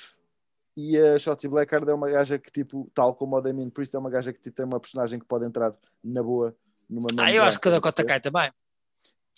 e 0.77 0.99
a 0.99 1.17
Shotzi 1.17 1.47
Blackheart 1.47 1.87
é 1.87 1.93
uma 1.95 2.07
gaja 2.11 2.37
que 2.37 2.51
tipo, 2.51 2.91
tal 2.93 3.15
como 3.15 3.37
a 3.37 3.41
Damien 3.41 3.71
Priest 3.71 3.95
é 3.95 3.99
uma 3.99 4.11
gaja 4.11 4.31
que 4.31 4.39
tipo, 4.39 4.55
tem 4.55 4.65
uma 4.67 4.79
personagem 4.79 5.17
que 5.17 5.25
pode 5.25 5.45
entrar 5.45 5.73
na 6.03 6.21
boa 6.21 6.55
numa 6.87 7.07
Ah, 7.17 7.31
eu 7.31 7.41
acho 7.41 7.59
que 7.59 7.67
a 7.69 7.71
da 7.71 7.81
Kota? 7.81 8.05
Kai 8.05 8.21
também. 8.21 8.51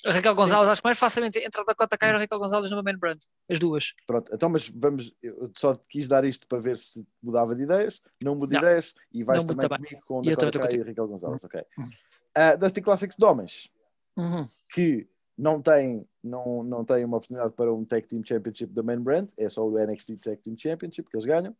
A 0.05 0.11
Raquel 0.11 0.35
Gonzalez, 0.35 0.69
acho 0.69 0.81
que 0.81 0.87
mais 0.87 0.97
facilmente 0.99 1.39
entra 1.39 1.61
a 1.61 1.65
Dakota 1.65 1.97
Kai 1.97 2.11
e 2.11 2.13
a 2.13 2.17
Raquel 2.19 2.37
Gonzalez 2.37 2.69
numa 2.69 2.83
main 2.83 2.95
brand. 2.97 3.17
As 3.49 3.57
duas. 3.57 3.93
Pronto, 4.05 4.31
então, 4.33 4.47
mas 4.49 4.69
vamos, 4.69 5.15
eu 5.21 5.51
só 5.57 5.75
quis 5.89 6.07
dar 6.07 6.23
isto 6.23 6.47
para 6.47 6.59
ver 6.59 6.77
se 6.77 7.05
mudava 7.23 7.55
de 7.55 7.63
ideias, 7.63 8.01
não 8.21 8.35
muda 8.35 8.55
ideias 8.55 8.93
e 9.11 9.23
vais 9.23 9.43
Não 9.43 9.55
também 9.55 9.79
comigo 9.79 10.01
com 10.05 10.17
eu 10.23 10.35
Dakota 10.37 10.59
Kai 10.59 10.73
e 10.75 10.83
Raquel 10.83 11.07
Gonzalez, 11.07 11.43
ok. 11.43 11.61
Uhum. 11.77 11.85
Uh, 11.85 12.57
Dusty 12.59 12.81
Classics 12.81 13.17
de 13.17 13.25
homens, 13.25 13.71
Uhum. 14.17 14.47
que 14.69 15.09
não 15.37 15.61
tem, 15.61 16.07
não, 16.23 16.63
não 16.63 16.85
tem 16.85 17.03
uma 17.03 17.17
oportunidade 17.17 17.53
para 17.53 17.73
um 17.73 17.83
Tag 17.83 18.07
Team 18.07 18.21
Championship 18.23 18.73
da 18.73 18.83
main 18.83 19.01
brand, 19.01 19.29
é 19.37 19.49
só 19.49 19.67
o 19.67 19.77
NXT 19.77 20.21
Tag 20.23 20.37
Team 20.37 20.55
Championship 20.57 21.09
que 21.09 21.17
eles 21.17 21.25
ganham, 21.25 21.55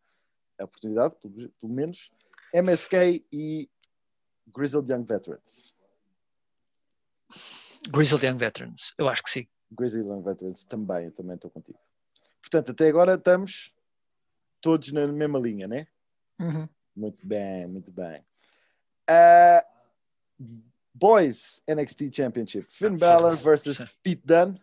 a 0.59 0.65
oportunidade, 0.65 1.15
pelo, 1.15 1.49
pelo 1.49 1.73
menos. 1.73 2.11
MSK 2.53 3.25
e 3.33 3.69
Grizzled 4.55 4.89
Young 4.91 5.03
Veterans. 5.03 5.73
Grizzled 7.87 8.25
Young 8.25 8.37
Veterans. 8.37 8.93
Eu 8.97 9.07
acho 9.09 9.23
que 9.23 9.29
sim. 9.29 9.47
Grizzled 9.71 10.07
Young 10.07 10.23
Veterans 10.23 10.65
também, 10.65 11.05
eu 11.05 11.11
também 11.11 11.35
estou 11.35 11.49
contigo. 11.51 11.79
Portanto, 12.41 12.71
até 12.71 12.87
agora 12.87 13.15
estamos 13.15 13.73
todos 14.61 14.91
na 14.91 15.07
mesma 15.07 15.39
linha, 15.39 15.67
né? 15.67 15.87
Uhum. 16.39 16.67
Muito 16.95 17.25
bem, 17.25 17.67
muito 17.67 17.91
bem. 17.91 18.25
Uh, 19.09 19.75
Boys 20.93 21.61
NXT 21.67 22.11
Championship. 22.15 22.65
Finn 22.69 22.95
Ah, 22.95 22.97
Balor 22.97 23.35
versus 23.35 23.77
Sim. 23.77 23.85
Pete 24.01 24.21
Dunne. 24.25 24.59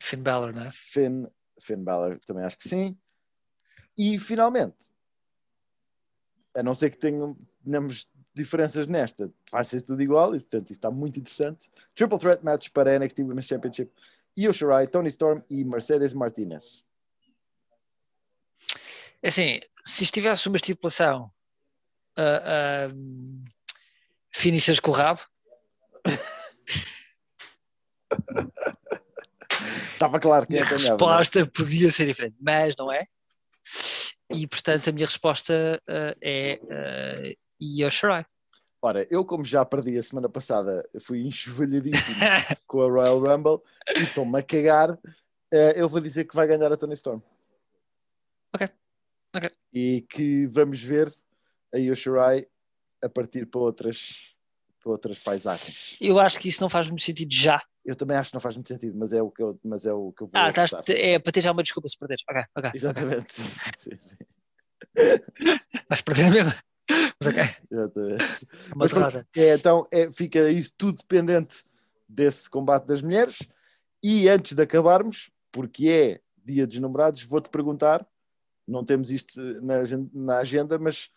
Finn 0.00 0.22
Balor, 0.22 0.52
não 0.52 0.64
é? 0.64 0.70
Finn, 0.70 1.26
Finn 1.60 1.82
Balor 1.82 2.20
também 2.24 2.44
acho 2.44 2.58
que 2.58 2.68
sim. 2.68 2.96
E 3.96 4.18
finalmente, 4.18 4.92
a 6.56 6.62
não 6.62 6.74
ser 6.74 6.90
que 6.90 6.98
tenham, 6.98 7.36
tenhamos 7.64 8.08
diferenças 8.34 8.86
nesta, 8.86 9.30
vai 9.50 9.64
ser 9.64 9.82
tudo 9.82 10.02
igual 10.02 10.34
e 10.34 10.40
portanto 10.40 10.70
isto 10.70 10.72
está 10.72 10.90
muito 10.90 11.18
interessante. 11.18 11.70
Triple 11.94 12.18
Threat 12.18 12.44
Match 12.44 12.70
para 12.70 12.98
NXT 12.98 13.20
Women's 13.20 13.46
Championship. 13.46 13.92
Io 14.36 14.52
Shirai, 14.52 14.86
Tony 14.86 15.08
Storm 15.08 15.42
e 15.50 15.64
Mercedes 15.64 16.14
Martinez. 16.14 16.84
É 19.22 19.28
assim, 19.28 19.60
se 19.84 20.04
estivesse 20.04 20.48
uma 20.48 20.56
estipulação 20.56 21.30
uh, 22.18 22.90
uh, 22.90 23.44
finishers 24.30 24.80
com 24.80 24.90
o 24.90 24.94
rabo, 24.94 25.20
Estava 29.92 30.18
claro 30.18 30.46
que 30.46 30.58
a 30.58 30.64
ganhar. 30.64 30.76
resposta 30.76 31.46
podia 31.46 31.90
ser 31.92 32.06
diferente, 32.06 32.36
mas 32.40 32.74
não 32.76 32.90
é. 32.90 33.06
E 34.30 34.46
portanto 34.48 34.88
a 34.88 34.92
minha 34.92 35.06
resposta 35.06 35.80
uh, 35.88 36.18
é 36.20 36.58
uh, 36.62 37.36
Io 37.62 37.88
Shirai. 37.88 38.26
Ora, 38.84 39.06
eu 39.08 39.24
como 39.24 39.44
já 39.44 39.64
perdi 39.64 39.96
a 39.96 40.02
semana 40.02 40.28
passada, 40.28 40.84
fui 41.00 41.20
enxovalhadíssimo 41.22 42.16
com 42.66 42.82
a 42.82 42.86
Royal 42.86 43.20
Rumble 43.20 43.60
e 43.96 44.02
estou-me 44.02 44.36
a 44.40 44.42
cagar, 44.42 44.98
eh, 45.52 45.80
eu 45.80 45.88
vou 45.88 46.00
dizer 46.00 46.24
que 46.24 46.34
vai 46.34 46.48
ganhar 46.48 46.72
a 46.72 46.76
Tony 46.76 46.94
Storm. 46.94 47.22
Ok. 48.52 48.68
Ok. 49.34 49.50
E 49.72 50.04
que 50.10 50.48
vamos 50.48 50.82
ver 50.82 51.14
a 51.72 51.78
Yoshirai 51.78 52.44
a 53.02 53.08
partir 53.08 53.46
para 53.46 53.60
outras, 53.60 54.36
para 54.80 54.90
outras 54.90 55.18
paisagens. 55.20 55.96
Eu 56.00 56.18
acho 56.18 56.40
que 56.40 56.48
isso 56.48 56.60
não 56.60 56.68
faz 56.68 56.88
muito 56.88 57.02
sentido 57.02 57.32
já. 57.32 57.62
Eu 57.84 57.94
também 57.94 58.16
acho 58.16 58.30
que 58.30 58.34
não 58.34 58.40
faz 58.40 58.56
muito 58.56 58.68
sentido, 58.68 58.96
mas 58.98 59.12
é 59.12 59.22
o 59.22 59.30
que 59.30 59.42
eu, 59.42 59.58
mas 59.64 59.86
é 59.86 59.92
o 59.92 60.12
que 60.12 60.24
eu 60.24 60.26
vou 60.26 60.40
Ah, 60.40 60.48
estás, 60.48 60.72
é 60.88 61.20
para 61.20 61.32
ter 61.32 61.40
já 61.40 61.52
uma 61.52 61.62
desculpa 61.62 61.88
se 61.88 61.96
perderes. 61.96 62.24
Ok, 62.28 62.42
ok. 62.56 62.70
Exatamente. 62.74 63.32
Sim, 63.40 63.70
sim, 63.78 63.96
sim. 63.96 64.16
Vais 65.88 66.02
perder 66.02 66.30
mesmo. 66.30 66.52
Mas 66.88 67.34
Exatamente. 67.70 68.48
Mas. 68.74 68.92
É, 69.36 69.54
então 69.54 69.86
é, 69.90 70.10
fica 70.10 70.50
isso 70.50 70.72
tudo 70.76 70.98
dependente 70.98 71.64
desse 72.08 72.48
combate 72.48 72.86
das 72.86 73.02
mulheres. 73.02 73.38
E 74.02 74.28
antes 74.28 74.52
de 74.52 74.62
acabarmos, 74.62 75.30
porque 75.50 75.88
é 75.88 76.20
dia 76.44 76.66
dos 76.66 76.78
namorados, 76.78 77.22
vou-te 77.22 77.48
perguntar: 77.48 78.06
não 78.66 78.84
temos 78.84 79.10
isto 79.10 79.40
na, 79.62 79.76
na 80.12 80.38
agenda, 80.38 80.78
mas 80.78 81.10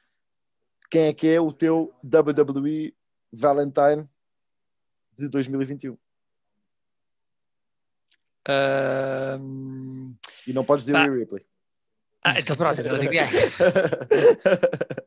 quem 0.90 1.08
é 1.08 1.14
que 1.14 1.28
é 1.28 1.42
o 1.42 1.52
teu 1.52 1.94
WWE 2.04 2.96
Valentine 3.32 4.08
de 5.18 5.28
2021? 5.30 5.98
Ahm, 8.48 10.14
E 10.46 10.54
não 10.54 10.64
podes 10.64 10.86
dizer. 10.86 10.98
Rhea 10.98 11.12
Ripley. 11.12 11.46
Ah, 12.24 12.40
então 12.40 12.56
pronto, 12.56 12.80
então 12.80 12.94
eu 12.94 13.00
digo 13.00 13.14
já. 13.18 13.26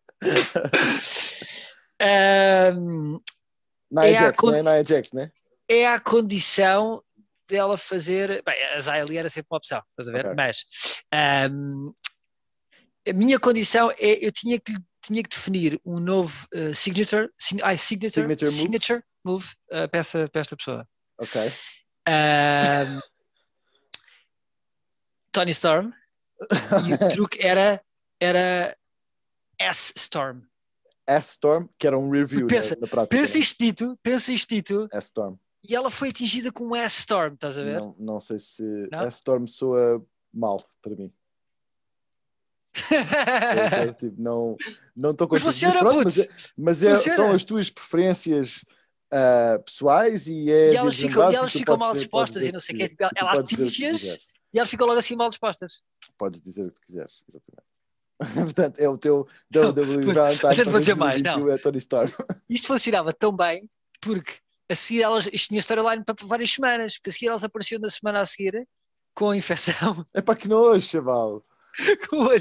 É 4.05 4.32
con- 4.32 4.55
é 4.55 4.84
Jax, 4.84 5.12
né? 5.12 5.30
é 5.68 5.86
a 5.86 6.01
condição 6.01 7.03
dela 7.49 7.76
fazer. 7.76 8.42
Bem, 8.44 8.62
a 8.74 8.80
Zaya 8.80 9.03
ali 9.03 9.16
era 9.16 9.28
sempre 9.28 9.49
uma 9.51 9.59
opção, 9.59 9.82
estás 9.90 10.09
a 10.09 10.12
ver? 10.12 10.26
Ok. 10.26 10.34
Mas 10.36 10.64
ahm, 11.12 11.92
a 13.09 13.12
minha 13.12 13.38
condição 13.40 13.90
é 13.92 14.24
eu 14.24 14.30
tinha 14.32 14.61
que, 14.61 14.72
tinha 15.03 15.22
que 15.22 15.28
definir 15.30 15.80
um 15.84 15.99
novo 15.99 16.46
uh, 16.55 16.74
signature, 16.74 17.30
sig, 17.38 17.61
ai, 17.62 17.76
signature, 17.76 18.22
Signature 18.22 18.51
move? 18.51 18.62
signature 18.62 19.03
move 19.24 19.46
uh, 19.72 19.88
para, 19.88 20.01
essa, 20.01 20.28
para 20.28 20.40
esta 20.40 20.57
pessoa. 20.57 20.88
Ok. 21.18 21.40
Ahm, 22.07 23.01
Tony 25.32 25.51
Storm 25.53 25.92
e 26.86 26.94
o 26.94 26.99
truque 27.11 27.38
era, 27.44 27.82
era 28.20 28.76
S-Storm. 29.59 30.47
S-Storm, 31.09 31.66
que 31.78 31.86
era 31.86 31.98
um 31.98 32.11
review 32.11 32.46
Pensa- 32.46 32.76
na, 32.80 32.86
na. 32.94 33.06
Pensa 33.06 33.34
né? 33.34 33.40
isto 33.40 33.59
dito, 33.59 33.98
pensa 34.02 34.32
isto 34.32 34.48
dito, 34.54 34.88
S-Storm. 34.92 35.36
e 35.66 35.74
ela 35.74 35.90
foi 35.90 36.11
atingida 36.11 36.52
com 36.52 36.64
um 36.68 36.76
S-Storm, 36.76 37.34
estás 37.34 37.59
a 37.59 37.62
ver? 37.62 37.78
Não, 37.80 37.94
não 37.98 38.20
sei 38.20 38.38
se? 38.38 38.62
S-Storm 38.92 39.46
soa 39.46 40.04
mal 40.32 40.62
para 40.82 40.94
mim. 40.94 41.11
É, 42.92 43.92
tipo, 43.98 44.20
não 44.20 44.56
não 44.94 45.11
estou 45.11 45.26
Mas 45.30 45.42
contigo. 45.42 45.72
pronto, 45.78 45.94
puto. 45.96 46.04
mas, 46.04 46.18
é- 46.18 46.28
mas 46.56 46.82
é- 46.82 46.96
são 46.96 47.32
as 47.32 47.42
tuas 47.44 47.70
preferências 47.70 48.64
ah, 49.11 49.59
pessoais 49.64 50.26
e 50.28 50.50
é 50.50 50.72
E 50.72 50.76
elas 50.76 50.94
ficam, 50.96 51.32
e 51.32 51.34
elas 51.34 51.52
ficam 51.52 51.76
mal 51.76 51.92
dizer- 51.92 52.04
dispostas 52.04 52.44
e 52.44 52.52
não 52.52 52.61
sei 52.61 52.74
o 52.76 52.78
que 52.96 52.96
ela 53.16 53.32
atinge-as 53.32 54.18
e 54.52 54.59
elas 54.59 54.70
ficam 54.70 54.86
logo 54.86 54.98
assim 54.98 55.16
mal 55.16 55.28
dispostas. 55.30 55.80
Podes 56.18 56.40
dizer 56.42 56.66
o 56.66 56.70
que 56.72 56.80
quiseres, 56.82 57.24
exatamente. 57.28 57.66
Portanto, 58.35 58.79
é 58.81 58.89
o 58.89 58.99
teu 58.99 59.27
Não, 59.55 59.71
WWE 59.71 60.01
puto, 60.01 60.12
Valentine 60.12 60.64
vou 60.64 60.81
dizer 60.81 60.97
mais, 60.97 61.23
2021 61.23 61.55
é 61.55 61.59
Tony 61.59 61.79
Storm. 61.79 62.11
Isto 62.51 62.66
funcionava 62.66 63.12
tão 63.12 63.35
bem 63.35 63.69
porque 64.01 64.35
a 64.71 64.75
seguir 64.75 65.03
elas, 65.03 65.29
isto 65.33 65.49
tinha 65.49 65.61
storyline 65.61 66.05
para 66.05 66.14
várias 66.25 66.51
semanas, 66.51 66.95
porque 66.99 67.11
a 67.11 67.12
seguir 67.12 67.29
elas 67.29 67.43
apareciam 67.45 67.81
na 67.81 67.89
semana 67.89 68.21
a 68.21 68.27
seguir 68.27 68.66
com 69.14 69.31
a 69.31 69.37
infecção, 69.37 70.05
É 70.14 70.21
para 70.21 70.37
que 70.37 70.47
nojo, 70.49 70.87
chaval. 70.87 71.43
Como 72.11 72.33
é 72.33 72.41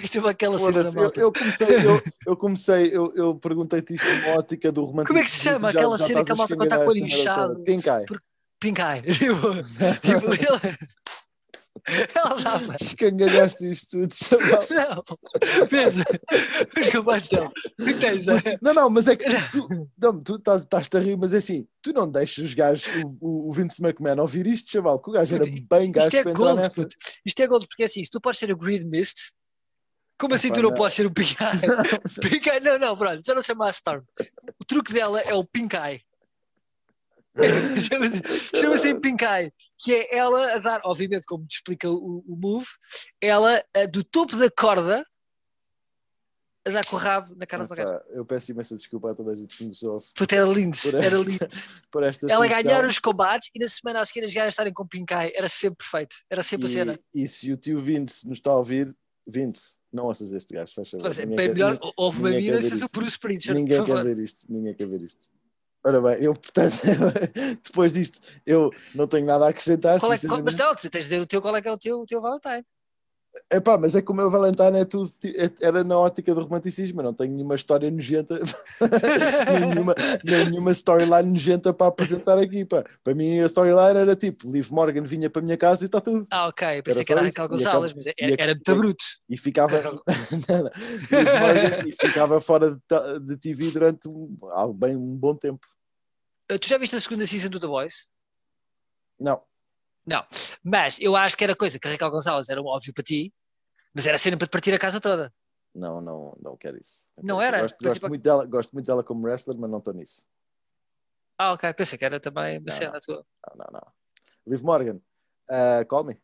que 0.00 0.06
chama 0.08 0.30
aquela 0.30 0.56
cena 0.58 0.80
eu, 0.96 1.12
eu 1.16 1.32
comecei, 1.32 1.66
eu, 1.84 2.02
eu 2.26 2.36
comecei, 2.36 2.96
eu, 2.96 3.12
eu 3.16 3.34
perguntei-te 3.34 3.94
isto 3.94 4.06
numa 4.08 4.38
ótica 4.38 4.70
do 4.70 4.82
romantismo. 4.84 5.06
Como 5.08 5.18
é 5.18 5.24
que 5.24 5.30
se 5.30 5.42
chama 5.42 5.72
já- 5.72 5.80
aquela 5.80 5.98
já 5.98 6.06
cena 6.06 6.24
que 6.24 6.32
a 6.32 6.34
malta 6.36 6.56
quando 6.56 6.64
está 6.66 6.78
com 6.78 6.84
o 6.84 6.88
olho 6.88 7.04
inchado? 7.04 7.62
Quem 7.64 7.80
cai? 7.80 8.04
Pink 8.60 8.80
Eye. 8.80 9.02
Tipo, 9.02 9.34
tipo, 10.00 10.32
ele- 10.32 10.78
ela 12.14 12.40
dava. 12.40 12.76
Escangalhaste 12.80 13.68
isto 13.68 13.90
tudo, 13.90 14.14
chaval. 14.14 14.66
Não, 14.70 15.66
pensa, 15.66 16.04
os 16.80 16.88
combates 16.90 17.28
dela. 17.28 17.52
O 17.80 17.84
que 17.84 17.94
tens? 17.94 18.28
é? 18.28 18.58
Não, 18.62 18.72
não, 18.72 18.90
mas 18.90 19.08
é 19.08 19.16
que 19.16 19.24
tu, 19.50 19.88
não, 19.98 20.20
tu 20.20 20.36
estás, 20.36 20.62
estás 20.62 20.88
a 20.94 21.00
rir, 21.00 21.16
mas 21.16 21.34
é 21.34 21.38
assim, 21.38 21.66
tu 21.82 21.92
não 21.92 22.10
deixas 22.10 22.44
os 22.44 22.54
gajos, 22.54 22.86
o, 23.20 23.48
o, 23.48 23.52
Vince 23.52 23.82
McMahon 23.82 24.20
ouvir 24.20 24.46
isto, 24.46 24.70
chaval, 24.70 25.00
que 25.00 25.10
o 25.10 25.12
gajo 25.12 25.34
era 25.34 25.44
bem 25.44 25.90
gajo 25.90 26.06
Isto 26.06 26.16
é 26.16 26.22
para 26.22 26.30
entrar 26.30 26.44
gold, 26.44 26.62
nessa. 26.62 26.74
puto. 26.74 26.96
Isto 27.24 27.42
é 27.42 27.46
gold, 27.46 27.66
porque 27.66 27.82
é 27.82 27.86
assim, 27.86 28.04
se 28.04 28.10
tu 28.10 28.20
podes 28.20 28.38
ser 28.38 28.52
o 28.52 28.56
Green 28.56 28.84
Mist, 28.84 29.32
como 30.18 30.34
assim 30.34 30.48
Epá, 30.48 30.56
tu 30.56 30.62
não, 30.62 30.70
não. 30.70 30.76
podes 30.76 30.94
ser 30.94 31.06
o 31.06 31.12
Pink 31.12 31.36
Eye? 31.42 31.50
Eye, 32.54 32.60
não, 32.60 32.78
não, 32.78 32.96
pronto, 32.96 33.22
já 33.24 33.34
não 33.34 33.42
chama 33.42 33.66
a 33.66 33.70
Storm. 33.70 34.04
O 34.60 34.64
truque 34.64 34.92
dela 34.92 35.20
é 35.20 35.34
o 35.34 35.44
Pink 35.44 35.74
Eye. 35.74 36.00
Chama-se 37.88 38.56
chama-se 38.56 38.94
Pink 39.00 39.24
Eye, 39.24 39.52
que 39.78 39.94
é 39.94 40.16
ela 40.16 40.54
a 40.54 40.58
dar, 40.58 40.80
obviamente, 40.84 41.24
como 41.26 41.46
te 41.46 41.56
explica 41.56 41.90
o, 41.90 42.24
o 42.26 42.36
move, 42.36 42.66
ela 43.20 43.62
eh, 43.74 43.86
do 43.86 44.04
topo 44.04 44.36
da 44.36 44.50
corda 44.50 45.04
a 46.64 46.70
dar 46.70 46.86
com 46.86 46.96
o 46.96 46.98
rabo 46.98 47.34
na 47.34 47.46
cara 47.46 47.66
do 47.66 47.74
gajo. 47.74 47.88
Epá, 47.88 48.04
eu 48.10 48.24
peço 48.24 48.52
imensa 48.52 48.76
desculpa 48.76 49.10
a 49.10 49.14
toda 49.14 49.32
a 49.32 49.34
gente 49.34 49.56
que 49.56 49.64
nos 49.64 49.82
ouve 49.82 50.06
Puta, 50.14 50.36
era 50.36 50.46
lindo, 50.46 50.76
era 50.94 51.16
lindo. 51.16 51.38
por 51.90 52.04
esta 52.04 52.30
Ela 52.30 52.46
ganhar 52.46 52.84
os 52.84 52.98
combates 52.98 53.50
e 53.54 53.58
na 53.58 53.66
semana 53.66 54.00
a 54.00 54.04
seguir 54.04 54.24
as 54.26 54.34
gajas 54.34 54.52
estarem 54.52 54.72
com 54.72 54.86
Eye, 54.92 55.32
era 55.34 55.48
sempre 55.48 55.78
perfeito, 55.78 56.16
era 56.30 56.42
sempre 56.42 56.66
a 56.66 56.68
cena. 56.68 56.98
e, 57.14 57.24
e 57.24 57.28
se 57.28 57.50
o 57.50 57.56
tio 57.56 57.78
Vince 57.78 58.28
nos 58.28 58.38
está 58.38 58.52
a 58.52 58.56
ouvir, 58.56 58.94
Vince, 59.26 59.78
não 59.92 60.06
ouças 60.06 60.32
este 60.32 60.54
gajo, 60.54 60.72
faz 60.74 60.90
favor. 60.90 61.04
Mas 61.04 61.18
é 61.18 61.26
bem 61.26 61.48
melhor, 61.48 61.78
houve 61.96 62.18
uma 62.18 62.30
mina 62.30 62.62
seja 62.62 62.86
o. 62.86 62.88
Bruce 62.88 63.18
Pritchard, 63.18 63.60
Ninguém 63.60 63.84
quer 63.84 64.02
ver 64.02 64.18
isto, 64.18 64.46
ninguém 64.48 64.74
quer 64.74 64.86
ver 64.86 65.00
isto. 65.00 65.26
Ora 65.84 66.00
bem, 66.00 66.22
eu, 66.22 66.32
portanto, 66.32 66.76
depois 67.64 67.92
disto, 67.92 68.20
eu 68.46 68.70
não 68.94 69.08
tenho 69.08 69.26
nada 69.26 69.46
a 69.46 69.48
acrescentar. 69.48 69.98
Qual 69.98 70.12
é, 70.12 70.18
qual, 70.18 70.42
mas 70.42 70.54
não, 70.54 70.74
tens 70.74 70.90
de 70.90 71.00
dizer 71.00 71.20
o 71.20 71.26
teu, 71.26 71.42
qual 71.42 71.56
é 71.56 71.62
que 71.62 71.68
é 71.68 71.72
o 71.72 71.78
teu, 71.78 72.00
o 72.00 72.06
teu 72.06 72.20
Valentine. 72.20 72.64
Epá, 73.50 73.78
mas 73.78 73.94
é 73.94 74.02
que 74.02 74.10
o 74.12 74.14
meu 74.14 74.30
Valentine 74.30 74.80
é 74.80 74.84
tudo, 74.84 75.10
é- 75.24 75.66
era 75.66 75.82
na 75.82 75.98
ótica 75.98 76.34
do 76.34 76.42
romanticismo, 76.42 77.00
eu 77.00 77.04
não 77.04 77.14
tenho 77.14 77.32
nenhuma 77.32 77.54
história 77.54 77.90
nojenta, 77.90 78.38
nenhuma, 79.48 79.94
nenhuma 80.22 80.70
storyline 80.72 81.32
nojenta 81.32 81.72
para 81.72 81.86
apresentar 81.86 82.38
aqui. 82.38 82.64
Pá. 82.66 82.84
Para 83.02 83.14
mim 83.14 83.40
a 83.40 83.46
storyline 83.46 83.98
era 84.00 84.14
tipo, 84.14 84.50
Liv 84.50 84.70
Morgan 84.70 85.02
vinha 85.04 85.30
para 85.30 85.40
a 85.40 85.44
minha 85.44 85.56
casa 85.56 85.84
e 85.84 85.86
está 85.86 85.98
tudo. 85.98 86.26
Ah, 86.30 86.48
ok, 86.48 86.78
eu 86.78 86.82
pensei 86.82 87.04
que 87.04 87.12
era 87.12 87.22
Raquel 87.22 87.48
Gonzalez, 87.48 87.94
mas 87.94 88.06
e 88.06 88.14
era, 88.20 88.34
era 88.38 88.54
muito 88.54 88.76
bruto. 88.76 89.04
E 89.28 89.38
ficava, 89.38 89.82
Não, 89.82 89.92
não. 90.62 90.70
Liv 91.18 91.38
Morgan, 91.40 91.88
e 91.88 91.92
ficava 91.92 92.38
fora 92.38 92.70
de, 92.70 93.20
de 93.20 93.36
TV 93.38 93.70
durante 93.70 94.08
um, 94.08 94.36
algo 94.50 94.74
bem 94.74 94.94
um 94.94 95.16
bom 95.16 95.34
tempo. 95.34 95.66
Uh, 96.50 96.58
Tu 96.58 96.68
já 96.68 96.76
viste 96.76 96.96
a 96.96 97.00
segunda 97.00 97.26
season 97.26 97.48
do 97.48 97.58
The 97.58 97.66
Voice? 97.66 98.10
Não, 99.18 99.40
Não, 100.06 100.26
mas 100.64 100.98
eu 101.00 101.14
acho 101.16 101.36
que 101.36 101.44
era 101.44 101.54
coisa 101.54 101.78
que 101.78 101.88
Raquel 101.88 102.10
Gonzalez 102.10 102.48
era 102.48 102.60
um 102.60 102.66
óbvio 102.66 102.92
para 102.92 103.04
ti, 103.04 103.32
mas 103.94 104.06
era 104.06 104.18
cena 104.18 104.36
para 104.36 104.46
te 104.46 104.50
partir 104.50 104.74
a 104.74 104.78
casa 104.78 105.00
toda. 105.00 105.32
não, 105.74 106.00
não, 106.00 106.36
não 106.42 106.56
quero 106.56 106.76
isso. 106.78 107.06
Não 107.22 107.36
isso. 107.38 107.46
era? 107.46 107.60
Gosto, 107.62 107.76
gosto 107.82 107.94
tipo- 107.94 108.08
muito 108.08 108.22
dela, 108.22 108.44
gosto 108.46 108.72
muito 108.72 108.86
dela 108.86 109.04
como 109.04 109.22
wrestler, 109.26 109.56
mas 109.58 109.70
não 109.70 109.78
estou 109.78 109.94
nisso. 109.94 110.26
Ah, 111.38 111.52
ok, 111.52 111.72
pensei 111.72 111.96
que 111.98 112.04
era 112.04 112.20
também 112.20 112.58
uma 112.58 112.64
Não, 112.66 112.72
cena 112.72 112.92
não. 112.92 113.00
tua. 113.00 113.26
Não, 113.56 113.64
não, 113.64 113.80
não. 113.80 113.92
Liv 114.46 114.62
Morgan, 114.62 114.96
uh, 115.50 115.86
call 115.88 116.04
me. 116.04 116.20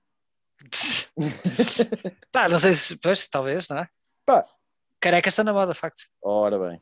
Pá, 2.33 2.49
não 2.49 2.59
sei 2.59 2.73
se, 2.73 2.97
pois, 2.97 3.27
talvez, 3.29 3.69
não 3.69 3.79
é? 3.79 3.89
Pá. 4.27 4.47
Careca 5.01 5.29
está 5.29 5.45
na 5.45 5.53
moda, 5.53 5.73
de 5.73 5.79
facto. 5.79 6.03
Ora 6.23 6.59
bem. 6.59 6.81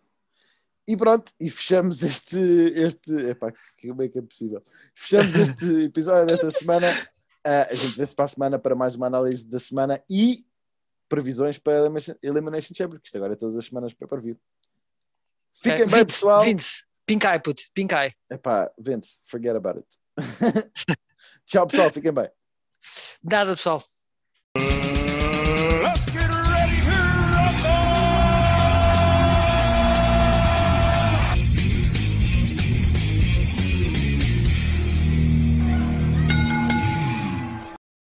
E 0.88 0.96
pronto, 0.96 1.32
e 1.40 1.50
fechamos 1.50 2.02
este. 2.02 2.38
este 2.76 3.12
epá, 3.30 3.52
como 3.80 4.02
é 4.02 4.08
que 4.08 4.18
é 4.18 4.22
possível? 4.22 4.62
Fechamos 4.94 5.34
este 5.34 5.64
episódio 5.84 6.26
desta 6.26 6.50
semana. 6.50 7.08
Ah, 7.44 7.66
a 7.70 7.74
gente 7.74 7.96
vê-se 7.98 8.14
para 8.14 8.24
a 8.24 8.28
semana 8.28 8.58
para 8.58 8.74
mais 8.74 8.94
uma 8.94 9.06
análise 9.06 9.46
da 9.48 9.58
semana 9.58 10.02
e 10.10 10.44
previsões 11.08 11.58
para 11.58 11.74
a 11.74 11.76
Elimination- 11.80 12.16
Elimination 12.22 12.74
Chamber, 12.74 13.00
que 13.00 13.06
isto 13.08 13.16
agora 13.16 13.32
é 13.32 13.36
todas 13.36 13.56
as 13.56 13.64
semanas 13.66 13.92
para 13.94 14.08
per 14.08 14.20
view. 14.20 14.36
Fiquem 15.52 15.72
Ok, 15.72 15.86
bem, 15.86 15.94
Vince, 16.00 16.06
pessoal. 16.06 16.40
Vince, 16.42 16.84
Pink 17.06 17.24
Eye, 17.26 17.38
puto, 17.40 17.62
Pink 17.72 17.94
Eye. 17.94 18.14
Epá, 18.30 18.70
Vince, 18.78 19.20
forget 19.24 19.54
about 19.56 19.78
it. 19.78 19.88
Tchau, 21.46 21.66
pessoal, 21.66 21.90
fiquem 21.90 22.12
bem. 22.12 22.28
Nada, 23.22 23.54
pessoal. 23.56 23.82